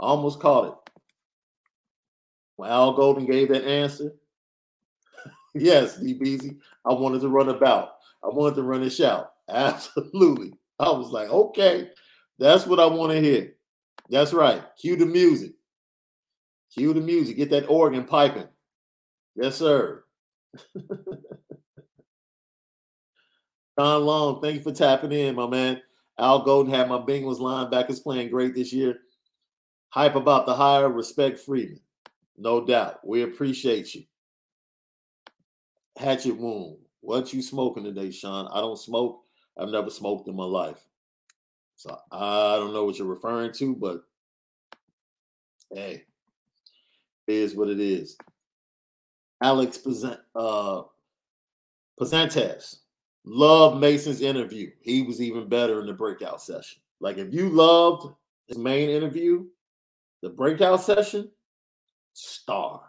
I 0.00 0.06
almost 0.06 0.40
caught 0.40 0.68
it. 0.68 0.74
When 2.56 2.70
Al 2.70 2.92
Golden 2.94 3.26
gave 3.26 3.48
that 3.48 3.64
answer, 3.64 4.12
yes, 5.54 5.98
DBZ, 5.98 6.58
I 6.84 6.92
wanted 6.92 7.20
to 7.22 7.28
run 7.28 7.48
about. 7.48 7.96
I 8.24 8.28
wanted 8.28 8.56
to 8.56 8.62
run 8.62 8.82
and 8.82 8.92
shout. 8.92 9.32
Absolutely. 9.48 10.54
I 10.78 10.90
was 10.90 11.10
like, 11.10 11.28
okay, 11.28 11.90
that's 12.38 12.66
what 12.66 12.80
I 12.80 12.86
want 12.86 13.12
to 13.12 13.20
hear. 13.20 13.54
That's 14.08 14.32
right. 14.32 14.62
Cue 14.80 14.96
the 14.96 15.06
music. 15.06 15.52
Cue 16.74 16.92
the 16.92 17.00
music. 17.00 17.36
Get 17.36 17.50
that 17.50 17.68
organ 17.68 18.04
piping. 18.04 18.48
Yes, 19.36 19.56
sir. 19.56 20.04
Don 23.76 24.04
Long, 24.04 24.40
thank 24.42 24.56
you 24.56 24.62
for 24.62 24.72
tapping 24.72 25.12
in, 25.12 25.34
my 25.34 25.46
man. 25.46 25.80
Al 26.18 26.42
Golden 26.44 26.72
had 26.72 26.88
my 26.88 26.98
Bengals 26.98 27.38
linebackers 27.38 28.02
playing 28.02 28.30
great 28.30 28.54
this 28.54 28.72
year. 28.72 28.98
Hype 29.88 30.14
about 30.14 30.46
the 30.46 30.54
hire, 30.54 30.88
respect 30.88 31.38
Freeman. 31.38 31.80
No 32.36 32.64
doubt. 32.64 33.06
We 33.06 33.22
appreciate 33.22 33.94
you. 33.94 34.04
Hatchet 35.96 36.36
Wound. 36.36 36.78
What 37.00 37.32
you 37.32 37.42
smoking 37.42 37.84
today, 37.84 38.10
Sean? 38.10 38.48
I 38.52 38.60
don't 38.60 38.78
smoke. 38.78 39.22
I've 39.58 39.68
never 39.68 39.90
smoked 39.90 40.28
in 40.28 40.36
my 40.36 40.44
life. 40.44 40.80
So 41.76 41.98
I 42.10 42.56
don't 42.56 42.72
know 42.72 42.84
what 42.84 42.98
you're 42.98 43.08
referring 43.08 43.52
to, 43.54 43.74
but 43.74 44.02
hey, 45.74 46.04
it 47.26 47.34
is 47.34 47.56
what 47.56 47.68
it 47.68 47.80
is. 47.80 48.16
Alex 49.42 49.78
Pazantes. 49.78 50.18
Uh, 50.34 50.82
Love 53.24 53.78
Mason's 53.78 54.20
interview. 54.20 54.70
He 54.80 55.02
was 55.02 55.20
even 55.20 55.48
better 55.48 55.80
in 55.80 55.86
the 55.86 55.92
breakout 55.92 56.42
session. 56.42 56.80
Like 57.00 57.18
if 57.18 57.32
you 57.32 57.48
loved 57.48 58.14
his 58.46 58.58
main 58.58 58.90
interview, 58.90 59.46
the 60.22 60.30
breakout 60.30 60.82
session, 60.82 61.30
star. 62.12 62.82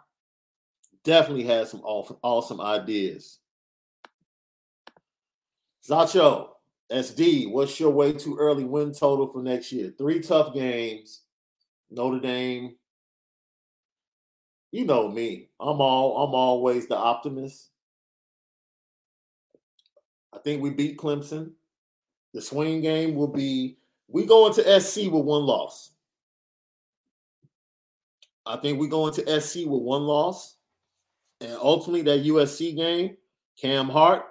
Definitely 1.04 1.44
had 1.44 1.68
some 1.68 1.80
awesome 1.82 2.60
ideas. 2.60 3.38
Zacho, 5.86 6.48
SD, 6.90 7.50
what's 7.50 7.78
your 7.78 7.90
way 7.90 8.12
too 8.12 8.36
early 8.38 8.64
win 8.64 8.92
total 8.92 9.26
for 9.26 9.42
next 9.42 9.70
year? 9.70 9.92
Three 9.98 10.20
tough 10.20 10.54
games. 10.54 11.22
Notre 11.90 12.20
Dame. 12.20 12.74
You 14.72 14.84
know 14.84 15.08
me. 15.08 15.50
I'm 15.60 15.80
all 15.80 16.24
I'm 16.24 16.34
always 16.34 16.88
the 16.88 16.96
optimist. 16.96 17.70
I 20.34 20.38
think 20.38 20.62
we 20.62 20.70
beat 20.70 20.98
Clemson. 20.98 21.52
The 22.32 22.42
swing 22.42 22.80
game 22.80 23.14
will 23.14 23.28
be 23.28 23.78
we 24.08 24.26
go 24.26 24.46
into 24.46 24.80
SC 24.80 25.10
with 25.10 25.24
one 25.24 25.44
loss. 25.44 25.92
I 28.44 28.56
think 28.56 28.78
we 28.78 28.88
go 28.88 29.06
into 29.06 29.40
SC 29.40 29.58
with 29.58 29.82
one 29.82 30.02
loss. 30.02 30.56
And 31.40 31.56
ultimately 31.60 32.02
that 32.02 32.24
USC 32.24 32.76
game, 32.76 33.16
Cam 33.60 33.88
Hart, 33.88 34.24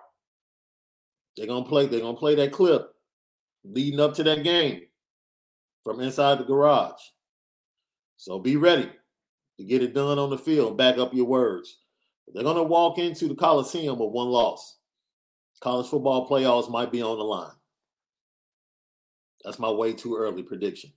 they're 1.35 1.47
gonna 1.47 1.65
play, 1.65 1.87
they're 1.87 2.01
gonna 2.01 2.17
play 2.17 2.35
that 2.35 2.51
clip 2.51 2.93
leading 3.63 3.99
up 3.99 4.13
to 4.15 4.23
that 4.23 4.43
game 4.43 4.81
from 5.83 5.99
inside 5.99 6.39
the 6.39 6.43
garage. 6.43 7.01
So 8.17 8.39
be 8.39 8.55
ready 8.55 8.89
to 9.57 9.63
get 9.63 9.83
it 9.83 9.93
done 9.93 10.19
on 10.19 10.29
the 10.29 10.37
field, 10.37 10.77
back 10.77 10.97
up 10.97 11.13
your 11.13 11.25
words. 11.25 11.79
They're 12.33 12.43
gonna 12.43 12.63
walk 12.63 12.99
into 12.99 13.27
the 13.27 13.35
Coliseum 13.35 13.99
with 13.99 14.11
one 14.11 14.27
loss 14.27 14.77
college 15.63 15.87
football 15.87 16.27
playoffs 16.27 16.69
might 16.69 16.91
be 16.91 17.01
on 17.01 17.17
the 17.17 17.23
line. 17.23 17.55
That's 19.45 19.59
my 19.59 19.71
way 19.71 19.93
too 19.93 20.17
early 20.17 20.43
prediction. 20.43 20.91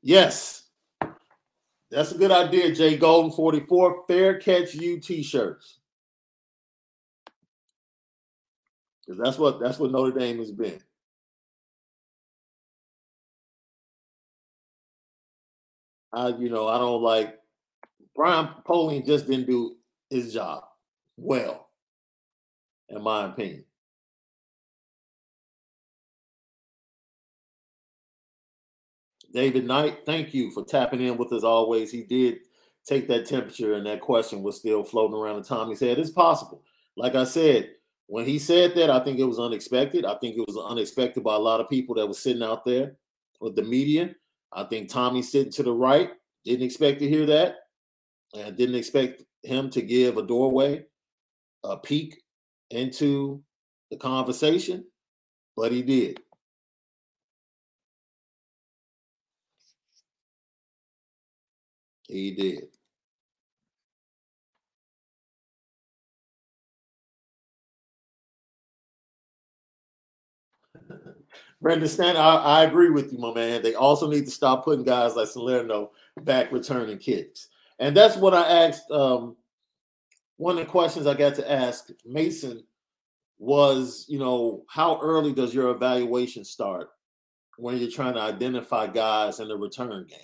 Yes, 0.00 0.62
that's 1.90 2.12
a 2.12 2.18
good 2.18 2.32
idea, 2.32 2.74
Jay 2.74 2.96
Golden 2.96 3.30
44. 3.30 4.04
Fair 4.08 4.38
catch 4.38 4.74
you 4.74 5.00
t-shirts. 5.00 5.80
Because 9.04 9.20
that's 9.22 9.38
what 9.38 9.60
that's 9.60 9.78
what 9.78 9.92
Notre 9.92 10.18
Dame 10.18 10.38
has 10.38 10.50
been. 10.50 10.80
I, 16.14 16.28
you 16.28 16.48
know, 16.48 16.68
I 16.68 16.78
don't 16.78 17.02
like 17.02 17.38
Brian 18.16 18.48
Polian 18.66 19.04
just 19.06 19.26
didn't 19.26 19.46
do 19.46 19.76
his 20.08 20.32
job 20.32 20.64
well 21.16 21.68
in 22.92 23.02
my 23.02 23.26
opinion. 23.26 23.64
David 29.32 29.66
Knight, 29.66 30.00
thank 30.04 30.34
you 30.34 30.50
for 30.50 30.62
tapping 30.64 31.00
in 31.00 31.16
with 31.16 31.32
us 31.32 31.42
always. 31.42 31.90
He 31.90 32.02
did 32.02 32.40
take 32.86 33.08
that 33.08 33.26
temperature, 33.26 33.74
and 33.74 33.86
that 33.86 34.00
question 34.00 34.42
was 34.42 34.58
still 34.58 34.84
floating 34.84 35.16
around 35.16 35.36
the 35.36 35.42
Tommy's 35.48 35.80
head. 35.80 35.98
It's 35.98 36.10
possible. 36.10 36.62
Like 36.96 37.14
I 37.14 37.24
said, 37.24 37.70
when 38.08 38.26
he 38.26 38.38
said 38.38 38.74
that, 38.74 38.90
I 38.90 39.00
think 39.00 39.18
it 39.18 39.24
was 39.24 39.38
unexpected. 39.38 40.04
I 40.04 40.16
think 40.16 40.36
it 40.36 40.46
was 40.46 40.58
unexpected 40.58 41.24
by 41.24 41.34
a 41.34 41.38
lot 41.38 41.60
of 41.60 41.70
people 41.70 41.94
that 41.94 42.06
were 42.06 42.12
sitting 42.12 42.42
out 42.42 42.66
there 42.66 42.96
with 43.40 43.56
the 43.56 43.62
media. 43.62 44.14
I 44.52 44.64
think 44.64 44.90
Tommy 44.90 45.22
sitting 45.22 45.52
to 45.52 45.62
the 45.62 45.72
right 45.72 46.10
didn't 46.44 46.66
expect 46.66 46.98
to 47.00 47.08
hear 47.08 47.24
that, 47.24 47.54
and 48.34 48.54
didn't 48.54 48.74
expect 48.74 49.22
him 49.42 49.70
to 49.70 49.80
give 49.80 50.18
a 50.18 50.22
doorway, 50.22 50.84
a 51.64 51.78
peek 51.78 52.21
into 52.72 53.42
the 53.90 53.96
conversation, 53.96 54.84
but 55.56 55.70
he 55.72 55.82
did. 55.82 56.20
He 62.08 62.32
did. 62.32 62.64
Brendan 71.60 71.88
Stan, 71.88 72.16
I, 72.16 72.36
I, 72.36 72.64
agree 72.64 72.90
with 72.90 73.12
you, 73.12 73.18
my 73.18 73.32
man. 73.32 73.62
They 73.62 73.74
also 73.74 74.10
need 74.10 74.24
to 74.24 74.32
stop 74.32 74.64
putting 74.64 74.84
guys 74.84 75.14
like 75.14 75.28
Salerno 75.28 75.92
back 76.22 76.50
returning 76.50 76.98
kicks. 76.98 77.48
And 77.78 77.96
that's 77.96 78.16
what 78.16 78.34
I 78.34 78.66
asked 78.66 78.90
um, 78.90 79.36
one 80.36 80.58
of 80.58 80.64
the 80.64 80.70
questions 80.70 81.06
I 81.06 81.14
got 81.14 81.34
to 81.36 81.50
ask 81.50 81.88
Mason 82.04 82.64
was, 83.38 84.06
you 84.08 84.18
know, 84.18 84.64
how 84.68 85.00
early 85.00 85.32
does 85.32 85.54
your 85.54 85.70
evaluation 85.70 86.44
start 86.44 86.88
when 87.58 87.76
you're 87.78 87.90
trying 87.90 88.14
to 88.14 88.20
identify 88.20 88.86
guys 88.86 89.40
in 89.40 89.48
the 89.48 89.56
return 89.56 90.06
game? 90.08 90.18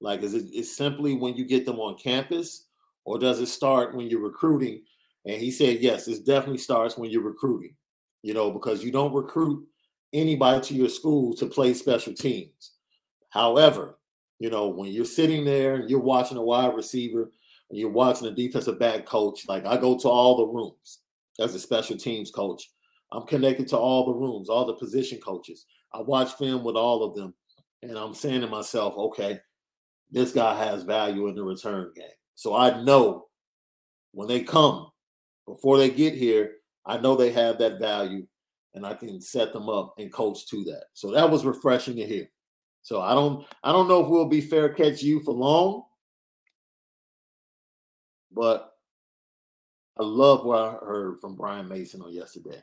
Like, 0.00 0.22
is 0.22 0.34
it 0.34 0.44
is 0.52 0.76
simply 0.76 1.14
when 1.14 1.36
you 1.36 1.44
get 1.44 1.64
them 1.64 1.78
on 1.78 1.96
campus, 1.98 2.66
or 3.04 3.18
does 3.18 3.40
it 3.40 3.46
start 3.46 3.94
when 3.94 4.08
you're 4.08 4.20
recruiting? 4.20 4.82
And 5.24 5.40
he 5.40 5.50
said, 5.50 5.80
yes, 5.80 6.08
it 6.08 6.24
definitely 6.26 6.58
starts 6.58 6.96
when 6.96 7.10
you're 7.10 7.22
recruiting, 7.22 7.74
you 8.22 8.34
know, 8.34 8.50
because 8.50 8.84
you 8.84 8.92
don't 8.92 9.14
recruit 9.14 9.66
anybody 10.12 10.60
to 10.66 10.74
your 10.74 10.88
school 10.88 11.34
to 11.36 11.46
play 11.46 11.74
special 11.74 12.14
teams. 12.14 12.72
However, 13.30 13.98
you 14.38 14.50
know, 14.50 14.68
when 14.68 14.92
you're 14.92 15.04
sitting 15.04 15.44
there 15.44 15.76
and 15.76 15.90
you're 15.90 16.00
watching 16.00 16.36
a 16.36 16.42
wide 16.42 16.74
receiver 16.74 17.30
you're 17.70 17.90
watching 17.90 18.28
a 18.28 18.30
defensive 18.30 18.78
back 18.78 19.06
coach, 19.06 19.46
like 19.48 19.66
I 19.66 19.76
go 19.76 19.98
to 19.98 20.08
all 20.08 20.36
the 20.36 20.46
rooms 20.46 21.00
as 21.40 21.54
a 21.54 21.58
special 21.58 21.96
teams 21.96 22.30
coach. 22.30 22.70
I'm 23.12 23.26
connected 23.26 23.68
to 23.68 23.76
all 23.76 24.06
the 24.06 24.14
rooms, 24.14 24.48
all 24.48 24.66
the 24.66 24.74
position 24.74 25.18
coaches. 25.18 25.66
I 25.92 26.00
watch 26.00 26.32
film 26.34 26.64
with 26.64 26.76
all 26.76 27.02
of 27.02 27.14
them, 27.14 27.34
and 27.82 27.96
I'm 27.96 28.14
saying 28.14 28.42
to 28.42 28.46
myself, 28.46 28.96
okay, 28.96 29.40
this 30.10 30.32
guy 30.32 30.56
has 30.64 30.82
value 30.84 31.28
in 31.28 31.34
the 31.34 31.42
return 31.42 31.92
game. 31.94 32.06
So 32.34 32.54
I 32.54 32.82
know 32.82 33.26
when 34.12 34.28
they 34.28 34.42
come, 34.42 34.88
before 35.46 35.78
they 35.78 35.90
get 35.90 36.14
here, 36.14 36.52
I 36.84 36.98
know 36.98 37.16
they 37.16 37.30
have 37.32 37.58
that 37.58 37.78
value. 37.80 38.26
and 38.74 38.86
I 38.86 38.94
can 38.94 39.20
set 39.20 39.52
them 39.52 39.68
up 39.68 39.94
and 39.98 40.12
coach 40.12 40.46
to 40.48 40.62
that. 40.64 40.84
So 40.92 41.10
that 41.12 41.30
was 41.30 41.44
refreshing 41.46 41.96
to 41.96 42.06
hear. 42.06 42.28
So 42.82 43.00
I 43.00 43.14
don't 43.14 43.44
I 43.64 43.72
don't 43.72 43.88
know 43.88 44.04
if 44.04 44.08
we'll 44.08 44.28
be 44.28 44.40
fair 44.40 44.68
catch 44.68 45.02
you 45.02 45.22
for 45.24 45.32
long, 45.32 45.84
but 48.32 48.76
I 49.98 50.02
love 50.02 50.44
what 50.44 50.58
I 50.58 50.72
heard 50.84 51.20
from 51.20 51.36
Brian 51.36 51.68
Mason 51.68 52.02
on 52.02 52.12
yesterday. 52.12 52.62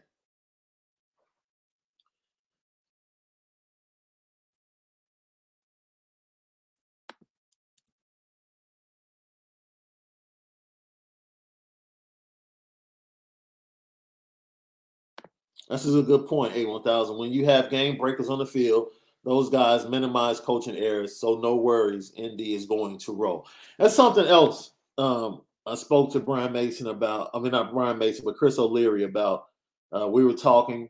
This 15.70 15.86
is 15.86 15.96
a 15.96 16.04
good 16.04 16.28
point, 16.28 16.54
A1000. 16.54 17.18
When 17.18 17.32
you 17.32 17.46
have 17.46 17.72
game 17.72 17.98
breakers 17.98 18.30
on 18.30 18.38
the 18.38 18.46
field, 18.46 18.90
those 19.24 19.50
guys 19.50 19.88
minimize 19.88 20.40
coaching 20.40 20.76
errors, 20.76 21.16
so 21.16 21.40
no 21.40 21.56
worries. 21.56 22.14
Indy 22.16 22.54
is 22.54 22.66
going 22.66 23.00
to 23.00 23.14
roll. 23.14 23.48
That's 23.80 23.96
something 23.96 24.26
else. 24.26 24.74
Um, 24.98 25.42
I 25.66 25.76
spoke 25.76 26.12
to 26.14 26.20
Brian 26.20 26.52
Mason 26.52 26.88
about. 26.88 27.30
I 27.34 27.40
mean, 27.40 27.52
not 27.52 27.74
Brian 27.74 27.98
Mason, 27.98 28.26
but 28.26 28.36
Chris 28.36 28.60
O'Leary 28.60 29.04
about. 29.04 29.46
Uh, 29.92 30.08
we 30.08 30.24
were 30.24 30.34
talking 30.34 30.90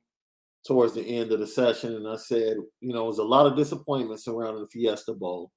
towards 0.66 0.94
the 0.94 1.02
end 1.02 1.32
of 1.32 1.40
the 1.40 1.48
session, 1.48 1.96
and 1.96 2.08
I 2.08 2.16
said, 2.16 2.58
you 2.80 2.94
know, 2.94 3.04
there's 3.04 3.18
a 3.18 3.24
lot 3.24 3.46
of 3.46 3.58
disappointment 3.58 4.22
surrounding 4.22 4.64
the 4.64 4.70
Fiesta 4.70 5.14
Bowl, 5.14 5.52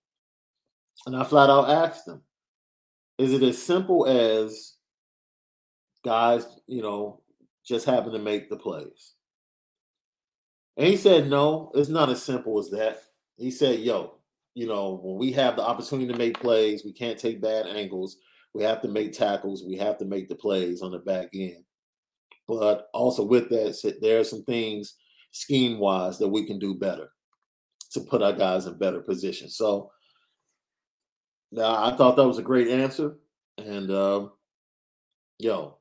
and 1.06 1.16
I 1.16 1.24
flat 1.24 1.48
out 1.48 1.70
asked 1.70 2.08
him, 2.08 2.22
"Is 3.18 3.32
it 3.32 3.42
as 3.42 3.62
simple 3.62 4.06
as 4.06 4.74
guys, 6.04 6.46
you 6.66 6.82
know, 6.82 7.22
just 7.64 7.86
happen 7.86 8.12
to 8.12 8.18
make 8.18 8.50
the 8.50 8.56
plays?" 8.56 9.14
And 10.76 10.86
he 10.86 10.96
said, 10.96 11.28
no, 11.28 11.70
it's 11.74 11.88
not 11.88 12.10
as 12.10 12.22
simple 12.22 12.58
as 12.58 12.70
that. 12.70 13.02
He 13.38 13.50
said, 13.50 13.80
yo, 13.80 14.18
you 14.54 14.66
know, 14.66 15.00
when 15.02 15.16
we 15.16 15.32
have 15.32 15.56
the 15.56 15.62
opportunity 15.62 16.10
to 16.12 16.18
make 16.18 16.38
plays, 16.38 16.84
we 16.84 16.92
can't 16.92 17.18
take 17.18 17.40
bad 17.40 17.66
angles. 17.66 18.18
We 18.56 18.62
have 18.62 18.80
to 18.82 18.88
make 18.88 19.12
tackles. 19.12 19.62
We 19.62 19.76
have 19.76 19.98
to 19.98 20.06
make 20.06 20.28
the 20.28 20.34
plays 20.34 20.80
on 20.80 20.90
the 20.90 20.98
back 20.98 21.28
end. 21.34 21.62
But 22.48 22.88
also 22.94 23.22
with 23.22 23.50
that, 23.50 23.98
there 24.00 24.18
are 24.18 24.24
some 24.24 24.44
things 24.44 24.94
scheme 25.30 25.78
wise 25.78 26.18
that 26.18 26.28
we 26.28 26.46
can 26.46 26.58
do 26.58 26.74
better 26.74 27.10
to 27.92 28.00
put 28.00 28.22
our 28.22 28.32
guys 28.32 28.64
in 28.64 28.78
better 28.78 29.00
position. 29.00 29.50
So 29.50 29.90
now 31.52 31.84
I 31.84 31.94
thought 31.96 32.16
that 32.16 32.26
was 32.26 32.38
a 32.38 32.42
great 32.42 32.68
answer. 32.68 33.16
And 33.58 33.90
uh, 33.90 34.28
yo, 35.38 35.76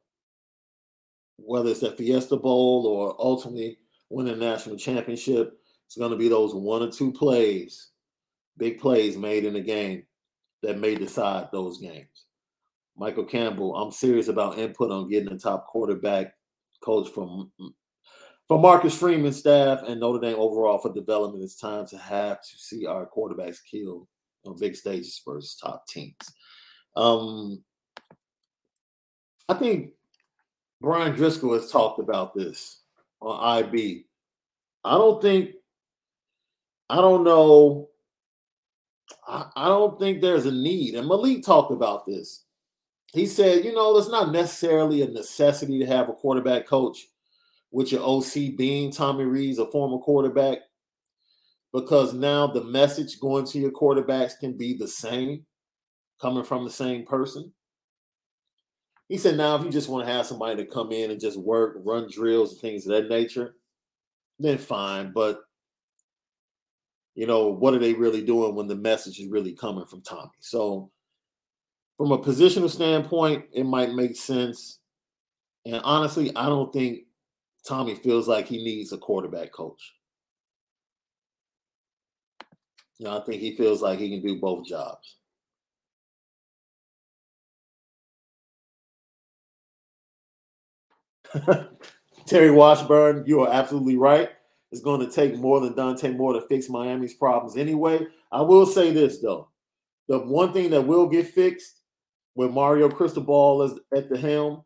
whether 1.37 1.69
it's 1.69 1.83
at 1.83 1.97
Fiesta 1.97 2.35
Bowl 2.35 2.87
or 2.87 3.15
ultimately 3.19 3.77
win 4.09 4.27
a 4.27 4.35
national 4.35 4.75
championship, 4.75 5.57
it's 5.85 5.95
going 5.95 6.11
to 6.11 6.17
be 6.17 6.27
those 6.27 6.53
one 6.53 6.81
or 6.81 6.91
two 6.91 7.13
plays, 7.13 7.91
big 8.57 8.81
plays 8.81 9.15
made 9.15 9.45
in 9.45 9.53
the 9.53 9.61
game 9.61 10.03
that 10.61 10.77
may 10.77 10.95
decide 10.95 11.47
those 11.53 11.79
games. 11.79 12.24
Michael 12.97 13.25
Campbell, 13.25 13.75
I'm 13.75 13.91
serious 13.91 14.27
about 14.27 14.57
input 14.57 14.91
on 14.91 15.09
getting 15.09 15.31
a 15.31 15.37
top 15.37 15.67
quarterback 15.67 16.33
coach 16.81 17.09
from 17.09 17.51
from 18.47 18.61
Marcus 18.61 18.97
Freeman's 18.97 19.37
staff 19.37 19.81
and 19.87 19.99
Notre 19.99 20.19
Dame 20.19 20.39
overall 20.39 20.77
for 20.77 20.93
development. 20.93 21.43
It's 21.43 21.59
time 21.59 21.87
to 21.87 21.97
have 21.97 22.41
to 22.41 22.57
see 22.57 22.85
our 22.85 23.07
quarterbacks 23.07 23.57
killed 23.69 24.07
on 24.45 24.57
big 24.59 24.75
stages 24.75 25.19
versus 25.25 25.55
top 25.55 25.87
teams. 25.87 26.15
Um, 26.95 27.63
I 29.49 29.55
think 29.55 29.91
Bryan 30.79 31.15
Driskell 31.15 31.55
has 31.55 31.71
talked 31.71 31.99
about 31.99 32.35
this 32.35 32.81
on 33.19 33.63
IB. 33.63 34.05
I 34.83 34.91
don't 34.91 35.21
think, 35.21 35.51
I 36.89 36.97
don't 36.97 37.23
know, 37.23 37.89
I, 39.27 39.47
I 39.55 39.67
don't 39.67 39.99
think 39.99 40.21
there's 40.21 40.45
a 40.45 40.51
need. 40.51 40.93
And 40.93 41.07
Malik 41.07 41.43
talked 41.43 41.71
about 41.71 42.05
this. 42.05 42.44
He 43.15 43.25
said, 43.25 43.63
you 43.63 43.73
know, 43.73 43.97
it's 43.97 44.09
not 44.09 44.33
necessarily 44.33 45.01
a 45.01 45.07
necessity 45.07 45.79
to 45.79 45.85
have 45.85 46.09
a 46.09 46.13
quarterback 46.13 46.67
coach 46.67 47.07
with 47.71 47.93
your 47.93 48.03
OC 48.03 48.57
being 48.57 48.91
Tommy 48.91 49.23
Rees, 49.23 49.57
a 49.57 49.71
former 49.71 49.99
quarterback, 49.99 50.57
because 51.71 52.13
now 52.13 52.45
the 52.45 52.65
message 52.65 53.17
going 53.21 53.45
to 53.45 53.59
your 53.59 53.71
quarterbacks 53.71 54.37
can 54.37 54.57
be 54.57 54.77
the 54.77 54.87
same, 54.87 55.45
coming 56.19 56.43
from 56.43 56.65
the 56.65 56.69
same 56.69 57.05
person. 57.05 57.53
He 59.07 59.17
said, 59.17 59.37
now 59.37 59.55
if 59.55 59.63
you 59.63 59.71
just 59.71 59.87
want 59.87 60.05
to 60.05 60.11
have 60.11 60.25
somebody 60.25 60.57
to 60.57 60.69
come 60.69 60.91
in 60.91 61.09
and 61.09 61.21
just 61.21 61.39
work, 61.39 61.77
run 61.85 62.09
drills 62.11 62.51
and 62.51 62.61
things 62.61 62.85
of 62.85 62.91
that 62.91 63.07
nature, 63.07 63.55
then 64.39 64.57
fine. 64.57 65.13
But 65.13 65.39
you 67.13 67.27
know, 67.27 67.47
what 67.47 67.73
are 67.73 67.79
they 67.79 67.93
really 67.93 68.25
doing 68.25 68.55
when 68.55 68.67
the 68.67 68.75
message 68.75 69.19
is 69.19 69.29
really 69.29 69.53
coming 69.53 69.85
from 69.85 70.01
Tommy? 70.01 70.31
So 70.41 70.91
from 71.97 72.11
a 72.11 72.17
positional 72.17 72.69
standpoint, 72.69 73.45
it 73.53 73.63
might 73.65 73.93
make 73.93 74.15
sense. 74.15 74.79
And 75.65 75.81
honestly, 75.83 76.35
I 76.35 76.47
don't 76.47 76.71
think 76.73 77.03
Tommy 77.67 77.95
feels 77.95 78.27
like 78.27 78.47
he 78.47 78.63
needs 78.63 78.91
a 78.91 78.97
quarterback 78.97 79.51
coach. 79.51 79.93
You 82.97 83.05
know, 83.05 83.17
I 83.19 83.23
think 83.25 83.41
he 83.41 83.55
feels 83.55 83.81
like 83.81 83.99
he 83.99 84.09
can 84.09 84.21
do 84.25 84.39
both 84.39 84.65
jobs. 84.65 85.17
Terry 92.25 92.51
Washburn, 92.51 93.23
you 93.27 93.41
are 93.41 93.51
absolutely 93.51 93.97
right. 93.97 94.29
It's 94.71 94.81
going 94.81 95.01
to 95.01 95.11
take 95.11 95.35
more 95.35 95.59
than 95.59 95.75
Dante 95.75 96.11
Moore 96.11 96.33
to 96.33 96.41
fix 96.47 96.69
Miami's 96.69 97.13
problems 97.13 97.57
anyway. 97.57 98.07
I 98.31 98.41
will 98.41 98.65
say 98.65 98.91
this 98.91 99.19
though. 99.19 99.49
The 100.07 100.19
one 100.19 100.53
thing 100.53 100.69
that 100.71 100.81
will 100.81 101.07
get 101.07 101.27
fixed 101.27 101.74
when 102.35 102.53
Mario 102.53 102.89
Cristobal 102.89 103.63
is 103.63 103.79
at 103.95 104.09
the 104.09 104.17
helm, 104.17 104.63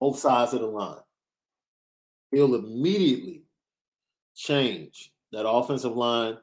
both 0.00 0.18
sides 0.18 0.52
of 0.52 0.60
the 0.60 0.66
line. 0.66 0.98
He'll 2.32 2.54
immediately 2.56 3.44
change 4.34 5.12
that 5.32 5.48
offensive 5.48 5.96
line 5.96 6.38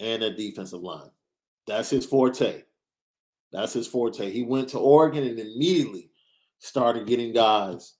and 0.00 0.22
that 0.22 0.36
defensive 0.36 0.80
line. 0.80 1.10
That's 1.66 1.90
his 1.90 2.04
forte. 2.04 2.62
That's 3.52 3.72
his 3.72 3.86
forte. 3.86 4.30
He 4.30 4.42
went 4.42 4.70
to 4.70 4.78
Oregon 4.78 5.24
and 5.24 5.38
immediately 5.38 6.10
started 6.58 7.06
getting 7.06 7.32
guys 7.32 7.94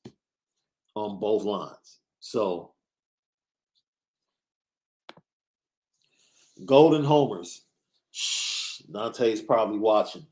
on 0.96 1.20
both 1.20 1.44
lines. 1.44 2.00
So 2.20 2.72
Golden 6.64 7.04
Homers. 7.04 7.62
Dante's 8.92 9.42
probably 9.42 9.78
watching. 9.78 10.26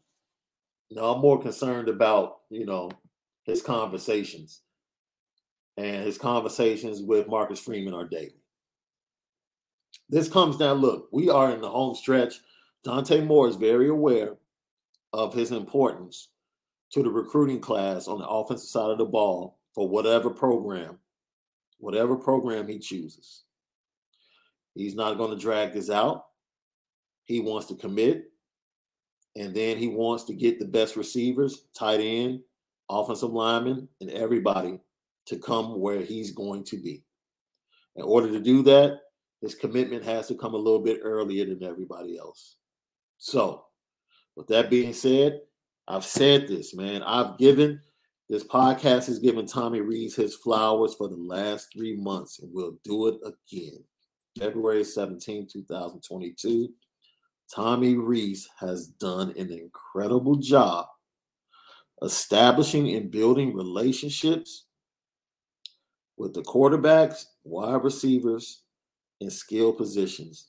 No, 0.95 1.13
I'm 1.13 1.23
more 1.23 1.41
concerned 1.41 1.89
about, 1.89 2.41
you 2.51 2.67
know, 2.67 2.91
his 3.45 3.63
conversations. 3.63 4.61
And 5.79 6.05
his 6.05 6.19
conversations 6.19 7.01
with 7.01 7.29
Marcus 7.29 7.61
Freeman 7.61 7.95
are 7.95 8.07
daily. 8.07 8.43
This 10.11 10.29
comes 10.29 10.59
down, 10.59 10.79
look, 10.79 11.09
we 11.11 11.31
are 11.31 11.51
in 11.51 11.63
the 11.63 11.71
home 11.71 11.95
stretch. 11.95 12.35
Dante 12.85 13.23
Moore 13.23 13.49
is 13.49 13.57
very 13.57 13.89
aware 13.89 14.37
of 15.15 15.33
his 15.33 15.51
importance 15.51 16.29
to 16.93 17.03
the 17.03 17.11
recruiting 17.11 17.61
class 17.61 18.07
on 18.07 18.19
the 18.19 18.29
offensive 18.29 18.69
side 18.69 18.91
of 18.91 18.99
the 18.99 19.07
ball 19.07 19.59
for 19.75 19.89
whatever 19.89 20.29
program, 20.29 20.99
whatever 21.79 22.17
program 22.17 22.69
he 22.69 22.79
chooses. 22.79 23.45
He's 24.75 24.95
not 24.95 25.17
going 25.17 25.31
to 25.31 25.41
drag 25.41 25.73
this 25.73 25.89
out. 25.89 26.27
He 27.25 27.41
wants 27.41 27.69
to 27.69 27.77
commit, 27.77 28.32
and 29.37 29.55
then 29.55 29.77
he 29.77 29.89
wants 29.89 30.25
to 30.25 30.35
get 30.35 30.59
the 30.59 30.67
best 30.67 30.97
receivers, 30.97 31.65
tight 31.75 32.01
end, 32.01 32.41
offensive 32.91 33.33
linemen, 33.33 33.89
and 34.01 34.11
everybody 34.11 34.79
to 35.27 35.39
come 35.39 35.81
where 35.81 36.01
he's 36.01 36.33
going 36.33 36.65
to 36.65 36.77
be. 36.77 37.03
In 37.97 38.03
order 38.03 38.29
to 38.29 38.41
do 38.41 38.63
that, 38.63 38.99
his 39.41 39.55
commitment 39.55 40.05
has 40.05 40.29
to 40.29 40.35
come 40.35 40.55
a 40.55 40.59
little 40.59 40.81
bit 40.81 41.01
earlier 41.03 41.45
than 41.45 41.63
everybody 41.63 42.19
else. 42.19 42.57
So, 43.19 43.65
with 44.37 44.47
that 44.49 44.71
being 44.71 44.93
said, 44.93 45.41
I've 45.89 46.05
said 46.05 46.49
this, 46.49 46.75
man. 46.75 47.03
I've 47.03 47.39
given 47.39 47.81
this 48.29 48.45
podcast 48.45 49.07
has 49.07 49.19
given 49.19 49.47
Tommy 49.47 49.81
Rees 49.81 50.17
his 50.17 50.35
flowers 50.35 50.95
for 50.95 51.09
the 51.09 51.17
last 51.17 51.69
three 51.73 51.97
months, 51.97 52.39
and 52.39 52.51
we'll 52.53 52.79
do 52.85 53.09
it 53.09 53.17
again. 53.25 53.85
February 54.39 54.85
17, 54.85 55.49
2022. 55.53 56.71
Tommy 57.55 57.97
Rees 57.97 58.49
has 58.59 58.87
done 58.87 59.35
an 59.37 59.51
incredible 59.53 60.37
job 60.37 60.87
establishing 62.03 62.95
and 62.97 63.11
building 63.11 63.55
relationships 63.55 64.67
with 66.17 66.35
the 66.35 66.43
quarterbacks, 66.43 67.27
wide 67.45 67.85
receivers, 67.85 68.63
and 69.21 69.33
skill 69.33 69.73
positions 69.73 70.49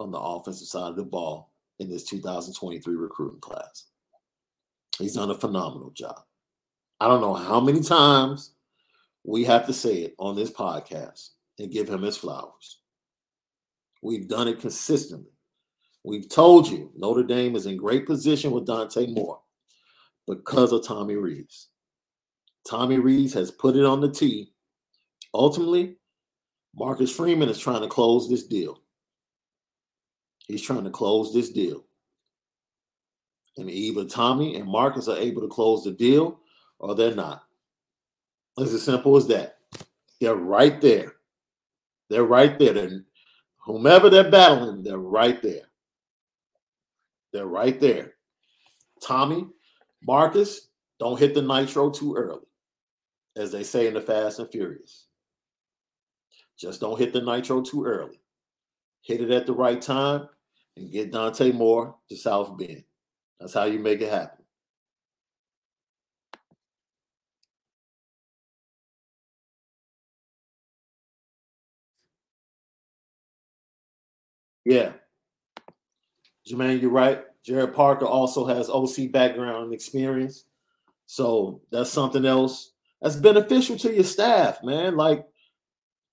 on 0.00 0.10
the 0.10 0.18
offensive 0.18 0.68
side 0.68 0.90
of 0.90 0.96
the 0.96 1.04
ball 1.04 1.52
in 1.78 1.88
this 1.88 2.04
2023 2.04 2.94
recruiting 2.94 3.40
class. 3.40 3.86
He's 4.98 5.14
done 5.14 5.30
a 5.30 5.34
phenomenal 5.34 5.90
job. 5.90 6.20
I 7.00 7.08
don't 7.08 7.20
know 7.20 7.34
how 7.34 7.58
many 7.58 7.80
times 7.80 8.52
we 9.24 9.44
have 9.44 9.66
to 9.66 9.72
say 9.72 10.02
it 10.02 10.14
on 10.18 10.36
this 10.36 10.50
podcast 10.50 11.30
and 11.58 11.72
give 11.72 11.88
him 11.88 12.02
his 12.02 12.16
flowers. 12.16 12.80
We've 14.02 14.28
done 14.28 14.48
it 14.48 14.60
consistently. 14.60 15.31
We've 16.04 16.28
told 16.28 16.68
you 16.68 16.90
Notre 16.96 17.22
Dame 17.22 17.54
is 17.54 17.66
in 17.66 17.76
great 17.76 18.06
position 18.06 18.50
with 18.50 18.66
Dante 18.66 19.06
Moore 19.06 19.40
because 20.26 20.72
of 20.72 20.86
Tommy 20.86 21.14
Rees. 21.14 21.68
Tommy 22.68 22.98
Rees 22.98 23.32
has 23.34 23.50
put 23.50 23.76
it 23.76 23.84
on 23.84 24.00
the 24.00 24.10
tee. 24.10 24.52
Ultimately, 25.34 25.96
Marcus 26.74 27.14
Freeman 27.14 27.48
is 27.48 27.58
trying 27.58 27.82
to 27.82 27.88
close 27.88 28.28
this 28.28 28.44
deal. 28.44 28.80
He's 30.48 30.62
trying 30.62 30.84
to 30.84 30.90
close 30.90 31.32
this 31.32 31.50
deal. 31.50 31.84
And 33.56 33.70
either 33.70 34.04
Tommy 34.04 34.56
and 34.56 34.66
Marcus 34.66 35.08
are 35.08 35.18
able 35.18 35.42
to 35.42 35.48
close 35.48 35.84
the 35.84 35.92
deal 35.92 36.40
or 36.78 36.94
they're 36.94 37.14
not. 37.14 37.44
It's 38.58 38.72
as 38.72 38.82
simple 38.82 39.16
as 39.16 39.26
that. 39.28 39.58
They're 40.20 40.34
right 40.34 40.80
there. 40.80 41.14
They're 42.10 42.24
right 42.24 42.58
there. 42.58 42.72
They're, 42.72 43.04
whomever 43.64 44.10
they're 44.10 44.30
battling, 44.30 44.82
they're 44.82 44.98
right 44.98 45.42
there. 45.42 45.62
They're 47.32 47.46
right 47.46 47.78
there. 47.80 48.14
Tommy, 49.02 49.46
Marcus, 50.02 50.68
don't 50.98 51.18
hit 51.18 51.34
the 51.34 51.42
nitro 51.42 51.90
too 51.90 52.14
early, 52.14 52.46
as 53.36 53.50
they 53.50 53.64
say 53.64 53.86
in 53.86 53.94
the 53.94 54.00
Fast 54.00 54.38
and 54.38 54.48
Furious. 54.50 55.06
Just 56.58 56.80
don't 56.80 56.98
hit 56.98 57.12
the 57.12 57.22
nitro 57.22 57.62
too 57.62 57.84
early. 57.84 58.20
Hit 59.02 59.20
it 59.20 59.30
at 59.30 59.46
the 59.46 59.52
right 59.52 59.80
time 59.80 60.28
and 60.76 60.92
get 60.92 61.12
Dante 61.12 61.50
Moore 61.50 61.96
to 62.08 62.16
South 62.16 62.56
Bend. 62.56 62.84
That's 63.40 63.54
how 63.54 63.64
you 63.64 63.80
make 63.80 64.00
it 64.00 64.12
happen. 64.12 64.44
Yeah. 74.64 74.92
Jermaine, 76.52 76.80
you're 76.80 76.90
right. 76.90 77.22
Gerad 77.46 77.74
Parker 77.74 78.06
also 78.06 78.44
has 78.44 78.68
OC 78.68 79.10
background 79.10 79.64
and 79.64 79.74
experience. 79.74 80.44
So 81.06 81.60
that's 81.70 81.90
something 81.90 82.24
else 82.24 82.72
that's 83.00 83.16
beneficial 83.16 83.76
to 83.78 83.92
your 83.92 84.04
staff, 84.04 84.62
man. 84.62 84.96
Like 84.96 85.26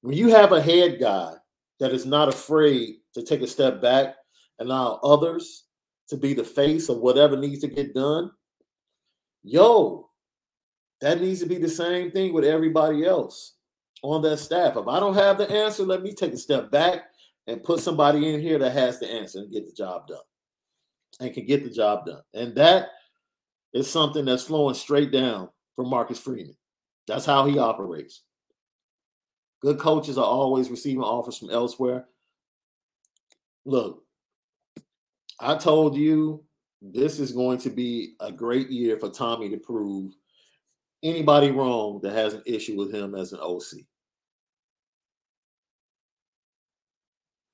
when 0.01 0.17
you 0.17 0.29
have 0.29 0.51
a 0.51 0.61
head 0.61 0.99
guy 0.99 1.33
that 1.79 1.91
is 1.91 2.05
not 2.05 2.29
afraid 2.29 2.95
to 3.13 3.23
take 3.23 3.41
a 3.41 3.47
step 3.47 3.81
back 3.81 4.15
and 4.57 4.69
allow 4.69 4.99
others 5.03 5.65
to 6.09 6.17
be 6.17 6.33
the 6.33 6.43
face 6.43 6.89
of 6.89 6.97
whatever 6.97 7.37
needs 7.37 7.61
to 7.61 7.67
get 7.67 7.93
done, 7.93 8.31
yo, 9.43 10.09
that 11.01 11.21
needs 11.21 11.39
to 11.41 11.45
be 11.45 11.57
the 11.57 11.69
same 11.69 12.11
thing 12.11 12.33
with 12.33 12.43
everybody 12.43 13.05
else 13.05 13.53
on 14.01 14.21
that 14.23 14.37
staff. 14.37 14.75
If 14.75 14.87
I 14.87 14.99
don't 14.99 15.13
have 15.13 15.37
the 15.37 15.49
answer, 15.49 15.83
let 15.83 16.01
me 16.01 16.13
take 16.13 16.33
a 16.33 16.37
step 16.37 16.71
back 16.71 17.03
and 17.45 17.63
put 17.63 17.79
somebody 17.79 18.33
in 18.33 18.41
here 18.41 18.57
that 18.59 18.73
has 18.73 18.99
the 18.99 19.09
answer 19.09 19.39
and 19.39 19.51
get 19.51 19.65
the 19.65 19.71
job 19.71 20.07
done 20.07 20.17
and 21.19 21.33
can 21.33 21.45
get 21.45 21.63
the 21.63 21.69
job 21.69 22.05
done. 22.05 22.21
And 22.33 22.55
that 22.55 22.89
is 23.73 23.89
something 23.89 24.25
that's 24.25 24.43
flowing 24.43 24.75
straight 24.75 25.11
down 25.11 25.49
from 25.75 25.89
Marcus 25.89 26.19
Freeman. 26.19 26.55
That's 27.07 27.25
how 27.25 27.45
he 27.45 27.57
operates. 27.57 28.23
Good 29.61 29.79
coaches 29.79 30.17
are 30.17 30.25
always 30.25 30.69
receiving 30.69 31.03
offers 31.03 31.37
from 31.37 31.49
elsewhere. 31.49 32.05
Look, 33.65 34.03
I 35.39 35.55
told 35.55 35.95
you 35.95 36.43
this 36.81 37.19
is 37.19 37.33
going 37.33 37.57
to 37.59 37.69
be 37.69 38.13
a 38.19 38.31
great 38.31 38.69
year 38.69 38.97
for 38.97 39.09
Tommy 39.09 39.49
to 39.49 39.57
prove 39.57 40.13
anybody 41.03 41.51
wrong 41.51 41.99
that 42.03 42.13
has 42.13 42.33
an 42.33 42.43
issue 42.45 42.77
with 42.77 42.93
him 42.93 43.15
as 43.15 43.33
an 43.33 43.39
OC. 43.41 43.85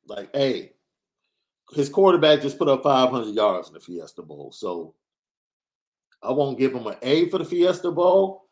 Like, 0.07 0.35
hey, 0.35 0.73
his 1.73 1.89
quarterback 1.89 2.41
just 2.41 2.57
put 2.57 2.69
up 2.69 2.83
500 2.83 3.33
yards 3.33 3.67
in 3.67 3.73
the 3.73 3.79
Fiesta 3.79 4.21
Bowl. 4.21 4.51
So 4.51 4.93
I 6.21 6.31
won't 6.31 6.59
give 6.59 6.73
him 6.73 6.87
an 6.87 6.95
A 7.01 7.29
for 7.29 7.37
the 7.37 7.45
Fiesta 7.45 7.91
Bowl. 7.91 8.43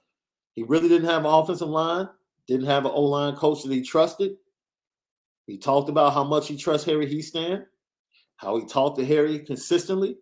He 0.54 0.64
really 0.64 0.90
didn't 0.90 1.10
have 1.10 1.26
an 1.26 1.32
offensive 1.32 1.68
line, 1.68 2.08
didn't 2.48 2.68
have 2.68 2.86
an 2.86 2.92
O 2.94 3.02
line 3.04 3.36
coach 3.36 3.64
that 3.64 3.72
he 3.72 3.82
trusted. 3.82 4.36
He 5.48 5.58
talked 5.58 5.90
about 5.90 6.14
how 6.14 6.24
much 6.24 6.48
he 6.48 6.58
trusts 6.58 6.86
Harry 6.86 7.08
Hiestand, 7.08 7.66
how 8.38 8.58
he 8.58 8.66
talked 8.66 8.98
to 9.00 9.06
Harry 9.06 9.40
consistently 9.40 10.18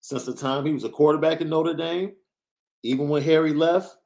since 0.00 0.24
the 0.24 0.34
time 0.34 0.66
he 0.66 0.72
was 0.72 0.84
a 0.84 0.88
quarterback 0.88 1.40
in 1.40 1.48
Notre 1.48 1.74
Dame. 1.74 2.12
Even 2.82 3.08
when 3.08 3.22
Harry 3.22 3.52
left, 3.52 3.96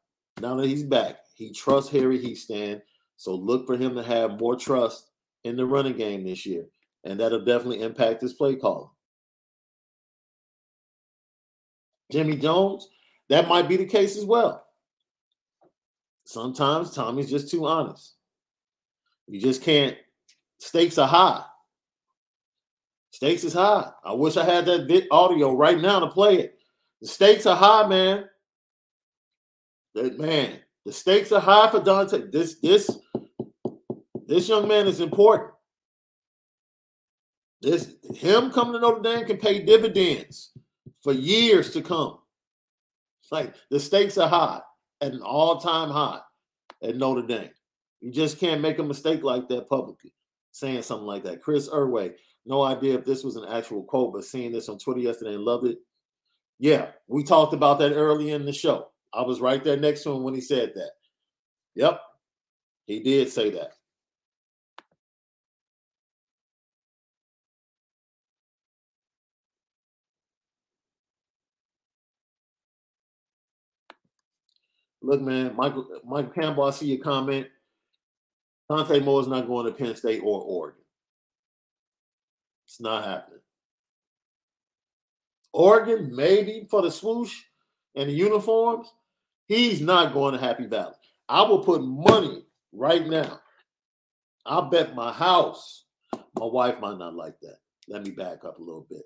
now 0.41 0.55
that 0.57 0.67
he's 0.67 0.83
back, 0.83 1.17
he 1.35 1.53
trusts 1.53 1.91
Harry 1.91 2.19
Hiestand. 2.19 2.81
So 3.17 3.35
look 3.35 3.67
for 3.67 3.77
him 3.77 3.95
to 3.95 4.03
have 4.03 4.41
more 4.41 4.57
trust 4.57 5.09
in 5.45 5.57
the 5.57 5.67
running 5.67 5.97
game 5.97 6.25
this 6.25 6.47
year 6.47 6.67
and 7.05 7.19
that'll 7.19 7.45
definitely 7.45 7.83
impact 7.83 8.23
his 8.23 8.33
play 8.33 8.57
calling. 8.57 8.91
Jimmy 12.11 12.37
Jones, 12.37 12.89
that 13.29 13.49
might 13.49 13.69
be 13.69 13.77
the 13.77 13.87
case 13.87 14.17
as 14.17 14.25
well. 14.25 14.67
Sometimes 16.25 16.95
Tommy's 16.95 17.31
just 17.31 17.51
too 17.51 17.67
honest. 17.67 18.15
You 19.27 19.41
just 19.41 19.63
can't. 19.63 19.97
Stakes 20.59 20.99
are 20.99 21.09
high. 21.09 21.45
Stakes 23.11 23.45
is 23.45 23.53
high. 23.53 23.91
I 24.05 24.13
wish 24.13 24.37
I 24.37 24.45
had 24.45 24.67
that 24.67 25.07
audio 25.11 25.55
right 25.55 25.81
now 25.81 26.01
to 26.01 26.07
play 26.07 26.39
it. 26.39 26.59
The 27.01 27.09
stakes 27.09 27.47
are 27.47 27.57
high, 27.57 27.87
man. 27.87 28.25
That 29.95 30.19
man, 30.19 30.61
the 30.85 30.93
stakes 30.93 31.33
are 31.33 31.41
high 31.41 31.71
for 31.71 31.81
Dante. 31.81 32.31
This 32.31 32.57
this 32.61 32.91
this 34.27 34.49
young 34.49 34.69
man 34.69 34.87
is 34.87 35.01
important. 35.01 35.53
This 37.63 37.95
him 38.17 38.51
coming 38.51 38.75
to 38.75 38.81
Notre 38.81 39.01
Dame 39.01 39.25
can 39.25 39.37
pay 39.37 39.65
dividends 39.65 40.51
for 41.01 41.13
years 41.13 41.73
to 41.73 41.81
come. 41.81 42.19
It's 43.23 43.31
Like 43.31 43.55
the 43.71 43.79
stakes 43.79 44.19
are 44.19 44.29
high 44.29 44.61
at 45.01 45.13
an 45.13 45.23
all-time 45.23 45.89
high 45.89 46.21
at 46.83 46.97
Notre 46.97 47.27
Dame. 47.27 47.51
You 48.01 48.11
just 48.11 48.41
can't 48.41 48.61
make 48.61 48.81
a 48.81 48.83
mistake 48.83 49.23
like 49.23 49.49
that 49.49 49.69
publicly, 49.69 50.13
saying 50.51 50.83
something 50.83 51.07
like 51.07 51.23
that. 51.23 51.41
Chris 51.41 51.69
Irway, 51.69 52.15
no 52.45 52.63
idea 52.63 52.99
if 52.99 53.05
this 53.05 53.23
was 53.23 53.37
an 53.37 53.45
actual 53.49 53.85
quote, 53.85 54.13
but 54.13 54.25
seeing 54.25 54.51
this 54.51 54.69
on 54.69 54.79
Twitter 54.79 55.01
yesterday 55.01 55.35
and 55.35 55.45
loved 55.45 55.69
it. 55.69 55.79
Yeah, 56.59 56.89
we 57.07 57.23
talked 57.23 57.55
about 57.55 57.79
that 57.79 57.93
early 57.93 58.33
in 58.33 58.45
the 58.45 58.53
show. 58.53 58.89
I 59.15 59.23
was 59.23 59.41
right 59.41 59.63
there 59.63 59.77
next 59.77 60.03
to 60.03 60.11
him 60.11 60.25
when 60.25 60.35
he 60.35 60.41
said 60.41 60.73
that. 60.75 60.91
Yep, 61.77 62.01
he 62.87 63.01
did 63.01 63.31
say 63.31 63.51
that. 63.51 63.75
Look, 75.03 75.21
man, 75.21 75.55
Michael 75.57 75.87
Michael 76.05 76.31
Campbell, 76.31 76.65
I 76.65 76.71
see 76.71 76.87
your 76.87 77.03
comment. 77.03 77.49
Dante 78.69 79.01
Moore 79.01 79.21
is 79.21 79.27
not 79.27 79.47
going 79.47 79.67
to 79.67 79.73
Penn 79.73 79.97
State 79.97 80.23
or 80.25 80.41
Oregon. 80.41 80.83
It's 82.67 82.81
not 82.81 83.05
happening. 83.05 83.41
Oregon, 85.53 86.15
maybe 86.15 86.67
for 86.71 86.83
the 86.83 86.91
swoosh 86.91 87.43
and 87.95 88.09
the 88.09 88.15
uniforms. 88.15 88.93
He's 89.47 89.81
not 89.81 90.15
going 90.15 90.33
to 90.33 90.41
Happy 90.41 90.67
Valley. 90.67 90.95
I 91.29 91.43
will 91.43 91.59
put 91.59 91.83
money 91.83 92.45
right 92.73 93.07
now. 93.07 93.41
I'll 94.47 94.71
bet 94.71 94.95
my 94.95 95.13
house. 95.13 95.85
My 96.39 96.47
wife 96.47 96.81
might 96.81 96.99
not 96.99 97.15
like 97.15 97.39
that. 97.41 97.59
Let 97.89 98.05
me 98.05 98.11
back 98.13 98.45
up 98.45 98.59
a 98.59 98.63
little 98.63 98.87
bit. 98.89 99.03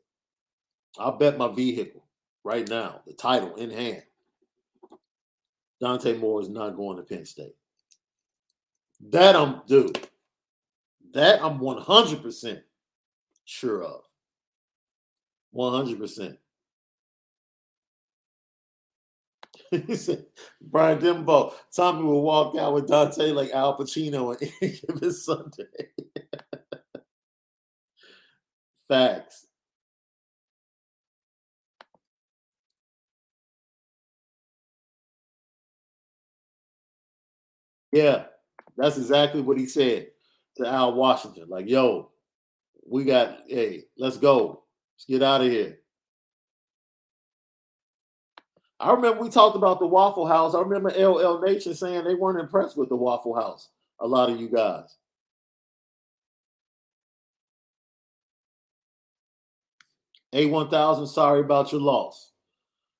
I'll 0.98 1.18
bet 1.18 1.39
my 1.39 1.48
vehicle 1.48 2.05
right 2.44 2.68
now, 2.68 3.01
the 3.06 3.12
title 3.12 3.56
in 3.56 3.70
hand. 3.70 4.02
Dante 5.81 6.16
Moore 6.16 6.40
is 6.40 6.48
not 6.48 6.77
going 6.77 6.97
to 6.97 7.03
Penn 7.03 7.24
State. 7.24 7.55
That 9.11 9.36
I'm 9.36 9.62
dude. 9.66 10.09
That 11.12 11.43
I'm 11.43 11.59
100% 11.59 12.62
sure 13.44 13.82
of. 13.82 14.03
100%. 15.55 16.36
he 19.86 19.97
said, 19.97 20.27
Brian 20.61 20.98
Dimbo, 20.98 21.53
Tommy 21.74 22.05
will 22.05 22.23
walk 22.23 22.57
out 22.57 22.74
with 22.74 22.86
Dante 22.86 23.31
like 23.32 23.51
Al 23.51 23.77
Pacino 23.77 24.36
and 24.40 24.53
give 24.61 25.01
his 25.01 25.24
Sunday. 25.24 25.65
Facts. 28.89 29.47
Yeah, 37.97 38.24
that's 38.77 38.98
exactly 38.98 39.40
what 39.40 39.56
he 39.56 39.64
said 39.64 40.09
to 40.59 40.68
Al 40.68 40.93
Washington. 40.93 41.48
Like, 41.48 41.66
yo, 41.66 42.10
we 42.86 43.06
got, 43.06 43.39
hey, 43.47 43.85
let's 43.97 44.18
go. 44.18 44.64
Let's 44.94 45.06
get 45.06 45.23
out 45.23 45.40
of 45.40 45.51
here. 45.51 45.78
I 48.78 48.93
remember 48.93 49.23
we 49.23 49.31
talked 49.31 49.56
about 49.56 49.81
the 49.81 49.86
Waffle 49.86 50.27
House. 50.27 50.55
I 50.55 50.60
remember 50.60 50.90
LL 50.90 51.40
Nation 51.40 51.74
saying 51.74 52.05
they 52.05 52.14
weren't 52.14 52.39
impressed 52.39 52.77
with 52.77 52.90
the 52.90 52.97
Waffle 52.97 53.35
House. 53.35 53.70
A 54.01 54.06
lot 54.06 54.28
of 54.28 54.39
you 54.39 54.51
guys. 54.51 54.94
A1000, 60.35 61.09
sorry 61.09 61.40
about 61.40 61.73
your 61.73 61.81
loss. 61.81 62.32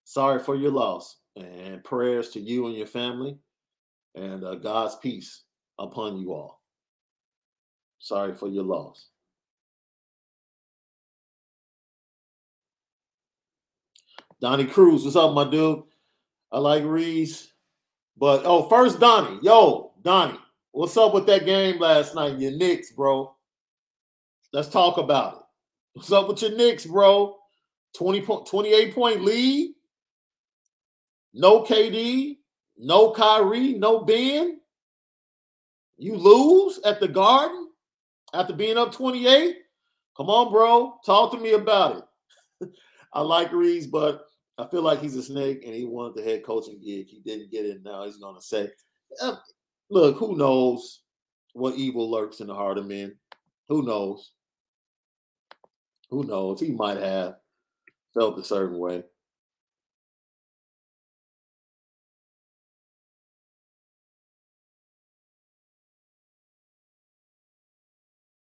Sorry 0.05 0.43
for 0.43 0.57
your 0.57 0.71
loss. 0.71 1.19
And 1.37 1.85
prayers 1.85 2.31
to 2.31 2.41
you 2.41 2.67
and 2.67 2.75
your 2.75 2.87
family 2.87 3.37
and 4.17 4.43
uh, 4.43 4.55
God's 4.57 4.97
peace 4.97 5.43
upon 5.79 6.19
you 6.19 6.33
all. 6.33 6.63
Sorry 7.99 8.35
for 8.35 8.49
your 8.49 8.65
loss. 8.65 9.09
Donnie 14.41 14.67
Cruz, 14.67 15.05
what's 15.05 15.17
up, 15.17 15.35
my 15.35 15.49
dude? 15.49 15.83
I 16.53 16.59
like 16.59 16.85
Rees. 16.85 17.53
But 18.17 18.43
oh, 18.45 18.69
first 18.69 19.01
Donnie. 19.01 19.39
Yo, 19.43 19.93
Donnie, 20.03 20.39
what's 20.73 20.97
up 20.97 21.15
with 21.15 21.27
that 21.27 21.45
game 21.45 21.79
last 21.79 22.15
night? 22.15 22.39
Your 22.39 22.53
Knicks, 22.53 22.93
bro. 22.93 23.35
Let's 24.53 24.69
talk 24.69 24.99
about 24.99 25.35
it. 25.35 25.43
What's 25.95 26.13
up 26.13 26.29
with 26.29 26.43
your 26.43 26.57
Knicks, 26.57 26.87
bro? 26.87 27.37
20 27.97 28.21
point, 28.23 28.47
28 28.47 28.95
point 28.95 29.23
lead. 29.23 29.75
No 31.33 31.63
KD, 31.63 32.37
no 32.79 33.11
Kyrie, 33.13 33.75
no 33.75 34.01
Ben. 34.01 34.61
You 35.99 36.17
lose 36.17 36.79
at 36.85 37.01
the 37.01 37.09
Garden 37.09 37.71
after 38.35 38.53
being 38.53 38.77
up 38.77 38.93
28. 38.93 39.57
Come 40.17 40.31
on, 40.31 40.53
bro. 40.53 40.99
Talk 41.05 41.33
to 41.33 41.39
me 41.39 41.53
about 41.53 42.05
it. 42.61 42.71
I 43.13 43.21
like 43.21 43.53
Reeves, 43.53 43.87
but 43.87 44.27
I 44.59 44.67
feel 44.67 44.83
like 44.83 45.01
he's 45.01 45.17
a 45.17 45.23
snake 45.23 45.63
and 45.65 45.75
he 45.75 45.85
wanted 45.85 46.17
the 46.17 46.23
head 46.23 46.43
coaching 46.45 46.81
gig. 46.83 47.09
He 47.09 47.21
didn't 47.25 47.51
get 47.51 47.67
it. 47.67 47.83
Now 47.83 48.05
he's 48.05 48.17
going 48.17 48.35
to 48.35 48.43
say, 48.43 48.71
uh, 49.23 49.37
look, 49.91 50.17
who 50.17 50.37
knows 50.37 51.01
what 51.53 51.75
evil 51.77 52.11
lurks 52.11 52.41
in 52.41 52.47
the 52.47 52.55
heart 52.55 52.79
of 52.79 52.87
men? 52.87 53.17
Who 53.69 53.83
knows? 53.83 54.33
Who 56.11 56.25
knows? 56.25 56.61
He 56.61 56.73
might 56.73 56.99
have 56.99 57.37
felt 58.15 58.39
a 58.39 58.45
certain 58.45 58.79
way. 58.79 59.03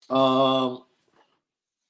Um, 0.09 0.83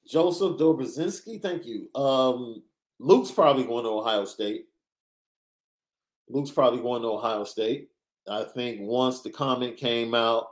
Joseph 0.06 0.58
Dobrzinski, 0.58 1.40
thank 1.40 1.64
you. 1.66 1.88
Um, 1.94 2.62
Luke's 2.98 3.30
probably 3.30 3.64
going 3.64 3.84
to 3.84 3.90
Ohio 3.90 4.24
State. 4.24 4.66
Luke's 6.28 6.50
probably 6.50 6.80
going 6.80 7.02
to 7.02 7.08
Ohio 7.08 7.44
State. 7.44 7.88
I 8.28 8.44
think 8.44 8.80
once 8.82 9.22
the 9.22 9.30
comment 9.30 9.76
came 9.76 10.14
out, 10.14 10.46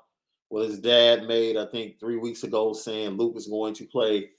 what 0.48 0.66
his 0.66 0.78
dad 0.78 1.24
made, 1.24 1.56
I 1.56 1.66
think 1.66 2.00
three 2.00 2.16
weeks 2.16 2.42
ago, 2.42 2.72
saying 2.72 3.10
Luke 3.10 3.34
is 3.36 3.46
going 3.46 3.74
to 3.74 3.84
play 3.84 4.30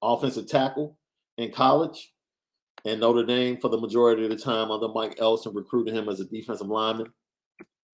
offensive 0.00 0.48
tackle 0.48 0.96
in 1.36 1.52
college, 1.52 2.12
and 2.84 3.00
Notre 3.00 3.24
Dame 3.24 3.58
for 3.58 3.68
the 3.68 3.80
majority 3.80 4.24
of 4.24 4.30
the 4.30 4.36
time 4.36 4.70
under 4.70 4.88
Mike 4.88 5.16
Elston 5.20 5.54
recruited 5.54 5.94
him 5.94 6.08
as 6.08 6.20
a 6.20 6.24
defensive 6.24 6.66
lineman. 6.66 7.12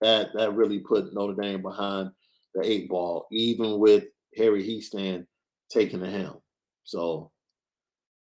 That 0.01 0.29
that 0.35 0.53
really 0.53 0.79
put 0.79 1.13
Notre 1.13 1.41
Dame 1.41 1.63
behind 1.63 2.11
the 2.53 2.63
eight 2.63 2.87
ball, 2.87 3.27
even 3.31 3.79
with 3.79 4.05
Harry 4.37 4.63
Hiestand 4.63 5.25
taking 5.69 5.99
the 5.99 6.09
helm. 6.09 6.39
So 6.83 7.31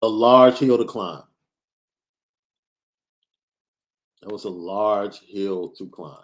a 0.01 0.07
large 0.07 0.57
hill 0.57 0.77
to 0.77 0.85
climb. 0.85 1.23
That 4.21 4.31
was 4.31 4.45
a 4.45 4.49
large 4.49 5.19
hill 5.21 5.69
to 5.77 5.87
climb. 5.87 6.17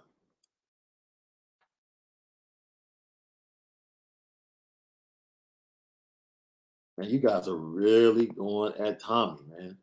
Man, 6.97 7.09
you 7.09 7.19
guys 7.19 7.47
are 7.47 7.55
really 7.55 8.27
going 8.27 8.73
at 8.79 8.99
Tommy, 8.99 9.39
man. 9.57 9.77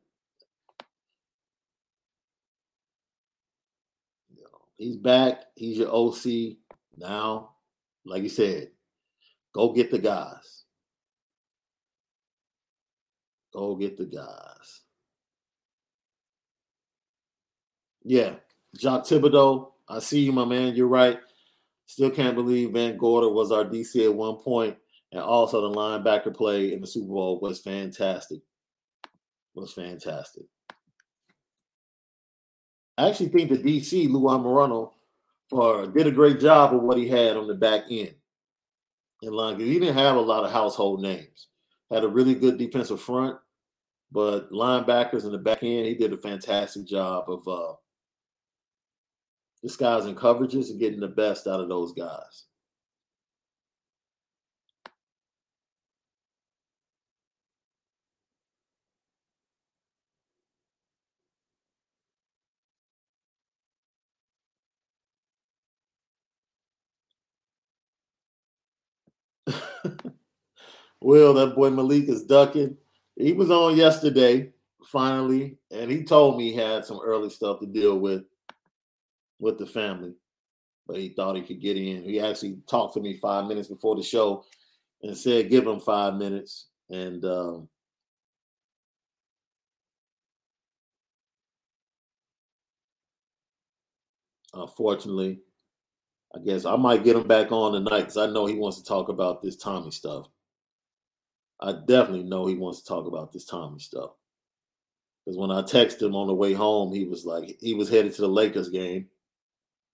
He's 4.79 4.97
back. 4.97 5.43
He's 5.57 5.77
your 5.77 5.95
OC 5.95 6.57
now. 6.97 7.51
Like 8.07 8.23
you 8.23 8.31
said, 8.31 8.71
go 9.53 9.73
get 9.73 9.91
the 9.91 9.99
guys. 9.99 10.65
Go 13.53 13.75
get 13.75 13.97
the 13.97 14.07
guys. 14.07 14.81
Yeah, 18.05 18.35
Jacques 18.79 19.05
Thibodeau. 19.05 19.73
I 19.89 19.99
see 19.99 20.21
you, 20.21 20.33
my 20.33 20.45
man. 20.45 20.75
You're 20.75 20.87
right. 20.87 21.19
Still 21.87 22.11
can't 22.11 22.37
believe 22.37 22.71
Van 22.71 22.97
Gorder 22.97 23.29
was 23.29 23.51
our 23.51 23.65
DC 23.65 24.05
at 24.05 24.15
one 24.15 24.37
point, 24.37 24.77
and 25.11 25.21
also 25.21 25.61
the 25.61 25.77
linebacker 25.77 26.35
play 26.35 26.73
in 26.73 26.81
the 26.81 26.87
Super 26.87 27.09
Bowl 27.09 27.41
was 27.41 27.61
fantastic. 27.61 28.41
Was 29.55 29.73
fantastic. 29.73 30.45
I 32.97 33.09
actually 33.09 33.31
think 33.31 33.51
the 33.51 33.59
DC 33.59 34.09
Lou 34.09 34.23
Anarumo 34.29 34.93
uh, 35.53 35.87
did 35.87 36.07
a 36.07 36.13
great 36.13 36.39
job 36.39 36.75
of 36.75 36.83
what 36.83 36.99
he 36.99 37.09
had 37.09 37.37
on 37.37 37.49
the 37.49 37.55
back 37.55 37.85
end 37.91 38.15
in 39.23 39.33
line 39.33 39.59
he 39.59 39.79
didn't 39.79 39.95
have 39.95 40.17
a 40.17 40.21
lot 40.21 40.45
of 40.45 40.53
household 40.53 41.01
names. 41.01 41.49
Had 41.91 42.05
a 42.05 42.09
really 42.09 42.35
good 42.35 42.57
defensive 42.57 43.01
front, 43.01 43.37
but 44.13 44.51
linebackers 44.53 45.25
in 45.25 45.33
the 45.33 45.39
back 45.39 45.63
end, 45.63 45.87
he 45.87 45.95
did 45.95 46.13
a 46.13 46.17
fantastic 46.17 46.87
job 46.87 47.29
of 47.29 47.47
uh, 47.49 47.75
disguising 49.63 50.15
coverages 50.15 50.71
and 50.71 50.79
getting 50.79 51.01
the 51.01 51.09
best 51.09 51.47
out 51.47 51.61
of 51.61 51.69
those 51.69 51.93
guys. 51.93 52.45
Will, 71.01 71.35
that 71.35 71.55
boy 71.55 71.71
Malik 71.71 72.09
is 72.09 72.25
ducking. 72.25 72.77
He 73.17 73.33
was 73.33 73.51
on 73.51 73.77
yesterday, 73.77 74.53
finally, 74.85 75.57
and 75.71 75.91
he 75.91 76.05
told 76.05 76.37
me 76.37 76.51
he 76.51 76.57
had 76.57 76.85
some 76.85 77.01
early 77.03 77.31
stuff 77.31 77.61
to 77.61 77.67
deal 77.67 77.99
with 77.99 78.25
with 79.39 79.59
the 79.59 79.67
family, 79.67 80.13
but 80.87 80.97
he 80.97 81.11
thought 81.11 81.37
he 81.37 81.43
could 81.43 81.61
get 81.61 81.77
in. 81.77 82.03
He 82.03 82.21
actually 82.21 82.59
talked 82.69 82.95
to 82.95 83.01
me 83.01 83.17
five 83.17 83.47
minutes 83.47 83.69
before 83.69 83.97
the 83.97 84.03
show 84.03 84.45
and 85.03 85.17
said, 85.17 85.51
"Give 85.51 85.67
him 85.67 85.81
five 85.81 86.15
minutes." 86.15 86.67
And 86.91 87.25
um, 87.25 87.69
unfortunately, 94.53 95.41
I 96.35 96.39
guess 96.39 96.65
I 96.65 96.77
might 96.77 97.05
get 97.05 97.17
him 97.17 97.27
back 97.27 97.51
on 97.51 97.73
tonight 97.73 98.01
because 98.03 98.17
I 98.17 98.27
know 98.27 98.47
he 98.47 98.55
wants 98.55 98.79
to 98.79 98.85
talk 98.85 99.09
about 99.09 99.43
this 99.43 99.57
Tommy 99.57 99.91
stuff. 99.91 100.29
I 101.61 101.73
definitely 101.73 102.23
know 102.23 102.47
he 102.47 102.55
wants 102.55 102.83
to 102.83 102.89
talk 102.89 103.07
about 103.07 103.33
this 103.33 103.45
Tommy 103.45 103.81
stuff. 103.81 104.11
Because 105.25 105.37
when 105.39 105.51
I 105.51 105.63
texted 105.63 106.03
him 106.03 106.17
on 106.17 106.29
the 106.29 106.35
way 106.35 106.53
home, 106.55 106.95
he 106.95 107.05
was 107.05 107.27
like, 107.27 107.59
he 107.61 107.75
was 107.75 107.91
headed 107.91 108.15
to 108.15 108.23
the 108.23 108.29
Lakers 108.29 108.71
game. 108.71 109.09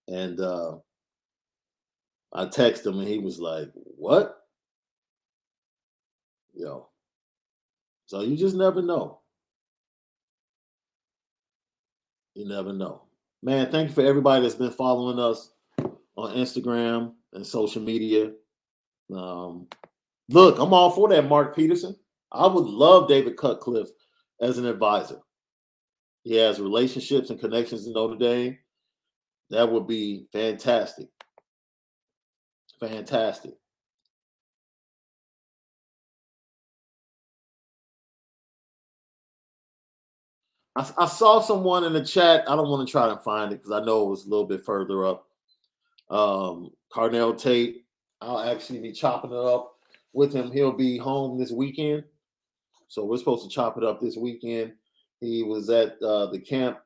And 0.08 0.38
uh, 0.38 0.76
I 2.32 2.44
texted 2.44 2.86
him 2.86 3.00
and 3.00 3.08
he 3.08 3.18
was 3.18 3.40
like, 3.40 3.70
What? 3.74 4.36
Yo. 6.54 6.88
So 8.06 8.20
you 8.20 8.36
just 8.36 8.54
never 8.54 8.82
know. 8.82 9.20
You 12.34 12.46
never 12.46 12.72
know. 12.72 13.02
Man, 13.42 13.70
thank 13.70 13.88
you 13.88 13.94
for 13.94 14.02
everybody 14.06 14.42
that's 14.42 14.54
been 14.54 14.70
following 14.70 15.18
us 15.18 15.50
on 16.16 16.34
Instagram 16.34 17.14
and 17.32 17.46
social 17.46 17.82
media. 17.82 18.32
Um, 19.14 19.68
look, 20.28 20.58
I'm 20.58 20.72
all 20.72 20.90
for 20.90 21.08
that, 21.10 21.28
Mark 21.28 21.54
Peterson. 21.54 21.96
I 22.32 22.46
would 22.46 22.66
love 22.66 23.08
David 23.08 23.36
Cutcliffe 23.36 23.90
as 24.40 24.58
an 24.58 24.66
advisor. 24.66 25.20
He 26.24 26.34
has 26.36 26.60
relationships 26.60 27.30
and 27.30 27.38
connections 27.38 27.86
in 27.86 27.92
Notre 27.92 28.16
Dame. 28.16 28.58
That 29.50 29.70
would 29.70 29.86
be 29.86 30.26
fantastic. 30.32 31.06
Fantastic. 32.80 33.54
I, 40.74 40.90
I, 40.98 41.06
saw 41.06 41.40
someone 41.40 41.84
in 41.84 41.94
the 41.94 42.04
chat. 42.04 42.44
I 42.48 42.54
don't 42.54 42.68
want 42.68 42.86
to 42.86 42.90
try 42.90 43.08
to 43.08 43.16
find 43.18 43.52
it 43.52 43.62
because 43.62 43.72
I 43.72 43.84
know 43.84 44.06
it 44.06 44.10
was 44.10 44.26
a 44.26 44.28
little 44.28 44.44
bit 44.44 44.64
further 44.64 45.06
up. 45.06 45.26
Um, 46.10 46.70
Carnell 46.92 47.40
Tate, 47.40 47.84
I'll 48.20 48.40
actually 48.40 48.80
be 48.80 48.92
chopping 48.92 49.32
it 49.32 49.36
up 49.36 49.74
with 50.12 50.32
him. 50.32 50.50
He'll 50.50 50.72
be 50.72 50.96
home 50.96 51.38
this 51.38 51.52
weekend. 51.52 52.04
So 52.88 53.04
we're 53.04 53.16
supposed 53.16 53.44
to 53.44 53.54
chop 53.54 53.76
it 53.76 53.84
up 53.84 54.00
this 54.00 54.16
weekend. 54.16 54.72
He 55.20 55.42
was 55.42 55.68
at 55.70 56.00
uh, 56.02 56.26
the 56.30 56.38
camp 56.38 56.78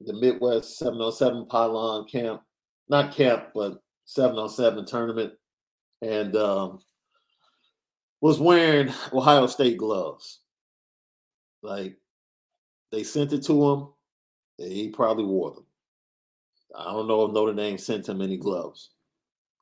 the 0.00 0.12
Midwest 0.12 0.78
707 0.78 1.46
Pylon 1.46 2.06
camp, 2.06 2.42
not 2.88 3.14
camp, 3.14 3.48
but 3.54 3.82
707 4.04 4.86
tournament, 4.86 5.32
and 6.02 6.36
um, 6.36 6.78
was 8.20 8.38
wearing 8.38 8.92
Ohio 9.12 9.46
State 9.46 9.78
gloves. 9.78 10.40
Like 11.62 11.96
they 12.92 13.02
sent 13.02 13.32
it 13.32 13.42
to 13.44 13.70
him, 13.70 13.88
he 14.58 14.88
probably 14.88 15.24
wore 15.24 15.52
them. 15.52 15.64
I 16.76 16.92
don't 16.92 17.08
know 17.08 17.24
if 17.24 17.32
Notre 17.32 17.54
Dame 17.54 17.78
sent 17.78 18.08
him 18.08 18.20
any 18.20 18.36
gloves 18.36 18.90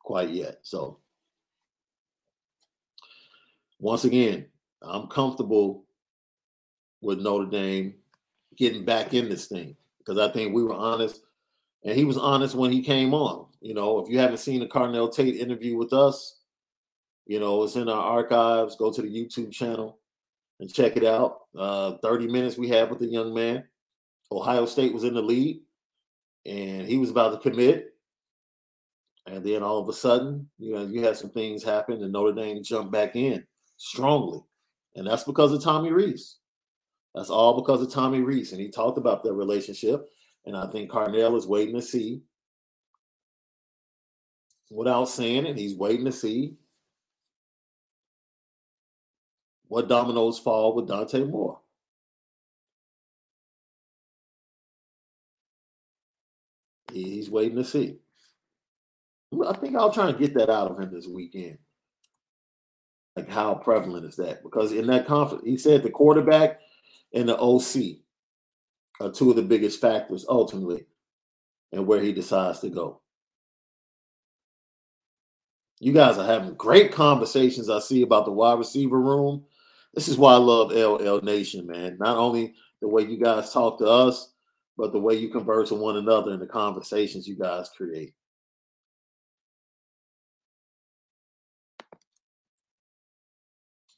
quite 0.01 0.31
yet. 0.31 0.59
So 0.63 0.99
once 3.79 4.05
again, 4.05 4.47
I'm 4.83 5.07
comfortable 5.09 5.85
with 7.01 7.21
Notre 7.21 7.51
Dame 7.51 7.95
getting 8.57 8.85
back 8.85 9.15
in 9.15 9.29
this 9.29 9.47
thing 9.47 9.77
because 9.99 10.19
I 10.19 10.33
think 10.33 10.55
we 10.55 10.63
were 10.63 10.75
honest, 10.75 11.23
and 11.85 11.95
he 11.95 12.05
was 12.05 12.17
honest 12.17 12.55
when 12.55 12.73
he 12.73 12.83
came 12.83 13.15
on. 13.15 13.47
You 13.61 13.75
know, 13.75 13.99
if 13.99 14.09
you 14.09 14.19
haven't 14.19 14.39
seen 14.39 14.61
the 14.61 14.67
Carnell 14.67 15.13
Tate 15.13 15.37
interview 15.37 15.77
with 15.77 15.93
us, 15.93 16.37
you 17.27 17.41
know 17.41 17.63
it's 17.65 17.77
in 17.77 17.89
our 17.89 18.03
archives. 18.03 18.77
Go 18.77 18.93
to 18.93 19.03
the 19.03 19.09
YouTube 19.09 19.53
channel 19.53 19.99
and 20.61 20.73
check 20.73 20.97
it 20.97 21.05
out. 21.05 21.43
Uh, 21.57 21.97
30 22.03 22.29
minutes 22.29 22.57
we 22.57 22.69
had 22.69 22.89
with 22.89 23.01
the 23.01 23.07
young 23.07 23.35
man. 23.35 23.65
Ohio 24.33 24.67
State 24.67 24.93
was 24.93 25.05
in 25.05 25.15
the 25.15 25.23
lead, 25.23 25.61
and 26.47 26.87
he 26.87 26.99
was 26.99 27.11
about 27.11 27.31
to 27.31 27.51
commit. 27.51 27.95
And 29.27 29.45
then 29.45 29.63
all 29.63 29.79
of 29.79 29.89
a 29.89 29.93
sudden, 29.93 30.49
you 30.59 30.75
know, 30.75 30.87
you 30.87 31.03
had 31.03 31.17
some 31.17 31.31
things 31.31 31.65
happen, 31.65 32.03
and 32.03 32.13
Notre 32.13 32.33
Dame 32.33 32.63
jumped 32.63 32.93
back 32.93 33.17
in 33.17 33.45
strongly. 33.77 34.41
And 34.95 35.07
that's 35.07 35.25
because 35.25 35.53
of 35.53 35.63
Tommy 35.63 35.91
Rees. 35.91 36.37
That's 37.15 37.31
all 37.31 37.61
because 37.61 37.83
of 37.83 37.93
Tommy 37.93 38.21
Rees, 38.21 38.53
And 38.53 38.61
he 38.61 38.69
talked 38.69 38.99
about 38.99 39.25
their 39.25 39.33
relationship. 39.33 40.09
And 40.45 40.57
I 40.57 40.67
think 40.69 40.91
Carnell 40.91 41.37
is 41.37 41.47
waiting 41.47 41.75
to 41.75 41.83
see, 41.83 42.23
without 44.71 45.07
saying 45.07 45.47
it, 45.47 45.59
he's 45.59 45.75
waiting 45.75 46.05
to 46.05 46.13
see 46.13 46.55
what 49.67 49.89
dominoes 49.89 50.39
fall 50.39 50.75
with 50.75 50.87
Dante 50.87 51.25
Moore. 51.25 51.59
He's 56.93 57.31
waiting 57.31 57.57
to 57.57 57.65
see. 57.65 57.99
I 59.47 59.53
think 59.55 59.77
I'll 59.77 59.93
try 59.93 60.09
and 60.09 60.19
get 60.19 60.35
that 60.35 60.51
out 60.51 60.71
of 60.71 60.81
him 60.81 60.93
this 60.93 61.07
weekend. 61.07 61.59
Like 63.17 63.29
how 63.29 63.55
prevalent 63.55 64.07
is 64.07 64.17
that? 64.17 64.43
Because 64.43 64.73
in 64.73 64.87
that 64.89 65.07
conference, 65.07 65.45
he 65.45 65.57
said 65.57 65.83
the 65.83 65.91
quarterback 65.91 66.61
and 67.13 67.29
the 67.29 67.39
OC 67.39 67.99
are 69.01 69.11
two 69.11 69.31
of 69.31 69.37
the 69.37 69.43
biggest 69.43 69.81
factors 69.81 70.27
ultimately 70.29 70.87
and 71.73 71.87
where 71.87 72.01
he 72.01 72.13
decides 72.13 72.61
to 72.61 72.69
go. 72.69 73.01
You 75.81 75.93
guys 75.93 76.17
are 76.19 76.27
having 76.27 76.55
great 76.55 76.93
conversations. 76.93 77.69
I 77.69 77.81
see 77.81 78.03
about 78.03 78.25
the 78.25 78.33
wide 78.33 78.59
receiver 78.59 79.01
room. 79.01 79.45
This 79.95 80.09
is 80.09 80.17
why 80.17 80.33
I 80.33 80.37
love 80.37 80.73
LL 80.73 81.25
Nation, 81.25 81.67
man. 81.67 81.97
Not 81.99 82.17
only 82.17 82.55
the 82.81 82.89
way 82.89 83.03
you 83.03 83.19
guys 83.19 83.53
talk 83.53 83.79
to 83.79 83.87
us, 83.87 84.33
but 84.77 84.93
the 84.93 84.99
way 84.99 85.15
you 85.15 85.29
converse 85.29 85.71
with 85.71 85.81
one 85.81 85.97
another 85.97 86.33
and 86.33 86.41
the 86.41 86.47
conversations 86.47 87.27
you 87.27 87.37
guys 87.37 87.71
create. 87.77 88.15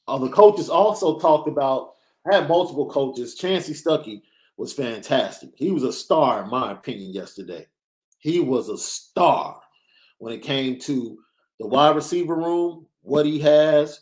Uh, 0.06 0.18
the 0.18 0.30
coaches 0.30 0.70
also 0.70 1.18
talked 1.18 1.48
about, 1.48 1.94
I 2.30 2.36
had 2.36 2.48
multiple 2.48 2.88
coaches. 2.88 3.38
Chansi 3.38 3.70
Stuckey 3.70 4.22
was 4.56 4.72
fantastic. 4.72 5.50
He 5.54 5.70
was 5.70 5.82
a 5.82 5.92
star, 5.92 6.42
in 6.42 6.50
my 6.50 6.72
opinion, 6.72 7.12
yesterday. 7.12 7.66
He 8.18 8.40
was 8.40 8.70
a 8.70 8.78
star 8.78 9.60
when 10.18 10.32
it 10.32 10.42
came 10.42 10.78
to 10.80 11.18
the 11.60 11.66
wide 11.66 11.94
receiver 11.94 12.36
room, 12.36 12.86
what 13.02 13.26
he 13.26 13.38
has, 13.40 14.00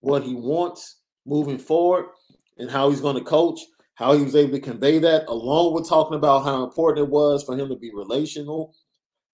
what 0.00 0.22
he 0.22 0.34
wants 0.34 1.00
moving 1.26 1.58
forward, 1.58 2.06
and 2.58 2.70
how 2.70 2.88
he's 2.88 3.00
going 3.00 3.16
to 3.16 3.24
coach, 3.24 3.60
how 3.98 4.12
he 4.12 4.22
was 4.22 4.36
able 4.36 4.52
to 4.52 4.60
convey 4.60 5.00
that, 5.00 5.26
along 5.26 5.74
with 5.74 5.88
talking 5.88 6.16
about 6.16 6.44
how 6.44 6.62
important 6.62 7.04
it 7.04 7.10
was 7.10 7.42
for 7.42 7.58
him 7.58 7.68
to 7.68 7.74
be 7.74 7.90
relational 7.92 8.72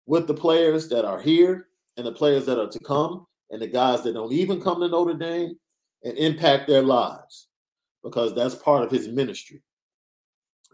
with 0.05 0.27
the 0.27 0.33
players 0.33 0.89
that 0.89 1.05
are 1.05 1.21
here 1.21 1.67
and 1.95 2.05
the 2.05 2.11
players 2.11 2.45
that 2.45 2.59
are 2.59 2.67
to 2.67 2.79
come, 2.79 3.25
and 3.51 3.61
the 3.61 3.67
guys 3.67 4.03
that 4.03 4.13
don't 4.13 4.33
even 4.33 4.61
come 4.61 4.81
to 4.81 4.89
Notre 4.89 5.13
Dame 5.13 5.55
and 6.03 6.17
impact 6.17 6.67
their 6.67 6.81
lives 6.81 7.47
because 8.03 8.35
that's 8.35 8.55
part 8.55 8.83
of 8.83 8.91
his 8.91 9.07
ministry. 9.07 9.63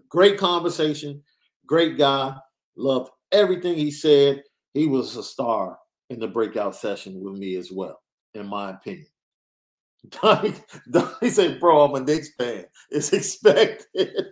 Great 0.10 0.40
conversation, 0.40 1.22
great 1.68 1.96
guy. 1.96 2.36
Loved 2.76 3.12
everything 3.32 3.76
he 3.76 3.92
said. 3.92 4.42
He 4.74 4.88
was 4.88 5.16
a 5.16 5.24
star 5.24 5.78
in 6.10 6.20
the 6.20 6.28
breakout 6.28 6.76
session 6.76 7.22
with 7.24 7.36
me 7.36 7.56
as 7.56 7.72
well, 7.72 8.02
in 8.34 8.48
my 8.48 8.72
opinion. 8.72 9.08
Donnie, 10.10 10.54
Donnie 10.92 11.30
said, 11.30 11.60
Bro, 11.60 11.86
I'm 11.86 11.96
a 11.96 12.06
Knicks 12.06 12.30
fan. 12.38 12.66
It's 12.90 13.14
expected. 13.14 14.28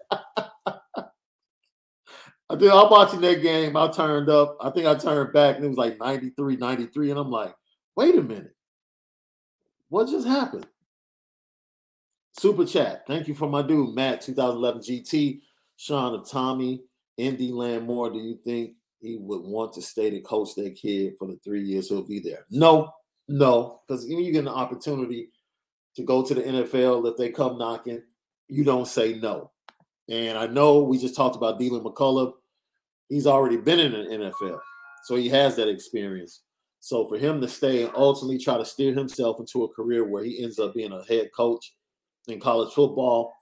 I 2.50 2.56
think 2.58 2.72
I'm 2.72 2.90
watching 2.90 3.22
that 3.22 3.41
game. 3.41 3.76
I 3.76 3.88
turned 3.88 4.30
up. 4.30 4.58
I 4.62 4.70
think 4.70 4.86
I 4.86 4.95
turned 4.95 5.34
back 5.34 5.56
and 5.56 5.66
it 5.66 5.70
was 5.70 5.78
like 5.78 5.98
93, 6.00 6.58
93. 6.58 7.12
And 7.12 7.20
I'm 7.20 7.32
like, 7.32 7.56
wait 7.95 8.16
a 8.16 8.22
minute. 8.22 8.56
What 9.90 10.10
just 10.10 10.28
happened? 10.28 10.68
Super 12.38 12.66
chat. 12.66 13.06
Thank 13.08 13.28
you 13.28 13.34
for 13.34 13.48
my 13.50 13.62
dude, 13.62 13.95
Matt, 13.95 14.22
2011 14.22 14.82
GT. 14.82 15.41
Sean 15.78 16.14
of 16.14 16.30
Tommy, 16.30 16.84
Indy 17.18 17.52
Landmore. 17.52 18.14
Do 18.14 18.20
you 18.20 18.38
think 18.44 18.74
he 19.00 19.18
would 19.20 19.41
want 19.41 19.74
to 19.74 19.82
stay 19.82 20.10
to 20.10 20.22
coach 20.22 20.56
that 20.56 20.76
kid 20.76 21.14
for 21.18 21.28
the 21.28 21.38
three 21.44 21.64
years 21.64 21.90
he'll 21.90 22.04
be 22.04 22.20
there? 22.20 22.45
No, 22.50 22.91
no, 23.28 23.82
because 23.88 24.08
you 24.08 24.32
get 24.32 24.40
an 24.40 24.48
opportunity 24.48 25.30
to 25.95 26.03
go 26.03 26.26
to 26.26 26.34
the 26.34 26.41
NFL, 26.41 27.10
if 27.10 27.18
they 27.18 27.30
come 27.30 27.57
knocking, 27.57 28.02
you 28.48 28.64
don't 28.64 28.88
say 28.88 29.15
no. 29.15 29.52
And 30.10 30.38
I 30.38 30.48
know 30.48 30.84
we 30.84 30.98
just 30.98 31.15
talked 31.15 31.36
about 31.36 31.60
Deland 31.60 31.86
McCullough. 31.86 32.34
He's 33.10 33.28
already 33.28 33.57
been 33.57 33.80
in 33.80 33.91
the 33.91 33.98
NFL, 33.98 34.60
so 35.03 35.15
he 35.15 35.30
has 35.30 35.56
that 35.56 35.70
experience. 35.70 36.41
So 36.80 37.07
for 37.07 37.18
him 37.18 37.40
to 37.40 37.48
stay 37.48 37.84
and 37.84 37.94
ultimately 37.95 38.38
try 38.38 38.57
to 38.57 38.65
steer 38.65 38.94
himself 38.94 39.40
into 39.40 39.64
a 39.64 39.74
career 39.74 40.03
where 40.03 40.24
he 40.24 40.44
ends 40.44 40.60
up 40.60 40.74
being 40.74 40.91
a 40.91 41.03
head 41.06 41.30
coach 41.36 41.74
in 42.28 42.40
college 42.40 42.74
football. 42.74 43.34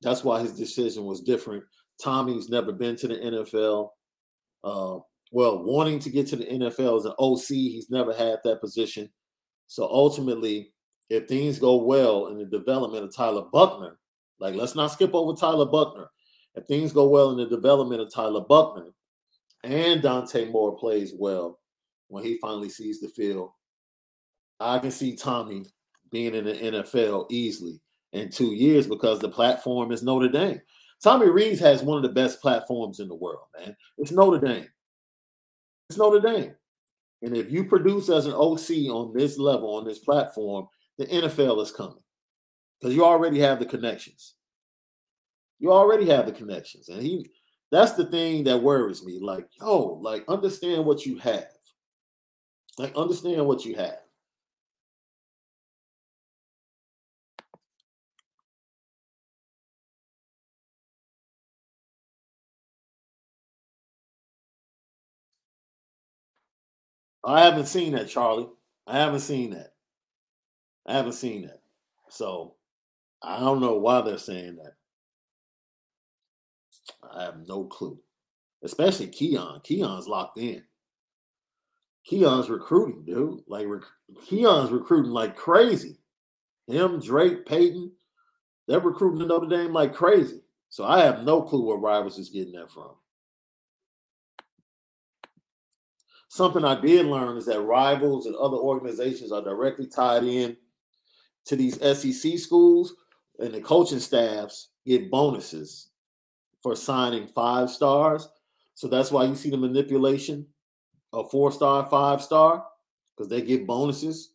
That's 0.00 0.22
why 0.22 0.40
his 0.40 0.52
decision 0.52 1.04
was 1.04 1.22
different. 1.22 1.64
Tommy's 2.02 2.48
never 2.48 2.72
been 2.72 2.96
to 2.96 3.08
the 3.08 3.16
NFL. 3.16 3.88
Uh, 4.62 5.00
well, 5.32 5.64
wanting 5.64 5.98
to 6.00 6.10
get 6.10 6.26
to 6.28 6.36
the 6.36 6.44
NFL 6.44 6.98
as 6.98 7.04
an 7.04 7.14
OC, 7.18 7.46
he's 7.48 7.90
never 7.90 8.12
had 8.12 8.38
that 8.44 8.60
position. 8.60 9.08
So 9.66 9.84
ultimately, 9.84 10.72
if 11.12 11.28
things 11.28 11.58
go 11.58 11.76
well 11.76 12.28
in 12.28 12.38
the 12.38 12.46
development 12.46 13.04
of 13.04 13.14
Tyler 13.14 13.44
Buckner, 13.52 13.98
like 14.40 14.54
let's 14.54 14.74
not 14.74 14.92
skip 14.92 15.14
over 15.14 15.38
Tyler 15.38 15.66
Buckner. 15.66 16.08
If 16.54 16.64
things 16.64 16.90
go 16.90 17.06
well 17.06 17.30
in 17.30 17.36
the 17.36 17.46
development 17.46 18.00
of 18.00 18.12
Tyler 18.12 18.40
Buckner 18.40 18.86
and 19.62 20.00
Dante 20.00 20.46
Moore 20.50 20.76
plays 20.76 21.12
well 21.14 21.60
when 22.08 22.24
he 22.24 22.38
finally 22.38 22.70
sees 22.70 22.98
the 22.98 23.08
field, 23.08 23.50
I 24.58 24.78
can 24.78 24.90
see 24.90 25.14
Tommy 25.14 25.66
being 26.10 26.34
in 26.34 26.46
the 26.46 26.54
NFL 26.54 27.26
easily 27.30 27.78
in 28.14 28.30
two 28.30 28.54
years 28.54 28.86
because 28.86 29.18
the 29.18 29.28
platform 29.28 29.92
is 29.92 30.02
Notre 30.02 30.28
Dame. 30.28 30.62
Tommy 31.04 31.28
Rees 31.28 31.60
has 31.60 31.82
one 31.82 31.98
of 31.98 32.02
the 32.02 32.08
best 32.08 32.40
platforms 32.40 33.00
in 33.00 33.08
the 33.08 33.14
world, 33.14 33.46
man. 33.58 33.76
It's 33.98 34.12
Notre 34.12 34.38
Dame. 34.38 34.68
It's 35.90 35.98
Notre 35.98 36.20
Dame. 36.20 36.54
And 37.20 37.36
if 37.36 37.52
you 37.52 37.64
produce 37.64 38.08
as 38.08 38.24
an 38.24 38.32
OC 38.32 38.88
on 38.88 39.12
this 39.14 39.36
level, 39.36 39.74
on 39.74 39.84
this 39.84 39.98
platform, 39.98 40.68
the 40.98 41.06
NFL 41.06 41.62
is 41.62 41.72
coming 41.72 42.02
because 42.80 42.94
you 42.94 43.04
already 43.04 43.38
have 43.40 43.58
the 43.58 43.66
connections. 43.66 44.34
You 45.58 45.72
already 45.72 46.06
have 46.06 46.26
the 46.26 46.32
connections. 46.32 46.88
And 46.88 47.02
he, 47.02 47.30
that's 47.70 47.92
the 47.92 48.04
thing 48.06 48.44
that 48.44 48.62
worries 48.62 49.04
me. 49.04 49.20
Like, 49.20 49.46
yo, 49.60 49.98
like 50.02 50.24
understand 50.28 50.84
what 50.84 51.06
you 51.06 51.18
have. 51.18 51.46
Like, 52.78 52.96
understand 52.96 53.46
what 53.46 53.64
you 53.64 53.76
have. 53.76 53.98
I 67.24 67.42
haven't 67.44 67.66
seen 67.66 67.92
that, 67.92 68.08
Charlie. 68.08 68.48
I 68.86 68.98
haven't 68.98 69.20
seen 69.20 69.50
that. 69.50 69.71
I 70.86 70.94
haven't 70.94 71.12
seen 71.12 71.42
that. 71.42 71.62
So 72.08 72.54
I 73.22 73.38
don't 73.38 73.60
know 73.60 73.78
why 73.78 74.00
they're 74.00 74.18
saying 74.18 74.56
that. 74.56 74.74
I 77.12 77.24
have 77.24 77.46
no 77.46 77.64
clue. 77.64 77.98
Especially 78.62 79.06
Keon. 79.08 79.60
Keon's 79.62 80.08
locked 80.08 80.38
in. 80.38 80.62
Keon's 82.04 82.50
recruiting, 82.50 83.04
dude. 83.04 83.40
Like 83.46 83.66
rec- 83.66 83.82
Keon's 84.26 84.70
recruiting 84.70 85.12
like 85.12 85.36
crazy. 85.36 85.98
Him, 86.66 87.00
Drake, 87.00 87.46
Peyton, 87.46 87.92
they're 88.66 88.80
recruiting 88.80 89.22
another 89.22 89.46
name 89.46 89.72
like 89.72 89.94
crazy. 89.94 90.40
So 90.68 90.84
I 90.84 91.00
have 91.04 91.24
no 91.24 91.42
clue 91.42 91.64
where 91.64 91.76
Rivals 91.76 92.18
is 92.18 92.30
getting 92.30 92.52
that 92.54 92.70
from. 92.70 92.92
Something 96.28 96.64
I 96.64 96.80
did 96.80 97.06
learn 97.06 97.36
is 97.36 97.44
that 97.46 97.60
Rivals 97.60 98.26
and 98.26 98.34
other 98.36 98.56
organizations 98.56 99.32
are 99.32 99.42
directly 99.42 99.86
tied 99.86 100.24
in 100.24 100.56
to 101.46 101.56
these 101.56 101.80
SEC 101.80 102.38
schools, 102.38 102.94
and 103.38 103.54
the 103.54 103.60
coaching 103.60 103.98
staffs 103.98 104.68
get 104.86 105.10
bonuses 105.10 105.88
for 106.62 106.76
signing 106.76 107.26
five 107.26 107.70
stars. 107.70 108.28
So 108.74 108.88
that's 108.88 109.10
why 109.10 109.24
you 109.24 109.34
see 109.34 109.50
the 109.50 109.56
manipulation 109.56 110.46
of 111.12 111.30
four 111.30 111.52
star, 111.52 111.88
five 111.90 112.22
star, 112.22 112.64
because 113.16 113.28
they 113.28 113.42
get 113.42 113.66
bonuses 113.66 114.32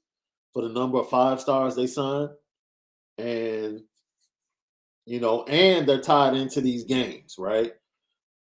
for 0.54 0.62
the 0.62 0.70
number 0.70 1.00
of 1.00 1.10
five 1.10 1.42
stars 1.42 1.76
they 1.76 1.88
sign. 1.88 2.30
And, 3.18 3.82
you 5.06 5.20
know, 5.20 5.44
and 5.46 5.88
they're 5.88 6.02
tied 6.02 6.36
into 6.36 6.62
these 6.62 6.84
games, 6.84 7.36
right? 7.40 7.74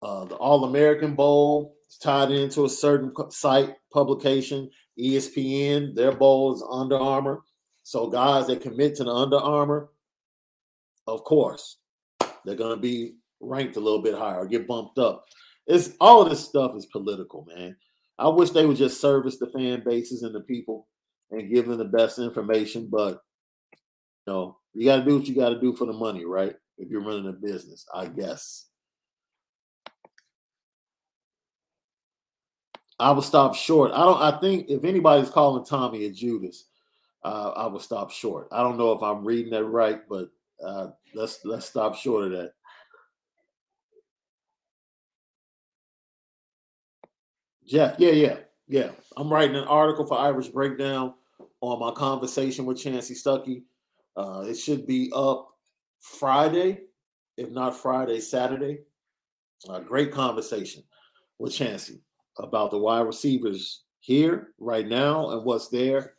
Uh, 0.02 0.26
the 0.26 0.36
All 0.36 0.64
American 0.64 1.14
Bowl 1.14 1.76
is 1.90 1.98
tied 1.98 2.32
into 2.32 2.66
a 2.66 2.70
certain 2.70 3.14
site 3.30 3.76
publication, 3.92 4.70
ESPN, 4.98 5.96
their 5.96 6.12
bowl 6.12 6.54
is 6.54 6.64
Under 6.70 6.98
Armour. 6.98 7.42
So 7.92 8.08
guys 8.08 8.48
that 8.48 8.62
commit 8.62 8.96
to 8.96 9.04
the 9.04 9.12
Under 9.12 9.36
Armour, 9.36 9.90
of 11.08 11.26
course, 11.26 11.76
they're 12.46 12.56
going 12.56 12.74
to 12.74 12.82
be 12.82 13.16
ranked 13.42 13.76
a 13.76 13.82
little 13.82 14.02
bit 14.02 14.16
higher 14.16 14.38
or 14.38 14.46
get 14.46 14.66
bumped 14.66 14.98
up. 14.98 15.26
It's 15.68 15.90
all 16.00 16.24
this 16.24 16.40
stuff 16.40 16.74
is 16.78 16.86
political, 16.86 17.46
man. 17.54 17.76
I 18.18 18.30
wish 18.30 18.52
they 18.52 18.66
would 18.66 18.78
just 18.78 19.02
service 19.02 19.40
the 19.40 19.48
fan 19.48 19.84
bases 19.86 20.24
and 20.24 20.34
the 20.34 20.40
people 20.40 20.88
and 21.32 21.54
give 21.54 21.68
them 21.68 21.80
the 21.80 21.84
best 21.84 22.18
information, 22.18 22.88
but 22.90 23.20
you 23.74 24.34
know, 24.34 24.58
you 24.74 24.86
got 24.86 25.00
to 25.00 25.06
do 25.06 25.18
what 25.18 25.28
you 25.28 25.36
got 25.36 25.50
to 25.50 25.60
do 25.60 25.76
for 25.76 25.84
the 25.84 25.92
money, 25.92 26.24
right? 26.24 26.56
If 26.78 26.90
you're 26.90 27.04
running 27.04 27.28
a 27.28 27.34
business, 27.34 27.86
I 27.94 28.06
guess. 28.06 28.68
I 32.98 33.12
will 33.12 33.22
stop 33.22 33.54
short. 33.54 33.92
I 33.92 34.06
don't. 34.06 34.22
I 34.22 34.40
think 34.40 34.70
if 34.70 34.86
anybody's 34.86 35.30
calling 35.30 35.66
Tommy 35.66 36.06
a 36.06 36.10
Judas, 36.10 36.68
uh, 37.24 37.52
I 37.56 37.68
would 37.68 37.82
stop 37.82 38.12
short. 38.12 38.48
I 38.52 38.62
don't 38.64 38.78
know 38.78 38.94
if 38.94 39.04
I'm 39.04 39.26
reading 39.26 39.52
that 39.52 39.66
right, 39.66 40.02
but 40.10 40.30
uh, 40.64 40.88
let's 41.14 41.44
let's 41.46 41.66
stop 41.66 41.96
short 41.96 42.26
of 42.26 42.32
that. 42.32 42.54
Jeff, 47.68 47.96
yeah, 48.00 48.12
yeah, 48.12 48.38
yeah. 48.68 48.90
I'm 49.16 49.32
writing 49.32 49.56
an 49.56 49.64
article 49.64 50.06
for 50.06 50.18
Irish 50.18 50.50
Breakdown 50.50 51.14
on 51.62 51.80
my 51.80 51.92
conversation 51.92 52.66
with 52.66 52.78
Chansi 52.78 53.12
Stuckey. 53.12 53.64
Uh, 54.18 54.46
it 54.48 54.56
should 54.56 54.86
be 54.86 55.12
up 55.16 55.50
Friday, 56.00 56.82
if 57.38 57.50
not 57.50 57.78
Friday, 57.78 58.20
Saturday. 58.20 58.80
A 59.70 59.80
great 59.80 60.12
conversation 60.12 60.84
with 61.38 61.54
Chansi 61.54 62.00
about 62.38 62.72
the 62.72 62.78
wide 62.78 63.06
receivers 63.06 63.84
here 64.00 64.50
right 64.60 64.88
now 64.88 65.30
and 65.30 65.46
what's 65.46 65.70
there, 65.70 66.16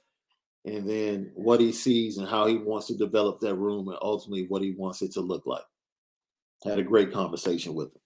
and 0.64 0.88
then 0.88 1.30
what 1.34 1.60
he 1.60 1.72
sees 1.72 2.18
and 2.18 2.28
how 2.28 2.46
he 2.46 2.56
wants 2.56 2.86
to 2.86 2.96
develop 2.96 3.40
that 3.40 3.54
room 3.54 3.88
and 3.88 3.98
ultimately 4.00 4.46
what 4.48 4.62
he 4.62 4.72
wants 4.72 5.02
it 5.02 5.12
to 5.12 5.20
look 5.20 5.46
like. 5.46 5.64
Had 6.64 6.78
a 6.78 6.84
great 6.84 7.12
conversation 7.12 7.74
with 7.74 7.88
him. 7.88 8.01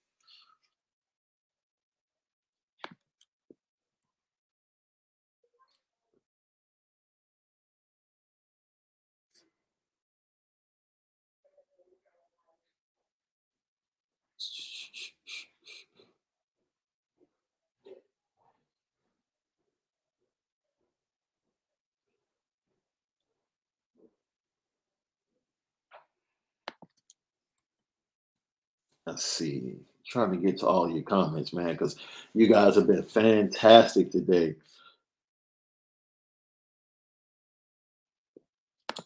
Let's 29.17 29.25
see. 29.25 29.77
Trying 30.05 30.29
to 30.29 30.37
get 30.37 30.59
to 30.59 30.67
all 30.67 30.87
your 30.87 31.01
comments, 31.01 31.51
man, 31.51 31.69
because 31.71 31.95
you 32.35 32.45
guys 32.45 32.75
have 32.75 32.85
been 32.85 33.01
fantastic 33.01 34.11
today. 34.11 34.53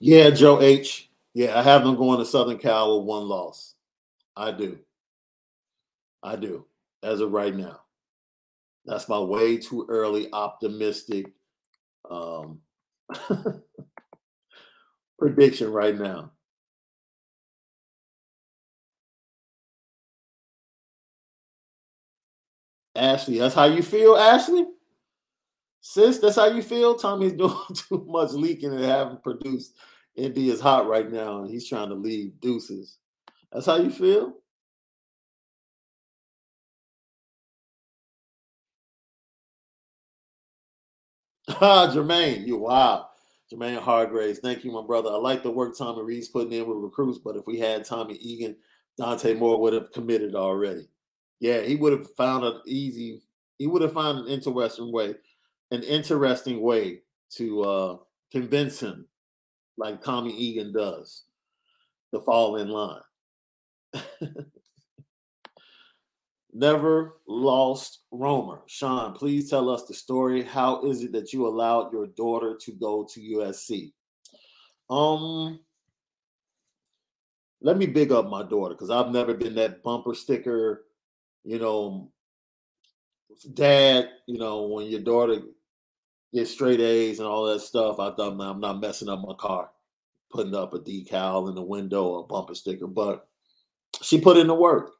Yeah, 0.01 0.31
Joe 0.31 0.61
H. 0.61 1.09
Yeah, 1.33 1.57
I 1.57 1.63
have 1.63 1.85
them 1.85 1.95
going 1.95 2.19
to 2.19 2.25
Southern 2.25 2.57
Cal 2.57 2.97
with 2.99 3.07
one 3.07 3.29
loss. 3.29 3.75
I 4.35 4.51
do. 4.51 4.79
I 6.21 6.35
do, 6.35 6.65
as 7.03 7.21
of 7.21 7.31
right 7.31 7.55
now. 7.55 7.79
That's 8.83 9.07
my 9.07 9.19
way 9.19 9.55
too 9.55 9.85
early 9.87 10.27
optimistic 10.33 11.31
um, 12.09 12.59
prediction 15.17 15.71
right 15.71 15.97
now. 15.97 16.31
Ashley, 23.01 23.39
that's 23.39 23.55
how 23.55 23.65
you 23.65 23.83
feel, 23.83 24.15
Ashley? 24.17 24.65
Sis, 25.81 26.19
that's 26.19 26.37
how 26.37 26.47
you 26.47 26.61
feel? 26.61 26.95
Tommy's 26.95 27.33
doing 27.37 27.55
too 27.73 28.05
much 28.07 28.31
leaking 28.31 28.73
and 28.73 28.83
haven't 28.83 29.23
produced. 29.23 29.75
Indy 30.15 30.49
is 30.49 30.61
hot 30.61 30.87
right 30.87 31.11
now, 31.11 31.41
and 31.41 31.49
he's 31.49 31.67
trying 31.67 31.89
to 31.89 31.95
leave 31.95 32.39
deuces. 32.41 32.99
That's 33.51 33.65
how 33.65 33.77
you 33.77 33.89
feel? 33.91 34.35
Ah, 41.49 41.87
Jermaine, 41.93 42.45
you 42.47 42.57
wow. 42.57 43.07
Jermaine 43.51 43.79
Hargraves, 43.81 44.39
thank 44.39 44.63
you, 44.63 44.71
my 44.71 44.83
brother. 44.83 45.09
I 45.09 45.15
like 45.15 45.43
the 45.43 45.51
work 45.51 45.77
Tommy 45.77 46.03
Reed's 46.03 46.29
putting 46.29 46.53
in 46.53 46.67
with 46.67 46.77
recruits, 46.77 47.19
but 47.19 47.35
if 47.35 47.47
we 47.47 47.59
had 47.59 47.85
Tommy 47.85 48.15
Egan, 48.15 48.57
Dante 48.97 49.33
Moore 49.33 49.59
would 49.61 49.73
have 49.73 49.91
committed 49.91 50.35
already. 50.35 50.87
Yeah, 51.41 51.61
he 51.61 51.75
would 51.75 51.91
have 51.91 52.13
found 52.15 52.45
an 52.45 52.61
easy, 52.67 53.23
he 53.57 53.65
would 53.65 53.81
have 53.81 53.93
found 53.93 54.19
an 54.19 54.27
interesting 54.27 54.91
way, 54.91 55.15
an 55.71 55.81
interesting 55.81 56.61
way 56.61 56.99
to 57.31 57.61
uh, 57.63 57.97
convince 58.31 58.79
him, 58.79 59.07
like 59.75 60.03
Tommy 60.03 60.37
Egan 60.37 60.71
does, 60.71 61.23
to 62.13 62.21
fall 62.21 62.57
in 62.57 62.69
line. 62.69 63.01
Never 66.53 67.17
lost 67.27 68.03
Romer. 68.11 68.61
Sean, 68.67 69.13
please 69.13 69.49
tell 69.49 69.67
us 69.67 69.85
the 69.85 69.95
story. 69.95 70.43
How 70.43 70.83
is 70.85 71.01
it 71.01 71.11
that 71.13 71.33
you 71.33 71.47
allowed 71.47 71.91
your 71.91 72.05
daughter 72.05 72.55
to 72.61 72.71
go 72.73 73.07
to 73.11 73.19
USC? 73.19 73.93
Um, 74.91 75.59
let 77.61 77.77
me 77.77 77.87
big 77.87 78.11
up 78.11 78.29
my 78.29 78.43
daughter 78.43 78.75
because 78.75 78.91
I've 78.91 79.11
never 79.11 79.33
been 79.33 79.55
that 79.55 79.81
bumper 79.81 80.13
sticker 80.13 80.83
you 81.43 81.59
know, 81.59 82.11
dad, 83.53 84.09
you 84.27 84.37
know, 84.37 84.63
when 84.63 84.87
your 84.87 85.01
daughter 85.01 85.41
gets 86.33 86.51
straight 86.51 86.79
A's 86.79 87.19
and 87.19 87.27
all 87.27 87.45
that 87.45 87.61
stuff, 87.61 87.99
I 87.99 88.11
thought 88.11 88.39
I'm 88.39 88.59
not 88.59 88.79
messing 88.79 89.09
up 89.09 89.21
my 89.25 89.33
car, 89.35 89.69
putting 90.31 90.55
up 90.55 90.73
a 90.73 90.79
decal 90.79 91.49
in 91.49 91.55
the 91.55 91.61
window 91.61 92.05
or 92.05 92.19
a 92.21 92.27
bumper 92.27 92.55
sticker, 92.55 92.87
but 92.87 93.27
she 94.01 94.19
put 94.19 94.37
in 94.37 94.47
the 94.47 94.55
work. 94.55 94.91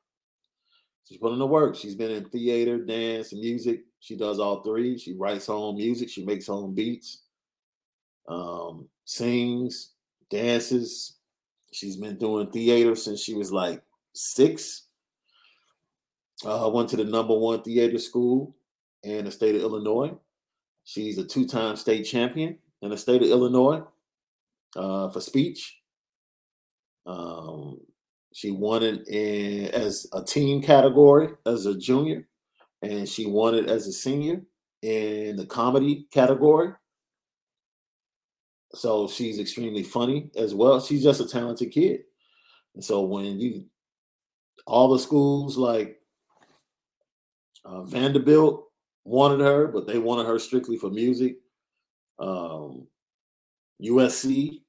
She's 1.08 1.18
put 1.18 1.34
in 1.34 1.40
the 1.40 1.48
work. 1.48 1.76
She's 1.76 1.96
been 1.96 2.12
in 2.12 2.26
theater, 2.30 2.78
dance, 2.78 3.34
music. 3.34 3.84
She 4.00 4.16
does 4.16 4.40
all 4.40 4.64
three. 4.64 4.98
She 4.98 5.14
writes 5.14 5.48
her 5.48 5.54
own 5.54 5.76
music. 5.76 6.10
She 6.10 6.26
makes 6.26 6.48
her 6.48 6.54
own 6.54 6.74
beats, 6.74 7.24
um, 8.28 8.88
sings, 9.04 9.92
dances. 10.30 11.18
She's 11.72 11.98
been 11.98 12.18
doing 12.18 12.50
theater 12.50 12.96
since 12.96 13.22
she 13.22 13.34
was 13.34 13.52
like 13.52 13.82
six. 14.14 14.88
Uh, 16.46 16.70
went 16.74 16.90
to 16.90 16.98
the 16.98 17.04
number 17.04 17.38
one 17.38 17.62
theater 17.62 18.00
school 18.00 18.56
in 19.04 19.26
the 19.26 19.32
state 19.32 19.56
of 19.56 19.62
Illinois. 19.62 20.12
She's 20.86 21.18
a 21.18 21.24
two-time 21.24 21.76
state 21.76 22.04
champion 22.04 22.58
in 22.82 22.90
the 22.90 22.98
state 22.98 23.22
of 23.22 23.30
Illinois 23.30 23.84
uh, 24.76 25.10
for 25.10 25.22
speech. 25.22 25.78
Um, 27.06 27.80
she 28.34 28.52
won 28.52 28.82
it 28.84 29.08
in, 29.08 29.68
as 29.68 30.08
a 30.14 30.24
team 30.24 30.62
category 30.62 31.30
as 31.46 31.66
a 31.66 31.78
junior, 31.78 32.28
and 32.82 33.08
she 33.08 33.26
won 33.26 33.54
it 33.56 33.68
as 33.68 33.88
a 33.88 33.92
senior 33.92 34.42
in 34.82 35.36
the 35.36 35.46
comedy 35.46 36.08
category. 36.12 36.74
So 38.74 39.08
she's 39.08 39.38
extremely 39.38 39.84
funny 39.84 40.32
as 40.36 40.56
well. 40.56 40.80
She's 40.80 41.04
just 41.04 41.22
a 41.22 41.28
talented 41.28 41.72
kid. 41.72 42.02
And 42.74 42.84
so 42.84 43.02
when 43.02 43.40
you 43.40 43.66
all 44.66 44.90
the 44.90 45.00
schools 45.00 45.58
like 45.58 46.01
uh, 47.66 47.84
Vanderbilt 47.84 48.68
wanted 49.04 49.40
her, 49.40 49.68
but 49.68 49.88
they 49.88 49.98
wanted 49.98 50.28
her 50.28 50.40
strictly 50.40 50.78
for 50.78 50.90
music. 50.90 51.38
Um, 52.20 52.88
USC, 53.82 54.62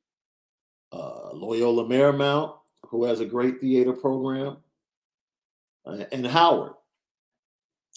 uh, 0.92 1.32
Loyola 1.32 1.84
Marymount, 1.84 2.54
who 2.88 3.04
has 3.04 3.20
a 3.20 3.26
great 3.26 3.60
theater 3.60 3.92
program, 3.92 4.58
uh, 5.86 6.04
and 6.12 6.26
Howard. 6.26 6.72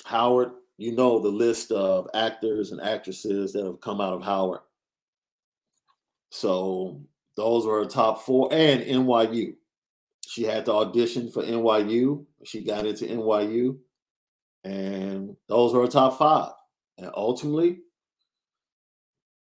Howard 0.03 0.51
you 0.77 0.91
know 0.91 1.19
the 1.19 1.29
list 1.29 1.71
of 1.71 2.09
actors 2.13 2.71
and 2.71 2.81
actresses 2.81 3.53
that 3.53 3.65
have 3.65 3.79
come 3.81 4.01
out 4.01 4.13
of 4.13 4.23
Howard. 4.23 4.59
So 6.31 7.01
those 7.37 7.65
were 7.65 7.83
her 7.83 7.89
top 7.89 8.21
four, 8.23 8.49
and 8.51 8.81
NYU. 8.83 9.55
She 10.27 10.43
had 10.43 10.65
to 10.65 10.73
audition 10.73 11.31
for 11.31 11.43
NYU. 11.43 12.25
She 12.43 12.63
got 12.63 12.85
into 12.85 13.05
NYU, 13.05 13.77
and 14.65 15.37
those 15.47 15.73
were 15.73 15.81
her 15.81 15.87
top 15.87 16.17
five. 16.17 16.51
And 16.97 17.11
ultimately, 17.15 17.79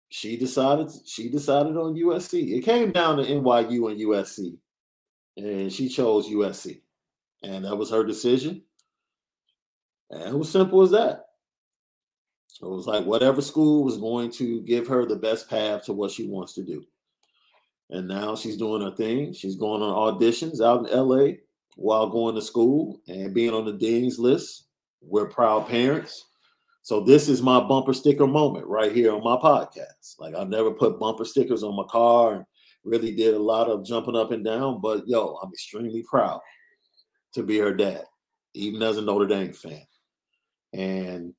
she 0.08 0.36
decided 0.36 0.90
she 1.06 1.28
decided 1.28 1.76
on 1.76 1.94
USC. 1.94 2.56
It 2.56 2.64
came 2.64 2.92
down 2.92 3.16
to 3.16 3.24
NYU 3.24 3.90
and 3.90 4.00
USC, 4.00 4.56
and 5.36 5.72
she 5.72 5.88
chose 5.88 6.28
USC, 6.28 6.80
and 7.42 7.64
that 7.64 7.76
was 7.76 7.90
her 7.90 8.04
decision. 8.04 8.62
And 10.10 10.22
it 10.22 10.38
was 10.38 10.50
simple 10.50 10.82
as 10.82 10.92
that. 10.92 11.26
It 12.62 12.66
was 12.66 12.86
like 12.86 13.04
whatever 13.04 13.42
school 13.42 13.84
was 13.84 13.98
going 13.98 14.30
to 14.32 14.62
give 14.62 14.86
her 14.88 15.04
the 15.04 15.16
best 15.16 15.50
path 15.50 15.84
to 15.84 15.92
what 15.92 16.10
she 16.10 16.26
wants 16.26 16.54
to 16.54 16.64
do. 16.64 16.84
And 17.90 18.08
now 18.08 18.34
she's 18.36 18.56
doing 18.56 18.82
her 18.82 18.94
thing. 18.94 19.32
She's 19.32 19.56
going 19.56 19.82
on 19.82 20.14
auditions 20.14 20.60
out 20.60 20.88
in 20.88 20.96
LA 20.96 21.38
while 21.76 22.08
going 22.08 22.34
to 22.34 22.42
school 22.42 23.00
and 23.06 23.34
being 23.34 23.54
on 23.54 23.64
the 23.64 23.72
Dean's 23.72 24.18
list. 24.18 24.67
We're 25.00 25.26
proud 25.26 25.68
parents. 25.68 26.24
So 26.82 27.00
this 27.00 27.28
is 27.28 27.42
my 27.42 27.60
bumper 27.60 27.92
sticker 27.92 28.26
moment 28.26 28.66
right 28.66 28.92
here 28.92 29.12
on 29.12 29.22
my 29.22 29.36
podcast. 29.36 30.18
Like 30.18 30.34
I've 30.34 30.48
never 30.48 30.70
put 30.70 30.98
bumper 30.98 31.24
stickers 31.24 31.62
on 31.62 31.76
my 31.76 31.84
car 31.90 32.34
and 32.34 32.44
really 32.84 33.14
did 33.14 33.34
a 33.34 33.38
lot 33.38 33.68
of 33.68 33.84
jumping 33.84 34.16
up 34.16 34.30
and 34.30 34.44
down, 34.44 34.80
but 34.80 35.06
yo, 35.06 35.38
I'm 35.42 35.52
extremely 35.52 36.02
proud 36.02 36.40
to 37.34 37.42
be 37.42 37.58
her 37.58 37.74
dad, 37.74 38.04
even 38.54 38.82
as 38.82 38.96
a 38.96 39.02
Notre 39.02 39.26
Dame 39.26 39.52
fan. 39.52 39.82
And 40.72 41.34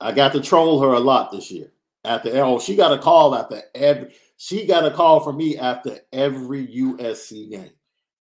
I 0.00 0.12
got 0.12 0.32
to 0.32 0.40
troll 0.40 0.80
her 0.80 0.92
a 0.92 1.00
lot 1.00 1.30
this 1.32 1.50
year. 1.50 1.72
After 2.04 2.30
oh, 2.42 2.58
she 2.58 2.76
got 2.76 2.92
a 2.92 2.98
call 2.98 3.34
after 3.34 3.60
every 3.74 4.14
she 4.38 4.66
got 4.66 4.86
a 4.86 4.90
call 4.90 5.20
from 5.20 5.36
me 5.36 5.58
after 5.58 5.98
every 6.12 6.66
USC 6.66 7.50
game. 7.50 7.72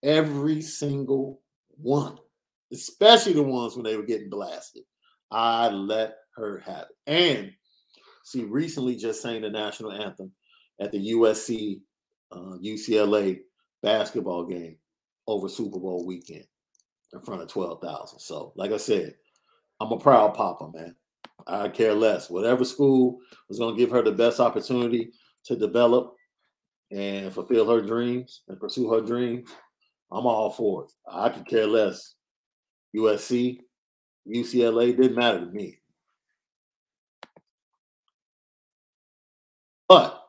Every 0.04 0.62
single 0.62 1.42
one, 1.70 2.20
especially 2.72 3.34
the 3.34 3.44
ones 3.44 3.76
when 3.76 3.84
they 3.84 3.98
were 3.98 4.04
getting 4.06 4.30
blasted. 4.30 4.84
I 5.32 5.70
let 5.70 6.16
her 6.36 6.60
have 6.60 6.88
it. 6.90 7.12
And 7.12 7.52
she 8.26 8.44
recently 8.44 8.96
just 8.96 9.22
sang 9.22 9.42
the 9.42 9.50
national 9.50 9.92
anthem 9.92 10.32
at 10.80 10.92
the 10.92 11.12
USC 11.14 11.82
uh, 12.32 12.58
UCLA 12.64 13.40
basketball 13.82 14.46
game 14.46 14.78
over 15.28 15.48
Super 15.48 15.80
Bowl 15.80 16.06
weekend 16.06 16.46
in 17.14 17.20
front 17.22 17.42
of 17.42 17.48
12,000. 17.48 18.20
So, 18.20 18.54
like 18.56 18.72
I 18.72 18.78
said, 18.78 19.16
I'm 19.80 19.92
a 19.92 20.00
proud 20.00 20.34
papa, 20.34 20.70
man. 20.74 20.96
I 21.46 21.70
care 21.70 21.94
less. 21.94 22.30
Whatever 22.30 22.64
school 22.66 23.20
was 23.50 23.60
going 23.60 23.76
to 23.76 23.80
give 23.80 23.92
her 23.92 24.02
the 24.02 24.12
best 24.12 24.40
opportunity 24.40 25.12
to 25.46 25.56
develop 25.56 26.16
and 26.92 27.34
fulfill 27.34 27.70
her 27.70 27.82
dreams 27.82 28.42
and 28.48 28.60
pursue 28.60 28.90
her 28.92 29.02
dreams, 29.02 29.50
I'm 30.12 30.26
all 30.26 30.52
for 30.52 30.86
it. 30.86 30.92
I 31.12 31.30
could 31.30 31.48
care 31.48 31.68
less. 31.68 32.16
USC, 32.96 33.60
UCLA 34.28 34.96
didn't 34.96 35.16
matter 35.16 35.40
to 35.40 35.46
me. 35.48 35.80
But 39.88 40.22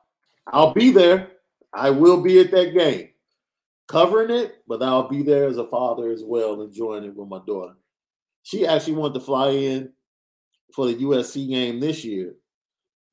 I'll 0.46 0.74
be 0.74 0.90
there. 0.90 1.28
I 1.72 1.90
will 1.90 2.20
be 2.22 2.40
at 2.40 2.50
that 2.52 2.74
game 2.74 3.08
covering 3.88 4.30
it, 4.30 4.56
but 4.66 4.82
I'll 4.82 5.08
be 5.08 5.22
there 5.22 5.46
as 5.46 5.58
a 5.58 5.66
father 5.66 6.10
as 6.10 6.22
well, 6.24 6.62
enjoying 6.62 7.04
it 7.04 7.14
with 7.14 7.28
my 7.28 7.40
daughter. 7.46 7.74
She 8.42 8.66
actually 8.66 8.94
wanted 8.94 9.14
to 9.14 9.20
fly 9.20 9.50
in 9.50 9.92
for 10.74 10.86
the 10.86 10.94
USC 10.96 11.48
game 11.48 11.80
this 11.80 12.04
year, 12.04 12.34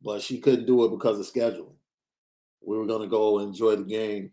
but 0.01 0.21
she 0.21 0.39
couldn't 0.39 0.65
do 0.65 0.85
it 0.85 0.89
because 0.89 1.19
of 1.19 1.25
scheduling. 1.25 1.75
We 2.65 2.77
were 2.77 2.85
going 2.85 3.01
to 3.01 3.07
go 3.07 3.39
enjoy 3.39 3.77
the 3.77 3.83
game 3.83 4.31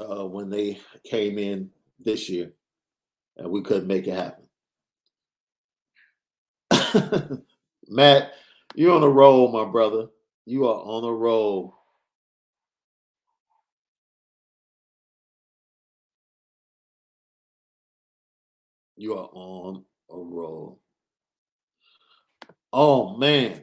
uh, 0.00 0.26
when 0.26 0.50
they 0.50 0.80
came 1.04 1.38
in 1.38 1.70
this 1.98 2.28
year, 2.28 2.52
and 3.36 3.50
we 3.50 3.62
couldn't 3.62 3.86
make 3.86 4.06
it 4.06 4.38
happen. 6.70 7.42
Matt, 7.88 8.32
you're 8.74 8.94
on 8.94 9.02
a 9.02 9.08
roll, 9.08 9.50
my 9.52 9.64
brother. 9.64 10.06
You 10.44 10.66
are 10.66 10.76
on 10.76 11.04
a 11.04 11.12
roll. 11.12 11.74
You 18.96 19.14
are 19.14 19.28
on 19.32 19.84
a 20.10 20.16
roll. 20.16 20.80
Oh 22.72 23.16
man. 23.16 23.62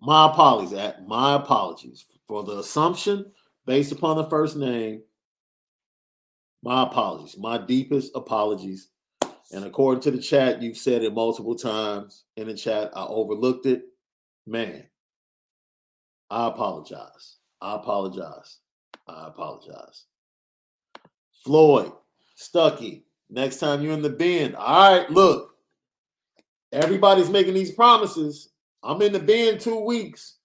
My 0.00 0.30
apologies. 0.30 0.78
My 1.06 1.34
apologies 1.34 2.04
for 2.26 2.42
the 2.42 2.58
assumption 2.58 3.26
based 3.66 3.92
upon 3.92 4.16
the 4.16 4.28
first 4.28 4.56
name. 4.56 5.02
My 6.62 6.82
apologies. 6.82 7.36
My 7.38 7.58
deepest 7.58 8.12
apologies. 8.14 8.88
And 9.52 9.64
according 9.64 10.02
to 10.02 10.10
the 10.10 10.18
chat, 10.18 10.62
you've 10.62 10.76
said 10.76 11.02
it 11.02 11.14
multiple 11.14 11.56
times 11.56 12.24
in 12.36 12.46
the 12.46 12.54
chat. 12.54 12.90
I 12.94 13.04
overlooked 13.04 13.66
it. 13.66 13.84
Man, 14.46 14.84
I 16.30 16.48
apologize. 16.48 17.38
I 17.60 17.74
apologize. 17.74 18.58
I 19.08 19.26
apologize. 19.26 20.04
Floyd, 21.44 21.92
Stucky, 22.36 23.04
next 23.28 23.58
time 23.58 23.82
you're 23.82 23.94
in 23.94 24.02
the 24.02 24.10
bend. 24.10 24.54
All 24.54 24.98
right, 24.98 25.10
look, 25.10 25.54
everybody's 26.72 27.30
making 27.30 27.54
these 27.54 27.72
promises. 27.72 28.50
I'm 28.82 29.02
in 29.02 29.12
the 29.12 29.18
bend 29.18 29.60
two 29.60 29.80
weeks 29.80 30.36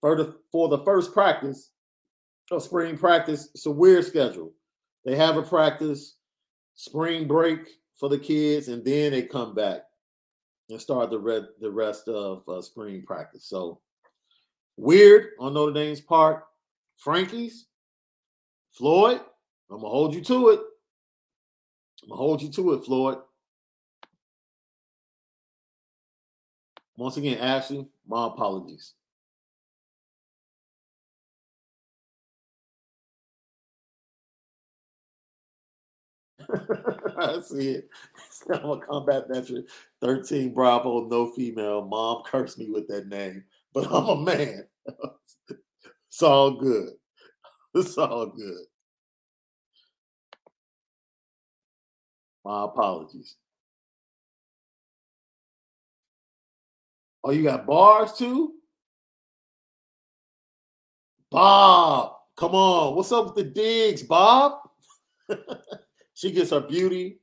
for 0.00 0.16
the 0.16 0.36
for 0.50 0.68
the 0.68 0.78
first 0.78 1.12
practice 1.12 1.70
of 2.50 2.62
spring 2.62 2.96
practice. 2.98 3.50
It's 3.54 3.66
a 3.66 3.70
weird 3.70 4.04
schedule. 4.04 4.52
They 5.04 5.16
have 5.16 5.36
a 5.36 5.42
practice, 5.42 6.16
spring 6.74 7.26
break 7.26 7.60
for 7.96 8.08
the 8.08 8.18
kids, 8.18 8.68
and 8.68 8.84
then 8.84 9.12
they 9.12 9.22
come 9.22 9.54
back 9.54 9.82
and 10.70 10.80
start 10.80 11.10
the 11.10 11.18
red 11.18 11.46
the 11.60 11.70
rest 11.70 12.08
of 12.08 12.48
uh, 12.48 12.60
spring 12.60 13.02
practice. 13.06 13.44
So 13.46 13.80
weird 14.76 15.30
on 15.38 15.54
Notre 15.54 15.72
Dame's 15.72 16.00
part. 16.00 16.44
Frankie's, 16.96 17.66
Floyd, 18.72 19.20
I'm 19.70 19.78
gonna 19.78 19.88
hold 19.88 20.14
you 20.14 20.20
to 20.22 20.48
it. 20.50 20.60
I'm 22.02 22.10
gonna 22.10 22.18
hold 22.18 22.42
you 22.42 22.50
to 22.50 22.72
it, 22.74 22.84
Floyd. 22.84 23.18
Once 26.96 27.16
again, 27.16 27.38
Ashley, 27.38 27.86
my 28.06 28.26
apologies. 28.26 28.94
I 36.50 37.40
see 37.44 37.68
it. 37.70 37.88
I'm 38.52 38.70
a 38.70 38.78
combat 38.78 39.24
veteran, 39.28 39.66
13 40.00 40.54
Bravo, 40.54 41.06
no 41.08 41.32
female. 41.32 41.84
Mom 41.86 42.22
cursed 42.24 42.58
me 42.58 42.70
with 42.70 42.88
that 42.88 43.08
name, 43.08 43.44
but 43.74 43.86
I'm 43.86 44.08
a 44.08 44.16
man. 44.16 44.64
it's 46.08 46.22
all 46.22 46.52
good. 46.52 46.90
It's 47.74 47.98
all 47.98 48.26
good. 48.26 48.64
My 52.44 52.64
apologies. 52.64 53.36
Oh, 57.22 57.30
you 57.30 57.42
got 57.42 57.66
bars 57.66 58.14
too? 58.14 58.54
Bob, 61.30 62.14
come 62.36 62.54
on. 62.54 62.96
What's 62.96 63.12
up 63.12 63.26
with 63.26 63.34
the 63.34 63.44
digs, 63.44 64.02
Bob? 64.02 64.60
she 66.18 66.32
gets 66.32 66.50
her 66.50 66.60
beauty. 66.60 67.20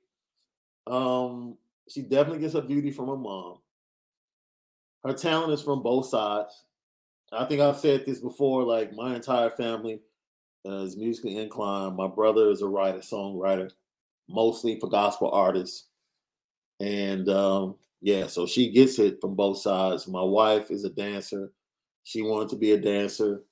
Um, 0.87 1.57
she 1.89 2.01
definitely 2.01 2.39
gets 2.39 2.53
her 2.53 2.61
beauty 2.61 2.91
from 2.91 3.09
her 3.09 3.17
mom. 3.17 3.57
Her 5.03 5.11
talent 5.11 5.51
is 5.51 5.61
from 5.61 5.83
both 5.83 6.05
sides. 6.05 6.63
I 7.33 7.43
think 7.43 7.59
I've 7.59 7.77
said 7.77 8.05
this 8.05 8.19
before. 8.19 8.63
Like 8.63 8.93
my 8.93 9.13
entire 9.13 9.49
family 9.49 9.99
uh, 10.65 10.83
is 10.83 10.95
musically 10.95 11.37
inclined. 11.37 11.97
My 11.97 12.07
brother 12.07 12.49
is 12.49 12.61
a 12.61 12.67
writer, 12.67 12.99
songwriter 12.99 13.69
mostly 14.29 14.79
for 14.79 14.89
gospel 14.89 15.29
artists. 15.29 15.87
And 16.79 17.27
um, 17.27 17.75
yeah, 18.01 18.27
so 18.27 18.47
she 18.47 18.71
gets 18.71 18.97
it 18.97 19.19
from 19.19 19.35
both 19.35 19.57
sides. 19.57 20.07
My 20.07 20.23
wife 20.23 20.71
is 20.71 20.85
a 20.85 20.89
dancer. 20.89 21.51
She 22.05 22.21
wanted 22.21 22.47
to 22.49 22.55
be 22.55 22.71
a 22.71 22.77
dancer. 22.77 23.43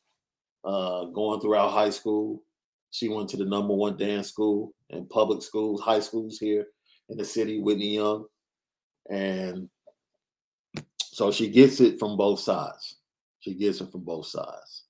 Uh, 0.64 1.03
going 1.07 1.41
throughout 1.41 1.74
high 1.74 1.90
school, 1.90 2.41
she 2.94 3.10
went 3.10 3.28
to 3.30 3.38
the 3.38 3.45
number 3.45 3.74
one 3.74 3.98
dance 3.98 4.30
school 4.30 4.72
and 4.91 5.10
public 5.10 5.41
schools, 5.41 5.82
high 5.82 5.99
schools 5.99 6.38
here 6.38 6.68
in 7.10 7.18
the 7.18 7.26
city, 7.26 7.60
Whitney 7.60 7.95
Young. 7.95 8.26
And 9.10 9.68
so 10.99 11.32
she 11.32 11.49
gets 11.49 11.82
it 11.82 11.98
from 11.98 12.18
both 12.18 12.40
sides. 12.40 12.98
She 13.40 13.56
gets 13.56 13.82
it 13.82 13.91
from 13.91 14.02
both 14.02 14.28
sides. 14.28 14.84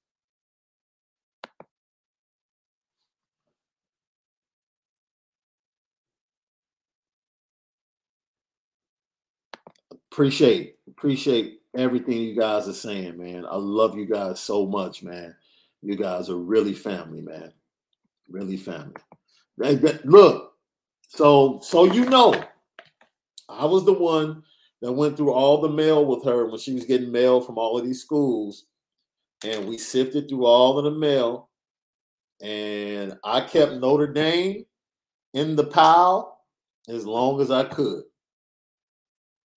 Appreciate, 10.11 10.75
appreciate 10.89 11.61
everything 11.73 12.17
you 12.17 12.35
guys 12.35 12.67
are 12.67 12.73
saying, 12.73 13.17
man. 13.17 13.45
I 13.49 13.55
love 13.55 13.97
you 13.97 14.05
guys 14.05 14.41
so 14.41 14.65
much, 14.65 15.03
man. 15.03 15.33
You 15.81 15.95
guys 15.95 16.29
are 16.29 16.35
really 16.35 16.73
family, 16.73 17.21
man. 17.21 17.53
Really 18.33 18.57
family. 18.57 18.95
Look, 19.57 20.53
so 21.07 21.59
so 21.61 21.83
you 21.85 22.05
know, 22.05 22.33
I 23.47 23.65
was 23.65 23.85
the 23.85 23.93
one 23.93 24.41
that 24.81 24.91
went 24.91 25.15
through 25.15 25.31
all 25.31 25.61
the 25.61 25.69
mail 25.69 26.03
with 26.03 26.25
her 26.25 26.47
when 26.47 26.59
she 26.59 26.73
was 26.73 26.85
getting 26.85 27.11
mail 27.11 27.41
from 27.41 27.59
all 27.59 27.77
of 27.77 27.85
these 27.85 28.01
schools, 28.01 28.65
and 29.45 29.67
we 29.67 29.77
sifted 29.77 30.27
through 30.27 30.47
all 30.47 30.79
of 30.79 30.85
the 30.85 30.99
mail, 30.99 31.49
and 32.41 33.15
I 33.23 33.41
kept 33.41 33.73
Notre 33.73 34.11
Dame 34.11 34.65
in 35.35 35.55
the 35.55 35.65
pile 35.65 36.39
as 36.89 37.05
long 37.05 37.39
as 37.39 37.51
I 37.51 37.65
could. 37.65 38.01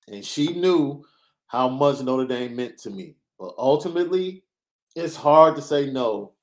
And 0.08 0.22
she 0.22 0.52
knew 0.52 1.02
how 1.46 1.70
much 1.70 2.02
Notre 2.02 2.26
Dame 2.26 2.54
meant 2.54 2.76
to 2.80 2.90
me. 2.90 3.16
But 3.38 3.54
ultimately, 3.56 4.44
it's 4.94 5.16
hard 5.16 5.56
to 5.56 5.62
say 5.62 5.90
no 5.90 6.34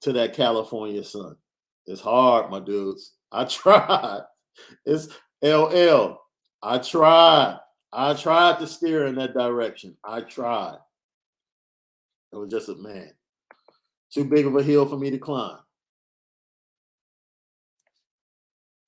to 0.00 0.12
that 0.14 0.34
California 0.34 1.04
sun. 1.04 1.36
It's 1.90 2.00
hard, 2.00 2.52
my 2.52 2.60
dudes. 2.60 3.14
I 3.32 3.44
tried. 3.46 4.22
It's 4.86 5.08
LL. 5.42 6.20
I 6.62 6.78
tried. 6.78 7.58
I 7.92 8.14
tried 8.14 8.60
to 8.60 8.66
steer 8.68 9.06
in 9.06 9.16
that 9.16 9.34
direction. 9.34 9.96
I 10.04 10.20
tried. 10.20 10.78
It 12.32 12.36
was 12.36 12.48
just 12.48 12.68
a 12.68 12.76
man. 12.76 13.10
Too 14.12 14.24
big 14.24 14.46
of 14.46 14.54
a 14.54 14.62
hill 14.62 14.86
for 14.86 14.96
me 14.96 15.10
to 15.10 15.18
climb. 15.18 15.58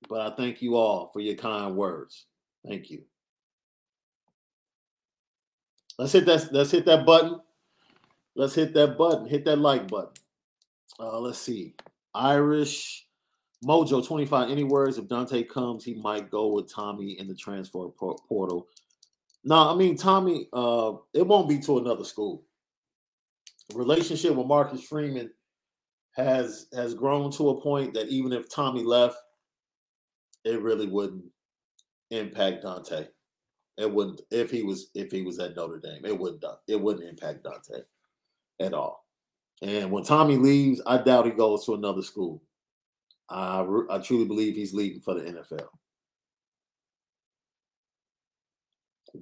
But 0.09 0.21
I 0.21 0.37
thank 0.37 0.63
you 0.63 0.77
all 0.77 1.11
for 1.13 1.19
your 1.19 1.35
kind 1.35 1.75
words. 1.75 2.27
Thank 2.69 2.89
you. 2.91 3.03
Let's 5.99 6.13
hit 6.13 6.27
that. 6.27 6.53
Let's 6.53 6.71
hit 6.71 6.85
that 6.85 7.05
button. 7.05 7.41
Let's 8.37 8.55
hit 8.55 8.75
that 8.75 8.97
button. 8.97 9.27
Hit 9.27 9.45
that 9.47 9.59
like 9.59 9.89
button. 9.89 10.13
Uh, 11.01 11.19
let's 11.19 11.39
see. 11.39 11.75
Irish 12.15 13.07
Mojo 13.65 14.07
25. 14.07 14.51
Any 14.51 14.65
words 14.65 14.99
if 14.99 15.09
Dante 15.09 15.43
comes, 15.43 15.85
he 15.85 15.95
might 15.95 16.31
go 16.31 16.49
with 16.49 16.73
Tommy 16.73 17.19
in 17.19 17.29
the 17.29 17.35
transfer 17.35 17.89
portal. 17.89 18.69
No, 19.45 19.71
I 19.71 19.75
mean 19.75 19.97
Tommy. 19.97 20.49
Uh, 20.53 20.95
it 21.15 21.27
won't 21.27 21.49
be 21.49 21.59
to 21.61 21.79
another 21.79 22.05
school. 22.05 22.45
Relationship 23.75 24.35
with 24.35 24.47
Marcus 24.47 24.83
Freeman 24.83 25.31
has 26.13 26.67
has 26.75 26.95
grown 26.95 27.31
to 27.33 27.51
a 27.51 27.61
point 27.61 27.95
that 27.95 28.09
even 28.09 28.33
if 28.33 28.49
Tommy 28.49 28.83
left, 28.83 29.17
it 30.45 30.61
really 30.61 30.87
wouldn't 30.87 31.25
impact 32.11 32.63
Dante. 32.63 33.07
It 33.79 33.91
wouldn't 33.91 34.21
if 34.31 34.51
he 34.51 34.63
was 34.63 34.91
if 34.95 35.11
he 35.11 35.23
was 35.23 35.39
at 35.39 35.57
Notre 35.57 35.81
Dame. 35.81 36.05
It 36.05 36.19
wouldn't 36.19 36.45
it 36.69 36.81
wouldn't 36.81 37.09
impact 37.09 37.45
Dante 37.45 37.83
at 38.61 38.75
all. 38.75 39.07
And 39.63 39.93
when 39.93 40.03
Tommy 40.03 40.37
leaves, 40.37 40.83
I 40.85 40.99
doubt 40.99 41.25
he 41.25 41.31
goes 41.31 41.65
to 41.67 41.75
another 41.75 42.03
school. 42.03 42.43
I 43.31 43.65
I 43.89 43.99
truly 43.99 44.25
believe 44.25 44.55
he's 44.55 44.75
leaving 44.75 45.01
for 45.01 45.15
the 45.15 45.21
NFL. 45.23 45.69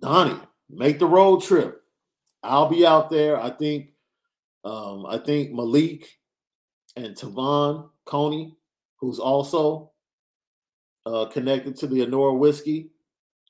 Donnie, 0.01 0.41
make 0.69 0.99
the 0.99 1.07
road 1.07 1.43
trip. 1.43 1.83
I'll 2.43 2.69
be 2.69 2.87
out 2.87 3.11
there. 3.11 3.41
I 3.41 3.51
think 3.51 3.91
um, 4.65 5.05
I 5.07 5.19
think 5.19 5.53
Malik 5.53 6.19
and 6.97 7.15
Tavon 7.15 7.91
Coney, 8.07 8.57
who's 8.97 9.19
also 9.19 9.91
uh, 11.05 11.27
connected 11.27 11.77
to 11.77 11.87
the 11.87 12.05
Anora 12.07 12.39
whiskey. 12.39 12.91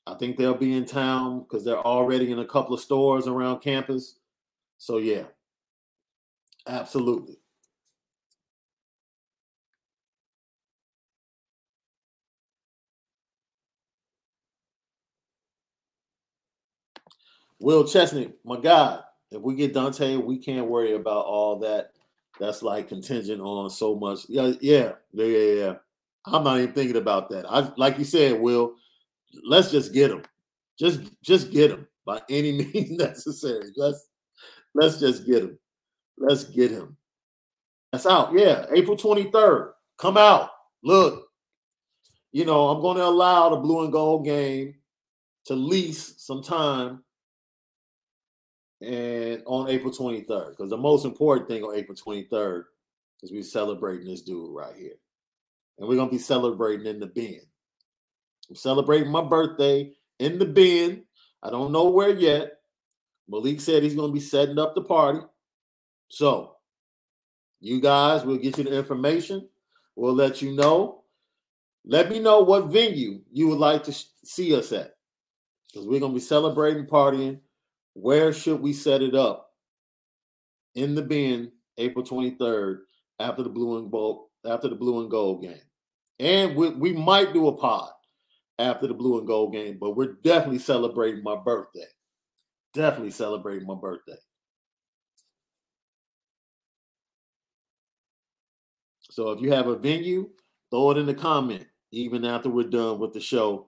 I 0.07 0.15
think 0.15 0.37
they'll 0.37 0.55
be 0.55 0.77
in 0.77 0.87
town 0.87 1.41
because 1.41 1.65
they're 1.65 1.79
already 1.79 2.33
in 2.33 2.41
a 2.41 2.45
couple 2.45 2.75
of 2.75 2.81
stores 2.81 3.29
around 3.29 3.61
campus. 3.61 4.17
So 4.79 4.99
yeah, 4.99 5.25
absolutely. 6.67 7.37
Will 17.61 17.87
Chestnut, 17.87 18.33
my 18.45 18.59
God, 18.59 19.03
if 19.31 19.41
we 19.43 19.55
get 19.55 19.75
Dante, 19.75 20.17
we 20.17 20.39
can't 20.39 20.67
worry 20.67 20.95
about 20.95 21.27
all 21.27 21.59
that. 21.61 21.93
That's 22.41 22.63
like 22.63 22.89
contingent 22.89 23.41
on 23.43 23.69
so 23.69 23.95
much. 23.95 24.21
Yeah, 24.29 24.53
yeah, 24.63 24.93
yeah, 25.13 25.27
yeah. 25.27 25.75
I'm 26.25 26.43
not 26.43 26.59
even 26.59 26.73
thinking 26.73 26.97
about 26.97 27.29
that. 27.31 27.45
I 27.51 27.71
like 27.77 27.99
you 27.99 28.05
said, 28.05 28.41
Will. 28.41 28.77
Let's 29.45 29.71
just 29.71 29.93
get 29.93 30.11
him. 30.11 30.23
Just 30.79 31.01
just 31.23 31.51
get 31.51 31.71
him 31.71 31.87
by 32.07 32.23
any 32.31 32.53
means 32.75 32.93
necessary. 32.93 33.71
Let's 33.77 34.09
let's 34.75 34.99
just 34.99 35.27
get 35.27 35.43
him. 35.45 35.59
Let's 36.21 36.45
get 36.45 36.71
him. 36.71 36.97
That's 37.91 38.07
out. 38.07 38.33
Yeah, 38.33 38.67
April 38.73 38.97
23rd. 38.97 39.73
Come 39.99 40.17
out. 40.17 40.51
Look. 40.85 41.27
You 42.31 42.45
know, 42.45 42.69
I'm 42.69 42.81
going 42.81 42.99
to 42.99 43.05
allow 43.05 43.49
the 43.49 43.57
blue 43.57 43.83
and 43.83 43.93
gold 43.93 44.25
game 44.25 44.77
to 45.47 45.55
lease 45.55 46.15
some 46.19 46.45
time 46.45 47.03
and 48.81 49.43
on 49.47 49.69
April 49.69 49.93
23rd. 49.93 50.51
Because 50.51 50.71
the 50.71 50.77
most 50.77 51.05
important 51.05 51.49
thing 51.49 51.65
on 51.65 51.75
April 51.75 51.97
23rd 51.97 52.65
is 53.23 53.33
we 53.33 53.43
celebrating 53.43 54.07
this 54.07 54.23
dude 54.23 54.55
right 54.55 54.77
here 54.77 54.95
and 55.81 55.89
we're 55.89 55.97
gonna 55.97 56.11
be 56.11 56.19
celebrating 56.19 56.87
in 56.87 57.01
the 57.01 57.07
Bend. 57.07 57.41
I'm 58.49 58.55
celebrating 58.55 59.11
my 59.11 59.23
birthday 59.23 59.93
in 60.19 60.39
the 60.39 60.45
Bend. 60.45 61.03
I 61.43 61.51
don't 61.51 61.73
know 61.73 61.89
where 61.89 62.11
yet. 62.11 62.59
Malik 63.29 63.61
said 63.61 63.83
he's 63.83 63.95
gonna 63.95 64.13
be 64.13 64.21
setting 64.21 64.59
up 64.59 64.75
the 64.75 64.83
party. 64.83 65.21
So, 66.11 66.57
you 67.61 67.81
guys, 67.81 68.25
we'll 68.25 68.37
get 68.37 68.59
you 68.59 68.65
the 68.65 68.77
information. 68.77 69.49
We'll 69.95 70.15
let 70.15 70.43
you 70.43 70.53
know. 70.53 71.05
Let 71.85 72.11
me 72.11 72.19
know 72.19 72.41
what 72.41 72.67
venue 72.67 73.21
you 73.33 73.49
would 73.49 73.59
like 73.59 73.85
to 73.85 73.95
see 74.25 74.55
us 74.57 74.73
at, 74.73 74.97
because 75.69 75.87
we're 75.87 76.01
gonna 76.01 76.13
be 76.13 76.21
celebrating, 76.21 76.87
partying. 76.87 77.39
Where 77.95 78.33
should 78.33 78.61
we 78.61 78.73
set 78.73 79.03
it 79.03 79.15
up? 79.15 79.53
In 80.75 80.97
the 80.97 81.03
Bend, 81.03 81.53
April 81.79 82.05
23rd, 82.05 82.81
after 83.21 83.45
the 83.45 83.49
blue 83.49 83.79
and 83.79 83.91
gold, 83.91 84.27
after 84.45 84.69
the 84.69 84.75
blue 84.75 85.01
and 85.01 85.11
gold 85.11 85.43
game. 85.43 85.63
And 86.19 86.57
we, 86.57 86.71
we 86.71 86.93
might 86.93 87.33
do 87.33 87.47
a 87.47 87.57
pod 87.57 87.91
after 88.59 88.89
the 88.89 88.95
blue 88.95 89.19
and 89.19 89.29
gold 89.29 89.53
game, 89.53 89.79
but 89.81 89.97
we're 89.97 90.15
definitely 90.25 90.59
celebrating 90.59 91.23
my 91.23 91.37
birthday. 91.37 91.87
Definitely 92.75 93.13
celebrating 93.13 93.67
my 93.67 93.77
birthday. 93.77 94.19
So 99.11 99.31
if 99.33 99.41
you 99.41 99.53
have 99.53 99.67
a 99.67 99.77
venue, 99.77 100.31
throw 100.71 100.93
it 100.93 100.99
in 100.99 101.07
the 101.07 101.15
comment. 101.15 101.67
Even 101.93 102.25
after 102.25 102.49
we're 102.49 102.69
done 102.69 103.01
with 103.01 103.13
the 103.13 103.21
show, 103.21 103.67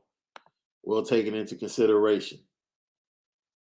we'll 0.85 1.05
take 1.05 1.27
it 1.27 1.35
into 1.35 1.57
consideration. 1.57 2.39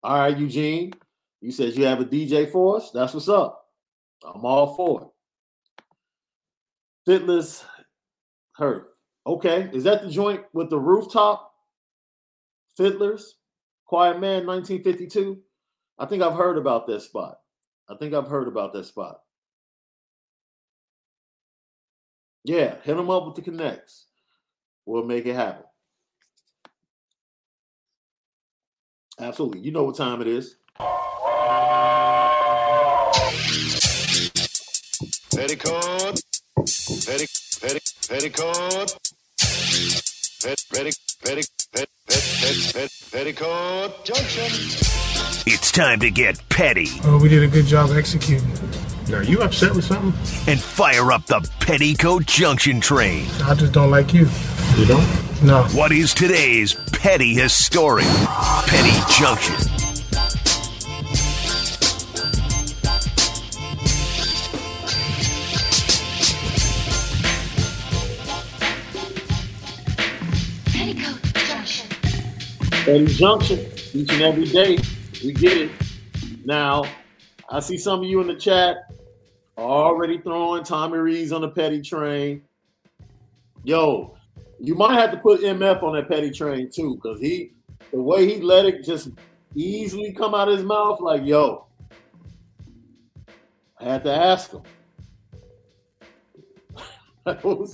All 0.04 0.18
right, 0.20 0.38
Eugene, 0.38 0.94
you 1.42 1.52
said 1.52 1.76
you 1.76 1.86
have 1.86 2.00
a 2.00 2.06
DJ 2.06 2.52
for 2.52 2.78
us. 2.78 2.92
That's 2.92 3.14
what's 3.14 3.30
up. 3.30 3.66
I'm 4.24 4.46
all 4.46 4.76
for 4.76 5.02
it. 5.02 5.08
Fitless 7.08 7.66
Hurt. 8.54 8.90
Okay. 9.26 9.70
Is 9.74 9.84
that 9.86 10.04
the 10.04 10.10
joint 10.10 10.44
with 10.54 10.70
the 10.70 10.80
rooftop? 10.80 11.52
Fiddlers? 12.78 13.36
Quiet 13.86 14.20
Man 14.20 14.46
1952? 14.46 15.40
I 16.00 16.06
think 16.06 16.24
I've 16.24 16.38
heard 16.38 16.58
about 16.58 16.88
that 16.88 17.02
spot. 17.02 17.40
I 17.90 17.96
think 17.96 18.14
I've 18.14 18.28
heard 18.28 18.48
about 18.48 18.74
that 18.74 18.86
spot. 18.86 19.22
Yeah, 22.44 22.76
hit 22.84 22.98
them 22.98 23.10
up 23.10 23.26
with 23.26 23.36
the 23.36 23.42
connects. 23.42 24.06
We'll 24.86 25.04
make 25.04 25.26
it 25.26 25.36
happen. 25.36 25.66
Absolutely. 29.20 29.60
You 29.60 29.72
know 29.72 29.84
what 29.84 29.98
time 29.98 30.22
it 30.22 30.28
is. 30.28 30.56
Petticoat. 35.36 36.20
Petticoat. 37.06 37.42
Petty, 37.62 37.80
petticoat. 38.10 38.98
Pet, 40.42 40.66
petty, 40.74 40.92
petty, 41.24 41.44
pet, 41.72 41.90
pet, 42.08 42.24
pet, 42.40 42.74
pet, 42.74 42.92
petticoat 43.12 44.04
junction. 44.04 44.46
It's 45.46 45.72
time 45.72 46.00
to 46.00 46.10
get 46.10 46.42
petty. 46.50 46.88
Oh, 47.04 47.20
we 47.22 47.30
did 47.30 47.44
a 47.44 47.48
good 47.48 47.66
job 47.66 47.92
executing. 47.92 48.52
Are 49.14 49.24
you 49.24 49.42
upset 49.42 49.76
with 49.76 49.84
something? 49.84 50.14
And 50.52 50.60
fire 50.60 51.12
up 51.12 51.26
the 51.26 51.42
Petticoat 51.60 52.26
Junction 52.26 52.80
train. 52.80 53.28
I 53.44 53.56
just 53.56 53.74
don't 53.74 53.92
like 53.92 54.14
you. 54.14 54.28
You 54.78 54.86
don't? 54.86 55.44
No. 55.44 55.64
What 55.74 55.92
is 55.92 56.14
today's 56.14 56.74
petty 56.94 57.34
historic? 57.34 58.06
Petty 58.68 59.14
Junction. 59.14 59.56
Petty 72.86 73.06
Junction. 73.08 73.60
each 73.94 74.14
and 74.14 74.22
every 74.22 74.46
day. 74.46 74.78
We 75.24 75.34
get 75.34 75.58
it. 75.58 75.72
Now, 76.46 76.86
I 77.50 77.60
see 77.60 77.78
some 77.78 78.00
of 78.00 78.06
you 78.06 78.22
in 78.22 78.28
the 78.28 78.36
chat 78.36 78.91
already 79.62 80.20
throwing 80.20 80.64
Tommy 80.64 80.98
Rees 80.98 81.32
on 81.32 81.42
the 81.42 81.50
petty 81.50 81.82
train. 81.82 82.42
Yo, 83.64 84.16
you 84.60 84.76
might 84.76 85.00
have 85.00 85.12
to 85.12 85.18
put 85.18 85.42
MF 85.42 85.84
on 85.84 85.96
that 85.96 86.08
petty 86.08 86.32
train 86.32 86.70
too, 86.70 86.96
because 86.96 87.20
he 87.20 87.54
the 87.92 88.02
way 88.02 88.28
he 88.28 88.42
let 88.42 88.66
it 88.66 88.84
just 88.84 89.10
easily 89.56 90.14
come 90.14 90.34
out 90.34 90.48
of 90.48 90.58
his 90.58 90.66
mouth, 90.66 91.00
like, 91.02 91.26
yo, 91.26 91.66
I 93.80 93.84
had 93.86 94.04
to 94.04 94.14
ask 94.14 94.52
him. 94.52 94.62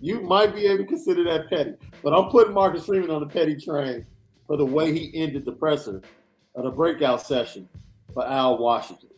you 0.00 0.20
might 0.20 0.54
be 0.54 0.66
able 0.66 0.78
to 0.78 0.84
consider 0.84 1.24
that 1.24 1.48
petty, 1.48 1.74
but 2.02 2.12
I'm 2.12 2.30
putting 2.30 2.54
Marcus 2.54 2.86
Freeman 2.86 3.10
on 3.10 3.20
the 3.20 3.26
petty 3.26 3.56
train 3.56 4.06
for 4.46 4.56
the 4.56 4.64
way 4.64 4.92
he 4.92 5.10
ended 5.14 5.44
the 5.44 5.52
presser 5.52 6.02
of 6.54 6.64
the 6.64 6.70
breakout 6.70 7.22
session 7.22 7.68
for 8.12 8.26
Al 8.26 8.58
Washington. 8.58 9.08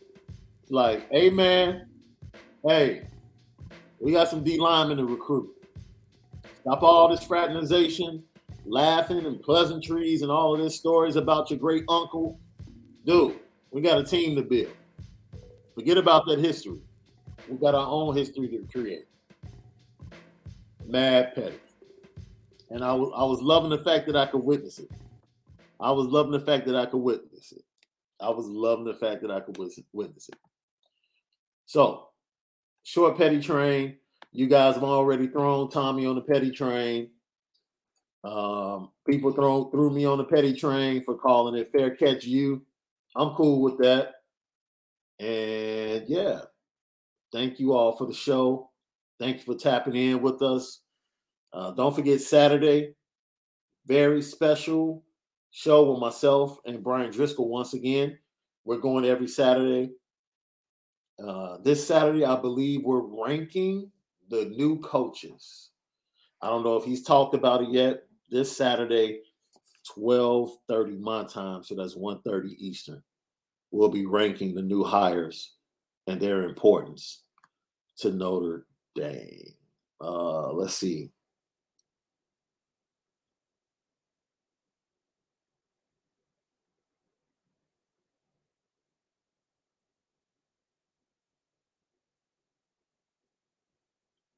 Like, 0.69 1.07
hey 1.11 1.29
man, 1.29 1.87
hey, 2.65 3.07
we 3.99 4.11
got 4.11 4.29
some 4.29 4.43
D 4.43 4.57
linemen 4.57 4.97
to 4.97 5.05
recruit. 5.05 5.49
Stop 6.61 6.81
all 6.81 7.07
this 7.07 7.23
fraternization, 7.23 8.23
laughing 8.65 9.25
and 9.25 9.41
pleasantries 9.41 10.23
and 10.23 10.31
all 10.31 10.55
of 10.55 10.59
this 10.59 10.75
stories 10.75 11.15
about 11.15 11.49
your 11.51 11.59
great 11.59 11.83
uncle. 11.89 12.39
Dude, 13.05 13.39
we 13.71 13.81
got 13.81 13.99
a 13.99 14.03
team 14.03 14.35
to 14.35 14.41
build. 14.41 14.73
Forget 15.75 15.97
about 15.97 16.25
that 16.25 16.39
history. 16.39 16.81
We 17.47 17.57
got 17.57 17.75
our 17.75 17.87
own 17.87 18.15
history 18.15 18.47
to 18.47 18.65
create. 18.71 19.05
Mad 20.87 21.35
petty. 21.35 21.59
And 22.71 22.83
I 22.83 22.93
I 22.93 23.23
was 23.23 23.41
loving 23.41 23.69
the 23.69 23.83
fact 23.83 24.07
that 24.07 24.15
I 24.15 24.25
could 24.25 24.43
witness 24.43 24.79
it. 24.79 24.89
I 25.79 25.91
was 25.91 26.07
loving 26.07 26.31
the 26.31 26.39
fact 26.39 26.65
that 26.65 26.75
I 26.75 26.85
could 26.87 26.97
witness 26.97 27.51
it. 27.51 27.63
I 28.19 28.29
was 28.29 28.47
loving 28.47 28.85
the 28.85 28.93
fact 28.93 29.21
that 29.21 29.29
I 29.29 29.41
could 29.41 29.57
witness 29.57 30.29
it. 30.29 30.35
So, 31.67 32.09
short 32.85 33.17
petty 33.17 33.41
train. 33.41 33.97
You 34.31 34.47
guys 34.47 34.75
have 34.75 34.83
already 34.83 35.27
thrown 35.27 35.69
Tommy 35.69 36.05
on 36.05 36.15
the 36.15 36.21
petty 36.21 36.51
train. 36.51 37.09
Um, 38.23 38.91
people 39.07 39.33
throw 39.33 39.69
threw 39.69 39.89
me 39.89 40.05
on 40.05 40.17
the 40.17 40.23
petty 40.23 40.53
train 40.55 41.03
for 41.03 41.15
calling 41.15 41.55
it 41.55 41.71
fair 41.71 41.95
catch 41.95 42.25
you. 42.25 42.61
I'm 43.15 43.35
cool 43.35 43.61
with 43.61 43.77
that. 43.79 44.13
And 45.19 46.07
yeah, 46.07 46.41
thank 47.31 47.59
you 47.59 47.73
all 47.73 47.95
for 47.97 48.07
the 48.07 48.13
show. 48.13 48.71
Thank 49.19 49.37
you 49.37 49.43
for 49.43 49.55
tapping 49.55 49.95
in 49.95 50.21
with 50.21 50.41
us. 50.41 50.81
Uh, 51.53 51.71
don't 51.71 51.95
forget 51.95 52.21
Saturday, 52.21 52.95
very 53.85 54.21
special 54.21 55.03
show 55.51 55.91
with 55.91 56.01
myself 56.01 56.57
and 56.65 56.83
Bryan 56.83 57.11
Driskell 57.11 57.47
once 57.47 57.73
again. 57.73 58.17
We're 58.65 58.79
going 58.79 59.05
every 59.05 59.27
Saturday. 59.27 59.91
Uh, 61.23 61.57
this 61.63 61.85
Saturday, 61.85 62.25
I 62.25 62.35
believe 62.35 62.83
we're 62.83 63.25
ranking 63.25 63.91
the 64.29 64.45
new 64.45 64.79
coaches. 64.79 65.69
I 66.41 66.49
don't 66.49 66.63
know 66.63 66.75
if 66.75 66.83
he's 66.83 67.03
talked 67.03 67.33
about 67.33 67.61
it 67.61 67.69
yet. 67.69 68.03
This 68.29 68.55
Saturday, 68.55 69.21
12:30 69.85 70.97
my 70.99 71.23
time, 71.23 71.63
so 71.63 71.75
that's 71.75 71.95
1:30 71.95 72.55
Eastern. 72.59 73.01
We'll 73.71 73.89
be 73.89 74.05
ranking 74.05 74.53
the 74.53 74.61
new 74.61 74.83
hires 74.83 75.53
and 76.07 76.19
their 76.19 76.43
importance 76.43 77.23
to 77.97 78.11
Notre 78.11 78.67
Dame. 78.95 79.53
Uh, 80.01 80.51
let's 80.51 80.75
see. 80.75 81.11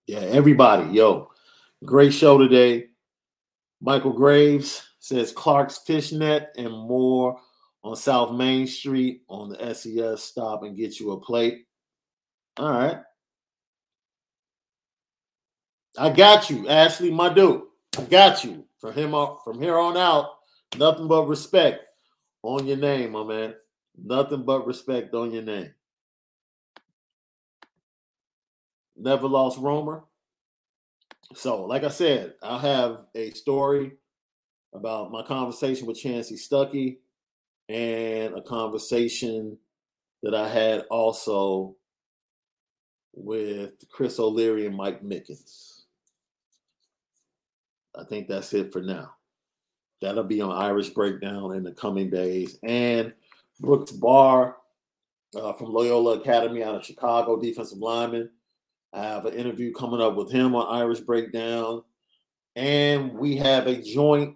Yeah, 0.07 0.19
everybody, 0.19 0.93
yo, 0.93 1.31
great 1.84 2.13
show 2.13 2.38
today. 2.38 2.85
Michael 3.81 4.13
Graves 4.13 4.88
says 4.99 5.34
Clark's 5.34 5.79
Fishnet 5.79 6.47
and 6.57 6.71
more 6.71 7.38
on 7.84 7.97
South 7.97 8.31
Main 8.31 8.67
Street 8.67 9.23
on 9.27 9.49
the 9.49 9.75
SES. 9.75 10.23
Stop 10.23 10.63
and 10.63 10.77
get 10.77 10.97
you 10.97 11.11
a 11.11 11.19
plate. 11.19 11.65
All 12.55 12.71
right. 12.71 12.99
I 15.97 16.09
got 16.09 16.49
you, 16.49 16.69
Ashley, 16.69 17.11
my 17.11 17.34
dude. 17.34 17.63
I 17.97 18.03
got 18.03 18.45
you. 18.45 18.63
From 18.79 18.93
him 18.93 19.13
from 19.43 19.61
here 19.61 19.77
on 19.77 19.97
out, 19.97 20.29
nothing 20.77 21.09
but 21.09 21.27
respect 21.27 21.84
on 22.43 22.65
your 22.65 22.77
name, 22.77 23.11
my 23.11 23.25
man. 23.25 23.55
Nothing 24.01 24.43
but 24.43 24.65
respect 24.65 25.13
on 25.13 25.31
your 25.31 25.43
name. 25.43 25.73
Never 28.97 29.27
lost 29.27 29.59
Romer. 29.59 30.03
So, 31.35 31.65
like 31.65 31.83
I 31.83 31.89
said, 31.89 32.33
I'll 32.41 32.59
have 32.59 33.05
a 33.13 33.31
story 33.31 33.93
about 34.73 35.11
my 35.11 35.23
conversation 35.23 35.85
with 35.85 36.01
Chansi 36.01 36.33
Stuckey 36.33 36.97
and 37.69 38.35
a 38.35 38.41
conversation 38.41 39.57
that 40.23 40.33
I 40.33 40.47
had 40.47 40.85
also 40.89 41.75
with 43.13 43.73
Chris 43.89 44.19
O'Leary 44.19 44.65
and 44.65 44.75
Mike 44.75 45.03
Mickens. 45.03 45.81
I 47.95 48.03
think 48.03 48.27
that's 48.27 48.53
it 48.53 48.71
for 48.71 48.81
now. 48.81 49.11
That'll 50.01 50.23
be 50.23 50.41
on 50.41 50.51
Irish 50.51 50.89
Breakdown 50.89 51.55
in 51.55 51.63
the 51.63 51.71
coming 51.71 52.09
days. 52.09 52.59
And 52.63 53.13
Brooks 53.59 53.91
Bahr 53.91 54.57
uh, 55.35 55.53
from 55.53 55.73
Loyola 55.73 56.19
Academy 56.19 56.63
out 56.63 56.75
of 56.75 56.85
Chicago, 56.85 57.39
defensive 57.39 57.79
lineman. 57.79 58.29
I 58.93 59.03
have 59.03 59.26
an 59.26 59.34
interview 59.34 59.73
coming 59.73 60.01
up 60.01 60.15
with 60.15 60.31
him 60.31 60.55
on 60.55 60.76
Irish 60.76 61.01
Breakdown. 61.01 61.84
And 62.55 63.14
we 63.14 63.38
have 63.38 63.68
a 63.68 63.81
joint 63.81 64.35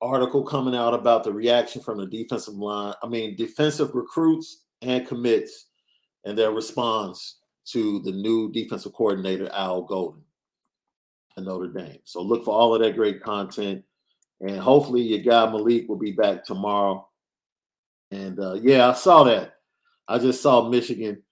article 0.00 0.42
coming 0.42 0.74
out 0.74 0.94
about 0.94 1.24
the 1.24 1.32
reaction 1.32 1.82
from 1.82 1.98
the 1.98 2.06
defensive 2.06 2.54
line, 2.54 2.94
I 3.02 3.08
mean, 3.08 3.36
defensive 3.36 3.94
recruits 3.94 4.64
and 4.80 5.06
commits 5.06 5.66
and 6.24 6.38
their 6.38 6.52
response 6.52 7.38
to 7.66 8.00
the 8.00 8.12
new 8.12 8.50
defensive 8.52 8.92
coordinator, 8.94 9.50
Al 9.52 9.82
Golden, 9.82 10.22
at 11.36 11.44
Notre 11.44 11.68
Dame. 11.68 11.98
So 12.04 12.22
look 12.22 12.44
for 12.44 12.54
all 12.54 12.74
of 12.74 12.80
that 12.80 12.96
great 12.96 13.22
content. 13.22 13.82
And 14.40 14.58
hopefully, 14.58 15.02
your 15.02 15.18
guy 15.18 15.50
Malik 15.50 15.88
will 15.88 15.96
be 15.96 16.12
back 16.12 16.44
tomorrow. 16.44 17.08
And 18.10 18.38
uh, 18.38 18.54
yeah, 18.54 18.88
I 18.88 18.94
saw 18.94 19.24
that. 19.24 19.54
I 20.06 20.18
just 20.18 20.40
saw 20.40 20.68
Michigan 20.68 21.22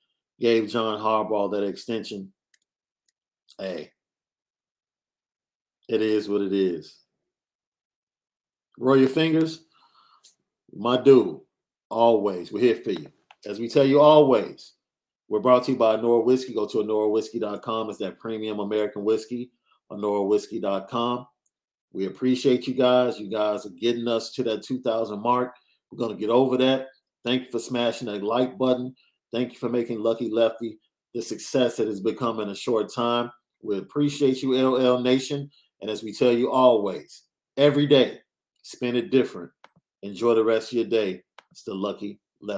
gave 0.41 0.69
John 0.69 1.01
Harbaugh 1.01 1.51
that 1.53 1.65
extension. 1.65 2.33
Hey, 3.59 3.93
it 5.89 6.03
is 6.03 6.29
what 6.29 6.43
it 6.43 6.53
is. 6.53 6.99
Roll 8.79 8.97
your 8.97 9.09
fingers. 9.09 9.65
My 10.75 11.01
dude, 11.01 11.41
always, 11.89 12.53
we're 12.53 12.61
here 12.61 12.77
for 12.77 12.91
you. 12.91 13.07
As 13.47 13.59
we 13.59 13.69
tell 13.69 13.85
you 13.85 14.01
always, 14.01 14.73
we're 15.29 15.41
brought 15.41 15.65
to 15.65 15.73
you 15.73 15.79
by 15.79 15.97
Nora 15.97 16.23
Whiskey. 16.23 16.55
Go 16.55 16.67
to 16.67 16.79
AnoraWhiskey.com. 16.79 17.91
It's 17.91 17.99
that 17.99 18.19
premium 18.19 18.61
American 18.61 19.05
whiskey, 19.05 19.51
AnoraWhiskey.com. 19.91 21.27
We 21.93 22.07
appreciate 22.07 22.67
you 22.67 22.75
guys. 22.75 23.19
You 23.19 23.31
guys 23.31 23.65
are 23.65 23.71
getting 23.71 24.07
us 24.07 24.33
to 24.33 24.43
that 24.45 24.63
2,000 24.65 25.21
mark. 25.21 25.55
We're 25.91 25.99
going 25.99 26.15
to 26.15 26.21
get 26.21 26.31
over 26.31 26.59
that. 26.59 26.89
Thank 27.25 27.47
you 27.47 27.51
for 27.51 27.59
smashing 27.59 28.07
that 28.07 28.23
like 28.23 28.59
button. 28.59 28.95
Thank 29.37 29.53
you 29.53 29.59
for 29.59 29.69
making 29.69 30.01
Lucky 30.01 30.31
Lefty 30.31 30.79
the 31.13 31.21
success 31.21 31.79
it 31.79 31.89
has 31.89 32.01
become 32.01 32.41
in 32.41 32.49
a 32.49 32.55
short 32.55 32.91
time. 32.91 33.31
We 33.61 33.77
appreciate 33.77 34.43
you, 34.43 34.57
LL 34.57 35.01
Nation. 35.01 35.51
And 35.83 35.91
as 35.91 36.03
we 36.03 36.15
tell 36.15 36.33
you 36.33 36.51
always, 36.51 37.25
every 37.59 37.87
day, 37.87 38.21
spend 38.63 38.97
it 38.97 39.11
different. 39.11 39.51
Enjoy 40.03 40.35
the 40.35 40.43
rest 40.43 40.73
of 40.73 40.79
your 40.79 40.87
day. 40.87 41.23
It's 41.51 41.65
the 41.65 41.75
Lucky 41.75 42.19